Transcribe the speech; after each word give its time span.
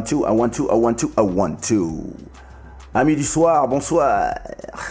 Want 0.00 0.08
to, 0.08 0.24
I 0.24 0.30
want 0.30 0.54
to, 0.54 1.12
I 1.18 1.20
want 1.20 1.62
to. 1.64 2.16
Amis 2.94 3.16
du 3.16 3.22
soir, 3.22 3.68
bonsoir. 3.68 4.32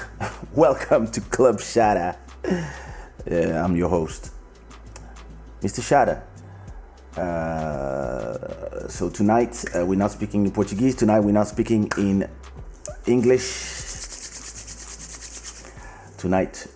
Welcome 0.53 1.07
to 1.09 1.19
Club 1.21 1.57
Shada. 1.57 2.15
I'm 3.27 3.75
your 3.75 3.89
host, 3.89 4.29
Mr. 5.63 5.81
Shada. 5.81 6.21
Uh, 7.17 8.87
so 8.87 9.09
tonight 9.09 9.65
uh, 9.75 9.83
we're 9.83 9.95
not 9.95 10.11
speaking 10.11 10.45
in 10.45 10.51
Portuguese. 10.51 10.93
Tonight 10.93 11.21
we're 11.21 11.31
not 11.31 11.47
speaking 11.47 11.89
in 11.97 12.29
English. 13.07 13.41
Tonight, 16.19 16.67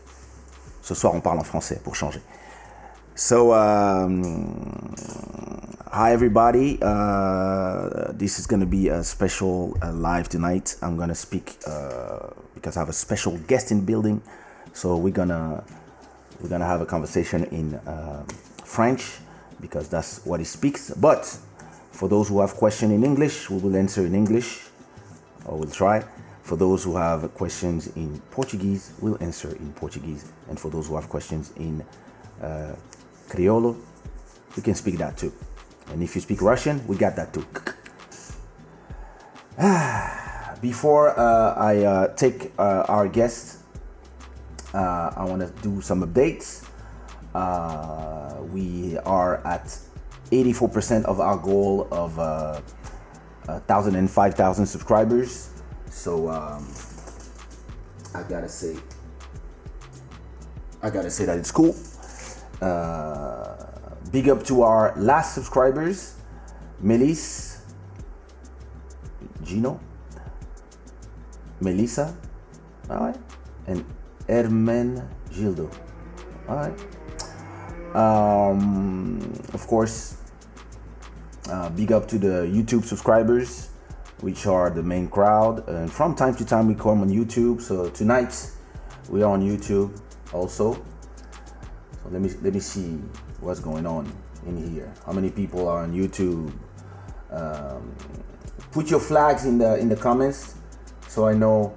ce 0.82 0.96
soir 0.96 1.14
on 1.14 1.22
parle 1.22 1.38
en 1.38 1.44
français 1.44 1.80
pour 1.84 1.94
changer. 1.94 2.22
So, 3.14 3.54
um, 3.54 4.73
hi 5.94 6.12
everybody. 6.12 6.80
Uh, 6.82 8.12
this 8.14 8.40
is 8.40 8.48
going 8.48 8.60
to 8.60 8.66
be 8.66 8.88
a 8.88 9.04
special 9.04 9.78
uh, 9.84 9.94
live 9.94 10.28
tonight. 10.28 10.76
I'm 10.82 10.98
going 10.98 11.10
to 11.10 11.16
speak 11.16 11.58
uh, 11.68 12.30
because 12.56 12.78
I 12.78 12.80
have 12.80 12.90
a 12.90 12.94
special 12.94 13.38
guest 13.46 13.72
in 13.72 13.86
building. 13.86 14.20
So 14.74 14.98
we're 14.98 15.14
gonna 15.14 15.64
we're 16.42 16.50
gonna 16.50 16.66
have 16.66 16.82
a 16.82 16.86
conversation 16.88 17.44
in 17.46 17.76
uh, 17.76 18.26
French 18.66 19.20
because 19.62 19.88
that's 19.88 20.26
what 20.26 20.40
he 20.40 20.46
speaks. 20.46 20.90
But 20.90 21.26
for 21.92 22.10
those 22.10 22.28
who 22.28 22.42
have 22.42 22.56
question 22.56 22.90
in 22.90 23.04
English, 23.04 23.52
we 23.52 23.60
will 23.60 23.78
answer 23.78 24.04
in 24.04 24.16
English, 24.16 24.62
or 25.46 25.60
we'll 25.60 25.70
try. 25.70 26.04
For 26.42 26.56
those 26.58 26.84
who 26.84 26.96
have 26.96 27.32
questions 27.36 27.96
in 27.96 28.20
Portuguese, 28.32 28.94
we'll 29.00 29.22
answer 29.22 29.52
in 29.58 29.72
Portuguese. 29.74 30.26
And 30.50 30.60
for 30.60 30.72
those 30.72 30.88
who 30.88 30.96
have 30.96 31.08
questions 31.08 31.54
in 31.58 31.86
uh, 32.42 32.76
Criollo, 33.30 33.78
we 34.58 34.64
can 34.64 34.74
speak 34.74 34.98
that 34.98 35.20
too. 35.20 35.32
And 35.94 36.02
if 36.02 36.16
you 36.16 36.22
speak 36.22 36.42
Russian, 36.42 36.86
we 36.88 36.98
got 36.98 37.16
that 37.18 37.34
too. 37.34 37.46
Before 40.62 41.18
uh, 41.20 41.54
I 41.54 41.84
uh, 41.84 42.16
take 42.16 42.52
uh, 42.58 42.86
our 42.90 43.08
guest, 43.08 43.60
uh, 44.74 45.14
I 45.16 45.24
want 45.24 45.42
to 45.42 45.54
do 45.62 45.82
some 45.82 46.02
updates. 46.02 46.68
Uh, 47.36 48.42
we 48.52 48.98
are 49.06 49.46
at 49.46 49.78
84% 50.32 51.06
of 51.06 51.20
our 51.20 51.38
goal 51.38 51.88
of 51.92 52.18
uh, 52.18 52.60
1,000 53.46 53.96
and 53.96 54.10
5,000 54.10 54.66
subscribers. 54.66 55.52
So 55.92 56.28
um, 56.28 56.68
I 58.16 58.24
gotta 58.24 58.50
say, 58.50 58.78
I 60.82 60.90
gotta 60.90 61.12
say 61.12 61.26
that 61.26 61.38
it's 61.38 61.52
cool. 61.52 61.76
Uh, 62.60 63.63
big 64.14 64.30
up 64.30 64.44
to 64.46 64.62
our 64.62 64.94
last 64.96 65.34
subscribers, 65.34 66.16
Melis, 66.80 67.64
Gino, 69.44 69.80
Melissa, 71.60 72.16
all 72.92 73.08
right, 73.08 73.18
and 73.66 73.84
Hermen 74.30 75.10
Gildo, 75.32 75.68
all 76.48 76.56
right. 76.56 76.80
Um, 77.96 79.20
of 79.52 79.66
course, 79.66 80.18
uh, 81.50 81.70
big 81.70 81.92
up 81.92 82.08
to 82.10 82.20
the 82.20 82.46
YouTube 82.46 82.86
subscribers, 82.86 83.70
which 84.22 84.46
are 84.46 84.70
the 84.70 84.84
main 84.84 85.08
crowd. 85.08 85.68
And 85.68 85.92
from 85.92 86.16
time 86.16 86.36
to 86.36 86.46
time, 86.46 86.68
we 86.68 86.76
come 86.76 87.02
on 87.02 87.10
YouTube. 87.10 87.62
So 87.62 87.90
tonight, 87.90 88.52
we 89.10 89.22
are 89.22 89.32
on 89.32 89.42
YouTube 89.42 90.00
also. 90.32 90.74
So 90.74 92.10
let 92.10 92.22
me 92.22 92.30
let 92.42 92.54
me 92.54 92.60
see 92.60 93.00
what's 93.44 93.60
going 93.60 93.86
on 93.86 94.12
in 94.48 94.58
here. 94.72 94.94
How 95.06 95.12
many 95.12 95.30
people 95.30 95.68
are 95.68 95.84
on 95.84 95.94
YouTube? 95.94 96.52
Um, 97.30 97.96
put 98.72 98.90
your 98.90 99.00
flags 99.00 99.46
in 99.46 99.58
the 99.58 99.78
in 99.78 99.90
the 99.90 99.96
comments 99.96 100.56
so 101.14 101.28
I 101.28 101.34
know. 101.34 101.76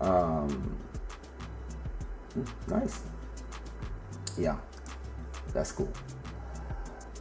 Um, 0.00 0.76
nice. 2.68 3.00
Yeah, 4.38 4.56
that's 5.52 5.72
cool. 5.72 5.92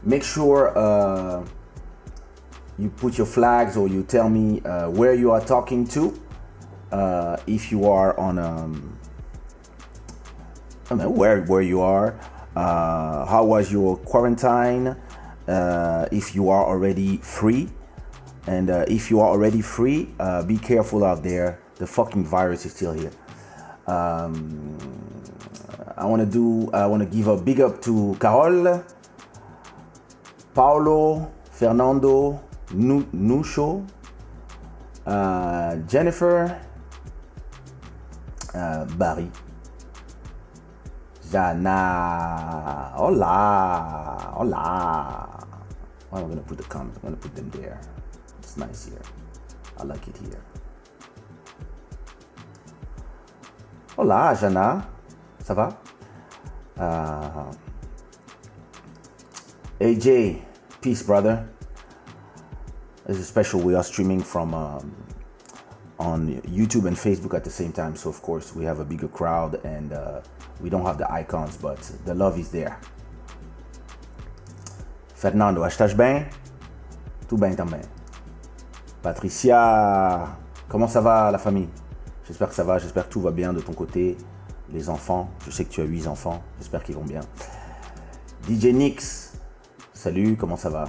Make 0.04 0.24
sure 0.24 0.78
uh, 0.78 1.44
you 2.78 2.89
put 2.89 3.18
your 3.18 3.25
flags 3.25 3.75
or 3.75 3.88
you 3.88 4.04
tell 4.04 4.30
me 4.30 4.62
uh, 4.62 4.92
where 4.92 5.16
you 5.16 5.31
are 5.31 5.42
talking 5.42 5.88
to. 5.88 6.22
Uh, 6.92 7.38
if 7.48 7.72
you 7.72 7.89
are 7.89 8.18
on 8.19 8.38
um, 8.38 9.00
I 10.86 10.89
don't 10.89 11.00
know 11.00 11.10
where 11.10 11.42
where 11.45 11.63
you 11.63 11.81
are. 11.81 12.19
Uh, 12.57 13.24
how 13.27 13.45
was 13.45 13.71
your 13.71 13.98
quarantine? 13.98 14.95
Uh, 15.48 16.07
if 16.12 16.33
you 16.33 16.50
are 16.50 16.65
already 16.65 17.18
free, 17.18 17.69
and 18.48 18.71
uh, 18.71 18.83
if 18.88 19.12
you 19.12 19.19
are 19.19 19.30
already 19.30 19.62
free, 19.62 20.09
uh, 20.19 20.42
be 20.42 20.57
careful 20.57 21.06
out 21.06 21.21
there. 21.21 21.59
The 21.75 21.86
fucking 21.86 22.25
virus 22.25 22.65
is 22.65 22.74
still 22.74 22.94
here. 22.94 23.12
Um, 23.86 24.75
I 25.95 26.06
want 26.06 26.21
to 26.21 26.25
do. 26.25 26.71
I 26.74 26.88
want 26.88 27.04
to 27.04 27.09
give 27.15 27.27
a 27.27 27.38
big 27.38 27.62
up 27.62 27.80
to 27.83 28.18
Carol, 28.19 28.83
Paulo, 30.56 31.31
Fernando, 31.51 32.42
Nu- 32.74 33.06
Nucho, 33.13 33.86
uh, 35.06 35.75
Jennifer, 35.86 36.60
uh, 38.56 38.86
Barry. 38.98 39.30
Jana. 41.31 42.91
Hola. 42.95 44.33
Hola. 44.33 45.47
Why 46.09 46.19
am 46.19 46.25
I 46.25 46.27
going 46.27 46.38
to 46.38 46.44
put 46.44 46.57
the 46.57 46.63
comments? 46.63 46.97
I'm 46.97 47.09
going 47.09 47.15
to 47.15 47.21
put 47.21 47.35
them 47.35 47.50
there. 47.50 47.81
It's 48.39 48.57
nice 48.57 48.85
here. 48.85 49.01
I 49.77 49.83
like 49.83 50.07
it 50.07 50.18
here. 50.18 50.41
Hola, 53.95 54.38
Jana. 54.39 54.88
Ça 55.44 55.53
va? 55.56 55.77
Uh, 56.79 57.51
AJ, 59.79 60.41
peace, 60.81 61.03
brother. 61.03 61.47
This 63.06 63.18
is 63.18 63.27
special. 63.27 63.59
We 63.62 63.75
are 63.75 63.83
streaming 63.83 64.21
from 64.21 64.53
um, 64.53 64.95
on 66.00 66.41
YouTube 66.41 66.88
and 66.88 66.95
Facebook 66.95 67.33
at 67.33 67.44
the 67.44 67.50
same 67.50 67.71
time. 67.71 67.95
So, 67.95 68.09
of 68.09 68.21
course, 68.21 68.56
we 68.56 68.65
have 68.65 68.79
a 68.79 68.85
bigger 68.85 69.07
crowd 69.07 69.63
and 69.65 69.94
uh, 69.94 70.21
we 70.62 70.69
don't 70.69 70.86
have 70.86 70.98
the 70.98 71.12
icons, 71.12 71.57
but 71.57 71.80
the 72.06 72.13
love 72.13 72.39
is 72.39 72.50
there. 72.50 72.77
Fernando, 75.15 75.63
estás 75.65 75.94
bem? 75.94 76.25
Tout 77.27 77.38
bem 77.38 77.56
também. 77.56 77.81
Patricia, 79.01 80.38
comment 80.69 80.88
ça 80.88 81.01
va 81.01 81.31
la 81.31 81.38
famille? 81.38 81.69
J'espère 82.27 82.50
que 82.50 82.56
ça 82.56 82.63
va, 82.63 82.77
j'espère 82.77 83.07
que 83.07 83.13
tout 83.13 83.21
va 83.21 83.31
bien 83.31 83.54
de 83.54 83.62
ton 83.62 83.74
côté. 83.74 84.18
Les 84.69 84.89
enfants, 84.89 85.30
je 85.45 85.51
sais 85.51 85.63
que 85.63 85.69
tu 85.69 85.81
as 85.81 85.86
8 85.86 86.07
enfants, 86.07 86.44
j'espère 86.60 86.83
qu'ils 86.83 86.95
vont 86.95 87.06
bien. 87.06 87.21
DJ 88.50 88.65
Nix, 88.68 89.33
salut, 89.94 90.36
comment 90.36 90.57
ça 90.57 90.69
va? 90.69 90.86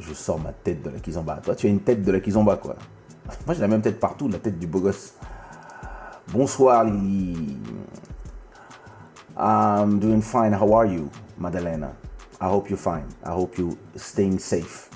Je 0.00 0.12
sors 0.12 0.40
ma 0.40 0.52
tête 0.52 0.82
de 0.82 0.90
la 0.90 0.98
kizomba. 0.98 1.36
Toi, 1.36 1.54
tu 1.54 1.66
as 1.66 1.70
une 1.70 1.80
tête 1.80 2.02
de 2.02 2.12
la 2.12 2.20
kizomba, 2.20 2.56
quoi. 2.56 2.76
Moi, 3.46 3.54
j'ai 3.54 3.60
la 3.60 3.68
même 3.68 3.82
tête 3.82 3.98
partout, 3.98 4.28
la 4.28 4.38
tête 4.38 4.58
du 4.58 4.66
beau 4.66 4.80
gosse. 4.80 5.14
Bonsoir 6.32 6.84
Lily. 6.84 7.56
I'm 9.36 10.00
doing 10.00 10.20
fine. 10.20 10.52
How 10.52 10.72
are 10.72 10.86
you, 10.86 11.08
Madalena? 11.38 11.94
I 12.40 12.48
hope 12.48 12.68
you're 12.68 12.76
fine. 12.76 13.06
I 13.22 13.30
hope 13.30 13.56
you 13.58 13.78
staying 13.94 14.40
safe. 14.40 14.90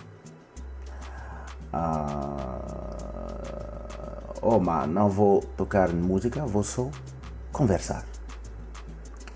Uh, 1.72 2.48
oh, 4.42 4.58
mas 4.58 4.88
não 4.88 5.08
vou 5.08 5.40
tocar 5.56 5.90
música, 5.90 6.44
vou 6.44 6.64
só 6.64 6.90
conversar 7.52 8.04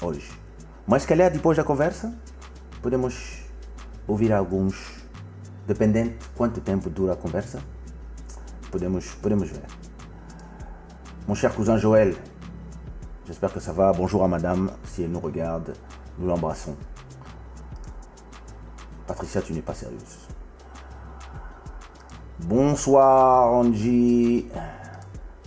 hoje. 0.02 0.29
Mas 0.87 1.06
calhar 1.06 1.31
depois 1.31 1.56
da 1.56 1.62
conversa 1.62 2.12
podemos 2.82 3.44
ouvir 4.08 4.32
alguns, 4.32 5.00
dependente 5.64 6.19
quanto 6.35 6.61
tempo 6.61 6.90
dura 6.90 7.12
a 7.12 7.17
conversa, 7.17 7.62
podemos, 8.73 9.14
podemos 9.14 9.49
ver. 9.49 9.84
Mon 11.26 11.35
cher 11.35 11.54
cousin 11.54 11.78
Joël, 11.78 12.14
J'espère 13.26 13.50
que 13.50 13.61
ça 13.61 13.73
va. 13.73 13.90
Bonjour 13.95 14.23
à 14.23 14.28
madame, 14.28 14.71
si 14.85 15.02
elle 15.02 15.11
nous 15.11 15.21
regarde, 15.21 15.73
nous 16.19 16.26
l'embrassons. 16.26 16.76
Patricia, 19.07 19.40
tu 19.40 19.54
n'es 19.54 19.62
pas 19.62 19.73
sérieuse. 19.73 20.28
Bonsoir 22.40 23.54
Angie. 23.54 24.47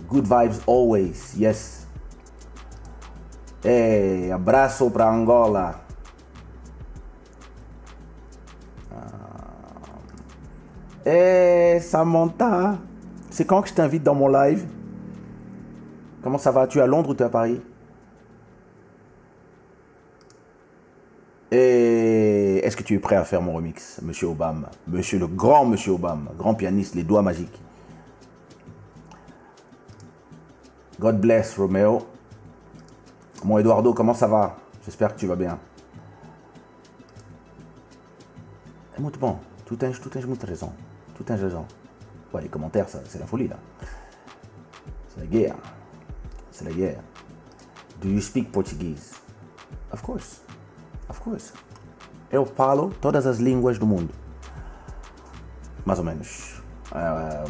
Good 0.08 0.24
vibes 0.24 0.60
always, 0.66 1.36
yes. 1.36 1.86
Hey, 3.62 4.32
abraço 4.32 4.90
para 4.90 5.12
Angola. 5.12 5.80
Hey 11.04 11.80
Samantha, 11.80 12.78
c'est 13.30 13.44
quand 13.44 13.62
que 13.62 13.68
je 13.68 13.74
t'invite 13.74 14.02
dans 14.02 14.16
mon 14.16 14.28
live? 14.28 14.66
Comment 16.28 16.36
ça 16.36 16.50
va? 16.50 16.66
Tu 16.66 16.76
es 16.76 16.82
à 16.82 16.86
Londres 16.86 17.08
ou 17.08 17.14
tu 17.14 17.22
es 17.22 17.24
à 17.24 17.30
Paris? 17.30 17.58
Et 21.50 22.56
est-ce 22.58 22.76
que 22.76 22.82
tu 22.82 22.94
es 22.94 22.98
prêt 22.98 23.16
à 23.16 23.24
faire 23.24 23.40
mon 23.40 23.54
remix, 23.54 23.98
Monsieur 24.02 24.26
Obama? 24.26 24.68
Monsieur 24.86 25.18
le 25.18 25.26
grand 25.26 25.64
Monsieur 25.64 25.92
Obama, 25.92 26.30
grand 26.36 26.52
pianiste, 26.52 26.94
les 26.94 27.02
doigts 27.02 27.22
magiques. 27.22 27.58
God 31.00 31.18
bless 31.18 31.56
Romeo. 31.56 32.06
Mon 33.42 33.56
Eduardo, 33.56 33.94
comment 33.94 34.12
ça 34.12 34.26
va? 34.26 34.58
J'espère 34.84 35.14
que 35.14 35.20
tu 35.20 35.26
vas 35.26 35.36
bien. 35.36 35.58
Écoute 38.98 39.18
bon, 39.18 39.38
tout 39.64 39.78
un, 39.80 39.92
tout 39.92 40.10
un, 40.14 40.46
raison. 40.46 40.72
Tout 41.14 41.24
un 41.30 41.36
raison. 41.36 41.64
Ouais, 42.34 42.42
les 42.42 42.48
commentaires, 42.48 42.90
ça, 42.90 43.00
c'est 43.06 43.18
la 43.18 43.26
folie 43.26 43.48
là. 43.48 43.56
C'est 45.14 45.20
la 45.20 45.26
guerre. 45.26 45.54
C'est 46.58 46.64
la 46.64 46.72
guerre. 46.72 46.98
Do 48.00 48.08
you 48.08 48.20
speak 48.20 48.50
Portuguese? 48.50 49.14
Of 49.92 50.02
course. 50.02 50.40
Of 51.08 51.20
course. 51.20 51.52
Eu 52.32 52.44
falo 52.44 52.92
todas 53.00 53.28
as 53.28 53.38
línguas 53.38 53.78
do 53.78 53.86
mundo. 53.86 54.12
Mais 55.86 56.00
ou 56.00 56.04
menos. 56.04 56.60
Uh, 56.90 57.48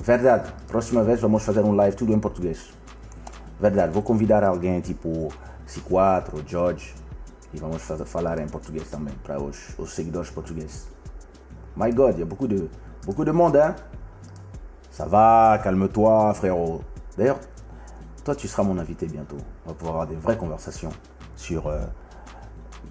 verdade. 0.00 0.50
Próxima 0.66 1.04
vez 1.04 1.20
vamos 1.20 1.44
fazer 1.44 1.60
um 1.60 1.72
live 1.72 1.94
tudo 1.94 2.14
em 2.14 2.18
português. 2.18 2.72
Verdade. 3.60 3.92
Vou 3.92 4.02
convidar 4.02 4.44
alguém 4.44 4.80
tipo 4.80 5.30
C4 5.68 6.32
ou 6.32 6.42
George 6.46 6.94
e 7.52 7.58
vamos 7.58 7.82
fazer, 7.82 8.06
falar 8.06 8.38
em 8.38 8.48
português 8.48 8.88
também 8.88 9.12
para 9.22 9.38
os, 9.38 9.78
os 9.78 9.90
seguidores 9.90 10.30
portugueses. 10.30 10.88
My 11.76 11.92
God, 11.92 12.18
a 12.22 12.24
beaucoup 12.24 12.48
de, 12.48 12.70
beaucoup 13.06 13.24
de 13.24 13.30
monde, 13.30 13.56
hein? 13.56 13.74
Ça 14.90 15.06
va, 15.06 15.60
calme-toi, 15.62 16.34
frérot. 16.34 16.82
D'ailleurs, 17.16 17.38
toi, 18.24 18.34
tu 18.34 18.48
seras 18.48 18.64
mon 18.64 18.78
invité 18.78 19.06
bientôt. 19.06 19.36
On 19.64 19.68
va 19.68 19.74
pouvoir 19.74 19.94
avoir 19.94 20.08
des 20.08 20.16
vraies 20.16 20.36
conversations 20.36 20.90
sur 21.36 21.68
euh, 21.68 21.82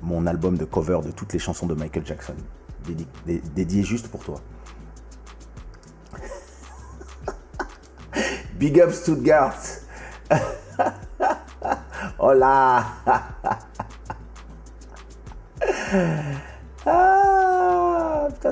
mon 0.01 0.25
album 0.25 0.57
de 0.57 0.63
cover 0.63 1.01
de 1.03 1.12
toutes 1.12 1.34
les 1.34 1.39
chansons 1.39 1.65
de 1.65 1.74
Michael 1.74 2.05
Jackson, 2.05 2.36
dédié, 3.25 3.84
juste 3.84 4.07
pour 4.07 4.24
toi. 4.24 4.39
Big 8.53 8.79
up 8.79 8.91
Stuttgart. 8.91 9.60
Hola. 12.19 12.86
ah, 16.86 17.44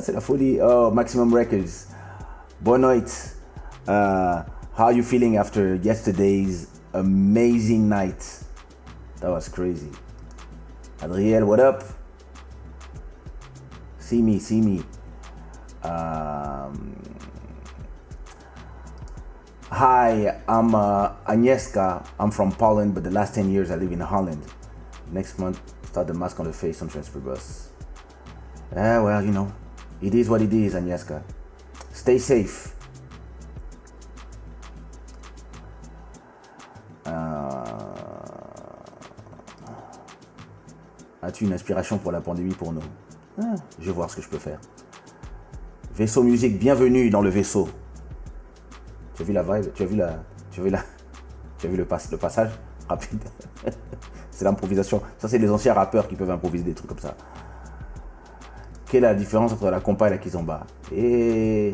c'est 0.02 0.14
la 0.14 0.22
folie. 0.22 0.60
Oh, 0.62 0.92
Maximum 0.92 1.34
Records. 1.34 1.88
Bonne 2.62 2.82
nuit. 2.82 3.36
Uh, 3.88 4.44
how 4.76 4.86
are 4.86 4.94
you 4.94 5.04
feeling 5.04 5.38
after 5.38 5.76
yesterday's 5.76 6.68
amazing 6.94 7.90
night. 7.90 8.44
That 9.20 9.30
was 9.30 9.50
crazy. 9.50 9.90
Adriel, 11.02 11.46
what 11.46 11.60
up? 11.60 11.84
See 14.00 14.22
me, 14.22 14.40
see 14.40 14.62
me. 14.62 14.84
Um, 15.84 16.96
hi, 19.70 20.42
I'm 20.48 20.76
uh, 20.76 21.14
Agnieszka. 21.26 22.06
I'm 22.20 22.32
from 22.32 22.52
Poland, 22.52 22.94
but 22.94 23.04
the 23.04 23.12
last 23.12 23.36
10 23.36 23.52
years 23.52 23.72
I 23.72 23.76
live 23.76 23.92
in 23.92 24.00
Holland. 24.00 24.44
Next 25.12 25.40
month, 25.40 25.60
start 25.84 26.08
the 26.08 26.14
mask 26.14 26.40
on 26.40 26.46
the 26.46 26.54
face 26.54 26.82
on 26.82 26.90
transfer 26.90 27.20
bus. 27.20 27.70
Yeah, 28.72 29.02
well, 29.02 29.24
you 29.24 29.32
know, 29.32 29.54
it 30.04 30.14
is 30.14 30.30
what 30.30 30.42
it 30.42 30.54
is, 30.54 30.76
Agnieszka. 30.76 31.22
Stay 31.94 32.20
safe. 32.20 32.74
As-tu 41.22 41.46
une 41.46 41.54
inspiration 41.54 41.98
pour 41.98 42.12
la 42.12 42.20
pandémie 42.20 42.54
pour 42.54 42.74
nous? 42.74 42.82
Ah, 43.42 43.56
Je 43.80 43.86
vais 43.86 43.92
voir 43.94 44.10
ce 44.10 44.18
que 44.18 44.22
je 44.22 44.28
peux 44.28 44.38
faire. 44.38 44.60
Vaisseau 45.96 46.22
musique, 46.22 46.60
bienvenue 46.60 47.10
dans 47.10 47.22
le 47.22 47.30
vaisseau. 47.30 47.70
Tu 49.16 49.22
as 49.22 49.26
vu 49.26 49.32
la 49.32 49.44
Tu 49.74 49.84
as 49.84 49.86
vu 49.86 49.96
la. 49.96 50.20
Tu 50.52 50.60
as 50.60 50.64
vu 50.64 50.70
la. 50.70 50.80
Tu 51.60 51.68
as 51.68 51.70
vu 51.70 51.78
le, 51.78 51.88
le 52.12 52.18
passage? 52.18 52.52
Rapide 52.90 53.24
C'est 54.32 54.44
l'improvisation. 54.44 55.02
Ça, 55.18 55.30
c'est 55.30 55.38
les 55.38 55.50
anciens 55.50 55.74
rappeurs 55.74 56.10
qui 56.10 56.16
peuvent 56.16 56.30
improviser 56.30 56.66
des 56.66 56.74
trucs 56.74 56.90
comme 56.90 57.00
ça. 57.00 57.16
Quelle 58.94 59.06
est 59.06 59.08
la 59.08 59.16
différence 59.16 59.52
entre 59.54 59.72
la 59.72 59.80
compa 59.80 60.06
et 60.06 60.12
la 60.12 60.20
kizomba 60.20 60.68
Et 60.96 61.74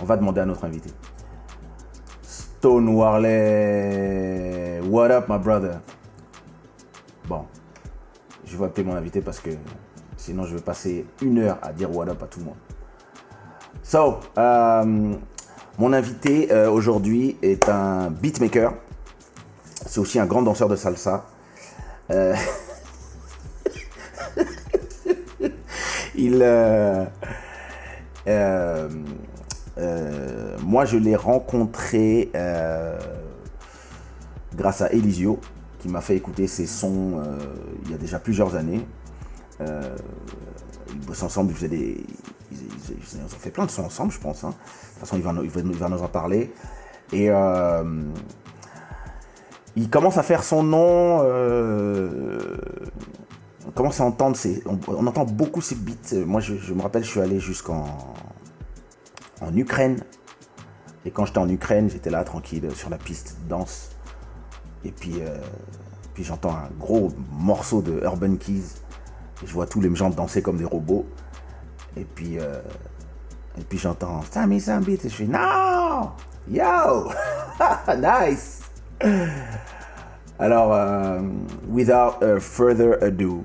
on 0.00 0.04
va 0.04 0.16
demander 0.16 0.40
à 0.40 0.46
notre 0.46 0.64
invité. 0.64 0.88
Stone 2.22 2.88
Warley. 2.90 4.80
What 4.88 5.10
up, 5.10 5.24
my 5.28 5.38
brother? 5.40 5.80
Bon, 7.26 7.44
je 8.44 8.56
vais 8.56 8.66
appeler 8.66 8.84
mon 8.86 8.94
invité 8.94 9.20
parce 9.20 9.40
que 9.40 9.50
sinon 10.16 10.44
je 10.44 10.54
vais 10.54 10.62
passer 10.62 11.06
une 11.20 11.40
heure 11.40 11.58
à 11.60 11.72
dire 11.72 11.92
what 11.92 12.08
up 12.08 12.22
à 12.22 12.26
tout 12.26 12.38
le 12.38 12.44
monde. 12.44 12.58
So, 13.82 14.20
euh, 14.38 15.14
mon 15.76 15.92
invité 15.92 16.52
euh, 16.52 16.70
aujourd'hui 16.70 17.36
est 17.42 17.68
un 17.68 18.10
beatmaker. 18.10 18.74
C'est 19.86 19.98
aussi 19.98 20.20
un 20.20 20.26
grand 20.26 20.42
danseur 20.42 20.68
de 20.68 20.76
salsa. 20.76 21.24
Euh, 22.12 22.32
il, 26.20 26.38
moi, 30.62 30.84
je 30.84 30.96
l'ai 30.96 31.16
rencontré 31.16 32.30
grâce 34.54 34.82
à 34.82 34.92
Elisio, 34.92 35.40
qui 35.80 35.88
m'a 35.88 36.00
fait 36.00 36.16
écouter 36.16 36.46
ses 36.46 36.66
sons 36.66 37.18
euh, 37.18 37.38
il 37.84 37.90
y 37.90 37.94
a 37.94 37.98
déjà 37.98 38.18
plusieurs 38.18 38.54
années. 38.54 38.86
Euh, 39.60 39.96
ils 40.92 41.06
bossent 41.06 41.22
ensemble, 41.22 41.50
ils 41.50 41.56
faisaient 41.56 41.68
des. 41.68 42.04
Ils, 42.52 43.20
ont 43.24 43.28
fait 43.28 43.50
plein 43.50 43.66
de 43.66 43.70
sons 43.70 43.84
ensemble, 43.84 44.12
je 44.12 44.20
pense. 44.20 44.44
Hein. 44.44 44.50
De 44.50 44.54
toute 44.54 44.98
façon, 45.00 45.16
il 45.16 45.22
va, 45.50 45.88
nous 45.88 46.02
en 46.02 46.08
parler. 46.08 46.52
Et 47.12 47.30
euh, 47.30 48.02
il 49.76 49.88
commence 49.88 50.18
à 50.18 50.22
faire 50.22 50.42
son 50.42 50.62
nom. 50.62 51.22
On 53.66 53.70
commence 53.70 54.00
à 54.00 54.04
entendre 54.04 54.36
ses. 54.36 54.62
On, 54.66 55.06
entend 55.06 55.24
beaucoup 55.24 55.60
ses 55.60 55.74
beats. 55.74 56.24
Moi, 56.26 56.40
je, 56.40 56.72
me 56.72 56.82
rappelle, 56.82 57.04
je 57.04 57.10
suis 57.10 57.20
allé 57.20 57.40
jusqu'en 57.40 57.84
en 59.40 59.56
Ukraine. 59.56 60.02
Et 61.04 61.10
quand 61.10 61.24
j'étais 61.24 61.38
en 61.38 61.48
Ukraine, 61.48 61.88
j'étais 61.90 62.10
là 62.10 62.24
tranquille 62.24 62.68
sur 62.74 62.90
la 62.90 62.98
piste 62.98 63.36
danse. 63.48 63.90
Et 64.84 64.90
puis, 64.90 65.14
euh, 65.20 65.38
puis 66.14 66.24
j'entends 66.24 66.54
un 66.54 66.68
gros 66.78 67.10
morceau 67.32 67.82
de 67.82 68.00
Urban 68.02 68.36
Keys. 68.36 68.64
Je 69.44 69.52
vois 69.52 69.66
tous 69.66 69.80
les 69.80 69.94
gens 69.94 70.10
danser 70.10 70.42
comme 70.42 70.58
des 70.58 70.64
robots. 70.64 71.06
Et 71.96 72.04
puis, 72.04 72.38
euh, 72.38 72.60
et 73.58 73.62
puis 73.62 73.78
j'entends 73.78 74.22
Sammy 74.30 74.60
Sammy. 74.60 74.94
Et 74.94 75.08
je 75.08 75.14
fais 75.14 75.26
non, 75.26 76.10
yo, 76.48 77.10
nice. 77.96 78.60
Alors, 80.40 80.72
euh, 80.72 81.20
without 81.68 82.40
further 82.40 82.94
ado, 83.02 83.44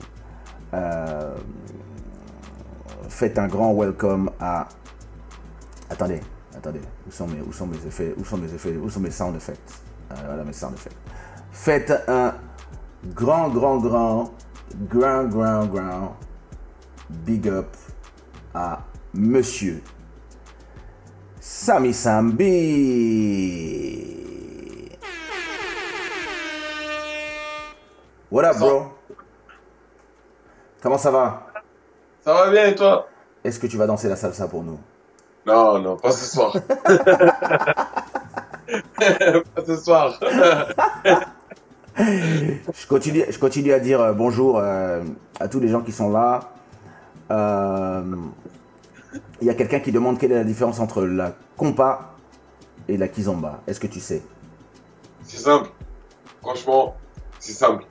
faites 3.10 3.38
un 3.38 3.48
grand 3.48 3.74
welcome 3.74 4.32
à. 4.40 4.68
Attendez, 5.90 6.22
attendez, 6.56 6.82
où 7.08 7.12
sont 7.12 7.28
mes, 7.28 7.42
où 7.42 7.52
sont 7.52 7.68
mes 7.68 7.86
effets, 7.86 8.14
où 8.18 8.24
sont 8.26 8.38
mes 8.38 8.54
effets, 8.54 8.76
où 8.78 8.90
sont 8.90 9.02
mes 9.02 9.12
sound 9.12 9.36
effects? 9.36 9.82
voilà 10.26 10.44
mes 10.44 10.54
sound 10.54 10.74
effects. 10.74 10.96
Faites 11.52 11.92
un 12.08 12.34
grand, 13.14 13.50
grand, 13.50 13.78
grand, 13.78 14.32
grand, 14.90 15.26
grand, 15.26 15.66
grand 15.66 16.16
big 17.10 17.48
up 17.48 17.76
à 18.54 18.84
Monsieur 19.14 19.82
Sami 21.40 21.94
Sambi. 21.94 22.46
What 28.36 28.44
up, 28.44 28.60
bro? 28.60 28.92
Comment 30.82 30.98
ça 30.98 31.10
va? 31.10 31.48
Ça 32.20 32.34
va 32.34 32.52
bien 32.52 32.66
et 32.66 32.76
toi? 32.76 33.08
Est-ce 33.46 33.58
que 33.58 33.68
tu 33.68 33.78
vas 33.78 33.88
danser 33.88 34.10
la 34.10 34.18
salsa 34.18 34.50
pour 34.50 34.62
nous? 34.62 34.78
Non, 35.46 35.80
non, 35.80 35.96
pas 35.96 36.12
ce 36.12 36.36
soir. 36.36 36.52
pas 36.76 37.96
ce 39.66 39.78
soir. 39.78 40.20
je, 41.98 42.88
continue, 42.90 43.24
je 43.30 43.40
continue 43.40 43.72
à 43.72 43.80
dire 43.80 44.02
euh, 44.02 44.12
bonjour 44.12 44.60
euh, 44.60 45.02
à 45.40 45.48
tous 45.48 45.62
les 45.62 45.70
gens 45.70 45.80
qui 45.80 45.94
sont 45.94 46.12
là. 46.12 46.42
Euh, 47.32 48.04
Il 49.40 49.48
y 49.48 49.50
a 49.50 49.54
quelqu'un 49.54 49.80
qui 49.80 49.94
demande 49.94 50.20
quelle 50.20 50.34
est 50.34 50.40
la 50.40 50.44
différence 50.44 50.82
entre 50.82 51.06
la 51.06 51.32
compa 51.56 52.16
et 52.90 52.98
la 52.98 53.08
kizomba. 53.08 53.62
Est-ce 53.66 53.80
que 53.80 53.88
tu 53.88 54.02
sais? 54.02 54.22
C'est 55.24 55.38
simple. 55.38 55.70
Franchement, 56.42 56.98
c'est 57.40 57.54
simple. 57.54 57.86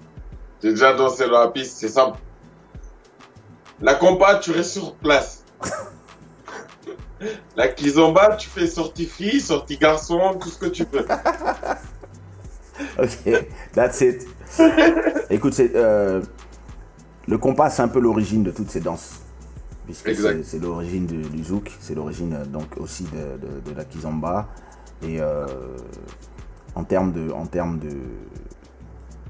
J'ai 0.64 0.70
déjà 0.70 0.94
dansé 0.94 1.26
dans 1.28 1.40
la 1.40 1.48
piste, 1.48 1.76
c'est 1.76 1.88
simple. 1.90 2.18
La 3.82 3.94
compa, 3.96 4.36
tu 4.36 4.50
restes 4.50 4.72
sur 4.72 4.94
place. 4.94 5.44
La 7.56 7.68
kizomba, 7.68 8.36
tu 8.36 8.48
fais 8.48 8.66
sortie 8.66 9.04
fille, 9.04 9.40
sortie 9.42 9.76
garçon, 9.76 10.38
tout 10.40 10.48
ce 10.48 10.58
que 10.58 10.66
tu 10.66 10.84
veux. 10.90 11.06
Ok, 12.98 13.46
that's 13.72 14.00
it. 14.00 14.26
Écoute, 15.30 15.60
euh, 15.60 16.20
le 17.28 17.38
compas, 17.38 17.70
c'est 17.70 17.82
un 17.82 17.88
peu 17.88 18.00
l'origine 18.00 18.42
de 18.42 18.50
toutes 18.50 18.70
ces 18.70 18.80
danses. 18.80 19.20
Puisque 19.84 20.12
c'est, 20.44 20.58
l'origine 20.58 21.06
du, 21.06 21.22
du 21.22 21.44
zouk, 21.44 21.70
c'est 21.78 21.94
l'origine 21.94 22.34
euh, 22.34 22.44
donc 22.46 22.66
aussi 22.78 23.04
de, 23.04 23.46
de- 23.46 23.70
de 23.70 23.76
la 23.76 23.84
kizomba. 23.84 24.48
Et 25.02 25.20
euh, 25.20 25.46
en 26.74 26.82
termes 26.84 27.12
de, 27.12 27.30
en 27.30 27.46
termes 27.46 27.78
de, 27.78 27.96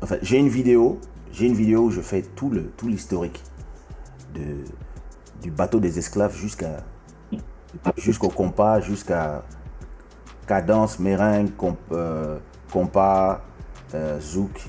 enfin, 0.00 0.16
j'ai 0.22 0.38
une 0.38 0.48
vidéo, 0.48 0.98
j'ai 1.34 1.46
une 1.46 1.54
vidéo 1.54 1.86
où 1.86 1.90
je 1.90 2.00
fais 2.00 2.22
tout 2.22 2.48
le, 2.48 2.66
tout 2.76 2.86
l'historique 2.86 3.42
du 5.42 5.50
bateau 5.50 5.80
des 5.80 5.98
esclaves 5.98 6.34
jusqu'à, 6.36 6.84
jusqu'au 7.96 8.28
compas, 8.28 8.80
jusqu'à 8.80 9.42
cadence, 10.46 10.98
meringue, 11.00 11.50
euh, 11.92 12.38
compas, 12.72 13.42
euh, 13.94 14.20
zouk, 14.20 14.64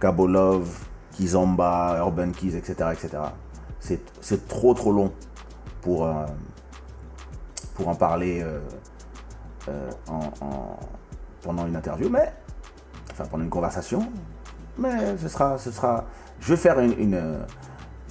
kabolov, 0.00 0.68
kizomba, 1.12 1.96
urban 1.98 2.30
keys, 2.32 2.56
etc. 2.56 2.90
etc. 2.92 3.18
C'est, 3.80 4.48
trop 4.48 4.72
trop 4.74 4.92
long 4.92 5.12
pour, 5.82 6.06
euh, 6.06 6.26
pour 7.74 7.88
en 7.88 7.94
parler 7.94 8.44
en- 10.08 10.30
en- 10.44 10.76
pendant 11.42 11.66
une 11.66 11.76
interview, 11.76 12.08
mais 12.08 12.32
enfin 13.10 13.24
pendant 13.26 13.44
une 13.44 13.50
conversation. 13.50 14.10
Mais 14.78 15.16
ce 15.18 15.28
sera, 15.28 15.58
ce 15.58 15.70
sera. 15.70 16.04
Je 16.40 16.50
vais 16.50 16.56
faire 16.56 16.78
une, 16.78 16.98
une, 16.98 17.14
euh, 17.14 17.38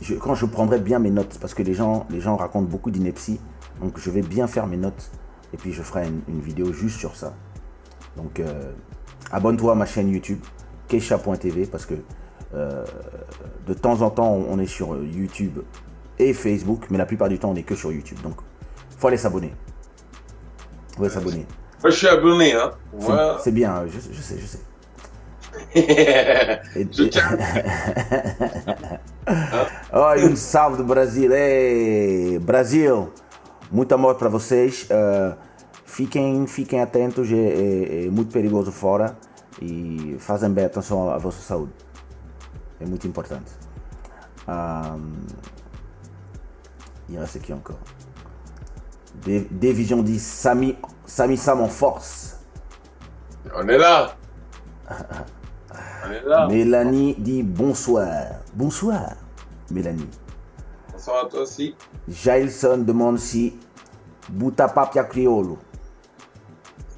je- 0.01 0.15
quand 0.15 0.35
je 0.35 0.45
prendrai 0.45 0.79
bien 0.79 0.99
mes 0.99 1.09
notes, 1.11 1.37
parce 1.39 1.53
que 1.53 1.63
les 1.63 1.73
gens, 1.73 2.05
les 2.09 2.19
gens 2.21 2.35
racontent 2.35 2.67
beaucoup 2.69 2.91
d'inepties, 2.91 3.39
donc 3.81 3.97
je 3.97 4.09
vais 4.09 4.21
bien 4.21 4.47
faire 4.47 4.67
mes 4.67 4.77
notes 4.77 5.11
et 5.53 5.57
puis 5.57 5.71
je 5.71 5.81
ferai 5.81 6.07
une, 6.07 6.21
une 6.27 6.41
vidéo 6.41 6.73
juste 6.73 6.99
sur 6.99 7.15
ça. 7.15 7.33
Donc 8.17 8.39
euh, 8.39 8.71
abonne-toi 9.31 9.71
à 9.71 9.75
ma 9.75 9.85
chaîne 9.85 10.09
YouTube, 10.09 10.39
keisha.tv, 10.89 11.67
parce 11.67 11.85
que 11.85 11.93
euh, 12.53 12.83
de 13.65 13.73
temps 13.73 14.01
en 14.01 14.09
temps 14.09 14.31
on 14.33 14.59
est 14.59 14.65
sur 14.67 14.95
YouTube 15.03 15.59
et 16.19 16.33
Facebook, 16.33 16.87
mais 16.89 16.97
la 16.97 17.05
plupart 17.05 17.29
du 17.29 17.39
temps 17.39 17.51
on 17.51 17.55
est 17.55 17.63
que 17.63 17.75
sur 17.75 17.91
YouTube. 17.91 18.17
Donc 18.23 18.35
faut 18.97 19.07
aller 19.07 19.17
s'abonner. 19.17 19.53
Faut 20.97 21.03
aller 21.03 21.13
s'abonner. 21.13 21.45
Je 21.85 21.89
suis 21.91 22.07
abonné, 22.07 22.53
hein. 22.55 22.71
C'est- 23.43 23.51
bien, 23.51 23.85
je, 23.85 23.99
je 24.11 24.21
sais, 24.21 24.37
je 24.39 24.45
sais. 24.45 24.59
E 30.17 30.25
um 30.29 30.35
salve 30.35 30.77
do 30.77 30.83
Brasil. 30.83 31.31
Ei, 31.33 32.39
Brasil, 32.39 33.11
muito 33.71 33.93
amor 33.93 34.15
para 34.15 34.29
vocês. 34.29 34.87
Ah, 34.89 35.35
fiquem, 35.85 36.45
fiquem 36.47 36.81
atentos, 36.81 37.29
é, 37.31 37.35
é- 37.35 38.05
é 38.05 38.09
muito 38.09 38.31
perigoso 38.31 38.71
fora 38.71 39.17
e 39.61 40.15
fazem 40.19 40.49
bem 40.49 40.65
atenção 40.65 41.09
à 41.09 41.17
vossa 41.17 41.41
saúde. 41.41 41.73
É 42.79 42.85
muito 42.85 43.07
importante. 43.07 43.51
Ah, 44.47 44.97
il 47.09 47.19
reste 47.19 47.37
aqui 47.39 47.53
encore. 47.53 47.79
Visions 49.25 50.03
dit 50.03 50.19
Sami, 50.19 50.77
Sami 51.05 51.37
Sam 51.37 51.63
en 51.63 51.69
force. 51.69 52.35
On 53.55 53.67
est 53.67 53.77
là. 53.77 54.11
Mélanie 56.49 57.15
dit 57.17 57.43
bonsoir. 57.43 58.41
Bonsoir, 58.53 59.15
Mélanie. 59.71 60.09
Bonsoir 60.91 61.25
à 61.25 61.29
toi 61.29 61.41
aussi. 61.41 61.75
Jailson 62.07 62.79
demande 62.79 63.19
si 63.19 63.57
Buta 64.29 64.67
Papia 64.67 65.03
Criolo. 65.03 65.57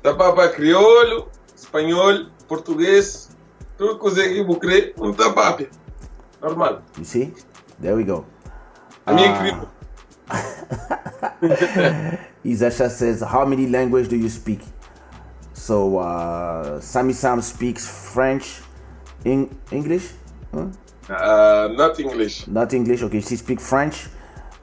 Tá 0.01 0.13
papa 0.13 0.47
crioulo, 0.47 1.27
espanhol, 1.53 2.27
português, 2.47 3.29
tudo 3.77 3.97
que 3.97 4.03
você 4.03 4.33
que 4.33 4.43
bucre, 4.43 4.93
um 4.97 5.11
tapapia. 5.11 5.69
Normal. 6.41 6.81
You 6.97 7.03
see? 7.03 7.33
There 7.81 7.95
we 7.95 8.05
go. 8.05 8.23
A 9.05 9.13
minha 9.13 9.67
Ah. 10.29 10.41
Isasha 12.45 12.89
says, 12.89 13.21
How 13.21 13.45
many 13.45 13.67
language 13.67 14.07
do 14.07 14.15
you 14.15 14.29
speak? 14.29 14.61
So, 15.53 15.97
uh, 15.97 16.79
Sami 16.79 17.11
Sam 17.11 17.41
speaks 17.41 17.85
French, 17.85 18.61
in 19.25 19.49
English? 19.71 20.13
Huh? 20.53 20.67
Uh, 21.09 21.69
not 21.75 21.99
English. 21.99 22.47
Not 22.47 22.73
English. 22.73 23.01
Okay, 23.03 23.21
she 23.21 23.35
speaks 23.35 23.67
French, 23.67 24.07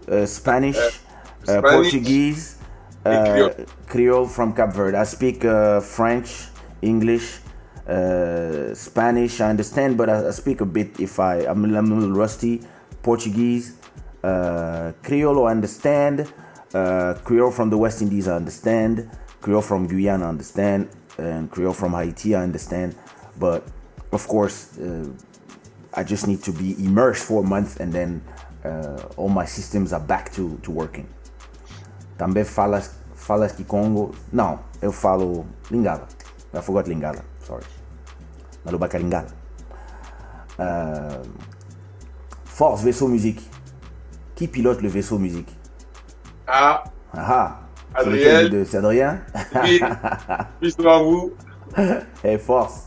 uh, 0.08 0.26
Spanish, 0.26 0.76
uh, 0.76 0.90
Spanish, 1.44 1.62
Portuguese, 1.62 2.58
uh, 3.04 3.24
Creole. 3.24 3.66
Creole 3.88 4.26
from 4.28 4.54
Cape 4.54 4.72
Verde. 4.72 4.96
I 4.96 5.04
speak 5.04 5.44
uh, 5.44 5.80
French, 5.80 6.48
English, 6.82 7.40
uh, 7.88 8.72
Spanish. 8.74 9.40
I 9.40 9.50
understand, 9.50 9.96
but 9.96 10.08
I, 10.08 10.28
I 10.28 10.30
speak 10.30 10.60
a 10.60 10.66
bit. 10.66 11.00
If 11.00 11.18
I 11.18 11.46
I'm, 11.46 11.64
I'm 11.64 11.92
a 11.92 11.94
little 11.94 12.14
rusty. 12.14 12.62
Portuguese, 13.02 13.74
uh, 14.22 14.92
Creole. 15.02 15.46
I 15.46 15.50
understand. 15.50 16.32
Uh, 16.74 17.14
Creole 17.24 17.50
from 17.50 17.70
the 17.70 17.78
West 17.78 18.02
Indies. 18.02 18.28
I 18.28 18.36
understand. 18.36 19.08
Creole 19.40 19.62
from 19.62 19.86
Guyana. 19.86 20.26
I 20.26 20.28
understand. 20.28 20.88
And 21.18 21.50
Creole 21.50 21.72
from 21.72 21.92
Haiti. 21.92 22.34
I 22.34 22.42
understand. 22.42 22.94
But 23.38 23.66
of 24.12 24.26
course. 24.28 24.78
Uh, 24.78 25.08
I 25.98 26.04
just 26.04 26.26
need 26.26 26.42
to 26.42 26.52
be 26.52 26.76
immersed 26.84 27.24
for 27.24 27.42
a 27.42 27.46
month 27.46 27.80
and 27.80 27.90
then 27.90 28.22
uh, 28.64 28.98
all 29.16 29.30
my 29.30 29.46
systems 29.46 29.94
are 29.94 30.00
back 30.00 30.30
to, 30.34 30.58
to 30.62 30.70
working. 30.70 31.06
Também 32.18 32.44
falas, 32.44 32.90
falas 33.14 33.52
Kikongo? 33.52 34.14
Não, 34.30 34.58
eu 34.82 34.92
falo 34.92 35.46
Lingala. 35.70 36.06
I 36.52 36.60
forgot 36.60 36.86
Lingala, 36.86 37.24
sorry. 37.40 37.64
Malubaka 38.64 38.98
Lingala. 38.98 39.28
Euh, 40.60 41.22
Force 42.44 42.82
Vaisseau 42.82 43.08
Musique. 43.08 43.40
Qui 44.34 44.48
pilote 44.48 44.82
le 44.82 44.88
vaisseau 44.90 45.18
musique 45.18 45.48
Ah, 46.46 46.84
Ah 47.14 47.60
Adrien. 47.94 48.50
C'est 48.66 48.76
Adrien 48.76 49.22
oui. 49.62 49.80
Bisous 50.60 50.86
à 50.86 50.98
vous. 51.02 51.32
Hey, 52.22 52.38
force. 52.38 52.85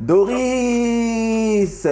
Doris 0.00 1.86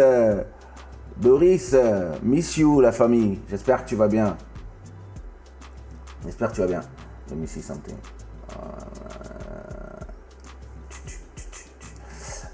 Doris, 1.16 1.74
miss 2.22 2.56
you 2.56 2.80
la 2.80 2.92
famille. 2.92 3.40
J'espère 3.48 3.84
que 3.84 3.88
tu 3.88 3.96
vas 3.96 4.08
bien. 4.08 4.36
J'espère 6.24 6.50
que 6.50 6.54
tu 6.56 6.60
vas 6.62 6.66
bien. 6.66 6.80
Let 7.30 7.36
me 7.36 7.46
see 7.46 7.62
something. 7.62 7.96
Euh, 8.50 8.62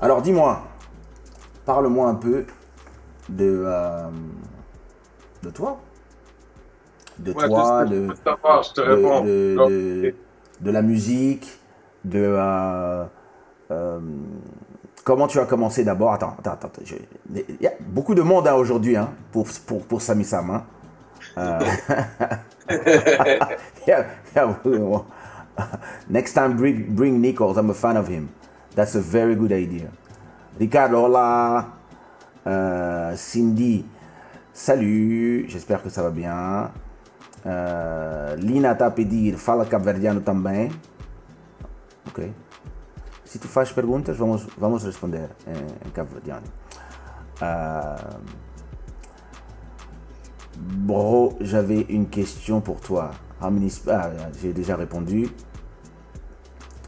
Alors 0.00 0.22
dis-moi, 0.22 0.62
parle-moi 1.64 2.08
un 2.08 2.14
peu 2.14 2.44
de, 3.28 3.62
euh, 3.66 4.08
de 5.42 5.50
toi. 5.50 5.80
De 7.18 7.32
Ouais, 7.32 7.48
toi, 7.48 7.84
de, 7.84 8.06
peux 8.08 8.14
savoir, 8.24 8.62
je 8.62 8.72
te 8.74 8.80
de, 8.80 8.86
réponds. 8.94 9.24
de- 9.24 9.56
de- 9.66 10.14
de 10.60 10.70
la 10.70 10.82
musique, 10.82 11.58
de 12.04 12.20
euh, 12.22 13.04
euh, 13.72 14.00
comment 15.08 15.26
tu 15.26 15.40
as 15.40 15.46
commencé 15.46 15.84
d'abord? 15.84 16.12
Attends, 16.12 16.36
attends, 16.38 16.52
attends. 16.52 16.68
Il 17.34 17.62
y 17.62 17.66
a 17.66 17.72
beaucoup 17.80 18.14
de 18.14 18.20
monde 18.20 18.46
hein, 18.46 18.52
aujourd'hui 18.52 18.94
hein, 18.94 19.08
pour, 19.32 19.48
pour, 19.66 19.86
pour 19.86 20.02
Sami 20.02 20.22
Sam. 20.22 20.50
hein. 20.50 20.64
Euh, 21.38 21.60
Next 26.10 26.34
time, 26.34 26.56
bring, 26.56 26.94
bring 26.94 27.22
Nichols. 27.22 27.56
I'm 27.56 27.70
a 27.70 27.74
fan 27.74 27.96
of 27.96 28.06
him. 28.06 28.28
That's 28.74 28.96
a 28.96 29.00
very 29.00 29.34
good 29.34 29.50
idea. 29.50 29.88
Ricardo, 30.60 31.06
hola. 31.06 31.68
Euh, 32.46 33.16
Cindy, 33.16 33.86
salut. 34.52 35.46
J'espère 35.48 35.82
que 35.82 35.88
ça 35.88 36.02
va 36.02 36.10
bien. 36.10 36.70
Euh, 37.46 38.36
Lina 38.36 38.72
está 38.72 38.86
a 38.86 38.90
pedir, 38.90 39.38
fala 39.38 39.64
cabo-verdiano 39.64 40.20
também. 40.20 40.68
Ok. 42.06 42.20
Se 43.28 43.38
tu 43.38 43.46
fazes 43.46 43.72
perguntas, 43.74 44.14
vamos, 44.16 44.46
vamos 44.56 44.82
responder 44.84 45.28
em, 45.46 45.86
em 45.86 45.90
cabo-verdiano. 45.92 46.46
Euh, 47.42 47.96
bro, 50.56 51.36
j'avais 51.40 51.82
une 51.90 52.08
question 52.08 52.62
pour 52.62 52.80
toi. 52.80 53.10
Ah, 53.40 53.50
j'ai 54.40 54.52
déjà 54.54 54.76
répondu. 54.76 55.28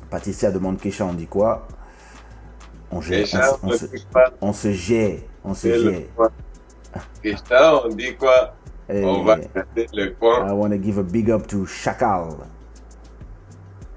Patricia 0.09 0.51
demande 0.51 0.79
Kesha, 0.81 1.05
on 1.05 1.13
dit 1.13 1.27
quoi? 1.27 1.69
On 2.91 3.03
gère. 3.03 3.19
Déjà, 3.21 3.53
on, 3.63 3.69
on 3.69 3.73
se- 3.73 3.87
on 4.41 4.53
se 4.55 4.73
gère. 4.73 5.19
On 5.45 5.55
se 5.55 5.69
gère. 5.69 6.03
Déjà, 7.23 7.85
on 7.85 7.89
dit 7.89 8.17
quoi? 8.17 8.55
Eh, 8.89 9.05
On 9.05 9.23
va 9.25 9.37
garder 9.37 9.87
le 9.93 10.09
coin. 10.19 10.49
I 10.49 10.53
want 10.53 10.71
to 10.71 10.79
give 10.83 10.99
a 10.99 11.03
big 11.05 11.31
up 11.31 11.47
to 11.49 11.67
Chacal. 11.67 12.31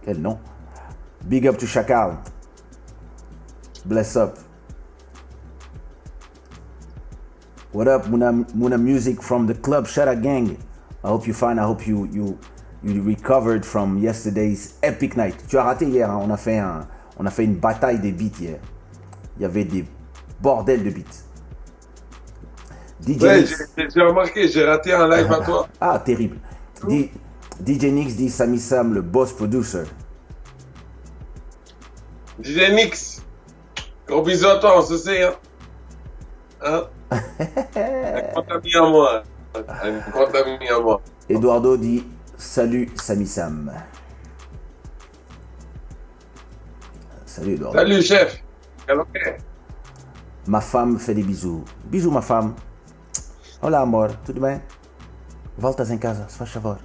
Quel 0.03 0.19
nom? 0.21 0.38
Big 1.27 1.45
up 1.47 1.57
to 1.59 1.65
Chacal. 1.65 2.17
Bless 3.86 4.15
up. 4.15 4.38
What 7.71 7.88
up, 7.88 8.05
Muna, 8.05 8.45
Muna 8.53 8.79
Music 8.79 9.21
from 9.21 9.47
the 9.47 9.55
club? 9.55 9.86
Shara 9.88 10.21
Gang. 10.21 10.57
I 11.03 11.07
hope 11.07 11.25
you 11.27 11.33
fine. 11.33 11.57
I 11.59 11.63
hope 11.63 11.88
you 11.88 12.05
you 12.12 12.38
you 12.83 13.01
recovered 13.01 13.65
from 13.65 13.97
yesterday's 13.97 14.77
epic 14.83 15.17
night. 15.17 15.36
Tu 15.49 15.57
as 15.57 15.63
raté 15.63 15.86
hier. 15.89 16.09
hein. 16.09 16.19
On 16.21 16.29
a 16.31 16.38
fait 16.38 16.59
un, 16.59 16.88
on 17.17 17.25
a 17.25 17.31
fait 17.31 17.45
une 17.45 17.55
bataille 17.55 17.99
des 17.99 18.12
beats 18.12 18.39
hier. 18.39 18.59
Il 19.38 19.41
y 19.41 19.45
avait 19.45 19.63
des 19.65 19.86
bordels 20.41 20.83
de 20.83 20.89
beats. 20.91 21.23
DJ 23.01 23.21
Ouais, 23.21 23.39
Nix. 23.41 23.63
j'ai 23.77 23.89
j'ai 23.89 24.01
remarqué, 24.01 24.47
j'ai 24.47 24.63
raté 24.65 24.93
un 24.93 25.07
live 25.09 25.31
à 25.31 25.39
toi. 25.43 25.67
Ah, 25.81 25.99
terrible. 25.99 26.38
D- 26.88 27.12
DJ 27.65 27.86
Nix 27.86 28.15
dit 28.15 28.29
Sami 28.29 28.59
Sam, 28.59 28.93
le 28.93 29.01
boss 29.01 29.33
producer. 29.33 29.83
DJ 32.41 32.71
Nix, 32.73 33.21
gros 34.07 34.23
bisous 34.23 34.47
à 34.47 34.59
toi, 34.59 34.79
on 34.79 34.81
se 34.81 34.97
sait, 34.97 35.23
hein. 35.23 35.33
Hein? 36.61 36.87
Un 37.11 38.21
grand 38.31 38.51
ami 38.51 38.75
à 38.75 38.81
moi. 38.81 39.23
Un 39.55 40.09
grand 40.09 40.35
ami 40.35 40.67
à 40.67 40.79
moi. 40.79 41.01
Eduardo 41.29 41.77
dit 41.77 42.03
Salut 42.37 42.89
Sami 42.95 43.27
Sam. 43.27 43.71
Salut 47.25 47.53
Eduardo. 47.53 47.77
Salut, 47.77 48.01
chef. 48.01 48.43
Ma 50.47 50.61
femme 50.61 50.97
fait 50.97 51.13
des 51.13 51.23
bisous. 51.23 51.63
Bisous, 51.85 52.11
ma 52.11 52.21
femme. 52.21 52.55
Olá, 53.61 53.81
amor. 53.81 54.09
Tudo 54.25 54.41
bem? 54.41 54.61
Voltas 55.57 55.91
em 55.91 55.97
casa, 55.97 56.27
se 56.27 56.37
faz 56.37 56.49
favor. 56.49 56.77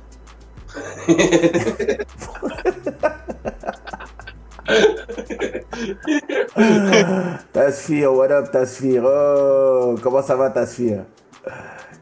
Tasfir, 7.53 8.13
what 8.13 8.31
up, 8.31 8.53
Tasfir? 8.53 9.03
Oh, 9.03 9.97
comment 10.03 10.21
ça 10.23 10.37
va, 10.37 10.51
Tasfir? 10.51 11.07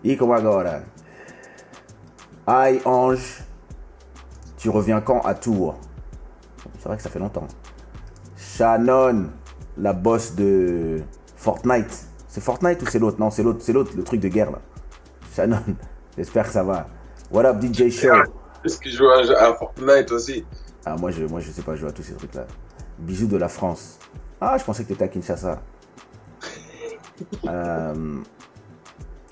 E 0.05 0.17
como 0.17 0.35
agora? 0.35 0.83
Aïe, 2.47 2.81
Ange, 2.85 3.45
tu 4.57 4.69
reviens 4.69 5.01
quand 5.01 5.21
à 5.21 5.35
Tours? 5.35 5.79
C'est 6.79 6.89
vrai 6.89 6.97
que 6.97 7.03
ça 7.05 7.11
fait 7.11 7.21
longtemps. 7.21 7.47
Shannon, 8.37 9.27
la 9.79 9.93
boss 9.93 10.35
de 10.35 11.03
Fortnite. 11.37 12.09
C'est 12.29 12.41
Fortnite 12.41 12.83
ou 12.83 12.87
c'est 12.87 12.99
l'autre? 12.99 13.21
Non, 13.21 13.31
c'est 13.31 13.45
l'autre, 13.45 13.61
c'est 13.63 13.73
l'autre, 13.73 13.93
le 13.97 14.03
truc 14.03 14.19
de 14.21 14.27
guerre 14.29 14.51
là. 14.51 14.59
Shannon, 15.35 15.63
j'espère 16.17 16.47
que 16.47 16.53
ça 16.53 16.65
va. 16.65 16.89
What 17.31 17.45
up, 17.45 17.63
DJ 17.63 17.91
Show? 17.91 18.09
Est-ce 18.65 18.81
qu'il 18.81 18.93
joue 18.93 19.09
à 19.09 19.55
Fortnite 19.55 20.11
aussi? 20.11 20.45
Ah, 20.87 20.97
moi 20.97 21.11
je, 21.11 21.25
moi, 21.25 21.41
je 21.41 21.51
sais 21.51 21.63
pas 21.63 21.75
jouer 21.75 21.89
à 21.89 21.93
tous 21.93 22.05
ces 22.05 22.15
trucs 22.15 22.35
là. 22.35 22.47
Bisous 22.99 23.27
de 23.27 23.37
la 23.37 23.49
France. 23.49 23.99
Ah, 24.41 24.57
je 24.57 24.65
pensais 24.65 24.85
que 24.85 24.89
tu 24.89 24.95
étais 24.95 25.05
à 25.05 25.09
Kinshasa. 25.09 25.61
Euh, 27.45 28.23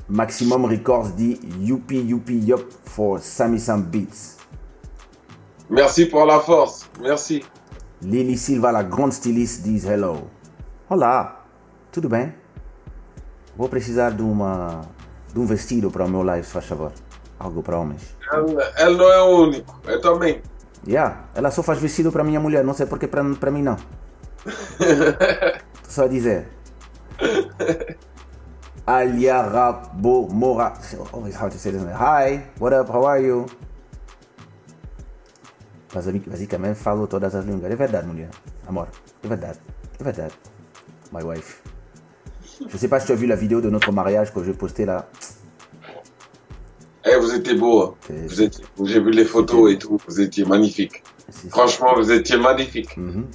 Maximum 0.08 0.64
Records 0.64 1.10
dit 1.10 1.38
Youpi 1.60 2.00
Youpi 2.00 2.38
Yup 2.38 2.72
for 2.84 3.20
Sami 3.20 3.60
Sam 3.60 3.82
Beats. 3.84 4.36
Merci 5.70 6.06
pour 6.06 6.26
la 6.26 6.40
force. 6.40 6.90
Merci. 7.00 7.44
Lily 8.02 8.36
Silva, 8.36 8.72
la 8.72 8.82
grande 8.82 9.12
styliste, 9.12 9.62
diz 9.62 9.84
hello. 9.86 10.28
Olá, 10.90 11.44
tudo 11.92 12.08
bem? 12.08 12.34
Vou 13.56 13.68
precisar 13.68 14.10
de, 14.10 14.22
uma, 14.22 14.80
de 15.32 15.38
um 15.38 15.46
vestido 15.46 15.90
para 15.90 16.04
o 16.04 16.08
meu 16.08 16.22
live, 16.22 16.44
se 16.44 16.52
faz 16.52 16.66
favor. 16.66 16.92
Algo 17.38 17.62
para 17.62 17.78
homens. 17.78 18.16
Elle, 18.32 18.56
elle 18.76 18.96
não 18.96 19.12
é 19.12 19.22
o 19.22 19.42
único. 19.42 19.80
Eu 19.86 20.00
também. 20.00 20.42
Yeah, 20.86 21.24
ela 21.34 21.50
só 21.50 21.62
faz 21.62 21.78
vestido 21.78 22.12
para 22.12 22.22
minha 22.24 22.40
mulher, 22.40 22.64
não 22.64 22.74
sei 22.74 22.86
porque 22.86 23.06
para, 23.06 23.24
para 23.34 23.50
mim 23.50 23.62
não. 23.62 23.76
Só 25.88 26.04
a 26.04 26.08
dizer. 26.08 26.48
Aliarabo 28.86 30.28
Mora. 30.30 30.74
Always 31.12 31.36
hard 31.36 31.52
to 31.52 31.58
say 31.58 31.72
this. 31.72 31.82
Hi, 31.82 32.42
what 32.60 32.74
up, 32.74 32.90
how 32.90 33.06
are 33.06 33.22
you? 33.22 33.46
Mas 35.94 36.06
basicamente 36.06 36.76
falo 36.76 37.06
todas 37.06 37.34
as 37.34 37.44
línguas. 37.46 37.70
É 37.70 37.76
verdade, 37.76 38.06
mulher. 38.06 38.28
Amor, 38.66 38.88
é 39.22 39.28
verdade. 39.28 39.58
É 39.98 40.04
verdade. 40.04 40.34
My 41.12 41.22
wife. 41.22 41.62
Je 42.68 42.78
sais 42.78 42.88
pas 42.88 43.00
si 43.00 43.06
tu 43.06 43.12
as 43.12 43.20
vu 43.20 43.26
la 43.26 43.36
vidéo 43.36 43.60
de 43.60 43.70
notre 43.70 43.92
mariage 43.92 44.32
que 44.32 44.44
j'ai 44.44 44.54
posté 44.54 44.84
là. 44.84 45.06
Eh, 47.04 47.16
vous 47.16 47.34
étiez 47.34 47.54
beau. 47.54 47.96
Vous 48.08 48.42
étiez, 48.42 48.64
j'ai 48.82 49.00
vu 49.00 49.10
les 49.10 49.26
photos 49.26 49.72
et 49.72 49.78
tout. 49.78 50.00
Vous 50.06 50.20
étiez 50.20 50.44
magnifique. 50.44 51.02
Franchement, 51.50 51.94
vous 51.94 52.10
étiez 52.10 52.38
magnifique. 52.38 52.96
Uhum. 52.96 53.26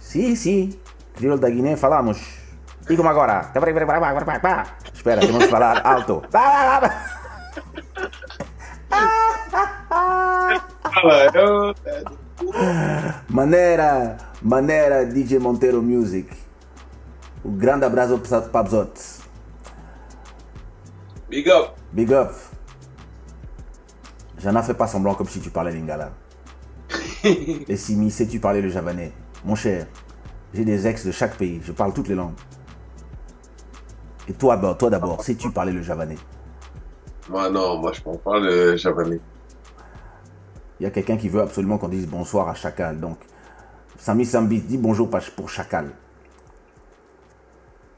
Sim, 0.00 0.34
sim. 0.34 0.70
Crioulo 1.14 1.38
da 1.38 1.50
Guiné, 1.50 1.76
falamos. 1.76 2.18
E 2.88 2.96
como 2.96 3.08
agora? 3.08 3.52
Espera, 4.94 5.20
temos 5.20 5.44
que 5.44 5.50
falar 5.50 5.82
alto. 5.86 6.22
Fala, 6.30 6.90
eu... 11.34 11.74
Maneira, 13.28 14.16
maneira 14.42 15.04
DJ 15.04 15.38
Monteiro 15.38 15.82
Music. 15.82 16.28
O 17.44 17.50
grande 17.50 17.84
abraço 17.84 18.18
para 18.18 18.40
Pabzot. 18.48 18.92
Big 21.28 21.48
up. 21.48 21.79
Big 21.92 22.12
up. 22.12 22.32
J'en 24.38 24.58
ai 24.58 24.62
fait 24.62 24.74
pas 24.74 24.86
semblant 24.86 25.14
comme 25.14 25.28
si 25.28 25.40
tu 25.40 25.50
parlais 25.50 25.72
lingala. 25.72 26.12
Et 27.24 27.76
si 27.76 27.96
mi 27.96 28.10
sais 28.10 28.26
tu 28.26 28.40
parlais 28.40 28.62
le 28.62 28.68
javanais? 28.68 29.12
Mon 29.44 29.54
cher, 29.54 29.86
j'ai 30.54 30.64
des 30.64 30.86
ex 30.86 31.04
de 31.04 31.12
chaque 31.12 31.36
pays, 31.36 31.60
je 31.62 31.72
parle 31.72 31.92
toutes 31.92 32.08
les 32.08 32.14
langues. 32.14 32.34
Et 34.28 34.32
toi, 34.32 34.56
bah, 34.56 34.76
toi 34.78 34.90
d'abord, 34.90 35.22
sais-tu 35.22 35.50
parler 35.50 35.72
le 35.72 35.82
javanais? 35.82 36.18
Moi, 37.28 37.50
non, 37.50 37.78
moi, 37.78 37.92
je 37.92 38.00
comprends 38.00 38.32
pas 38.32 38.38
le 38.38 38.76
japonais. 38.76 39.20
Il 40.78 40.84
y 40.84 40.86
a 40.86 40.90
quelqu'un 40.90 41.16
qui 41.16 41.28
veut 41.28 41.42
absolument 41.42 41.78
qu'on 41.78 41.88
dise 41.88 42.06
bonsoir 42.06 42.48
à 42.48 42.54
Chacal. 42.54 42.98
Donc, 42.98 43.18
Sami 43.98 44.24
Sambi 44.24 44.60
dit 44.60 44.78
bonjour 44.78 45.10
pour 45.36 45.50
Chacal. 45.50 45.90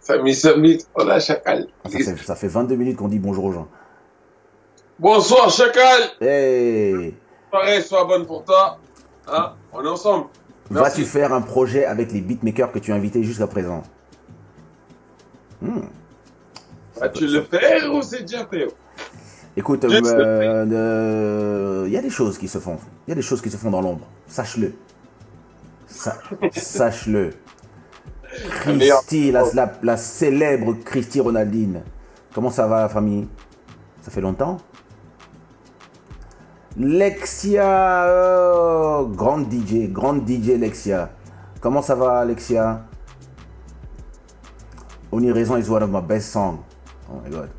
Samy, 0.00 0.34
Samy, 0.34 0.78
oh 0.94 1.04
la 1.04 1.20
chacal. 1.20 1.68
Ah, 1.84 1.88
Ça 1.88 1.98
fait, 1.98 2.16
ça 2.16 2.34
fait 2.34 2.48
22 2.48 2.74
minutes 2.74 2.96
qu'on 2.96 3.06
dit 3.08 3.20
bonjour 3.20 3.44
aux 3.44 3.52
gens. 3.52 3.68
Bonsoir, 5.02 5.50
chacal. 5.50 6.00
Hey 6.20 7.12
Soirée 7.50 7.82
soit 7.82 8.04
bonne 8.04 8.24
pour 8.24 8.44
toi. 8.44 8.78
Hein 9.26 9.54
On 9.72 9.84
est 9.84 9.88
ensemble. 9.88 10.26
Vas-tu 10.70 11.04
faire 11.04 11.32
un 11.32 11.40
projet 11.40 11.84
avec 11.84 12.12
les 12.12 12.20
beatmakers 12.20 12.70
que 12.70 12.78
tu 12.78 12.92
as 12.92 12.94
invités 12.94 13.24
jusqu'à 13.24 13.48
présent? 13.48 13.82
Vas-tu 17.00 17.26
le 17.26 17.42
faire 17.42 17.92
ou 17.92 18.00
c'est 18.00 18.20
déjà 18.20 18.46
fait? 18.46 18.68
Écoute, 19.56 19.84
euh, 19.84 20.00
euh, 20.72 21.82
il 21.88 21.92
y 21.92 21.96
a 21.96 22.00
des 22.00 22.08
choses 22.08 22.38
qui 22.38 22.46
se 22.46 22.58
font. 22.60 22.78
Il 23.08 23.10
y 23.10 23.12
a 23.12 23.16
des 23.16 23.22
choses 23.22 23.42
qui 23.42 23.50
se 23.50 23.56
font 23.56 23.72
dans 23.72 23.80
l'ombre. 23.82 24.06
Sache-le. 24.28 24.72
Sa- 25.88 26.16
Sache-le. 26.52 27.30
Christy, 28.60 29.32
la, 29.32 29.42
la- 29.52 29.72
la 29.82 29.96
célèbre 29.96 30.74
Christy 30.84 31.18
Ronaldine. 31.20 31.82
Comment 32.32 32.50
ça 32.50 32.68
va, 32.68 32.82
la 32.82 32.88
famille? 32.88 33.26
Ça 34.00 34.12
fait 34.12 34.20
longtemps? 34.22 34.58
Lexia, 36.76 38.06
oh, 38.08 39.06
grande 39.14 39.48
DJ, 39.50 39.92
grande 39.92 40.24
DJ 40.24 40.58
Lexia. 40.58 41.10
Comment 41.60 41.82
ça 41.82 41.94
va, 41.94 42.24
Lexia? 42.24 42.86
Only 45.10 45.30
Raison 45.30 45.58
is 45.58 45.68
one 45.68 45.82
of 45.82 45.90
my 45.90 46.00
best 46.00 46.30
songs. 46.32 46.60
Oh 47.10 47.20
my 47.22 47.30
god. 47.30 47.50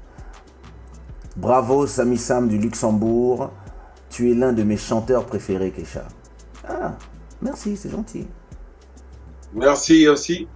Bravo 1.35 1.85
Sami 1.85 2.17
Sam 2.17 2.47
du 2.47 2.57
Luxembourg. 2.57 3.51
Tu 4.09 4.31
es 4.31 4.33
l'un 4.33 4.51
de 4.51 4.63
mes 4.63 4.77
chanteurs 4.77 5.25
préférés, 5.25 5.71
Kesha. 5.71 6.05
Ah, 6.67 6.93
merci, 7.41 7.77
c'est 7.77 7.89
gentil. 7.89 8.27
Merci 9.53 10.07
aussi. 10.07 10.47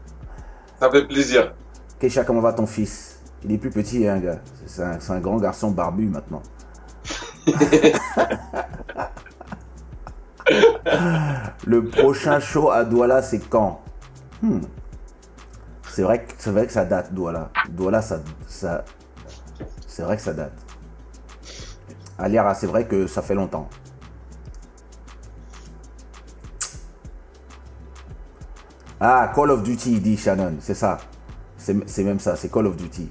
Ça 0.80 0.90
fait 0.90 1.08
plaisir. 1.08 1.54
Kesha, 2.00 2.24
comment 2.24 2.42
va 2.42 2.54
ton 2.54 2.66
fils? 2.66 3.20
Il 3.44 3.52
est 3.52 3.58
plus 3.60 3.70
petit, 3.70 4.08
hein, 4.08 4.18
gars. 4.18 4.42
C'est 4.66 4.84
un, 4.84 5.00
c'est 5.00 5.12
un 5.12 5.20
grand 5.20 5.38
garçon 5.38 5.70
barbu 5.70 6.08
maintenant. 6.08 6.42
Le 11.66 11.84
prochain 11.86 12.40
show 12.40 12.70
à 12.72 12.84
Douala, 12.86 13.22
c'est 13.22 13.40
quand? 13.50 13.82
Hmm. 14.42 14.62
C'est 15.90 16.04
vrai, 16.04 16.24
que- 16.24 16.34
c'est 16.38 16.52
vrai 16.52 16.66
que 16.68 16.72
ça 16.72 16.86
date, 16.86 17.14
Douala. 17.14 17.50
Douala, 17.70 18.02
ça, 18.02 18.20
ça, 18.48 18.86
c'est 19.88 20.04
vrai 20.04 20.16
que 20.16 20.22
ça 20.24 20.34
date. 20.34 20.54
Aliara, 22.20 22.54
c'est 22.54 22.68
vrai 22.68 22.86
que 22.86 23.08
ça 23.08 23.22
fait 23.22 23.36
longtemps. 23.36 23.68
Ah, 29.00 29.32
Call 29.34 29.52
of 29.52 29.64
Duty, 29.64 30.00
dit 30.00 30.18
Shannon, 30.18 30.56
c'est 30.60 30.74
ça. 30.74 30.98
C'est 31.58 32.04
même 32.04 32.20
ça, 32.20 32.36
c'est 32.36 32.50
Call 32.52 32.68
of 32.68 32.76
Duty. 32.78 33.10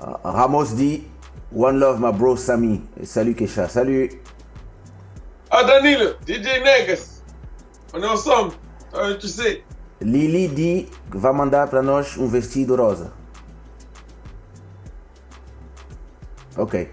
De- 0.00 0.18
Ramos 0.24 0.74
dit 0.74 1.06
One 1.52 1.78
love, 1.78 2.00
my 2.00 2.12
bro 2.12 2.36
Sami. 2.36 2.82
Salut 3.04 3.34
Kesha, 3.34 3.68
salut. 3.68 4.10
Ah, 5.50 5.62
Danilo, 5.62 6.14
DJ 6.26 6.60
Negas. 6.64 7.22
On 7.94 8.02
est 8.02 8.06
ensemble. 8.06 8.54
Euh, 8.94 9.16
tu 9.18 9.28
sais. 9.28 9.62
Lili 10.00 10.48
dit 10.48 10.88
Va 11.10 11.32
mandar 11.32 11.68
pra 11.68 11.80
nós 11.82 12.16
um 12.16 12.26
vestido 12.26 12.74
rosa. 12.76 13.12
Ok. 16.56 16.88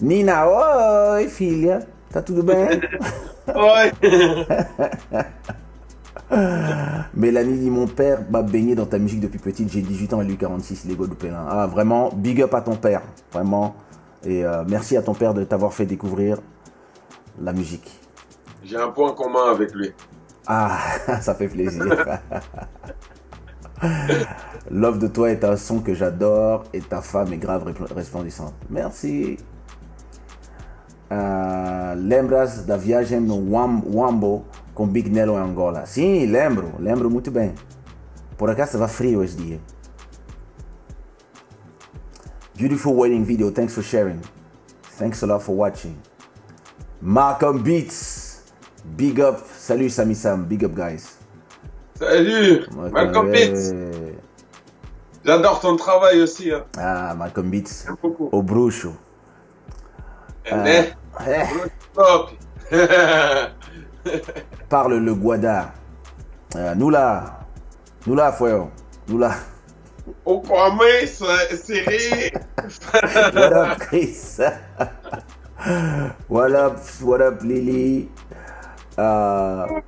Nina, 0.00 0.46
oi 0.46 1.28
filha. 1.28 1.86
Tá 2.10 2.20
tudo 2.22 2.42
bem? 2.42 2.80
Ouais. 3.46 3.92
Mélanie 7.14 7.58
dit 7.58 7.70
Mon 7.70 7.86
père 7.86 8.20
m'a 8.30 8.42
baigné 8.42 8.74
dans 8.74 8.86
ta 8.86 8.98
musique 8.98 9.20
depuis 9.20 9.38
petite. 9.38 9.70
J'ai 9.70 9.82
18 9.82 10.14
ans 10.14 10.20
et 10.20 10.24
lui 10.24 10.36
46, 10.36 10.86
Lego 10.86 11.06
du 11.06 11.14
Pélin. 11.14 11.44
Ah, 11.48 11.66
vraiment, 11.66 12.10
big 12.14 12.40
up 12.42 12.54
à 12.54 12.60
ton 12.60 12.76
père. 12.76 13.02
Vraiment. 13.32 13.74
Et 14.24 14.44
euh, 14.44 14.64
merci 14.66 14.96
à 14.96 15.02
ton 15.02 15.14
père 15.14 15.34
de 15.34 15.44
t'avoir 15.44 15.72
fait 15.74 15.86
découvrir 15.86 16.38
la 17.40 17.52
musique. 17.52 18.00
J'ai 18.64 18.76
un 18.76 18.88
point 18.88 19.12
commun 19.12 19.50
avec 19.50 19.74
lui. 19.74 19.92
Ah, 20.46 20.78
ça 21.20 21.34
fait 21.34 21.48
plaisir. 21.48 21.84
Love 24.70 24.98
de 24.98 25.08
toi 25.08 25.30
est 25.30 25.44
un 25.44 25.56
son 25.56 25.80
que 25.80 25.92
j'adore 25.94 26.64
et 26.72 26.80
ta 26.80 27.02
femme 27.02 27.32
est 27.34 27.36
grave 27.38 27.64
resplendissante. 27.94 28.54
Merci. 28.70 29.36
Ah, 31.10 31.94
lembras 31.96 32.64
da 32.66 32.76
viagem 32.78 33.26
no 33.26 33.36
Wam- 33.36 33.82
Wambo 33.86 34.44
com 34.74 34.86
Big 34.86 35.08
Nelo 35.08 35.34
em 35.34 35.40
Angola? 35.42 35.86
Sim, 35.86 36.26
lembro, 36.26 36.74
lembro 36.78 37.10
muito 37.10 37.30
bem. 37.30 37.54
Por 38.36 38.50
acaso 38.50 38.70
estava 38.72 38.88
frio 38.88 39.22
esse 39.22 39.36
dia. 39.36 39.60
Beautiful 42.56 42.94
wedding 42.94 43.24
video, 43.24 43.50
thanks 43.50 43.74
for 43.74 43.82
sharing. 43.82 44.20
Thanks 44.98 45.22
a 45.22 45.26
lot 45.26 45.40
for 45.42 45.56
watching. 45.56 45.96
Malcolm 47.00 47.58
Beats, 47.62 48.44
big 48.96 49.20
up. 49.20 49.40
Salut 49.56 49.90
Sami 49.90 50.14
Sam, 50.14 50.44
big 50.44 50.64
up 50.64 50.72
guys. 50.74 51.18
Salut, 51.98 52.66
Malcolm. 52.92 53.30
Pitts. 53.30 53.72
J'adore 55.24 55.60
ton 55.60 55.76
travail 55.76 56.20
aussi. 56.20 56.50
Hein. 56.52 56.64
Ah, 56.76 57.14
Malcolm 57.16 57.50
Beats, 57.50 57.84
J'aime 57.86 57.96
beaucoup. 58.02 58.28
au 58.32 58.42
bruxo. 58.42 58.92
Eh, 60.44 60.92
Eh, 61.26 61.46
top. 61.94 62.30
parle 64.68 64.98
le 64.98 65.14
Guada. 65.14 65.72
Euh, 66.56 66.74
nous 66.74 66.90
là, 66.90 67.40
nous 68.06 68.14
là, 68.14 68.32
frère, 68.32 68.68
nous 69.08 69.18
là. 69.18 69.34
Au 70.24 70.40
Kwame, 70.40 70.82
c'est 71.06 71.56
serré. 71.56 72.32
What 73.34 73.52
up, 73.52 73.78
Chris? 73.78 74.38
what 76.28 76.52
up, 76.52 76.78
what 77.02 77.20
up, 77.20 77.42
Lily? 77.42 78.08
Uh, 78.96 79.80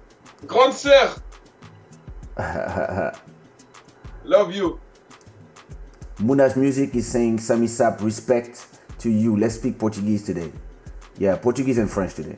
Grande 0.47 0.73
sœur. 0.73 1.21
Love 4.25 4.53
you. 4.53 4.81
Muna's 6.19 6.57
Music 6.57 6.95
is 6.95 7.07
saying, 7.07 7.39
Sami 7.39 7.67
Sap, 7.67 8.01
respect 8.03 8.67
to 8.99 9.11
you. 9.11 9.37
Let's 9.37 9.55
speak 9.57 9.79
Portuguese 9.79 10.25
today. 10.25 10.51
Yeah, 11.19 11.37
Portuguese 11.37 11.79
and 11.79 11.91
French 11.91 12.15
today. 12.15 12.37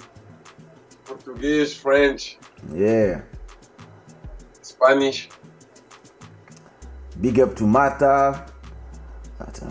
Português, 1.29 1.75
French, 1.75 2.38
Yeah. 2.75 3.21
Spanish. 4.62 5.29
Big 7.21 7.38
up 7.41 7.55
to 7.55 7.67
Mata. 7.67 8.47
Attends, 9.38 9.69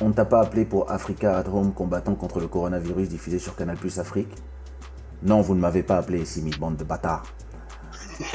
On 0.00 0.08
ne 0.08 0.12
t'a 0.12 0.24
pas 0.24 0.42
appelé 0.42 0.64
pour 0.64 0.90
Africa 0.90 1.38
at 1.38 1.48
Home 1.48 1.72
combattant 1.72 2.14
contre 2.14 2.38
le 2.40 2.48
coronavirus 2.48 3.08
diffusé 3.08 3.38
sur 3.38 3.56
Canal 3.56 3.76
Plus 3.76 3.98
Afrique? 3.98 4.32
Non, 5.22 5.40
vous 5.40 5.54
ne 5.54 5.60
m'avez 5.60 5.82
pas 5.82 5.96
appelé, 5.96 6.24
Simi, 6.24 6.50
bande 6.50 6.76
de 6.76 6.84
bâtards. 6.84 7.24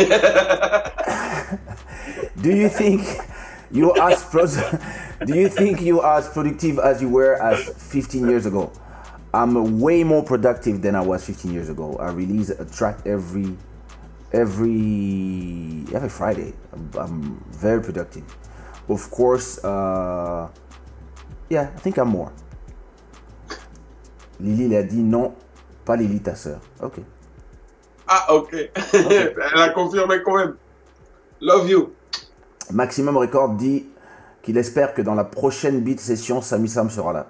Do 2.38 2.50
you 2.50 2.68
think 2.70 3.02
you 3.74 3.92
are 3.94 4.12
as 4.12 4.24
pro- 4.24 4.46
Do 5.26 5.36
you 5.36 5.50
think 5.50 5.82
you 5.82 6.00
are 6.00 6.18
as 6.18 6.30
productive 6.30 6.80
as 6.80 7.02
you 7.02 7.10
were 7.10 7.42
as 7.42 7.70
15 7.92 8.30
years 8.30 8.46
ago? 8.46 8.72
I'm 9.34 9.80
way 9.80 10.04
more 10.04 10.24
productive 10.24 10.82
than 10.82 10.96
I 10.96 11.02
was 11.02 11.26
15 11.26 11.52
years 11.52 11.70
ago. 11.70 11.98
I 11.98 12.12
release 12.12 12.50
a 12.50 12.66
track 12.66 13.00
every 13.06 13.58
every 14.32 15.86
every 15.94 16.10
Friday. 16.10 16.54
I'm, 16.72 16.92
I'm 16.98 17.44
very 17.50 17.82
productive. 17.82 18.24
Of 18.88 19.10
course, 19.10 19.64
uh, 19.64 20.50
yeah, 21.50 21.72
I 21.74 21.80
think 21.80 21.98
I'm 21.98 22.10
more. 22.10 22.32
Lily 24.40 24.66
il 24.66 24.76
a 24.76 24.84
dit 24.84 25.02
non, 25.02 25.34
pas 25.86 25.96
Lily 25.96 26.20
ta 26.20 26.36
sœur. 26.36 26.60
Ok. 26.82 27.00
Ah, 28.08 28.26
ok. 28.30 28.54
Elle 28.94 29.62
a 29.62 29.70
confirmé 29.70 30.22
quand 30.24 30.36
même. 30.36 30.58
Love 31.40 31.70
you. 31.70 31.96
Maximum 32.72 33.18
Record 33.18 33.56
dit 33.56 33.86
qu'il 34.42 34.58
espère 34.58 34.94
que 34.94 35.02
dans 35.02 35.16
la 35.16 35.24
prochaine 35.24 35.82
beat 35.82 36.00
session, 36.00 36.42
Sami 36.42 36.70
Sam 36.70 36.90
sera 36.90 37.14
là. 37.14 37.28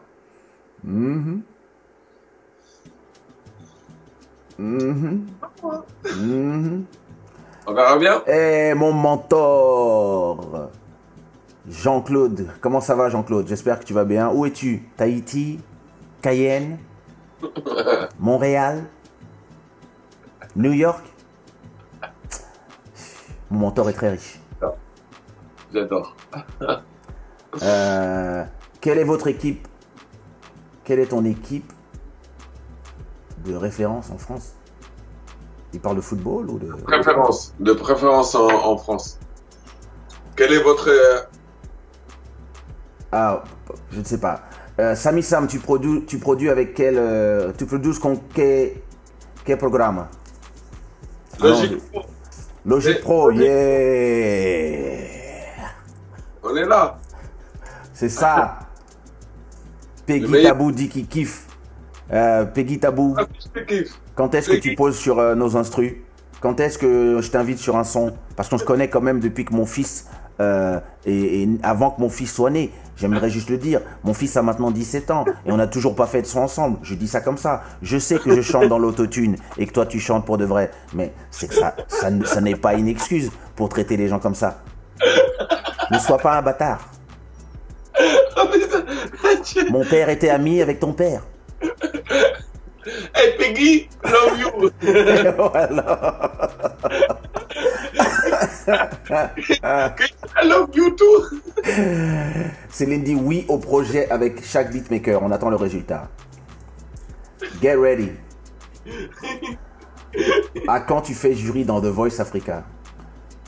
Mhm. 0.83 1.41
Mhm. 4.59 5.25
Mhm. 6.17 6.85
On 7.65 7.73
verra 7.73 7.97
bien. 7.97 8.21
Eh, 8.27 8.73
mon 8.75 8.91
mentor 8.91 10.69
Jean-Claude, 11.69 12.47
comment 12.59 12.81
ça 12.81 12.93
va 12.95 13.09
Jean-Claude? 13.09 13.47
J'espère 13.47 13.79
que 13.79 13.85
tu 13.85 13.93
vas 13.93 14.03
bien. 14.03 14.29
Où 14.29 14.45
es-tu? 14.45 14.83
Tahiti? 14.97 15.59
Cayenne? 16.21 16.77
Montréal? 18.19 18.83
New 20.55 20.73
York? 20.73 21.03
Mon 23.49 23.59
mentor 23.59 23.89
est 23.89 23.93
très 23.93 24.11
riche. 24.11 24.39
J'adore. 25.73 26.15
Euh, 27.61 28.43
quelle 28.81 28.97
est 28.97 29.03
votre 29.03 29.27
équipe? 29.27 29.67
Quelle 30.83 30.97
est 30.99 31.05
ton 31.05 31.23
équipe 31.23 31.71
de 33.45 33.53
référence 33.53 34.09
en 34.09 34.17
France? 34.17 34.55
Il 35.71 35.79
parle 35.79 35.97
de 35.97 36.01
football 36.01 36.49
ou 36.49 36.57
de... 36.57 36.65
Préférence. 36.81 37.53
De 37.59 37.73
préférence 37.73 38.33
en, 38.33 38.47
en 38.47 38.75
France. 38.75 39.19
Quel 40.35 40.51
est 40.51 40.63
votre. 40.63 40.89
euh, 40.89 41.19
Ah, 43.11 43.43
je 43.91 43.99
ne 43.99 44.03
sais 44.03 44.19
pas. 44.19 44.41
Euh, 44.79 44.95
Sami 44.95 45.21
Sam, 45.21 45.45
tu 45.45 45.59
produis, 45.59 46.05
tu 46.07 46.17
produis 46.17 46.49
avec 46.49 46.73
quel... 46.73 46.95
euh, 46.97 47.51
tu 47.55 47.67
produis 47.67 47.93
con 47.99 48.19
quel, 48.33 48.77
quel 49.45 49.59
programme? 49.59 50.07
Logique 51.39 51.79
Logic 52.65 52.97
Et- 52.97 52.99
Pro, 52.99 53.29
yeah 53.29 55.21
On 56.43 56.55
est 56.55 56.65
là. 56.65 56.97
C'est 57.93 58.09
ça 58.09 58.59
Peggy 60.05 60.27
meilleur. 60.27 60.51
Tabou 60.53 60.71
dit 60.71 60.89
qu'il 60.89 61.07
kiffe. 61.07 61.47
Euh, 62.11 62.45
Peggy 62.45 62.79
Tabou, 62.79 63.15
Ah, 63.17 63.23
quand 64.15 64.35
est-ce 64.35 64.49
que 64.49 64.57
tu 64.57 64.75
poses 64.75 64.97
sur 64.97 65.19
euh, 65.19 65.35
nos 65.35 65.55
instrus? 65.55 65.95
Quand 66.41 66.59
est-ce 66.59 66.77
que 66.77 67.21
je 67.21 67.31
t'invite 67.31 67.57
sur 67.59 67.77
un 67.77 67.85
son? 67.85 68.13
Parce 68.35 68.49
qu'on 68.49 68.57
se 68.57 68.65
connaît 68.65 68.89
quand 68.89 69.01
même 69.01 69.19
depuis 69.21 69.45
que 69.45 69.53
mon 69.53 69.65
fils... 69.65 70.07
euh, 70.41 70.79
et, 71.05 71.43
et 71.43 71.49
avant 71.63 71.91
que 71.91 72.01
mon 72.01 72.09
fils 72.09 72.33
soit 72.33 72.49
né, 72.49 72.71
j'aimerais 72.97 73.29
juste 73.29 73.49
le 73.49 73.57
dire, 73.57 73.81
mon 74.03 74.13
fils 74.13 74.35
a 74.35 74.41
maintenant 74.41 74.71
17 74.71 75.11
ans 75.11 75.25
et 75.45 75.51
on 75.51 75.57
n'a 75.57 75.67
toujours 75.67 75.95
pas 75.95 76.07
fait 76.07 76.21
de 76.21 76.27
son 76.27 76.39
ensemble. 76.41 76.79
Je 76.81 76.95
dis 76.95 77.07
ça 77.07 77.21
comme 77.21 77.37
ça. 77.37 77.63
Je 77.81 77.97
sais 77.97 78.19
que 78.19 78.35
je 78.35 78.41
chante 78.41 78.67
dans 78.67 78.79
l'autotune 78.79 79.37
et 79.57 79.65
que 79.65 79.71
toi 79.71 79.85
tu 79.85 79.99
chantes 79.99 80.25
pour 80.25 80.37
de 80.37 80.45
vrai, 80.45 80.71
mais 80.93 81.13
c'est 81.31 81.47
que 81.47 81.55
ça, 81.55 81.75
ça 81.87 82.41
n'est 82.41 82.55
pas 82.55 82.73
une 82.73 82.89
excuse 82.89 83.31
pour 83.55 83.69
traiter 83.69 83.95
les 83.95 84.09
gens 84.09 84.19
comme 84.19 84.35
ça. 84.35 84.62
Ne 85.91 85.99
sois 85.99 86.17
pas 86.17 86.37
un 86.37 86.41
bâtard. 86.41 86.89
Tu- 89.45 89.69
Mon 89.71 89.83
père 89.85 90.09
était 90.09 90.29
ami 90.29 90.61
avec 90.61 90.79
ton 90.79 90.93
père. 90.93 91.21
Hey 93.13 93.37
Peggy, 93.37 93.89
love 94.03 94.39
you. 94.39 94.69
I 98.67 100.45
love 100.45 100.69
you 100.73 100.91
too. 100.95 101.23
Céline 102.69 103.03
dit 103.03 103.15
oui 103.15 103.45
au 103.47 103.57
projet 103.57 104.09
avec 104.09 104.43
chaque 104.45 104.71
beatmaker. 104.71 105.21
On 105.21 105.31
attend 105.31 105.49
le 105.49 105.55
résultat. 105.55 106.09
Get 107.61 107.75
ready. 107.75 108.11
À 110.67 110.79
quand 110.81 111.01
tu 111.01 111.13
fais 111.13 111.33
jury 111.33 111.65
dans 111.65 111.81
The 111.81 111.85
Voice 111.85 112.19
Africa? 112.19 112.63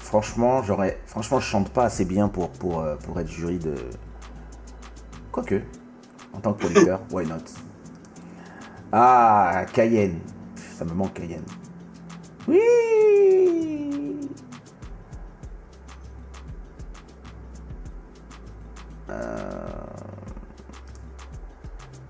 Franchement, 0.06 0.62
j'aurais. 0.62 1.00
Franchement, 1.08 1.40
je 1.40 1.48
chante 1.48 1.70
pas 1.70 1.86
assez 1.86 2.06
bien 2.06 2.28
pour, 2.28 2.52
pour, 2.52 2.80
euh, 2.80 2.96
pour 2.96 3.20
être 3.20 3.28
jury 3.28 3.58
de. 3.58 3.74
Quoique. 5.32 5.64
En 6.32 6.40
tant 6.40 6.54
que 6.54 6.60
producteur, 6.60 7.02
why 7.12 7.26
not? 7.26 7.38
Ah, 8.92 9.66
Cayenne. 9.74 10.20
Ça 10.78 10.86
me 10.86 10.94
manque 10.94 11.16
Cayenne. 11.16 11.44
Oui! 12.48 12.60
Euh, 19.10 19.66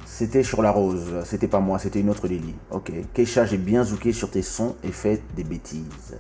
C'était 0.06 0.44
sur 0.44 0.62
la 0.62 0.72
rose, 0.72 1.24
c'était 1.24 1.48
pas 1.48 1.62
moi, 1.62 1.80
c'était 1.80 2.02
une 2.02 2.10
autre 2.10 2.28
Lily. 2.28 2.56
Ok. 2.72 2.92
Keisha, 3.14 3.46
j'ai 3.46 3.58
bien 3.58 3.84
zouké 3.84 4.12
sur 4.12 4.32
tes 4.32 4.42
sons 4.42 4.76
et 4.84 4.92
fait 4.92 5.24
des 5.36 5.46
bêtises. 5.46 6.18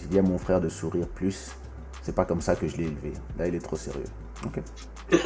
J'ai 0.00 0.06
dit 0.08 0.18
à 0.18 0.22
mon 0.22 0.38
frère 0.38 0.60
de 0.60 0.68
sourire 0.68 1.06
plus. 1.08 1.52
C'est 2.02 2.14
pas 2.14 2.24
comme 2.24 2.40
ça 2.40 2.56
que 2.56 2.66
je 2.66 2.76
l'ai 2.76 2.84
élevé. 2.84 3.12
Là, 3.38 3.46
il 3.46 3.54
est 3.54 3.60
trop 3.60 3.76
sérieux. 3.76 4.04
Ok. 4.44 4.60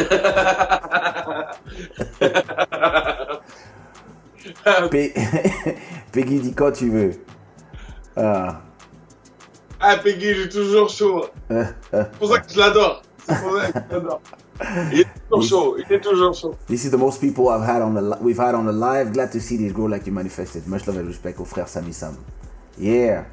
Pe- 4.90 5.12
Peggy 6.12 6.40
dit 6.40 6.54
quand 6.54 6.72
tu 6.72 6.90
veux. 6.90 7.12
Ah. 8.16 8.60
Ah, 9.80 9.96
Peggy, 10.02 10.30
il 10.30 10.40
est 10.42 10.48
toujours 10.48 10.88
chaud. 10.88 11.26
C'est 11.48 12.10
pour 12.18 12.32
ça 12.32 12.40
que 12.40 12.52
je 12.52 12.58
l'adore. 12.58 13.02
C'est 13.26 13.40
pour 13.40 13.58
ça 13.60 13.72
que 13.72 13.78
je 13.90 13.94
l'adore. 13.94 14.20
Il 14.92 15.00
est 15.00 15.06
toujours 15.30 15.42
chaud. 15.42 15.76
Il 15.78 15.92
est 15.94 16.00
toujours 16.00 16.34
chaud. 16.34 16.54
This 16.66 16.84
is 16.84 16.90
the 16.90 16.98
most 16.98 17.20
people 17.20 17.48
I've 17.48 17.62
had 17.66 17.82
on 17.82 17.94
the 17.94 18.18
we've 18.22 18.38
had 18.38 18.54
on 18.54 18.64
the 18.66 18.72
live. 18.72 19.12
Glad 19.12 19.30
to 19.32 19.40
see 19.40 19.56
this 19.56 19.72
grow 19.72 19.86
like 19.86 20.06
you 20.06 20.12
manifested. 20.12 20.66
Much 20.66 20.86
love 20.86 20.98
and 20.98 21.06
respect 21.06 21.40
au 21.40 21.44
frère 21.44 21.68
Sami 21.68 21.92
Sam. 21.92 22.16
Yeah, 22.78 23.24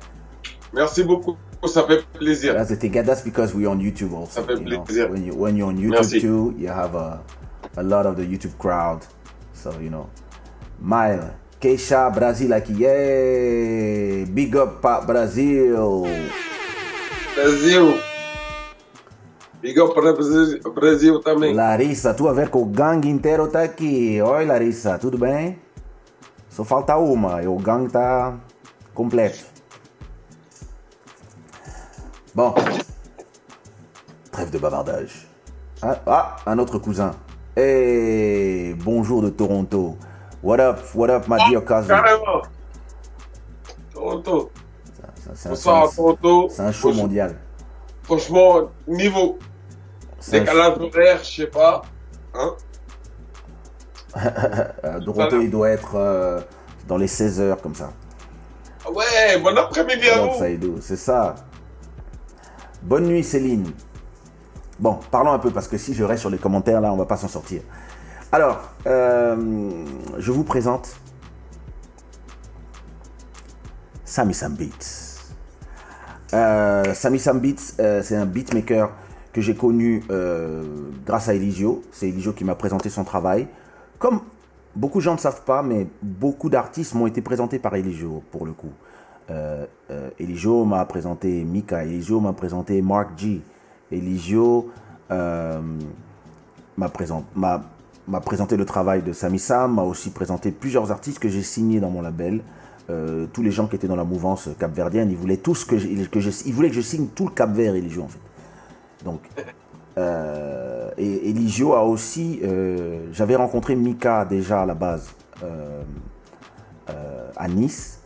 Merci 0.74 1.04
beaucoup. 1.04 1.38
Ça 1.68 1.84
fait 1.84 2.04
plaisir. 2.14 2.54
that's 2.56 2.70
the 2.70 2.76
thing. 2.76 2.92
That's 2.92 3.24
because 3.24 3.54
we're 3.54 3.70
on 3.70 3.80
YouTube 3.80 4.14
also. 4.14 4.42
Ça 4.42 4.44
fait 4.44 4.58
you 4.58 4.70
know. 4.70 4.84
plaisir. 4.84 5.10
When 5.10 5.26
you 5.26 5.36
when 5.36 5.56
you're 5.56 5.68
on 5.68 5.78
YouTube 5.78 5.92
Merci. 5.92 6.22
too, 6.22 6.56
you 6.58 6.70
have 6.70 6.96
a 6.96 7.22
a 7.78 7.84
lot 7.84 8.06
of 8.06 8.16
the 8.16 8.24
YouTube 8.24 8.58
crowd. 8.58 9.06
So 9.54 9.72
you 9.80 9.90
know, 9.90 10.10
Mile, 10.80 11.36
Keisha, 11.60 12.10
Brazil 12.14 12.54
aqui. 12.54 12.74
Yeah, 12.74 14.26
big 14.34 14.56
up 14.56 14.82
pa 14.82 15.02
Brasil. 15.02 16.08
Brasil. 17.36 17.94
Big 19.62 19.80
up 19.80 19.94
para 19.94 20.14
Brasil, 20.14 20.60
Brasil 20.74 21.20
também. 21.20 21.54
Larissa, 21.54 22.16
tu 22.16 22.28
a 22.28 22.34
ver 22.34 22.50
que 22.50 22.58
o 22.58 22.66
gangue 22.66 23.08
inteiro 23.08 23.48
tá 23.48 23.62
aqui. 23.62 24.20
Oi, 24.20 24.46
Larissa, 24.46 24.98
tudo 24.98 25.20
bem? 25.20 25.60
Só 26.50 26.64
falta 26.64 26.98
uma 26.98 27.40
o 27.48 27.60
gangue 27.60 27.92
tá 27.92 28.40
completo. 28.96 29.51
Bon. 32.36 32.54
Trêve 34.32 34.50
de 34.52 34.58
bavardage. 34.58 35.28
Ah, 35.82 36.00
ah, 36.08 36.36
un 36.46 36.58
autre 36.60 36.78
cousin. 36.80 37.12
Hey, 37.56 38.74
bonjour 38.76 39.22
de 39.22 39.30
Toronto. 39.30 39.98
What 40.42 40.60
up, 40.60 40.80
what 40.96 41.10
up, 41.10 41.26
my 41.28 41.38
dear 41.50 41.62
cousin? 41.64 41.88
Caramba. 41.88 42.42
Toronto. 43.94 44.52
C'est 45.34 45.48
un, 45.48 45.52
Bonsoir 45.52 45.84
à 45.84 45.88
c'est- 45.88 45.96
Toronto. 45.98 46.48
c'est 46.50 46.62
un 46.62 46.72
show 46.72 46.94
mondial. 46.94 47.36
Franchement, 48.04 48.72
niveau 48.88 49.38
C'est 50.20 50.40
décalage 50.40 50.78
horaire, 50.80 51.20
je 51.24 51.30
sais 51.42 51.48
pas. 51.48 51.82
Hein 52.34 52.54
Euh, 54.84 55.00
Toronto, 55.06 55.42
il 55.42 55.50
doit 55.52 55.70
être 55.70 55.96
euh, 55.96 56.42
dans 56.88 56.98
les 56.98 57.08
16 57.08 57.40
heures 57.42 57.62
comme 57.62 57.76
ça. 57.76 57.92
Ouais, 58.92 59.40
bon 59.42 59.56
après-midi 59.58 60.10
à 60.10 60.22
vous. 60.26 60.82
C'est 60.82 60.96
ça. 60.98 61.36
Bonne 62.82 63.06
nuit, 63.06 63.24
Céline. 63.24 63.72
Bon, 64.80 65.00
parlons 65.12 65.32
un 65.32 65.38
peu 65.38 65.52
parce 65.52 65.68
que 65.68 65.78
si 65.78 65.94
je 65.94 66.04
reste 66.04 66.22
sur 66.22 66.32
les 66.32 66.40
commentaires, 66.40 66.82
là, 66.82 66.92
on 66.92 66.98
va 66.98 67.06
pas 67.06 67.18
s'en 67.18 67.28
sortir. 67.28 67.62
Alors, 68.32 68.72
euh, 68.88 69.86
je 70.18 70.32
vous 70.32 70.44
présente 70.44 70.96
Sami 74.04 74.34
Sam 74.34 74.56
Beats. 74.56 75.20
Euh, 76.34 76.94
Sami 76.96 77.20
Sam 77.20 77.40
Beats, 77.40 77.76
euh, 77.80 78.02
c'est 78.02 78.16
un 78.16 78.26
beatmaker 78.26 78.90
que 79.32 79.42
j'ai 79.42 79.56
connu 79.56 80.04
grâce 81.06 81.30
à 81.30 81.36
Eligio. 81.36 81.84
C'est 81.92 82.10
Eligio 82.10 82.34
qui 82.34 82.44
m'a 82.46 82.56
présenté 82.56 82.90
son 82.90 83.04
travail. 83.04 83.48
Comme 84.00 84.22
beaucoup 84.76 84.98
de 84.98 85.04
gens 85.04 85.14
ne 85.14 85.20
savent 85.20 85.44
pas, 85.44 85.62
mais 85.62 85.88
beaucoup 86.02 86.50
d'artistes 86.50 86.96
m'ont 86.96 87.06
été 87.06 87.22
présentés 87.22 87.60
par 87.60 87.76
Eligio 87.76 88.24
pour 88.32 88.48
le 88.48 88.54
coup. 88.54 88.72
Euh, 89.32 89.66
euh, 89.92 90.10
Eligio 90.20 90.66
m'a 90.66 90.84
présenté 90.86 91.44
Mika, 91.46 91.84
Eligio 91.86 92.20
m'a 92.20 92.34
présenté 92.34 92.82
Mark 92.82 93.12
G, 93.18 93.40
Eligio 93.92 94.70
euh, 95.10 95.62
m'a 96.78 96.90
présent- 96.90 97.24
m'a- 97.36 97.64
m'a 98.08 98.20
présenté 98.20 98.58
le 98.58 98.66
travail 98.66 99.02
de 99.04 99.14
Sami 99.14 99.40
Sam, 99.40 99.76
m'a 99.76 99.84
aussi 99.84 100.10
présenté 100.10 100.52
plusieurs 100.52 100.92
artistes 100.92 101.20
que 101.20 101.30
j'ai 101.30 101.44
signés 101.44 101.80
dans 101.80 101.90
mon 101.90 102.02
label. 102.02 102.42
Euh, 102.90 103.26
tous 103.32 103.42
les 103.42 103.52
gens 103.52 103.68
qui 103.68 103.76
étaient 103.78 103.88
dans 103.88 103.96
la 103.96 104.04
mouvance 104.04 104.50
capverdienne, 104.60 105.10
ils 105.12 105.16
voulaient 105.18 105.38
tous 105.38 105.64
que, 105.64 105.78
je- 105.78 105.88
ils 105.88 106.54
voulaient 106.54 106.70
que 106.70 106.76
je 106.76 106.82
signe 106.82 107.08
tout 107.08 107.26
le 107.28 107.32
Cap 107.32 107.52
Vert 107.54 107.76
Eligio 107.76 108.04
en 108.04 108.08
fait. 108.10 108.20
Donc, 109.06 109.22
et 110.98 111.30
Eligio 111.30 111.74
a 111.74 111.84
aussi, 111.84 112.42
j'avais 113.14 113.36
rencontré 113.36 113.76
Mika 113.76 114.26
déjà 114.26 114.64
à 114.64 114.66
la 114.66 114.74
base 114.74 115.12
à 117.38 117.48
Nice, 117.48 118.01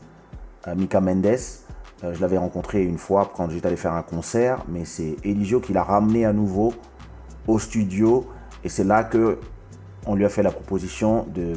Mika 0.74 1.02
Mendes. 1.02 1.38
Euh, 2.04 2.14
je 2.14 2.22
l'avais 2.22 2.38
rencontré 2.38 2.84
une 2.84 2.98
fois 2.98 3.32
quand 3.36 3.50
j'étais 3.50 3.68
allé 3.68 3.78
faire 3.78 3.94
un 3.94 4.02
concert, 4.02 4.64
mais 4.68 4.86
c'est 4.86 5.16
Eligio 5.24 5.60
qui 5.60 5.74
l'a 5.74 5.84
ramené 5.84 6.26
à 6.26 6.34
nouveau 6.34 6.74
au 7.48 7.60
studio 7.60 8.28
et 8.64 8.70
c'est 8.70 8.84
là 8.84 9.04
que 9.04 9.40
on 10.08 10.16
lui 10.16 10.26
a 10.26 10.30
fait 10.30 10.44
la 10.44 10.52
proposition 10.52 11.26
de, 11.34 11.54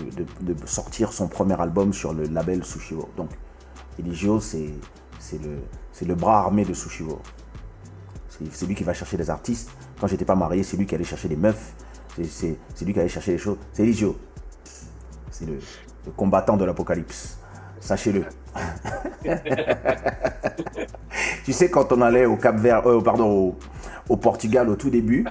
sortir 0.65 1.13
son 1.13 1.29
premier 1.29 1.61
album 1.61 1.93
sur 1.93 2.15
le 2.15 2.25
label 2.25 2.65
Sushiwo. 2.65 3.11
Donc, 3.17 3.29
Eligio, 3.99 4.41
c'est 4.41 4.71
le, 5.43 6.15
bras 6.15 6.39
armé 6.39 6.65
de 6.65 6.73
Sushiwo. 6.73 7.21
C'est 8.51 8.67
lui 8.67 8.75
qui 8.75 8.85
va 8.85 8.95
chercher 8.95 9.19
les 9.19 9.29
artistes. 9.29 9.71
Quand 10.01 10.07
j'étais 10.07 10.25
pas 10.25 10.35
marié, 10.35 10.63
c'est 10.63 10.79
lui 10.79 10.87
qui 10.87 10.95
allait 10.95 11.05
chercher 11.05 11.29
les 11.29 11.37
meufs. 11.37 11.75
C'est- 12.23 12.57
lui 12.83 12.95
qui 12.95 13.01
allait 13.01 13.09
chercher 13.09 13.33
les 13.33 13.39
choses. 13.39 13.59
C'est 13.73 13.83
Eligio. 13.83 14.17
C'est 15.31 15.45
le 15.45 15.59
combattant 16.17 16.57
de 16.57 16.65
l'apocalypse. 16.65 17.39
Sachez-le. 17.81 18.25
tu 21.45 21.53
sais, 21.53 21.71
quand 21.71 21.93
on 21.93 22.01
allait 22.03 22.27
au 22.27 22.37
Cap 22.37 22.57
Vert, 22.57 22.87
euh, 22.87 23.01
pardon, 23.01 23.57
au, 24.09 24.17
Portugal 24.17 24.69
au 24.69 24.77
tout 24.77 24.91
début, 24.91 25.27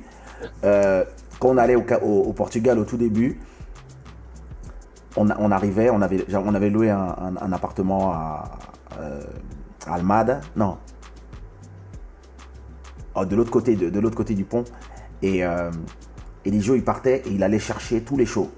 euh, 0.64 1.04
quand 1.40 1.50
on 1.50 1.58
allait 1.58 1.76
au, 1.76 2.34
Portugal 2.34 2.80
au 2.80 2.86
tout 2.86 2.98
début, 2.98 3.40
on, 5.16 5.52
arrivait, 5.52 5.90
on 5.90 6.02
avait, 6.02 6.70
loué 6.70 6.90
un, 6.92 7.52
appartement 7.52 8.12
à, 8.12 8.52
euh, 9.00 9.24
Almada. 9.88 10.42
Non. 10.56 10.78
Oh, 13.16 13.26
de 13.26 13.36
l'autre 13.36 13.50
côté, 13.50 13.76
de, 13.76 14.10
côté 14.10 14.36
du 14.36 14.44
pont. 14.44 14.64
Et, 15.24 15.44
euh, 15.44 15.72
et 16.46 16.52
les 16.52 16.70
il 16.70 16.84
partait 16.84 17.24
et 17.26 17.32
il 17.32 17.44
allait 17.44 17.60
chercher 17.60 18.02
tous 18.02 18.16
les 18.16 18.26
shows. 18.26 18.52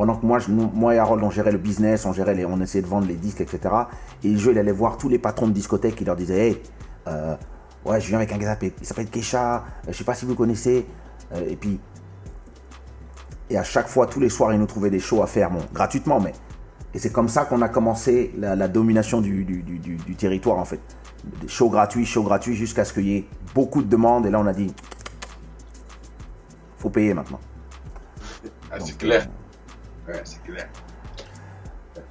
Pendant 0.00 0.16
que 0.16 0.24
moi, 0.24 0.38
je- 0.38 0.50
moi 0.50 0.94
et 0.94 0.98
Harold, 0.98 1.22
on 1.22 1.28
gérait 1.28 1.52
le 1.52 1.58
business, 1.58 2.06
on, 2.06 2.14
gérait 2.14 2.32
les, 2.34 2.46
on 2.46 2.58
essayait 2.62 2.80
de 2.80 2.86
vendre 2.88 3.06
les 3.06 3.16
disques, 3.16 3.42
etc. 3.42 3.68
Et 4.24 4.34
Joe, 4.34 4.54
il 4.54 4.58
allait 4.58 4.72
voir 4.72 4.96
tous 4.96 5.10
les 5.10 5.18
patrons 5.18 5.46
de 5.46 5.52
discothèques, 5.52 6.00
il 6.00 6.06
leur 6.06 6.16
disait 6.16 6.38
Hey, 6.48 6.62
euh, 7.06 7.36
ouais, 7.84 8.00
je 8.00 8.06
viens 8.08 8.16
avec 8.16 8.32
un 8.32 8.38
gars, 8.38 8.56
il 8.62 8.86
s'appelle 8.86 9.10
Kesha, 9.10 9.56
euh, 9.56 9.60
je 9.88 9.92
sais 9.92 10.04
pas 10.04 10.14
si 10.14 10.24
vous 10.24 10.34
connaissez. 10.34 10.86
Euh, 11.34 11.44
et 11.46 11.54
puis, 11.54 11.78
et 13.50 13.58
à 13.58 13.62
chaque 13.62 13.88
fois, 13.88 14.06
tous 14.06 14.20
les 14.20 14.30
soirs, 14.30 14.54
il 14.54 14.58
nous 14.58 14.64
trouvait 14.64 14.88
des 14.88 15.00
shows 15.00 15.22
à 15.22 15.26
faire, 15.26 15.50
bon, 15.50 15.60
gratuitement, 15.74 16.18
mais. 16.18 16.32
Et 16.94 16.98
c'est 16.98 17.12
comme 17.12 17.28
ça 17.28 17.44
qu'on 17.44 17.60
a 17.60 17.68
commencé 17.68 18.32
la, 18.38 18.56
la 18.56 18.68
domination 18.68 19.20
du, 19.20 19.44
du- 19.44 19.62
du- 19.62 19.78
du- 19.80 19.96
du 19.96 20.16
territoire, 20.16 20.56
en 20.56 20.64
fait. 20.64 20.80
Des 21.42 21.48
shows 21.48 21.68
gratuits, 21.68 22.06
shows 22.06 22.22
gratuits, 22.22 22.56
jusqu'à 22.56 22.86
ce 22.86 22.94
qu'il 22.94 23.06
y 23.06 23.16
ait 23.18 23.26
beaucoup 23.54 23.82
de 23.82 23.88
demandes. 23.90 24.24
Et 24.24 24.30
là, 24.30 24.40
on 24.40 24.46
a 24.46 24.54
dit 24.54 24.72
faut 26.78 26.88
payer 26.88 27.12
maintenant. 27.12 27.40
Ah, 28.72 28.76
c'est 28.80 28.96
clair. 28.96 29.28
Ouais, 30.10 30.20
c'est 30.24 30.42
clair. 30.42 30.68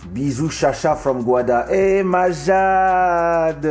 Bisous 0.08 0.50
Chacha 0.50 0.96
from 0.96 1.22
Guada. 1.24 1.66
Eh 1.70 2.02
Majade 2.04 3.68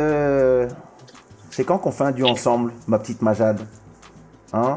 C'est 1.49 1.63
quand 1.63 1.79
qu'on 1.79 1.91
fait 1.91 2.03
un 2.03 2.11
duo 2.11 2.27
ensemble, 2.27 2.73
ma 2.87 2.99
petite 2.99 3.21
Majade 3.21 3.61
Hein? 4.53 4.75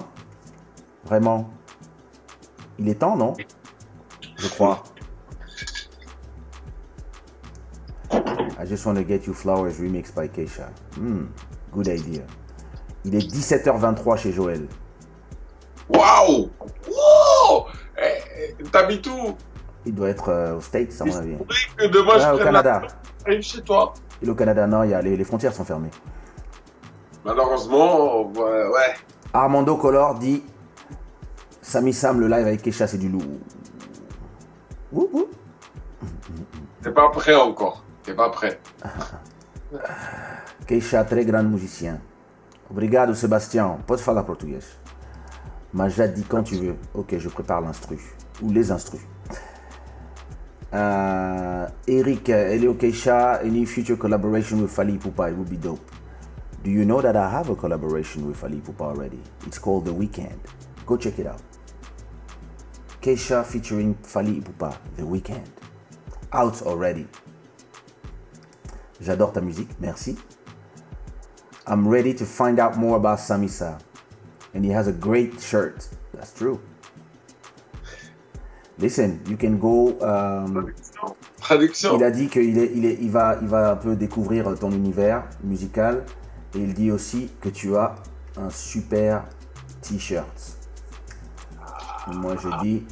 Vraiment 1.05 1.51
Il 2.79 2.89
est 2.89 2.95
temps, 2.95 3.17
non? 3.17 3.35
Je 4.37 4.49
crois. 4.49 4.83
I 8.13 8.67
just 8.67 8.87
want 8.87 8.95
to 8.95 9.05
get 9.05 9.27
you 9.27 9.35
flowers 9.35 9.79
remix 9.81 10.11
by 10.15 10.29
Keisha. 10.29 10.71
Hmm, 10.97 11.27
good 11.73 11.89
idea. 11.89 12.23
Il 13.05 13.15
est 13.15 13.27
17h23 13.27 14.17
chez 14.17 14.33
Joël. 14.33 14.69
Waouh 15.89 16.49
Wow 16.89 17.32
T'habites 18.71 19.07
où 19.07 19.37
Il 19.85 19.95
doit 19.95 20.09
être 20.11 20.29
euh, 20.29 20.57
aux 20.57 20.61
States, 20.61 20.93
à 21.01 21.05
mon 21.05 21.17
avis. 21.17 21.37
que 21.77 21.87
demain 21.87 22.19
je 22.19 22.41
au 22.41 22.45
Canada. 22.45 22.83
Arrive 23.27 23.43
chez 23.43 23.63
toi. 23.63 23.95
Et 24.23 24.29
au 24.29 24.35
Canada, 24.35 24.67
non, 24.67 24.85
y 24.85 24.95
a, 24.95 25.03
les, 25.03 25.17
les 25.17 25.25
frontières 25.25 25.53
sont 25.55 25.65
fermées. 25.65 25.91
Malheureusement, 27.25 28.23
ouais. 28.23 28.67
ouais. 28.67 28.95
Armando 29.33 29.77
Color 29.77 30.15
dit 30.19 30.43
Sami 31.61 31.93
Sam, 31.93 32.21
le 32.21 32.29
live 32.29 32.47
avec 32.47 32.63
Kesha, 32.63 32.87
c'est 32.87 32.99
du 32.99 33.09
lourd. 33.09 33.23
Ouh, 34.93 35.09
ouh. 35.13 35.29
T'es 36.83 36.91
pas 36.91 37.09
prêt 37.11 37.35
encore. 37.35 37.85
T'es 38.03 38.15
pas 38.15 38.31
prêt. 38.31 38.61
Keisha, 40.67 41.05
très 41.05 41.25
grand 41.25 41.45
musicien. 41.45 42.01
Obrigado, 42.71 43.15
Sébastien. 43.15 43.79
Pode 43.87 44.01
falar 44.01 44.25
português. 44.25 44.65
Mas 45.73 45.95
já 45.95 46.07
dit 46.07 46.25
quand 46.25 46.43
tu 46.43 46.57
veux. 46.57 46.77
Ok, 46.95 47.17
je 47.19 47.29
prépare 47.29 47.61
l'instru. 47.61 47.99
Ou 48.43 48.51
les 48.51 48.71
instrus. 48.71 49.01
Uh, 50.73 51.69
Eric, 51.87 52.31
Elio 52.31 52.75
Keisha, 52.75 53.41
any 53.43 53.67
future 53.67 53.97
collaboration 53.97 54.63
with 54.63 54.71
Fali 54.71 54.99
Pupa, 54.99 55.29
it 55.29 55.37
would 55.37 55.51
be 55.51 55.57
dope. 55.57 55.81
Do 56.63 56.71
you 56.71 56.85
know 56.85 57.03
that 57.03 57.15
I 57.15 57.29
have 57.29 57.51
a 57.51 57.55
collaboration 57.55 58.27
with 58.27 58.41
Fali 58.41 58.63
Pupa 58.63 58.85
already? 58.85 59.21
It's 59.47 59.59
called 59.59 59.85
The 59.85 59.93
Weekend. 59.93 60.41
Go 60.87 60.97
check 60.97 61.19
it 61.19 61.27
out. 61.27 61.43
Keisha 63.03 63.45
featuring 63.45 63.97
Fali 64.03 64.43
Pupa, 64.43 64.79
The 64.97 65.05
Weekend. 65.05 65.51
Out 66.33 66.63
already. 66.63 67.07
J'adore 69.01 69.33
ta 69.33 69.41
musique, 69.41 69.75
merci. 69.81 70.17
I'm 71.67 71.87
ready 71.87 72.15
to 72.15 72.25
find 72.25 72.59
out 72.59 72.77
more 72.77 72.97
about 72.97 73.19
Samisa. 73.19 73.79
And 74.55 74.65
he 74.65 74.71
has 74.71 74.87
a 74.89 74.93
great 74.93 75.41
shirt. 75.41 75.89
That's 76.15 76.33
true. 76.35 76.61
Listen, 78.79 79.21
you 79.29 79.37
can 79.37 79.59
go. 79.59 79.99
um, 80.03 80.73
Traduction. 81.41 81.97
il 81.97 82.05
a 82.05 82.11
dit 82.11 82.29
qu'il 82.29 82.59
est, 82.59 82.71
il 82.75 82.85
est, 82.85 82.99
il 83.01 83.11
va, 83.11 83.37
il 83.41 83.49
va 83.49 83.73
un 83.73 83.77
peu 83.77 83.97
découvrir 83.97 84.59
ton 84.59 84.71
univers 84.71 85.25
musical. 85.43 86.05
Et 86.55 86.59
il 86.59 86.75
dit 86.75 86.91
aussi 86.91 87.31
que 87.41 87.49
tu 87.49 87.77
as 87.77 87.95
un 88.37 88.51
super 88.51 89.25
t-shirt. 89.81 90.59
Moi 92.15 92.37
je 92.37 92.49
dis, 92.63 92.85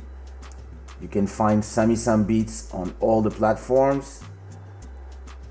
you 1.03 1.09
can 1.13 1.27
find 1.27 1.63
Sami 1.63 1.97
Sam 1.97 2.25
Beats 2.25 2.69
on 2.73 2.87
all 3.01 3.23
the 3.23 3.35
platforms. 3.35 4.21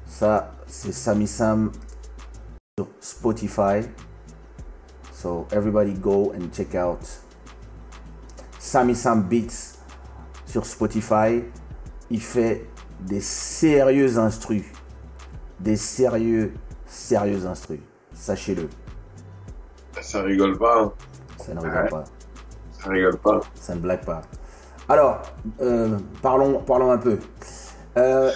Ça, 0.07 0.51
c'est 0.68 0.91
Sami 0.91 1.28
Sam 1.28 1.72
sur 2.78 2.88
Spotify. 2.99 3.88
So 5.22 5.46
everybody 5.52 5.92
go 5.96 6.32
and 6.32 6.50
check 6.54 6.76
out 6.76 7.00
Sami 8.58 8.96
Sam 8.96 9.24
Beats 9.24 9.78
sur 10.46 10.66
Spotify. 10.66 11.44
Il 12.10 12.22
fait 12.22 12.66
des 13.02 13.20
sérieux 13.20 14.18
instrus. 14.18 14.64
Des 15.60 15.76
sérieux, 15.76 16.54
sérieux 16.86 17.46
instrus. 17.46 17.82
Sachez-le. 18.14 18.70
Ça 20.00 20.22
rigole 20.22 20.58
pas. 20.58 20.84
hein. 20.84 20.94
Ça 21.38 21.54
ne 21.54 21.60
rigole 21.60 21.84
Ouais. 21.84 21.90
pas. 21.90 22.04
Ça 22.72 22.90
rigole 22.90 23.18
pas. 23.18 23.40
Ça 23.56 23.76
ne 23.76 23.80
blague 23.82 24.06
pas. 24.06 24.22
Alors, 24.88 25.22
euh, 25.60 25.98
parlons, 26.22 26.62
parlons 26.64 26.92
un 26.92 26.98
peu. 26.98 27.20
Euh, 27.98 28.32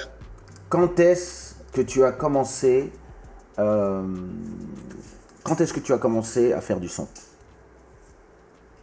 quand 0.68 1.00
est-ce 1.00 1.56
que 1.72 1.80
tu 1.82 2.04
as 2.04 2.12
commencé 2.12 2.92
euh, 3.58 4.04
Quand 5.44 5.60
est-ce 5.60 5.74
que 5.74 5.80
tu 5.80 5.94
as 5.94 5.98
commencé 5.98 6.54
à 6.54 6.62
faire 6.62 6.80
du 6.80 6.88
son? 6.88 7.08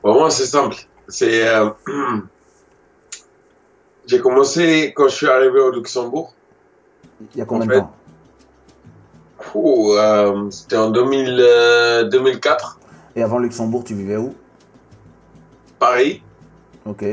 Pour 0.03 0.15
moi, 0.15 0.31
c'est 0.31 0.47
simple. 0.47 0.77
C'est. 1.09 1.47
euh, 1.49 1.71
J'ai 4.07 4.21
commencé 4.21 4.93
quand 4.97 5.09
je 5.09 5.15
suis 5.15 5.29
arrivé 5.29 5.61
au 5.61 5.71
Luxembourg. 5.71 6.35
Il 7.35 7.39
y 7.39 7.43
a 7.43 7.45
combien 7.45 7.67
En 7.67 7.69
de 7.69 7.75
temps? 7.75 7.93
euh, 9.57 10.51
C'était 10.51 10.77
en 10.77 10.91
2000, 10.91 11.37
euh, 11.41 12.05
2004, 12.05 12.81
Et 13.15 13.23
avant 13.23 13.39
Luxembourg, 13.39 13.85
tu 13.85 13.95
vivais 13.95 14.17
où? 14.17 14.35
Paris. 15.79 16.23
Ok. 16.87 17.05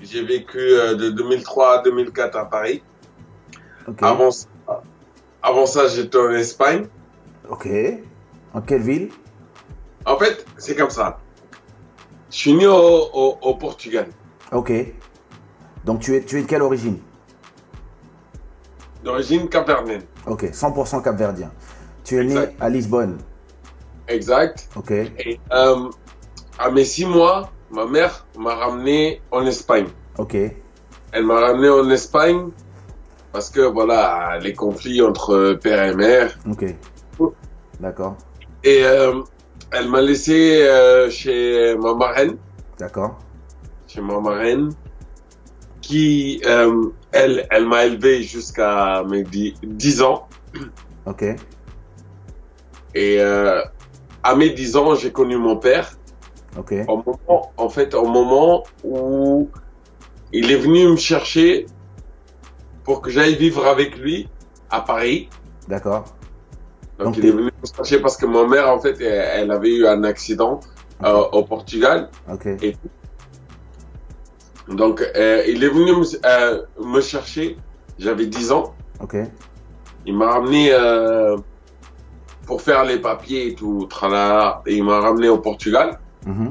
J'ai 0.00 0.24
vécu 0.24 0.58
euh, 0.58 0.94
de 0.94 1.10
2003 1.10 1.78
à 1.78 1.82
2004 1.82 2.36
à 2.36 2.44
Paris. 2.46 2.82
Avant, 4.00 4.30
ça- 4.30 4.46
avant 5.42 5.66
ça, 5.66 5.88
j'étais 5.88 6.18
en 6.18 6.30
Espagne. 6.30 6.86
Ok. 7.50 7.68
En 8.54 8.60
quelle 8.60 8.82
ville? 8.82 9.08
En 10.04 10.16
fait, 10.18 10.44
c'est 10.58 10.74
comme 10.76 10.90
ça. 10.90 11.18
Je 12.30 12.36
suis 12.36 12.54
né 12.54 12.66
au, 12.66 12.72
au, 12.74 13.38
au 13.42 13.54
Portugal, 13.56 14.08
Ok. 14.52 14.72
Donc 15.84 16.00
tu 16.00 16.14
es, 16.16 16.22
tu 16.22 16.38
es 16.38 16.42
de 16.42 16.46
quelle 16.46 16.62
origine? 16.62 16.98
D'origine 19.04 19.48
capverdienne. 19.48 20.02
Ok. 20.26 20.44
100% 20.44 21.02
capverdien. 21.02 21.50
Tu 22.04 22.18
es 22.18 22.24
né 22.24 22.36
à 22.60 22.68
Lisbonne. 22.68 23.18
Exact. 24.08 24.68
Ok. 24.76 24.90
Et 24.90 25.40
euh, 25.52 25.88
à 26.58 26.70
mes 26.70 26.84
six 26.84 27.06
mois, 27.06 27.50
ma 27.70 27.86
mère 27.86 28.26
m'a 28.38 28.54
ramené 28.54 29.20
en 29.30 29.44
Espagne. 29.46 29.86
Ok. 30.18 30.36
Elle 31.12 31.24
m'a 31.24 31.40
ramené 31.40 31.68
en 31.68 31.88
Espagne 31.90 32.50
parce 33.32 33.50
que 33.50 33.60
voilà, 33.62 34.38
les 34.40 34.52
conflits 34.52 35.00
entre 35.02 35.54
père 35.54 35.82
et 35.82 35.94
mère. 35.94 36.38
Ok. 36.50 36.64
D'accord. 37.80 38.16
Et 38.64 38.84
euh, 38.84 39.20
elle 39.72 39.88
m'a 39.88 40.00
laissé 40.00 40.62
euh, 40.62 41.10
chez 41.10 41.74
ma 41.76 41.94
marraine, 41.94 42.36
D'accord. 42.78 43.18
chez 43.86 44.00
ma 44.00 44.20
marraine, 44.20 44.70
qui, 45.80 46.40
euh, 46.46 46.90
elle, 47.10 47.46
elle 47.50 47.66
m'a 47.66 47.86
élevé 47.86 48.22
jusqu'à 48.22 49.02
mes 49.04 49.24
dix- 49.24 49.58
10 49.62 50.02
ans. 50.02 50.28
Ok. 51.06 51.24
Et 52.94 53.20
euh, 53.20 53.60
à 54.22 54.36
mes 54.36 54.50
10 54.50 54.76
ans, 54.76 54.94
j'ai 54.94 55.10
connu 55.12 55.36
mon 55.36 55.56
père. 55.56 55.98
Ok. 56.56 56.74
Au 56.86 56.96
moment, 56.98 57.52
en 57.56 57.68
fait, 57.68 57.94
au 57.94 58.06
moment 58.06 58.62
où 58.84 59.50
il 60.30 60.50
est 60.50 60.56
venu 60.56 60.86
me 60.88 60.96
chercher 60.96 61.66
pour 62.84 63.00
que 63.02 63.10
j'aille 63.10 63.36
vivre 63.36 63.66
avec 63.66 63.96
lui 63.96 64.28
à 64.70 64.80
Paris. 64.82 65.28
D'accord. 65.68 66.04
Donc, 67.04 67.14
Donc, 67.14 67.16
il 67.18 67.26
est 67.26 67.32
venu 67.32 67.44
me 67.44 67.66
chercher 67.76 68.00
parce 68.00 68.16
que 68.16 68.26
ma 68.26 68.46
mère, 68.46 68.68
en 68.68 68.78
fait, 68.78 69.00
elle, 69.00 69.42
elle 69.42 69.50
avait 69.50 69.74
eu 69.74 69.86
un 69.86 70.04
accident 70.04 70.60
euh, 71.04 71.24
au 71.32 71.44
Portugal. 71.44 72.10
Ok. 72.30 72.46
Et 72.46 72.76
donc, 74.68 75.02
euh, 75.16 75.42
il 75.48 75.64
est 75.64 75.68
venu 75.68 75.92
me, 75.92 76.04
euh, 76.24 76.62
me 76.80 77.00
chercher. 77.00 77.56
J'avais 77.98 78.26
10 78.26 78.52
ans. 78.52 78.74
Ok. 79.00 79.16
Il 80.06 80.16
m'a 80.16 80.32
ramené 80.32 80.72
pour 82.46 82.60
faire 82.60 82.84
les 82.84 82.98
papiers 82.98 83.48
et 83.48 83.54
tout, 83.54 83.86
tralala. 83.88 84.62
Et 84.66 84.76
il 84.76 84.84
m'a 84.84 85.00
ramené 85.00 85.28
au 85.28 85.38
Portugal. 85.38 85.98
Mhm. 86.26 86.50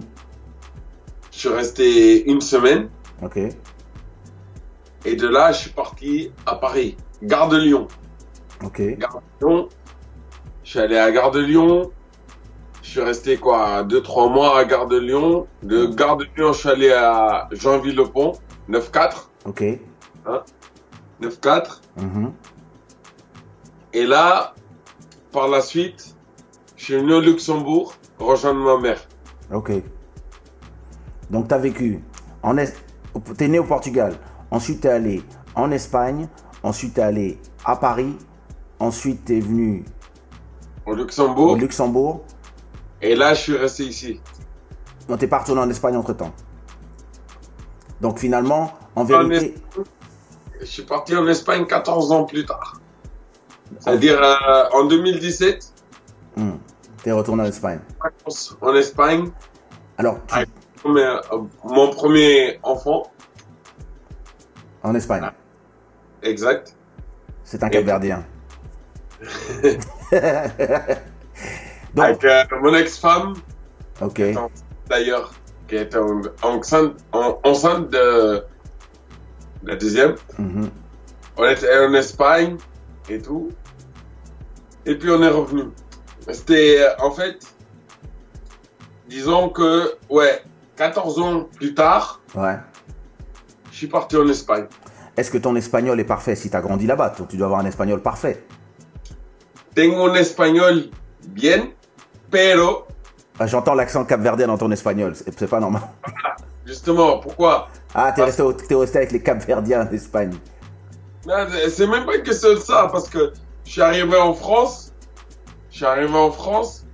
Je 1.32 1.38
suis 1.38 1.50
resté 1.50 2.30
une 2.30 2.42
semaine. 2.42 2.90
Ok. 3.22 3.40
Et 5.06 5.16
de 5.16 5.28
là, 5.28 5.52
je 5.52 5.60
suis 5.60 5.70
parti 5.72 6.32
à 6.46 6.56
Paris, 6.56 6.96
Gare 7.24 7.50
de 7.50 7.58
Lyon. 7.58 7.88
Ok. 8.64 8.82
Gare 8.98 9.22
de 9.42 9.46
Lyon. 9.48 9.70
Je 10.72 10.78
suis 10.78 10.86
allé 10.86 10.98
à 10.98 11.12
Gare 11.12 11.32
de 11.32 11.42
Lyon. 11.42 11.92
Je 12.82 12.92
suis 12.92 13.02
resté 13.02 13.36
quoi, 13.36 13.84
deux 13.84 14.02
trois 14.02 14.30
mois 14.30 14.58
à 14.58 14.64
Gare 14.64 14.88
de 14.88 14.98
Lyon. 14.98 15.46
De 15.64 15.86
Gare 15.88 16.16
de 16.16 16.24
Lyon, 16.38 16.54
je 16.54 16.60
suis 16.60 16.70
allé 16.70 16.94
à 16.94 17.50
Jeanville-le-Pont, 17.52 18.32
9-4, 18.70 19.30
Ok. 19.44 19.66
9-4. 21.22 21.82
Mhm. 21.98 22.32
Et 23.92 24.06
là, 24.06 24.54
par 25.34 25.50
la 25.50 25.60
suite, 25.60 26.16
je 26.78 26.86
suis 26.86 26.96
venu 26.96 27.16
au 27.16 27.20
Luxembourg 27.20 27.94
rejoindre 28.18 28.62
ma 28.62 28.78
mère. 28.82 29.02
Ok. 29.52 29.74
Donc, 31.30 31.50
tu 31.50 31.54
as 31.54 31.58
vécu 31.58 32.02
en 32.44 32.58
Es- 32.58 32.76
T'es 33.36 33.50
né 33.50 33.60
au 33.60 33.66
Portugal. 33.66 34.14
Ensuite, 34.52 34.80
tu 34.80 34.88
es 34.88 34.92
allé 34.92 35.22
en 35.54 35.70
Espagne. 35.72 36.30
Ensuite, 36.64 36.94
tu 36.94 37.02
es 37.02 37.04
allé 37.04 37.40
à 37.66 37.76
Paris. 37.76 38.16
Ensuite, 38.80 39.26
tu 39.26 39.36
es 39.38 39.42
venu 39.42 39.84
Au 40.86 40.92
au 40.92 40.96
Luxembourg. 40.96 41.56
Luxembourg. 41.58 42.22
Et 43.02 43.16
là, 43.16 43.34
je 43.34 43.42
suis 43.42 43.58
resté 43.58 43.86
ici. 43.86 44.20
Non, 45.10 45.18
tu 45.18 45.28
pas 45.28 45.40
retourné 45.40 45.62
en 45.62 45.70
Espagne 45.70 45.96
entre 45.98 46.14
temps. 46.14 46.34
Donc, 48.00 48.20
finalement, 48.20 48.72
en 48.96 49.02
En 49.02 49.04
vérité. 49.04 49.56
Je 50.60 50.66
suis 50.66 50.84
parti 50.84 51.16
en 51.16 51.28
Espagne 51.28 51.66
14 51.66 52.12
ans 52.12 52.26
plus 52.26 52.46
tard. 52.46 52.80
C'est-à-dire 53.80 54.22
euh, 54.22 54.64
en 54.74 54.86
2017, 54.86 55.74
tu 56.36 57.10
es 57.10 57.12
retourné 57.12 57.44
en 57.44 57.46
Espagne. 57.48 57.80
en 58.62 58.76
Espagne. 58.76 59.32
Alors, 59.98 60.16
tu- 60.28 60.36
Ah. 60.36 60.44
Euh, 60.84 61.22
mon 61.64 61.92
premier 61.92 62.60
enfant, 62.64 63.04
en 64.84 64.96
Espagne. 64.96 65.30
exact. 66.24 66.76
C'est 67.44 67.64
un 67.64 67.70
Capverdien. 67.70 68.26
Donc, 71.96 72.06
Avec 72.06 72.24
euh, 72.26 72.44
mon 72.62 72.74
ex-femme, 72.76 73.34
ok. 74.02 74.22
d'ailleurs, 74.90 75.34
qui 75.68 75.76
était 75.76 75.98
en- 75.98 76.22
enceinte, 76.42 76.94
en- 77.12 77.40
enceinte 77.44 77.90
de 77.90 78.44
la 79.64 79.76
deuxième. 79.76 80.16
Mhm. 80.38 80.70
On 81.38 81.46
était 81.50 81.78
en 81.78 81.94
Espagne 81.94 82.58
et 83.10 83.20
tout. 83.22 83.50
Et 84.86 84.96
puis 84.96 85.10
on 85.10 85.22
est 85.22 85.28
revenu. 85.30 85.64
C'était, 86.32 86.78
euh, 86.82 86.90
en 87.06 87.12
fait, 87.12 87.40
disons 89.10 89.50
que, 89.50 89.94
ouais, 90.10 90.42
14 90.78 91.20
ans 91.20 91.44
plus 91.58 91.74
tard, 91.74 92.22
Ouais. 92.36 92.58
je 93.72 93.78
suis 93.78 93.88
parti 93.88 94.16
en 94.18 94.28
Espagne. 94.28 94.66
Est-ce 95.18 95.30
que 95.30 95.38
ton 95.38 95.56
espagnol 95.56 96.00
est 96.00 96.06
parfait 96.06 96.36
Si 96.36 96.50
tu 96.50 96.56
as 96.56 96.62
grandi 96.62 96.88
là-bas, 96.88 97.14
tu 97.30 97.36
dois 97.38 97.48
avoir 97.48 97.60
un 97.60 97.66
espagnol 97.66 98.02
parfait. 98.02 98.44
Tengo 99.74 100.08
un 100.08 100.16
espagnol 100.16 100.90
bien, 101.28 101.72
pero, 102.30 102.88
Ah, 103.40 103.48
J'entends 103.48 103.74
l'accent 103.74 104.06
capverdien 104.06 104.48
dans 104.48 104.58
ton 104.58 104.70
espagnol, 104.72 105.14
c'est 105.16 105.48
pas 105.50 105.60
normal. 105.60 105.82
justement, 106.66 107.20
pourquoi? 107.20 107.70
Ah, 107.94 108.12
t'es 108.12 108.24
resté, 108.24 108.44
resté 108.76 108.98
avec 109.00 109.12
les 109.12 109.22
capverdiens 109.24 109.86
d'Espagne. 109.86 110.34
Non, 111.26 111.48
C'est 111.70 111.88
même 111.88 112.06
pas 112.06 112.16
une 112.18 112.24
question 112.24 112.50
de 112.54 112.58
ça, 112.60 112.90
parce 112.92 113.08
que 113.10 113.32
je 113.66 113.72
suis 113.72 113.82
arrivé 113.82 114.18
en 114.18 114.34
France, 114.34 114.92
je 115.72 115.78
suis 115.78 115.86
arrivé 115.86 116.14
en 116.16 116.32
France, 116.32 116.86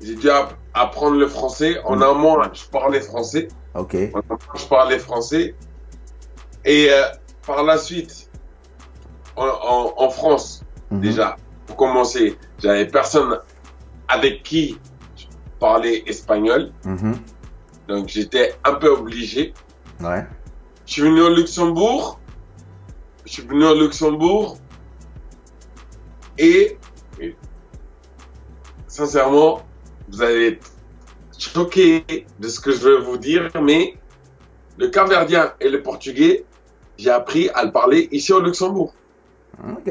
j'ai 0.00 0.14
dû 0.14 0.28
app- 0.30 0.54
apprendre 0.74 1.16
le 1.16 1.26
français. 1.26 1.80
En 1.84 2.00
un 2.02 2.12
mois, 2.14 2.50
je 2.52 2.64
parlais 2.66 3.00
français. 3.00 3.48
Ok. 3.74 3.94
En 4.14 4.18
un 4.18 4.22
mois, 4.28 4.38
je 4.54 4.64
parlais 4.66 4.98
français. 4.98 5.54
Et 6.64 6.88
euh, 6.90 7.02
par 7.46 7.62
la 7.64 7.78
suite, 7.78 8.28
en, 9.36 9.46
en- 9.46 9.94
en 9.96 10.10
France, 10.10 10.62
Mhm. 10.90 11.00
déjà, 11.00 11.36
pour 11.68 11.76
commencer, 11.76 12.36
j'avais 12.58 12.86
personne 12.88 13.38
avec 14.08 14.42
qui 14.42 14.78
parlais 15.60 16.02
espagnol, 16.06 16.72
Mhm. 16.84 17.14
donc 17.88 18.08
j'étais 18.08 18.54
un 18.64 18.74
peu 18.74 18.88
obligé. 18.88 19.54
Ouais. 20.00 20.26
Je 20.86 20.92
suis 20.94 21.02
venu 21.02 21.20
au 21.20 21.28
Luxembourg. 21.34 22.18
Je 23.26 23.32
suis 23.32 23.42
venu 23.42 23.64
au 23.66 23.74
Luxembourg. 23.74 24.56
Et, 26.38 26.78
et 27.20 27.36
sincèrement, 28.86 29.60
vous 30.08 30.22
allez 30.22 30.46
être 30.48 30.72
choqués 31.36 32.04
de 32.38 32.48
ce 32.48 32.58
que 32.60 32.70
je 32.72 32.88
vais 32.88 33.00
vous 33.00 33.18
dire, 33.18 33.50
mais 33.62 33.96
le 34.78 34.88
caverdien 34.88 35.52
et 35.60 35.68
le 35.68 35.82
portugais, 35.82 36.44
j'ai 36.96 37.10
appris 37.10 37.50
à 37.50 37.64
le 37.64 37.72
parler 37.72 38.08
ici 38.12 38.32
au 38.32 38.40
Luxembourg. 38.40 38.94
Ok. 39.76 39.90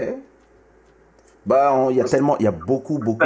Bah, 1.47 1.87
il 1.89 1.95
y 1.95 2.01
a 2.01 2.03
tellement, 2.03 2.37
il 2.39 2.43
y 2.43 2.47
a 2.47 2.51
beaucoup, 2.51 2.99
beaucoup, 2.99 3.25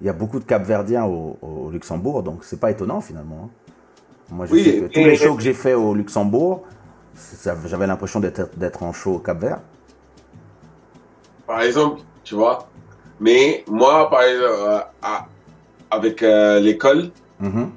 il 0.00 0.06
y 0.06 0.08
a 0.08 0.12
beaucoup 0.12 0.38
de 0.38 0.44
capverdiens 0.44 1.04
au, 1.04 1.36
au 1.42 1.70
Luxembourg, 1.70 2.22
donc 2.22 2.44
c'est 2.44 2.60
pas 2.60 2.70
étonnant 2.70 3.00
finalement. 3.00 3.40
hein. 3.44 3.50
Moi, 4.30 4.46
je 4.46 4.52
Oui, 4.52 4.62
sais 4.62 4.76
que 4.78 4.92
tous 4.92 5.04
les 5.04 5.16
shows 5.16 5.34
que 5.34 5.42
j'ai 5.42 5.52
fait 5.52 5.74
au 5.74 5.94
Luxembourg, 5.94 6.62
j'avais 7.66 7.86
l'impression 7.86 8.20
d'être 8.20 8.82
en 8.82 8.92
show 8.92 9.16
au 9.16 9.18
Cap-Vert. 9.18 9.60
Par 11.46 11.62
exemple, 11.62 12.00
tu 12.24 12.34
vois. 12.34 12.68
Mais 13.20 13.64
moi, 13.68 14.08
par 14.08 14.22
exemple, 14.22 14.44
euh, 14.48 14.78
à- 15.02 15.26
avec 15.90 16.22
euh, 16.22 16.60
l'école, 16.60 17.10
Mhm. 17.40 17.70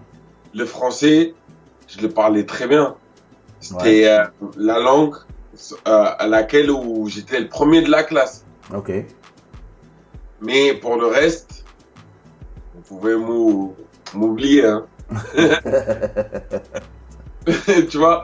le 0.54 0.66
français, 0.66 1.34
je 1.88 2.02
le 2.02 2.10
parlais 2.10 2.46
très 2.46 2.68
bien. 2.68 2.96
C'était 3.60 4.08
euh, 4.08 4.24
la 4.58 4.80
langue 4.80 5.16
à 5.86 6.28
laquelle 6.28 6.70
j'étais 7.08 7.40
le 7.40 7.50
premier 7.50 7.82
de 7.82 7.90
la 7.90 8.04
classe. 8.04 8.46
Ok. 8.74 8.92
Mais 10.42 10.74
pour 10.74 10.98
le 10.98 11.08
reste, 11.08 11.64
vous 12.74 12.82
pouvez 12.82 13.16
m'ou- 13.16 13.76
m'oublier. 14.14 14.66
Hein. 14.66 14.86
tu 17.90 17.98
vois, 17.98 18.24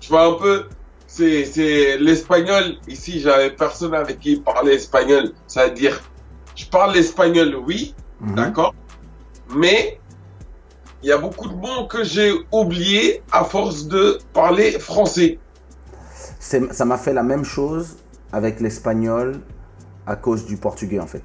tu 0.00 0.08
vois 0.10 0.26
un 0.26 0.32
peu, 0.34 0.64
c'est 1.06 1.44
c'est 1.44 1.98
l'espagnol. 1.98 2.76
Ici, 2.88 3.20
j'avais 3.20 3.50
personne 3.50 3.94
avec 3.94 4.18
qui 4.20 4.36
parler 4.36 4.72
espagnol. 4.74 5.32
Ça 5.46 5.66
veut 5.66 5.74
dire, 5.74 6.00
je 6.56 6.66
parle 6.66 6.96
espagnol, 6.96 7.56
oui, 7.66 7.94
Mhm. 8.20 8.34
D'accord 8.36 8.72
Mais 9.56 9.98
il 11.02 11.08
y 11.08 11.12
a 11.12 11.18
beaucoup 11.18 11.48
de 11.48 11.54
mots 11.54 11.86
que 11.88 12.04
j'ai 12.04 12.32
oubliés 12.52 13.20
à 13.32 13.42
force 13.42 13.86
de 13.88 14.18
parler 14.32 14.78
français. 14.78 15.40
Ça 16.38 16.84
m'a 16.84 16.98
fait 16.98 17.12
la 17.12 17.24
même 17.24 17.44
chose 17.44 17.96
avec 18.32 18.60
l'espagnol 18.60 19.40
à 20.06 20.16
cause 20.16 20.44
du 20.46 20.56
portugais 20.56 21.00
en 21.00 21.06
fait. 21.06 21.22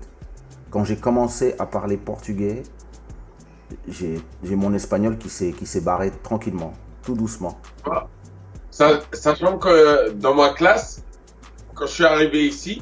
Quand 0.70 0.84
j'ai 0.84 0.98
commencé 0.98 1.56
à 1.60 1.66
parler 1.66 1.98
portugais, 1.98 2.64
j'ai 3.88 4.22
mon 4.56 4.74
espagnol 4.74 5.18
qui 5.18 5.30
s'est 5.30 5.82
barré 5.82 6.12
tranquillement, 6.24 6.74
tout 7.04 7.16
doucement. 7.16 7.60
Sa- 8.70 9.02
Sachant 9.14 9.58
que 9.58 10.12
dans 10.12 10.36
ma 10.36 10.50
classe, 10.50 11.04
quand 11.74 11.88
je 11.88 11.92
suis 11.94 12.06
arrivé 12.06 12.46
ici, 12.48 12.82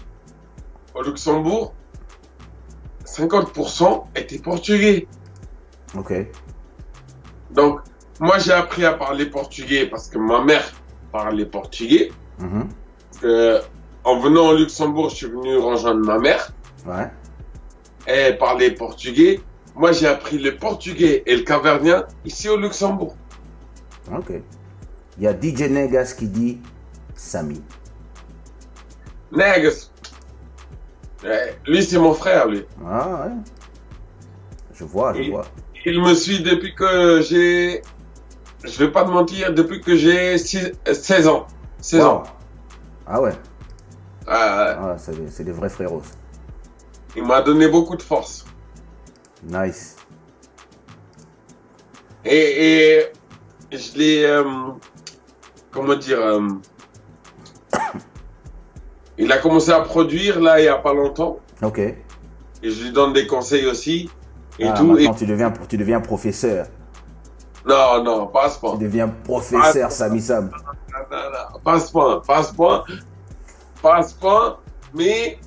au 0.93 1.01
Luxembourg, 1.03 1.73
50% 3.05 4.05
étaient 4.15 4.39
portugais. 4.39 5.07
Ok. 5.97 6.13
Donc, 7.51 7.79
moi, 8.19 8.37
j'ai 8.39 8.51
appris 8.51 8.83
à 8.85 8.93
parler 8.93 9.27
portugais 9.27 9.85
parce 9.87 10.07
que 10.09 10.17
ma 10.17 10.43
mère 10.43 10.63
parlait 11.11 11.45
portugais. 11.45 12.11
Mhm. 12.39 12.67
Parce 13.11 13.21
que, 13.21 13.61
en 14.05 14.19
venant 14.19 14.47
au 14.49 14.55
Luxembourg, 14.55 15.09
je 15.09 15.15
suis 15.15 15.25
venu 15.27 15.57
rejoindre 15.57 16.05
ma 16.05 16.17
mère. 16.19 16.51
Ouais. 16.85 17.09
Elle 18.05 18.37
parlait 18.37 18.71
portugais. 18.71 19.41
Moi, 19.75 19.91
j'ai 19.91 20.07
appris 20.07 20.37
le 20.37 20.55
portugais 20.55 21.23
et 21.25 21.35
le 21.35 21.41
cavernien 21.43 22.05
ici 22.23 22.47
au 22.47 22.55
Luxembourg. 22.57 23.15
Ok. 24.15 24.31
Il 25.17 25.23
y 25.23 25.27
a 25.27 25.33
DJ 25.33 25.69
Negas 25.69 26.13
qui 26.17 26.27
dit 26.27 26.59
Samy. 27.15 27.61
Negus. 29.31 29.91
Eh, 31.25 31.29
Lui, 31.69 31.83
c'est 31.83 31.97
mon 31.97 32.13
frère, 32.13 32.47
lui. 32.47 32.63
Ah 32.85 33.25
ouais. 33.25 33.31
Je 34.73 34.83
vois, 34.83 35.13
je 35.13 35.31
vois. 35.31 35.45
Il 35.85 36.01
me 36.01 36.13
suit 36.13 36.41
depuis 36.41 36.75
que 36.75 37.21
j'ai... 37.21 37.81
Je 38.63 38.79
vais 38.83 38.91
pas 38.91 39.03
te 39.03 39.09
mentir, 39.09 39.53
depuis 39.53 39.79
que 39.81 39.95
j'ai 39.95 40.37
six- 40.37 40.71
euh, 40.87 40.93
16 40.93 41.27
ans. 41.27 41.47
16 41.81 42.01
Wow. 42.01 42.07
ans. 42.07 42.23
Ah 43.07 43.21
ouais. 43.21 43.31
Ah, 44.27 44.95
c'est 44.97 45.15
des- 45.15 45.29
c'est 45.31 45.43
des 45.43 45.51
vrais 45.51 45.69
frérots. 45.69 46.01
il 47.15 47.23
m'a 47.23 47.41
donné 47.41 47.67
beaucoup 47.67 47.95
de 47.95 48.01
force. 48.01 48.45
Nice. 49.43 49.95
Et, 52.25 52.97
et 53.71 53.77
je 53.77 53.97
l'ai... 53.97 54.23
euh, 54.25 54.43
comment 55.71 55.95
dire... 55.95 56.19
euh, 56.19 56.47
il 59.17 59.31
a 59.31 59.37
commencé 59.37 59.71
à 59.71 59.81
produire, 59.81 60.39
là, 60.41 60.59
il 60.59 60.65
y 60.65 60.67
a 60.67 60.77
pas 60.77 60.93
longtemps. 60.93 61.39
Ok. 61.61 61.79
Et 61.79 61.95
je 62.63 62.83
lui 62.85 62.91
donne 62.91 63.13
des 63.13 63.27
conseils 63.27 63.65
aussi. 63.67 64.09
Et 64.57 64.67
Ah, 64.67 64.73
tout. 64.73 64.83
Et... 64.97 65.03
maintenant 65.03 65.13
tu 65.13 65.25
deviens 65.25 65.51
tu 65.69 65.77
deviens 65.77 66.01
professeur. 66.01 66.65
Non, 67.67 68.03
non, 68.03 68.27
pas 68.27 68.49
ce 68.49 68.59
point. 68.59 68.73
Tu 68.77 68.83
deviens 68.83 69.07
professeur. 69.07 69.91
Samy 69.91 70.21
Sam. 70.21 70.49
Non, 70.51 70.99
non, 71.11 71.17
non, 71.53 71.59
Pas 71.63 71.79
point, 71.91 72.21
pas 72.25 72.43
point. 73.85 74.01
Pas 74.21 74.61
mais 74.93 75.37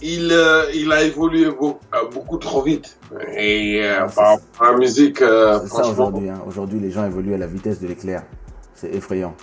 il, 0.00 0.32
euh, 0.32 0.70
il 0.74 0.90
a 0.92 1.02
évolué 1.02 1.46
euh, 1.46 2.08
beaucoup 2.12 2.38
trop 2.38 2.62
vite. 2.62 2.98
Et 3.36 3.80
euh, 3.84 3.98
Ah, 4.00 4.04
par 4.06 4.12
ça. 4.14 4.22
rapport 4.24 4.68
à 4.68 4.72
la 4.72 4.78
musique, 4.78 5.20
euh, 5.20 5.60
C'est 5.62 5.68
ça 5.68 5.86
aujourd'hui. 5.86 6.30
hein. 6.30 6.40
Aujourd'hui, 6.46 6.80
les 6.80 6.90
gens 6.90 7.04
évoluent 7.04 7.34
à 7.34 7.38
la 7.38 7.46
vitesse 7.46 7.80
de 7.80 7.86
l'éclair. 7.86 8.22
C'est 8.74 8.94
effrayant. 8.94 9.34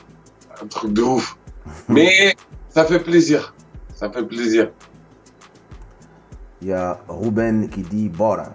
un 0.61 0.65
truc 0.67 0.93
de 0.93 1.03
ouf. 1.03 1.37
mais 1.89 2.35
ça 2.69 2.85
fait 2.85 2.99
plaisir. 2.99 3.53
Ça 3.93 4.09
fait 4.11 4.23
plaisir. 4.23 4.71
Il 6.61 6.69
y 6.69 6.73
a 6.73 6.99
Ruben 7.07 7.69
qui 7.69 7.81
dit 7.81 8.09
Bora. 8.09 8.53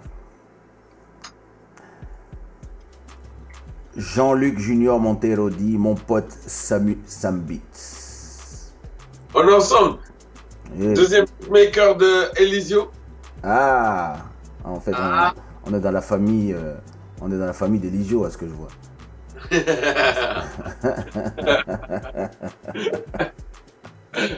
Jean-Luc 3.95 4.59
Junior 4.59 4.99
Montero 4.99 5.49
dit 5.49 5.77
Mon 5.77 5.95
pote 5.95 6.31
Samu 6.47 6.97
Sambit. 7.05 7.61
On 9.35 9.47
est 9.47 9.53
ensemble. 9.53 9.97
Deuxième 10.75 11.25
maker 11.49 11.95
de 11.97 12.39
Elisio. 12.41 12.89
Ah 13.43 14.17
En 14.63 14.79
fait, 14.79 14.91
on- 14.91 14.95
Ah. 14.99 15.33
On, 15.65 15.73
est 15.73 15.79
dans 15.79 15.91
la 15.91 16.01
famille. 16.01 16.53
euh, 16.53 16.75
on 17.21 17.31
est 17.31 17.37
dans 17.37 17.45
la 17.45 17.53
famille 17.53 17.79
d'Eligio, 17.79 18.25
à 18.25 18.29
ce 18.31 18.37
que 18.37 18.45
je 18.47 18.53
vois. 18.53 18.69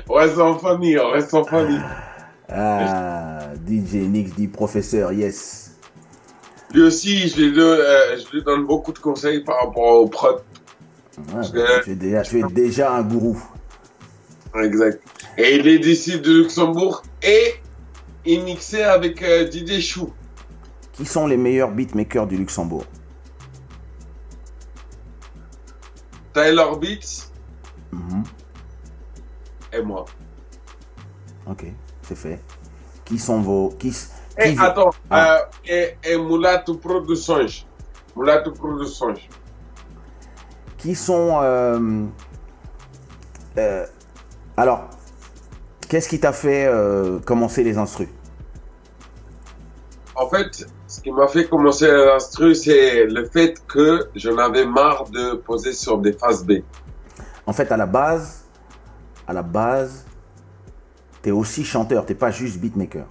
On 0.09 0.13
reste 0.13 0.37
en 0.39 0.57
famille, 0.57 0.97
on 0.97 1.09
reste 1.11 1.33
en 1.33 1.43
famille. 1.43 1.81
Ah, 2.49 3.39
DJ 3.67 3.95
Nix 4.07 4.33
dit 4.35 4.47
professeur, 4.47 5.11
yes. 5.11 5.75
Lui 6.73 6.83
aussi, 6.83 7.27
je 7.27 7.41
lui, 7.41 7.53
donne, 7.53 7.79
euh, 7.79 8.17
je 8.17 8.35
lui 8.35 8.43
donne 8.43 8.65
beaucoup 8.65 8.91
de 8.93 8.99
conseils 8.99 9.43
par 9.43 9.57
rapport 9.65 9.83
au 10.01 10.07
prod. 10.07 10.41
Ouais, 11.33 11.41
tu, 11.83 11.91
es 11.91 11.95
déjà, 11.95 12.21
tu 12.21 12.39
es 12.39 12.43
déjà 12.43 12.93
un 12.93 13.01
gourou. 13.01 13.37
Exact. 14.63 15.01
Et 15.37 15.55
il 15.55 15.67
est 15.67 15.79
d'ici 15.79 16.19
de 16.19 16.31
Luxembourg 16.31 17.03
et 17.21 17.55
il 18.25 18.43
mixait 18.43 18.83
avec 18.83 19.21
euh, 19.21 19.47
Didier 19.47 19.81
Chou. 19.81 20.13
Qui 20.93 21.05
sont 21.05 21.27
les 21.27 21.37
meilleurs 21.37 21.71
beatmakers 21.71 22.25
du 22.27 22.37
Luxembourg? 22.37 22.85
Tyler 26.33 26.65
Beats 26.79 27.29
Mhm. 27.91 28.23
et 29.73 29.81
moi. 29.81 30.05
Ok, 31.47 31.65
c'est 32.01 32.15
fait. 32.17 32.39
Qui 33.05 33.19
sont 33.19 33.41
vos, 33.41 33.69
qui, 33.69 33.89
Et 34.37 34.49
Qui 34.49 34.55
veut- 34.55 34.63
attends, 34.65 34.89
Ah. 35.09 35.37
euh, 35.37 35.39
et, 35.65 36.11
et 36.11 36.17
Moulatou 36.17 36.77
Produções. 36.77 37.65
Moulatou 38.15 38.51
Produções. 38.51 39.13
qui 40.77 40.93
sont. 40.93 41.39
euh, 41.41 42.03
euh, 43.57 43.85
alors, 44.57 44.89
qu'est-ce 45.89 46.09
qui 46.09 46.19
t'a 46.19 46.33
fait 46.33 46.65
euh, 46.65 47.19
commencer 47.19 47.63
les 47.63 47.77
instrus? 47.77 48.09
En 50.15 50.29
fait, 50.29 50.65
ce 50.87 51.01
qui 51.01 51.11
m'a 51.11 51.27
fait 51.27 51.47
commencer 51.47 51.87
l'instru, 51.91 52.55
c'est 52.55 53.05
le 53.05 53.25
fait 53.25 53.55
que 53.67 54.09
j'en 54.15 54.37
avais 54.37 54.65
marre 54.65 55.09
de 55.09 55.35
poser 55.35 55.73
sur 55.73 55.97
des 55.99 56.13
phases 56.13 56.45
B. 56.45 56.53
En 57.45 57.53
fait, 57.53 57.71
à 57.71 57.77
la 57.77 57.85
base, 57.85 58.45
à 59.27 59.33
la 59.33 59.43
base, 59.43 60.05
t'es 61.21 61.31
aussi 61.31 61.63
chanteur, 61.65 62.05
t'es 62.05 62.15
pas 62.15 62.31
juste 62.31 62.59
beatmaker. 62.59 63.07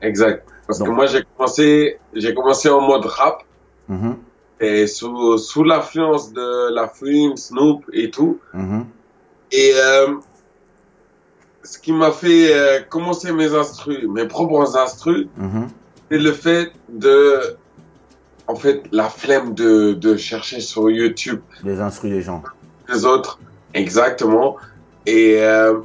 Exact. 0.00 0.46
Parce 0.66 0.82
que 0.82 0.90
moi, 0.90 1.06
j'ai 1.06 1.22
commencé, 1.36 2.00
j'ai 2.14 2.34
commencé 2.34 2.68
en 2.70 2.80
mode 2.80 3.04
rap 3.06 3.42
Mhm, 3.88 4.16
et 4.60 4.86
sous, 4.86 5.38
sous 5.38 5.64
l'influence 5.64 6.32
de 6.32 6.72
la 6.74 6.88
Flume, 6.88 7.36
Snoop 7.36 7.84
et 7.92 8.10
tout. 8.10 8.40
mhm, 8.54 8.86
Et 9.50 9.72
euh, 9.76 10.14
ce 11.64 11.78
qui 11.78 11.92
m'a 11.92 12.10
fait 12.12 12.52
euh, 12.54 12.80
commencer 12.88 13.32
mes 13.32 13.54
instrus, 13.54 14.06
mes 14.08 14.26
propres 14.26 14.76
instrus, 14.76 15.26
mhm. 15.36 15.68
c'est 16.10 16.18
le 16.18 16.32
fait 16.32 16.72
de, 16.88 17.56
en 18.48 18.54
fait, 18.56 18.82
la 18.92 19.08
flemme 19.08 19.54
de, 19.54 19.92
de 19.92 20.16
chercher 20.16 20.60
sur 20.60 20.90
YouTube 20.90 21.40
Les 21.64 21.80
instrus 21.80 22.10
des 22.10 22.22
gens. 22.22 22.42
les 22.88 23.04
autres. 23.04 23.38
Exactement. 23.74 24.56
Et, 25.06 25.36
euh, 25.40 25.80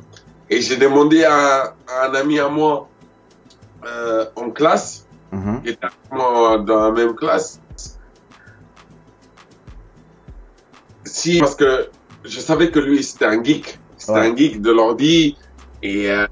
et 0.50 0.62
j'ai 0.62 0.78
demandé 0.78 1.24
à, 1.24 1.76
à 1.88 2.08
un 2.10 2.14
ami 2.16 2.40
à 2.40 2.50
moi 2.50 2.90
euh, 3.86 4.26
en 4.36 4.50
classe, 4.52 5.04
Mhm, 5.32 5.62
qui 5.62 5.70
était 5.72 5.84
avec 5.86 5.98
moi 6.12 6.58
dans 6.60 6.80
la 6.86 6.92
même 6.92 7.14
classe, 7.14 7.60
si, 11.04 11.40
parce 11.40 11.56
que 11.56 11.90
je 12.24 12.40
savais 12.40 12.72
que 12.72 12.80
lui, 12.80 13.04
c'était 13.04 13.26
un 13.26 13.44
geek. 13.44 13.78
C'était 13.98 14.12
Ouais. 14.14 14.28
un 14.32 14.36
geek 14.36 14.62
de 14.62 14.72
l'ordi. 14.72 15.38
Et 15.84 16.10
euh, 16.12 16.26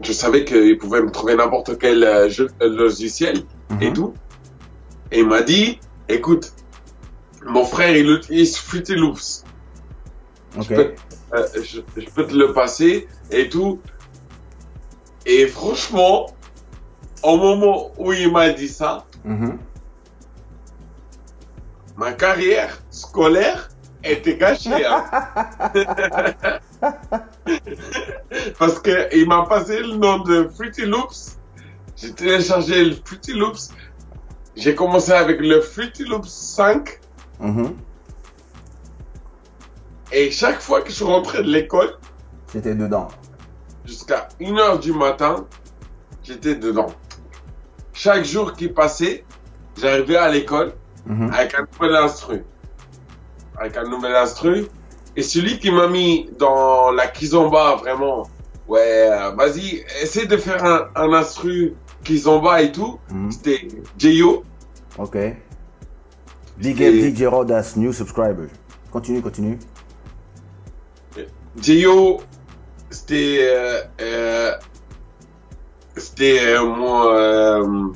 je 0.00 0.12
savais 0.12 0.44
qu'il 0.44 0.78
pouvait 0.78 1.02
me 1.02 1.10
trouver 1.10 1.34
n'importe 1.36 1.78
quel 1.78 2.02
euh, 2.04 2.28
jeu, 2.28 2.48
euh, 2.62 2.68
logiciel 2.68 3.44
et 3.80 3.88
mhm. 3.88 3.92
tout. 3.94 4.14
Et 5.10 5.20
il 5.20 5.26
m'a 5.26 5.42
dit, 5.42 5.80
écoute, 6.08 6.52
mon 7.46 7.64
frère, 7.64 7.96
il 7.96 8.10
utilise 8.10 8.56
Fruity 8.56 8.94
Loops. 8.94 9.44
Ok. 10.56 10.64
Je 10.68 10.74
peux, 10.74 10.94
euh, 11.34 11.46
je, 11.62 11.80
je 11.96 12.10
peux 12.10 12.26
te 12.26 12.34
le 12.34 12.52
passer 12.52 13.08
et 13.30 13.48
tout. 13.48 13.80
Et 15.26 15.46
franchement, 15.46 16.26
au 17.22 17.36
moment 17.36 17.90
où 17.98 18.12
il 18.12 18.30
m'a 18.32 18.50
dit 18.50 18.68
ça, 18.68 19.04
Mhm. 19.24 19.58
ma 21.96 22.12
carrière 22.12 22.78
scolaire 22.90 23.68
était 24.04 24.36
gâchée. 24.36 24.84
hein. 24.86 25.04
Parce 28.58 28.78
que 28.80 29.14
il 29.16 29.26
m'a 29.28 29.44
passé 29.46 29.80
le 29.80 29.96
nom 29.96 30.18
de 30.20 30.48
Fruity 30.54 30.82
Loops. 30.86 31.38
J'ai 31.96 32.12
téléchargé 32.12 32.84
le 32.84 32.96
Fruity 33.04 33.32
Loops. 33.32 33.70
J'ai 34.56 34.74
commencé 34.74 35.12
avec 35.12 35.40
le 35.40 35.60
Fruity 35.60 36.04
Loops 36.04 36.28
5. 36.28 37.00
Mhm. 37.40 37.76
Et 40.12 40.30
chaque 40.30 40.60
fois 40.60 40.80
que 40.82 40.90
je 40.90 41.04
rentrais 41.04 41.42
de 41.42 41.48
l'école, 41.50 41.94
C'était 42.46 42.74
dedans. 42.74 43.08
jusqu'à 43.84 44.28
1h 44.40 44.78
du 44.80 44.92
matin, 44.92 45.46
j'étais 46.22 46.54
dedans. 46.54 46.86
Chaque 47.92 48.24
jour 48.24 48.52
qui 48.54 48.68
passait, 48.68 49.24
j'arrivais 49.80 50.16
à 50.16 50.28
l'école 50.30 50.72
Mhm. 51.06 51.30
avec 51.32 51.54
un 51.54 51.66
nouvel 51.72 51.96
instru. 51.96 52.44
Avec 53.56 53.76
un 53.76 53.84
nouvel 53.84 54.14
instru. 54.14 54.66
Et 55.18 55.22
celui 55.22 55.58
qui 55.58 55.72
m'a 55.72 55.88
mis 55.88 56.30
dans 56.38 56.92
la 56.92 57.08
kizomba, 57.08 57.74
vraiment, 57.74 58.22
ouais, 58.68 59.08
euh, 59.10 59.30
vas-y, 59.32 59.84
essaie 60.00 60.26
de 60.26 60.36
faire 60.36 60.64
un, 60.64 60.88
un 60.94 61.12
instru 61.12 61.74
kizomba 62.04 62.62
et 62.62 62.70
tout, 62.70 63.00
Mhm. 63.10 63.32
c'était 63.32 63.66
J.O. 63.98 64.44
Ok. 64.96 65.16
Big 66.56 66.80
up 66.84 66.94
DJ 66.94 67.24
Rod 67.26 67.50
as 67.50 67.74
new 67.76 67.92
subscriber. 67.92 68.46
Continue, 68.92 69.20
continue. 69.20 69.58
J.O. 71.60 72.20
c'était, 72.90 73.38
euh, 73.40 73.82
euh, 74.00 74.52
c'était 75.96 76.38
euh, 76.46 76.64
mon 76.64 77.08
euh, 77.10 77.92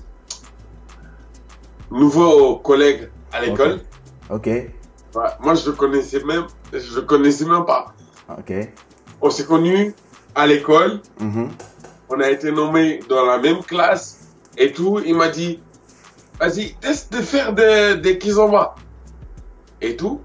nouveau 1.93 2.57
collègue 2.57 3.11
à 3.33 3.43
l'école. 3.43 3.79
Ok. 4.29 4.47
Ouais, 4.49 4.71
moi, 5.41 5.55
je 5.55 5.67
le 5.71 5.77
connaissais 5.77 6.25
même, 6.25 6.47
je 6.73 7.01
connaissais 7.01 7.45
même 7.45 7.65
pas. 7.65 7.95
Ok. 8.31 8.53
On 9.21 9.31
s'est 9.31 9.45
connus 9.45 9.95
à 10.35 10.47
l'école. 10.47 11.01
Mhm. 11.21 11.51
On 12.09 12.21
a 12.21 12.31
été 12.31 12.51
nommés 12.53 13.01
dans 13.09 13.25
la 13.25 13.39
même 13.39 13.63
classe 13.63 14.21
et 14.57 14.73
tout. 14.73 15.01
Il 15.05 15.15
m'a 15.17 15.29
dit, 15.29 15.61
vas-y, 16.41 16.75
teste 16.75 17.13
de 17.13 17.19
faire 17.19 17.53
des, 17.53 17.97
des 17.97 18.19
kizomba. 18.19 18.75
Et 19.81 19.97
tout. 19.97 20.21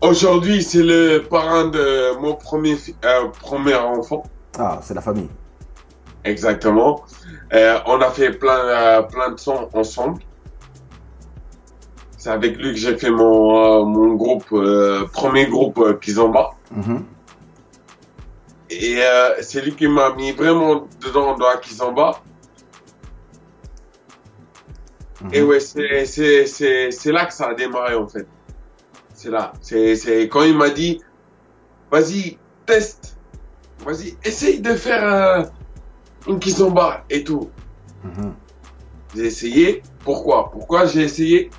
Aujourd'hui, 0.00 0.62
c'est 0.62 0.82
le 0.82 1.20
parrain 1.20 1.66
de 1.66 2.18
mon 2.20 2.34
premier, 2.34 2.76
euh, 3.04 3.28
premier 3.40 3.74
enfant. 3.76 4.24
Ah, 4.58 4.80
c'est 4.82 4.94
la 4.94 5.00
famille. 5.00 5.28
Exactement. 6.24 7.04
Euh, 7.52 7.78
on 7.86 8.00
a 8.00 8.10
fait 8.10 8.32
plein, 8.32 8.58
euh, 8.58 9.02
plein 9.02 9.30
de 9.30 9.38
sons 9.38 9.68
ensemble. 9.72 10.20
C'est 12.22 12.30
avec 12.30 12.56
lui 12.56 12.70
que 12.70 12.78
j'ai 12.78 12.96
fait 12.96 13.10
mon, 13.10 13.80
euh, 13.80 13.84
mon 13.84 14.14
groupe, 14.14 14.44
euh, 14.52 15.08
premier 15.12 15.48
groupe 15.48 15.78
euh, 15.78 15.94
Kizomba. 15.94 16.50
Mhm. 16.70 17.04
Et 18.70 19.00
c'est 19.40 19.60
lui 19.60 19.74
qui 19.74 19.88
m'a 19.88 20.14
mis 20.14 20.30
vraiment 20.30 20.86
dedans 21.00 21.36
dans 21.36 21.48
la 21.48 21.56
Kizomba. 21.56 22.22
Mhm. 25.20 25.30
Et 25.32 25.42
ouais, 25.42 25.58
c'est, 25.58 27.06
là 27.06 27.26
que 27.26 27.34
ça 27.34 27.48
a 27.48 27.54
démarré 27.54 27.96
en 27.96 28.06
fait. 28.06 28.28
C'est 29.14 29.30
là. 29.30 29.52
C'est, 29.60 30.28
quand 30.30 30.44
il 30.44 30.56
m'a 30.56 30.70
dit, 30.70 31.00
vas-y, 31.90 32.38
teste. 32.66 33.18
Vas-y, 33.84 34.16
essaye 34.22 34.60
de 34.60 34.76
faire 34.76 35.04
euh, 35.04 35.42
une 36.28 36.38
Kizomba 36.38 37.04
et 37.10 37.24
tout. 37.24 37.50
Mhm. 38.04 38.34
J'ai 39.16 39.24
essayé. 39.26 39.82
Pourquoi? 40.04 40.52
Pourquoi 40.52 40.86
j'ai 40.86 41.02
essayé? 41.02 41.50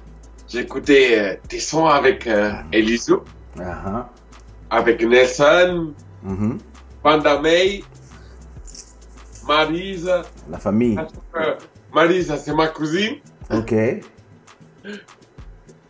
J'ai 0.54 0.60
écouté 0.60 1.20
euh, 1.20 1.36
tes 1.50 1.60
sons 1.60 1.88
avec 1.88 2.28
euh, 2.28 2.52
Elisio, 2.72 3.24
Ah, 3.60 4.08
avec 4.70 5.04
Nelson, 5.04 5.96
ah. 5.98 6.30
Mhm. 6.30 6.60
Panda 7.02 7.42
May, 7.42 7.84
Marise. 9.48 10.12
La 10.52 10.60
famille. 10.60 10.96
Euh, 11.36 11.56
Marise, 11.92 12.32
c'est 12.36 12.54
ma 12.54 12.68
cousine. 12.68 13.16
Ok. 13.52 13.72
Et 13.72 14.04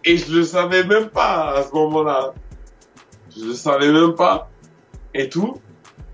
je 0.05 0.33
le 0.33 0.43
savais 0.45 0.85
même 0.85 1.09
pas 1.09 1.57
à 1.57 1.63
ce 1.63 1.73
moment-là. 1.73 2.33
Je 3.35 3.43
le 3.43 3.53
savais 3.55 3.91
même 3.91 4.15
pas. 4.15 4.49
Et 5.13 5.27
tout. 5.27 5.59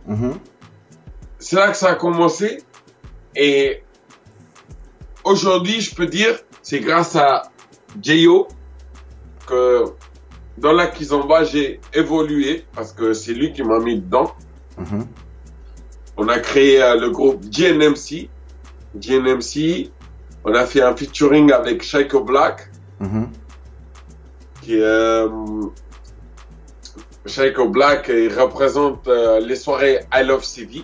Mhm. 0.07 0.39
C'est 1.37 1.55
là 1.55 1.69
que 1.69 1.77
ça 1.77 1.91
a 1.91 1.95
commencé. 1.95 2.63
Et 3.35 3.83
aujourd'hui, 5.23 5.81
je 5.81 5.93
peux 5.93 6.07
dire, 6.07 6.39
c'est 6.63 6.79
grâce 6.79 7.15
à 7.15 7.43
J.O. 8.01 8.47
que 9.47 9.85
dans 10.57 10.73
la 10.73 10.87
Kizomba, 10.87 11.43
j'ai 11.43 11.79
évolué 11.93 12.65
parce 12.75 12.91
que 12.91 13.13
c'est 13.13 13.33
lui 13.33 13.53
qui 13.53 13.63
m'a 13.63 13.79
mis 13.79 13.99
dedans. 13.99 14.33
Mhm. 14.77 15.07
On 16.17 16.27
a 16.27 16.39
créé 16.39 16.81
euh, 16.81 16.95
le 16.99 17.09
groupe 17.09 17.41
GNMC. 17.45 18.29
GNMC. 18.95 19.89
On 20.43 20.53
a 20.53 20.65
fait 20.65 20.81
un 20.81 20.95
featuring 20.95 21.51
avec 21.51 21.81
Shaiko 21.83 22.23
Black. 22.23 22.69
Qui 24.61 24.79
euh, 24.81 25.29
Shaiko 27.25 27.69
Black, 27.69 28.09
il 28.13 28.33
représente 28.37 29.07
euh, 29.07 29.39
les 29.39 29.55
soirées 29.55 29.99
I 30.13 30.23
Love 30.25 30.43
CV 30.43 30.83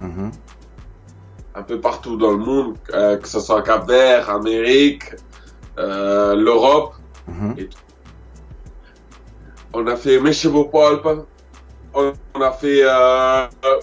Mhm. 0.00 0.30
un 1.54 1.62
peu 1.62 1.80
partout 1.80 2.16
dans 2.16 2.32
le 2.32 2.38
monde, 2.38 2.76
que 2.88 3.28
ce 3.28 3.40
soit 3.40 3.62
Cap 3.62 3.88
Vert, 3.88 4.28
Amérique, 4.28 5.04
euh, 5.78 6.34
l'Europe. 6.34 6.94
Mhm. 7.28 7.56
On 9.72 9.86
a 9.86 9.96
fait 9.96 10.20
Mes 10.20 10.32
chevaux 10.32 10.66
Pulp, 10.66 11.04
on, 11.94 12.12
on 12.34 12.40
a 12.40 12.52
fait 12.52 12.82
euh, 12.84 13.44
euh, 13.64 13.80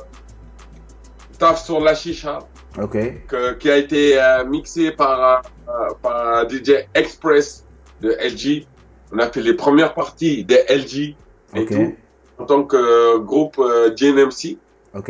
Taf 1.37 1.63
sur 1.63 1.79
la 1.81 1.95
chicha, 1.95 2.39
Ok. 2.81 2.97
que- 3.27 3.53
qui 3.55 3.69
a 3.69 3.77
été 3.77 4.21
euh, 4.21 4.45
mixé 4.45 4.91
par, 4.91 5.41
euh, 5.67 5.71
par 6.01 6.47
DJ 6.49 6.87
Express 6.93 7.65
de 8.01 8.11
LG. 8.19 8.67
On 9.11 9.19
a 9.19 9.29
fait 9.29 9.41
les 9.41 9.53
premières 9.55 9.93
parties 9.93 10.45
des 10.45 10.63
LG 10.69 11.15
et 11.55 11.61
Ok. 11.63 11.67
tout, 11.73 11.95
en 12.37 12.45
tant 12.45 12.63
que 12.63 12.77
euh, 12.77 13.19
groupe 13.19 13.59
euh, 13.59 13.93
GNMC. 13.93 14.57
Ok. 14.93 15.09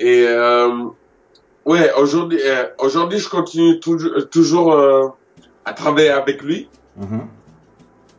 Et 0.00 0.24
euh, 0.28 0.84
ouais, 1.66 1.92
aujourd'hui, 1.98 2.40
euh, 2.44 2.66
aujourd'hui, 2.78 3.18
je 3.18 3.28
continue 3.28 3.78
toujours, 3.80 4.28
toujours 4.30 4.72
euh, 4.72 5.08
à 5.68 5.72
travailler 5.72 6.10
avec 6.10 6.42
lui. 6.42 6.68
Mhm. 6.96 7.26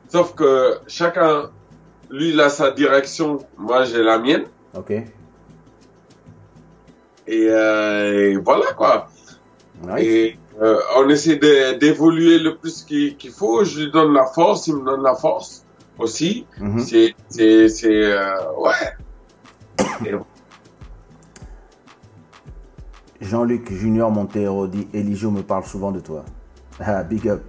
Sauf 0.07 0.33
que 0.35 0.79
chacun, 0.87 1.49
lui, 2.09 2.29
il 2.29 2.39
a 2.39 2.49
sa 2.49 2.71
direction, 2.71 3.39
moi, 3.57 3.83
j'ai 3.85 4.03
la 4.03 4.17
mienne. 4.19 4.45
Ok. 4.75 4.91
Et, 4.91 5.07
euh, 7.27 8.31
et 8.31 8.37
voilà, 8.37 8.73
quoi. 8.73 9.07
Nice. 9.83 10.03
Et 10.03 10.37
euh, 10.61 10.79
on 10.97 11.07
essaie 11.09 11.37
d'évoluer 11.37 12.39
le 12.39 12.57
plus 12.57 12.83
qu'il 12.83 13.31
faut. 13.31 13.63
Je 13.63 13.81
lui 13.81 13.91
donne 13.91 14.13
la 14.13 14.25
force, 14.25 14.67
il 14.67 14.75
me 14.75 14.85
donne 14.85 15.03
la 15.03 15.15
force 15.15 15.65
aussi. 15.97 16.45
Mhm. 16.59 16.79
C'est, 16.79 17.15
euh, 17.85 18.33
ouais. 18.57 20.11
Jean-Luc 23.21 23.71
Junior 23.71 24.09
Montero 24.09 24.67
dit 24.67 24.87
Eligio 24.93 25.29
me 25.29 25.41
parle 25.41 25.65
souvent 25.65 25.91
de 25.91 25.99
toi. 25.99 26.23
Ah, 26.79 27.03
big 27.03 27.27
up. 27.27 27.43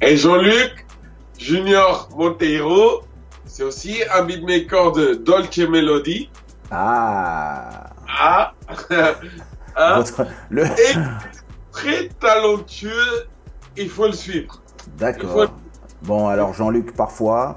Et 0.00 0.16
Jean-Luc 0.16 0.86
Junior 1.38 2.08
Monteiro, 2.16 3.02
c'est 3.46 3.62
aussi 3.62 3.98
un 4.14 4.24
beatmaker 4.24 4.92
de 4.92 5.14
Dolce 5.14 5.58
Melody. 5.58 6.30
Ah. 6.70 7.90
Ah, 8.08 8.54
Hein? 9.80 9.96
Votre- 9.98 10.26
le... 10.50 10.64
Et 10.64 10.94
très 11.70 12.08
talentueux, 12.20 13.26
il 13.76 13.88
faut 13.88 14.06
le 14.06 14.12
suivre. 14.12 14.60
D'accord. 14.98 15.52
Bon, 16.02 16.26
alors 16.26 16.52
Jean-Luc, 16.52 16.94
parfois, 16.94 17.56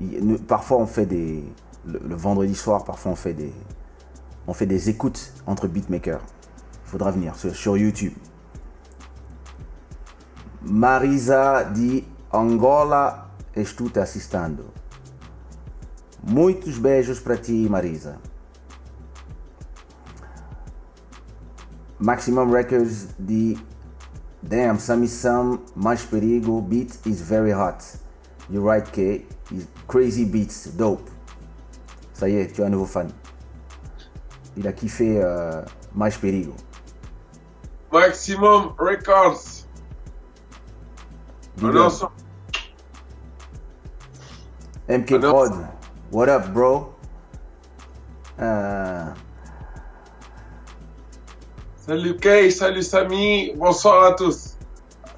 il- 0.00 0.24
nous- 0.26 0.38
parfois 0.38 0.78
on 0.78 0.86
fait 0.86 1.04
des. 1.06 1.44
Le, 1.86 2.00
le 2.06 2.14
vendredi 2.16 2.54
soir, 2.54 2.84
parfois 2.84 3.12
on 3.12 3.16
fait 3.16 3.34
des. 3.34 3.52
On 4.46 4.54
fait 4.54 4.64
des 4.66 4.88
écoutes 4.88 5.32
entre 5.46 5.66
beatmakers. 5.68 6.20
Il 6.86 6.90
faudra 6.90 7.10
venir 7.10 7.34
sur, 7.36 7.54
sur 7.54 7.76
YouTube. 7.76 8.14
Marisa 10.60 11.62
dit 11.62 12.04
Angola 12.32 13.30
estou 13.54 13.88
te 13.88 14.00
assistindo. 14.00 14.66
Muitos 16.22 16.78
beijos 16.78 17.20
para 17.20 17.36
ti, 17.36 17.68
Marisa. 17.68 18.18
Maximum 21.98 22.52
Records 22.52 23.08
dit 23.18 23.58
Damn, 24.42 24.78
Sammy 24.78 25.08
Sam, 25.08 25.60
mais 25.74 26.04
perigo, 26.04 26.60
beat 26.60 26.98
is 27.04 27.20
very 27.20 27.52
hot. 27.52 27.84
You're 28.48 28.62
right, 28.62 28.86
K. 28.92 29.26
Crazy 29.86 30.24
beats, 30.24 30.68
dope. 30.76 31.10
Y 32.22 32.34
est, 32.36 32.54
tu 32.54 32.62
as 32.62 32.66
un 32.66 32.70
nouveau 32.70 32.86
fan. 32.86 33.08
Il 34.56 34.66
a 34.66 34.72
euh, 34.72 35.64
mais 35.94 36.16
perigo. 36.16 36.54
Maximum 37.92 38.74
Records. 38.78 39.57
Ensemble. 41.62 42.12
MK 44.88 45.18
Prod, 45.20 45.52
what 46.10 46.28
up, 46.28 46.48
bro? 46.52 46.94
Euh, 48.40 49.12
Salut 51.76 52.16
Kay, 52.20 52.50
salut 52.50 52.82
Samy, 52.82 53.54
bonsoir 53.56 54.04
à 54.04 54.12
tous. 54.14 54.56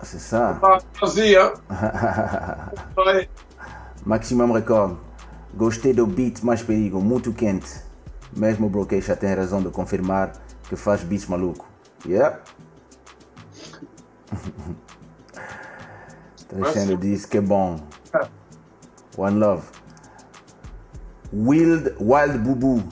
c'est 0.02 0.18
ça. 0.18 0.58
Merci, 1.00 1.36
hein. 1.36 1.52
Ouais. 2.96 3.28
Maximum 4.06 4.52
Record. 4.52 4.96
Gostei 5.56 5.92
do 5.92 6.06
beat 6.06 6.42
mais 6.42 6.62
perigo, 6.62 7.00
muito 7.00 7.32
quente. 7.32 7.82
Mesmo 8.34 8.66
o 8.68 8.70
bloqueio 8.70 9.02
já 9.02 9.14
tem 9.16 9.34
razão 9.34 9.60
de 9.62 9.68
confirmar 9.68 10.32
que 10.68 10.76
faz 10.76 11.02
beats 11.02 11.26
maluco. 11.26 11.66
Yeah. 12.06 12.38
Trecendo 16.50 16.96
diz 16.96 17.26
que 17.26 17.40
bom. 17.40 17.76
One 19.16 19.38
love. 19.38 19.62
Wild, 21.32 21.94
Wild 22.00 22.42
Bubu. 22.42 22.82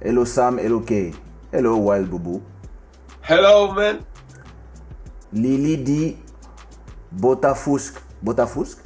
Hello 0.00 0.24
Sam, 0.24 0.58
hello 0.58 0.80
K. 0.80 1.12
Hello 1.52 1.76
Wild 1.76 2.08
Bubu. 2.10 2.40
Hello, 3.22 3.72
man. 3.72 4.00
Lily 5.32 5.76
dit 5.76 6.16
Botafusque. 7.12 8.00
Botafusque? 8.22 8.82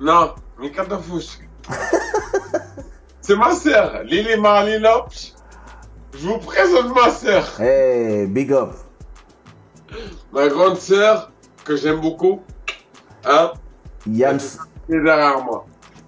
Non, 0.00 0.34
Mikata 0.58 0.98
Fouch. 0.98 1.38
C'est 3.20 3.36
ma 3.36 3.54
sœur, 3.54 4.02
Lily 4.04 4.40
Marley 4.40 4.78
Lopes. 4.78 5.34
Je 6.14 6.26
vous 6.26 6.38
présente 6.38 6.94
ma 6.94 7.10
sœur, 7.10 7.60
Hey, 7.60 8.26
big 8.26 8.52
up. 8.52 8.70
ma 10.32 10.48
grande 10.48 10.78
sœur, 10.78 11.30
que 11.64 11.76
j'aime 11.76 12.00
beaucoup. 12.00 12.40
Hein, 13.24 13.52
Yann. 14.06 14.38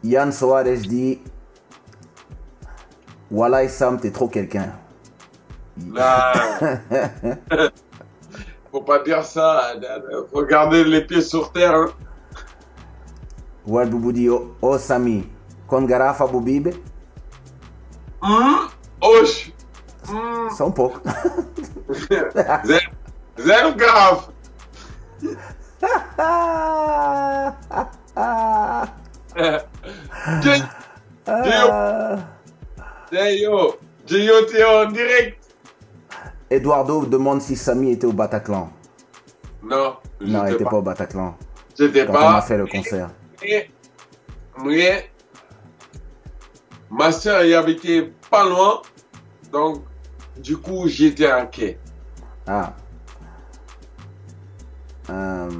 Yann 0.05 0.33
Soares 0.33 0.83
dit 0.89 1.21
Wallah 3.31 3.69
Sam, 3.69 4.01
t'es 4.01 4.11
trop 4.11 4.29
quelqu'un. 4.29 4.73
Faut 8.71 8.83
pas 8.83 8.99
dire 9.03 9.25
ça. 9.25 9.75
Faut 10.33 10.45
garder 10.45 10.85
les 10.85 11.05
pieds 11.07 11.23
sur 11.23 11.53
terre. 11.53 11.75
Hein. 11.75 11.87
Wild 13.67 13.91
Bubu 13.91 14.13
dit 14.13 14.29
Oh, 14.29 14.55
oh 14.61 14.79
Sami, 14.79 15.27
com 15.67 15.87
garrafa 15.87 16.27
bubibe? 16.27 16.75
Hum. 18.21 18.69
Hum, 20.09 20.51
Só 20.51 20.67
um 20.67 20.73
pouco. 20.73 21.01
zero, 21.93 22.31
zero 23.39 23.75
grave. 23.75 24.29
Jayo, 33.13 33.77
t'es 34.07 34.65
en 34.65 34.87
direct. 34.91 35.39
Eduardo 36.51 37.07
demande 37.07 37.41
si 37.41 37.57
Sami 37.57 37.93
était 37.93 38.07
au 38.07 38.13
Bataclan. 38.13 38.71
Non, 39.63 39.97
Non, 40.21 40.45
il 40.47 40.51
n'était 40.53 40.65
pas. 40.65 40.71
pas 40.71 40.77
au 40.79 40.83
Bataclan. 40.83 41.37
J'étais 41.79 42.05
Quand 42.07 42.13
on 42.13 42.17
a 42.17 42.33
pas. 42.35 42.43
fait 42.43 42.59
le 42.59 42.67
concert. 42.67 43.11
Mais, 43.43 43.71
mais 44.63 45.11
ma 46.91 47.11
soeur 47.13 47.45
y 47.45 47.55
habitait 47.55 48.13
pas 48.31 48.45
loin, 48.49 48.83
donc 49.51 49.83
du 50.37 50.57
coup 50.59 50.87
j'étais 50.89 51.31
inquiet. 51.31 51.79
Ah. 52.47 52.75
Euh, 55.13 55.51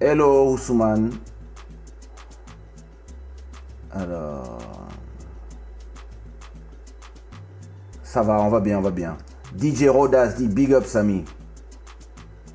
hello 0.00 0.52
Ousmane. 0.52 1.12
Alors. 3.90 4.58
Ça 8.02 8.20
va, 8.22 8.38
on 8.40 8.50
va 8.50 8.60
bien, 8.60 8.78
on 8.78 8.82
va 8.82 8.90
bien. 8.90 9.16
DJ 9.58 9.88
Rodas 9.88 10.34
dit 10.34 10.48
big 10.48 10.74
up 10.74 10.84
Sami. 10.84 11.24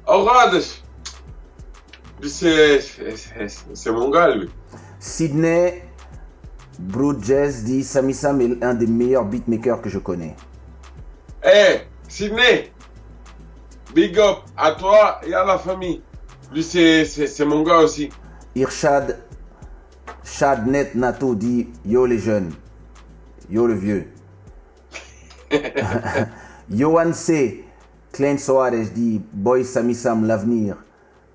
Oh 0.08 0.24
lui 0.24 0.82
c'est 3.74 3.92
mon 3.92 4.10
gars 4.12 4.36
lui. 4.36 4.50
Sydney 5.00 5.84
Jazz 7.20 7.64
dit 7.64 7.84
Sami 7.84 8.14
Sam 8.14 8.42
est 8.42 8.64
un 8.64 8.76
des 8.76 8.86
meilleurs 8.86 9.26
beatmakers 9.26 9.82
que 9.82 9.90
je 9.90 9.98
connais. 9.98 10.36
Eh, 11.44 11.80
Sydney, 12.08 12.72
big 13.96 14.20
up 14.20 14.40
à 14.56 14.74
toi 14.74 15.20
et 15.26 15.34
à 15.34 15.44
la 15.44 15.58
famille. 15.58 16.04
Lui 16.54 16.64
c'est 16.64 17.46
mon 17.46 17.64
gars 17.64 17.80
aussi. 17.80 18.10
Irshad 18.56 19.20
Shadnet 20.24 20.92
Nato 20.96 21.34
dit 21.34 21.70
Yo 21.86 22.06
les 22.06 22.20
jeunes, 22.20 22.52
yo 23.50 23.68
le 23.68 23.74
vieux. 23.74 24.08
Johan 26.70 27.14
C. 27.14 27.66
Klein 28.12 28.38
Soares 28.38 28.92
dit 28.94 29.22
Boy 29.32 29.64
Sami 29.64 29.96
Sam, 29.96 30.28
l'avenir, 30.28 30.76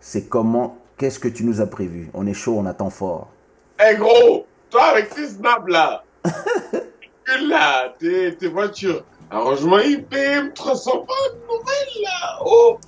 c'est 0.00 0.28
comment 0.28 0.78
Qu'est-ce 0.98 1.18
que 1.18 1.28
tu 1.28 1.44
nous 1.44 1.60
as 1.60 1.66
prévu? 1.66 2.10
On 2.14 2.26
est 2.26 2.34
chaud, 2.34 2.56
on 2.58 2.64
attend 2.66 2.88
fort. 2.88 3.28
Eh 3.86 3.96
gros, 3.96 4.46
toi 4.70 4.84
avec 4.84 5.10
tes 5.10 5.28
snaps 5.28 5.68
là, 5.68 6.04
là, 7.42 7.94
tes, 7.98 8.34
tes 8.34 8.48
voitures, 8.48 9.04
arrangement 9.30 9.78
IPM 9.78 10.52
300 10.54 10.90
pas 11.06 11.14
de 11.32 11.40
nouvelles 11.46 12.02
là, 12.02 12.38
oh. 12.46 12.78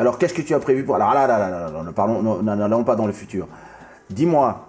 Alors, 0.00 0.16
qu'est-ce 0.18 0.32
que 0.32 0.40
tu 0.42 0.54
as 0.54 0.58
prévu 0.60 0.82
pour. 0.84 0.94
Alors 0.96 1.12
là, 1.12 1.26
là, 1.26 1.38
là, 1.38 1.50
là, 1.50 1.70
là, 1.70 1.82
ne 1.82 1.90
parlons, 1.90 2.42
n'allons 2.42 2.84
pas 2.84 2.96
dans 2.96 3.06
le 3.06 3.12
futur. 3.12 3.46
Dis-moi, 4.08 4.66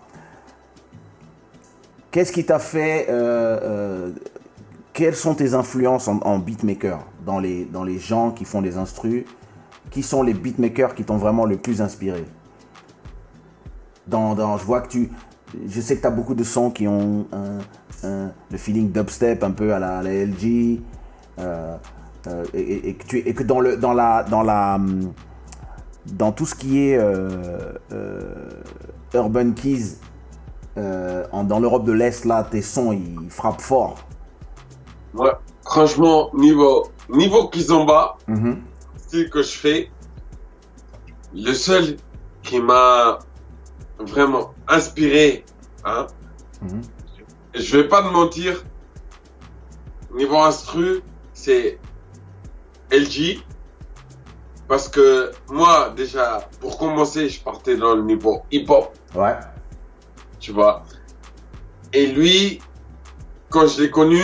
qu'est-ce 2.11 2.31
qui 2.33 2.45
t'a 2.45 2.59
fait. 2.59 3.07
euh, 3.09 3.59
euh, 3.63 4.11
quelles 4.93 5.15
sont 5.15 5.33
tes 5.35 5.53
influences 5.53 6.09
en, 6.09 6.19
en 6.23 6.37
beatmaker 6.37 6.99
dans 7.25 7.39
les, 7.39 7.63
dans 7.63 7.85
les 7.85 7.97
gens 7.97 8.31
qui 8.31 8.43
font 8.43 8.61
des 8.61 8.77
instrus 8.77 9.23
Qui 9.89 10.03
sont 10.03 10.21
les 10.21 10.33
beatmakers 10.33 10.93
qui 10.95 11.05
t'ont 11.05 11.15
vraiment 11.15 11.45
le 11.45 11.55
plus 11.55 11.81
inspiré? 11.81 12.25
Dans, 14.07 14.35
dans, 14.35 14.57
Je 14.57 14.65
vois 14.65 14.81
que 14.81 14.89
tu. 14.89 15.09
Je 15.65 15.79
sais 15.79 15.95
que 15.95 16.01
tu 16.01 16.07
as 16.07 16.11
beaucoup 16.11 16.35
de 16.35 16.43
sons 16.43 16.71
qui 16.71 16.87
ont 16.89 17.25
un- 17.31 18.07
un- 18.07 18.31
le 18.51 18.57
feeling 18.57 18.91
dubstep 18.91 19.43
un 19.45 19.51
peu 19.51 19.73
à 19.73 19.79
la, 19.79 19.99
à 19.99 20.01
la 20.03 20.11
LG. 20.13 20.81
euh, 21.39 21.77
euh, 22.27 22.43
et, 22.53 22.89
et 22.89 22.93
que 22.95 23.05
tu, 23.05 23.17
et 23.19 23.33
que 23.33 23.43
dans, 23.43 23.59
le, 23.59 23.77
dans, 23.77 23.93
la, 23.93 24.23
dans, 24.23 24.43
la, 24.43 24.75
hum, 24.75 25.13
dans 26.05 26.31
tout 26.31 26.45
ce 26.45 26.55
qui 26.55 26.79
est 26.87 26.97
euh, 26.97 27.73
euh, 27.91 28.63
Urban 29.13 29.51
Keys, 29.51 29.97
en- 30.77 31.43
dans 31.43 31.59
l'Europe 31.59 31.83
de 31.85 31.91
l'Est, 31.91 32.25
là, 32.25 32.43
tes 32.49 32.61
sons, 32.61 32.91
ils 32.93 33.29
frappent 33.29 33.61
fort. 33.61 33.95
Ouais. 35.13 35.31
Franchement, 35.65 36.29
niveau, 36.33 36.89
niveau 37.09 37.47
Kizomba, 37.49 38.15
Mhm. 38.27 38.61
style 38.97 39.29
que 39.29 39.41
je 39.43 39.51
fais, 39.57 39.91
le 41.33 41.53
seul 41.53 41.97
qui 42.41 42.59
m'a 42.59 43.19
vraiment 43.99 44.53
inspiré, 44.67 45.45
hein, 45.85 46.07
Mhm. 46.61 46.81
je 47.53 47.77
vais 47.77 47.87
pas 47.87 48.01
te 48.01 48.11
mentir, 48.11 48.65
niveau 50.15 50.37
instru, 50.39 51.01
c'est 51.33 51.77
LG. 52.91 53.39
Parce 54.67 54.87
que 54.87 55.31
moi, 55.49 55.93
déjà, 55.95 56.47
pour 56.61 56.77
commencer, 56.77 57.27
je 57.29 57.41
partais 57.41 57.75
dans 57.75 57.93
le 57.95 58.03
niveau 58.03 58.43
hip-hop, 58.51 58.93
Ouais. 59.15 59.35
tu 60.39 60.51
vois. 60.53 60.83
Et 61.91 62.07
lui, 62.07 62.61
quand 63.49 63.67
je 63.67 63.81
l'ai 63.81 63.89
connu, 63.91 64.23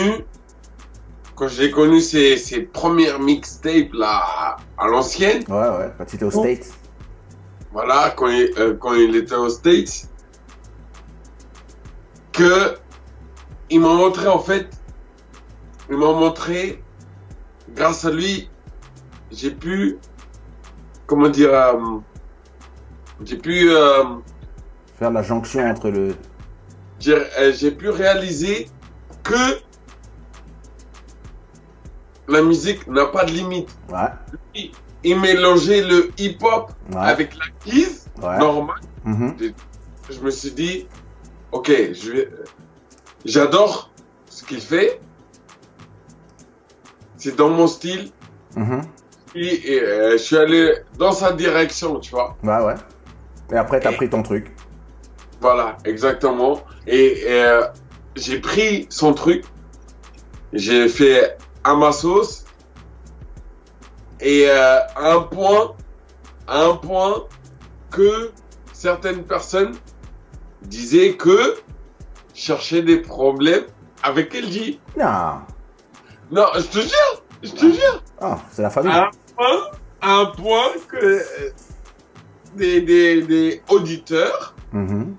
quand 1.34 1.48
je 1.48 1.62
l'ai 1.62 1.70
connu, 1.70 2.00
ses, 2.00 2.38
ses 2.38 2.62
premières 2.62 3.20
mixtapes, 3.20 3.92
là, 3.92 4.56
à 4.78 4.86
l'ancienne, 4.86 5.44
Ouais, 5.48 5.68
ouais. 5.68 5.92
Quand 5.98 6.04
tu 6.06 6.16
étais 6.16 6.24
au 6.24 6.28
Oh. 6.34 6.40
States. 6.40 6.72
voilà, 7.72 8.10
quand 8.16 8.28
il, 8.28 8.50
euh, 8.58 8.74
quand 8.80 8.94
il 8.94 9.14
était 9.16 9.34
aux 9.34 9.50
States, 9.50 10.08
que 12.32 12.76
il 13.70 13.80
m'a 13.80 13.92
montré 13.92 14.26
en 14.28 14.38
fait, 14.38 14.68
il 15.90 15.96
m'a 15.96 16.12
montré, 16.12 16.82
grâce 17.74 18.04
à 18.06 18.10
lui, 18.10 18.48
j'ai 19.30 19.50
pu, 19.50 19.98
comment 21.06 21.28
dire, 21.28 21.52
euh, 21.52 21.98
j'ai 23.24 23.36
pu, 23.36 23.70
euh, 23.70 24.04
Faire 24.98 25.10
la 25.10 25.22
jonction 25.22 25.60
entre 25.68 25.90
le. 25.90 26.14
j'ai 26.98 27.14
euh, 27.14 27.52
j'ai 27.52 27.70
pu 27.70 27.88
réaliser 27.88 28.68
que 29.22 29.60
la 32.28 32.42
musique 32.42 32.86
n'a 32.88 33.06
pas 33.06 33.24
de 33.24 33.30
limite. 33.32 33.70
Ouais. 33.88 34.08
Il, 34.54 34.70
il 35.04 35.18
mélangeait 35.20 35.82
le 35.82 36.10
hip-hop 36.18 36.72
Ouais. 36.92 36.96
avec 36.98 37.34
la 37.36 37.44
keys, 37.64 38.04
Ouais. 38.20 38.38
normal. 38.38 38.76
Mhm. 39.04 39.36
je 40.10 40.20
me 40.20 40.30
suis 40.30 40.50
dit, 40.50 40.86
ok, 41.52 41.70
j'adore 43.24 43.90
ce 44.28 44.42
qu'il 44.44 44.60
fait. 44.60 45.00
C'est 47.16 47.36
dans 47.36 47.48
mon 47.50 47.66
style. 47.66 48.10
Mhm. 48.56 48.82
Et, 49.34 49.80
euh, 49.80 50.12
je 50.12 50.16
suis 50.18 50.36
allé 50.36 50.74
dans 50.98 51.12
sa 51.12 51.32
direction, 51.32 51.98
tu 52.00 52.10
vois. 52.10 52.36
Ouais, 52.42 52.62
ouais. 52.64 52.74
Et 53.52 53.56
après, 53.56 53.80
t'as 53.80 53.92
Et- 53.92 53.96
pris 53.96 54.08
ton 54.10 54.22
truc. 54.22 54.54
Voilà, 55.40 55.76
exactement. 55.84 56.62
Et, 56.86 57.22
euh, 57.28 57.66
j'ai 58.16 58.40
pris 58.40 58.86
son 58.90 59.14
truc. 59.14 59.44
J'ai 60.52 60.88
fait 60.88 61.36
à 61.64 61.74
ma 61.74 61.92
sauce. 61.92 62.44
Et 64.20 64.46
euh, 64.48 64.78
un 64.96 65.20
point, 65.20 65.72
un 66.48 66.74
point 66.74 67.24
que 67.90 68.32
certaines 68.72 69.22
personnes 69.22 69.74
disaient 70.62 71.14
que 71.14 71.56
je 72.34 72.40
cherchais 72.40 72.82
des 72.82 72.98
problèmes 72.98 73.64
avec 74.02 74.34
LG. 74.34 74.78
Non. 74.96 75.34
Non, 76.30 76.46
je 76.56 76.62
te 76.62 76.78
jure, 76.80 77.17
je 77.42 77.50
te 77.52 77.64
jure. 77.64 78.02
Ah, 78.20 78.38
c'est 78.52 78.62
la 78.62 78.70
famille. 78.70 78.90
À 78.92 79.04
un 79.06 79.10
point, 79.36 79.60
à 80.00 80.16
un 80.20 80.26
point 80.26 80.68
que 80.88 80.96
euh, 80.96 81.22
des, 82.54 82.80
des, 82.80 83.22
des 83.22 83.62
auditeurs 83.68 84.54
Mhm. 84.72 85.16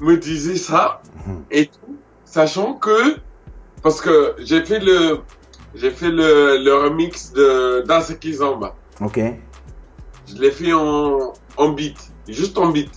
me 0.00 0.16
disaient 0.16 0.56
ça 0.56 1.02
Mhm. 1.26 1.44
et 1.50 1.66
tout, 1.66 1.96
sachant 2.24 2.74
que 2.74 3.16
parce 3.82 4.00
que 4.00 4.34
j'ai 4.38 4.64
fait 4.64 4.78
le 4.80 5.20
j'ai 5.74 5.90
fait 5.90 6.10
le, 6.10 6.58
le 6.62 6.74
remix 6.74 7.32
de 7.32 7.82
Danse 7.86 8.12
Kizamba. 8.14 8.74
Ok. 9.00 9.18
Je 10.28 10.34
l'ai 10.40 10.50
fait 10.50 10.72
en, 10.72 11.32
en 11.56 11.68
beat, 11.70 11.96
juste 12.28 12.58
en 12.58 12.68
beat. 12.68 12.90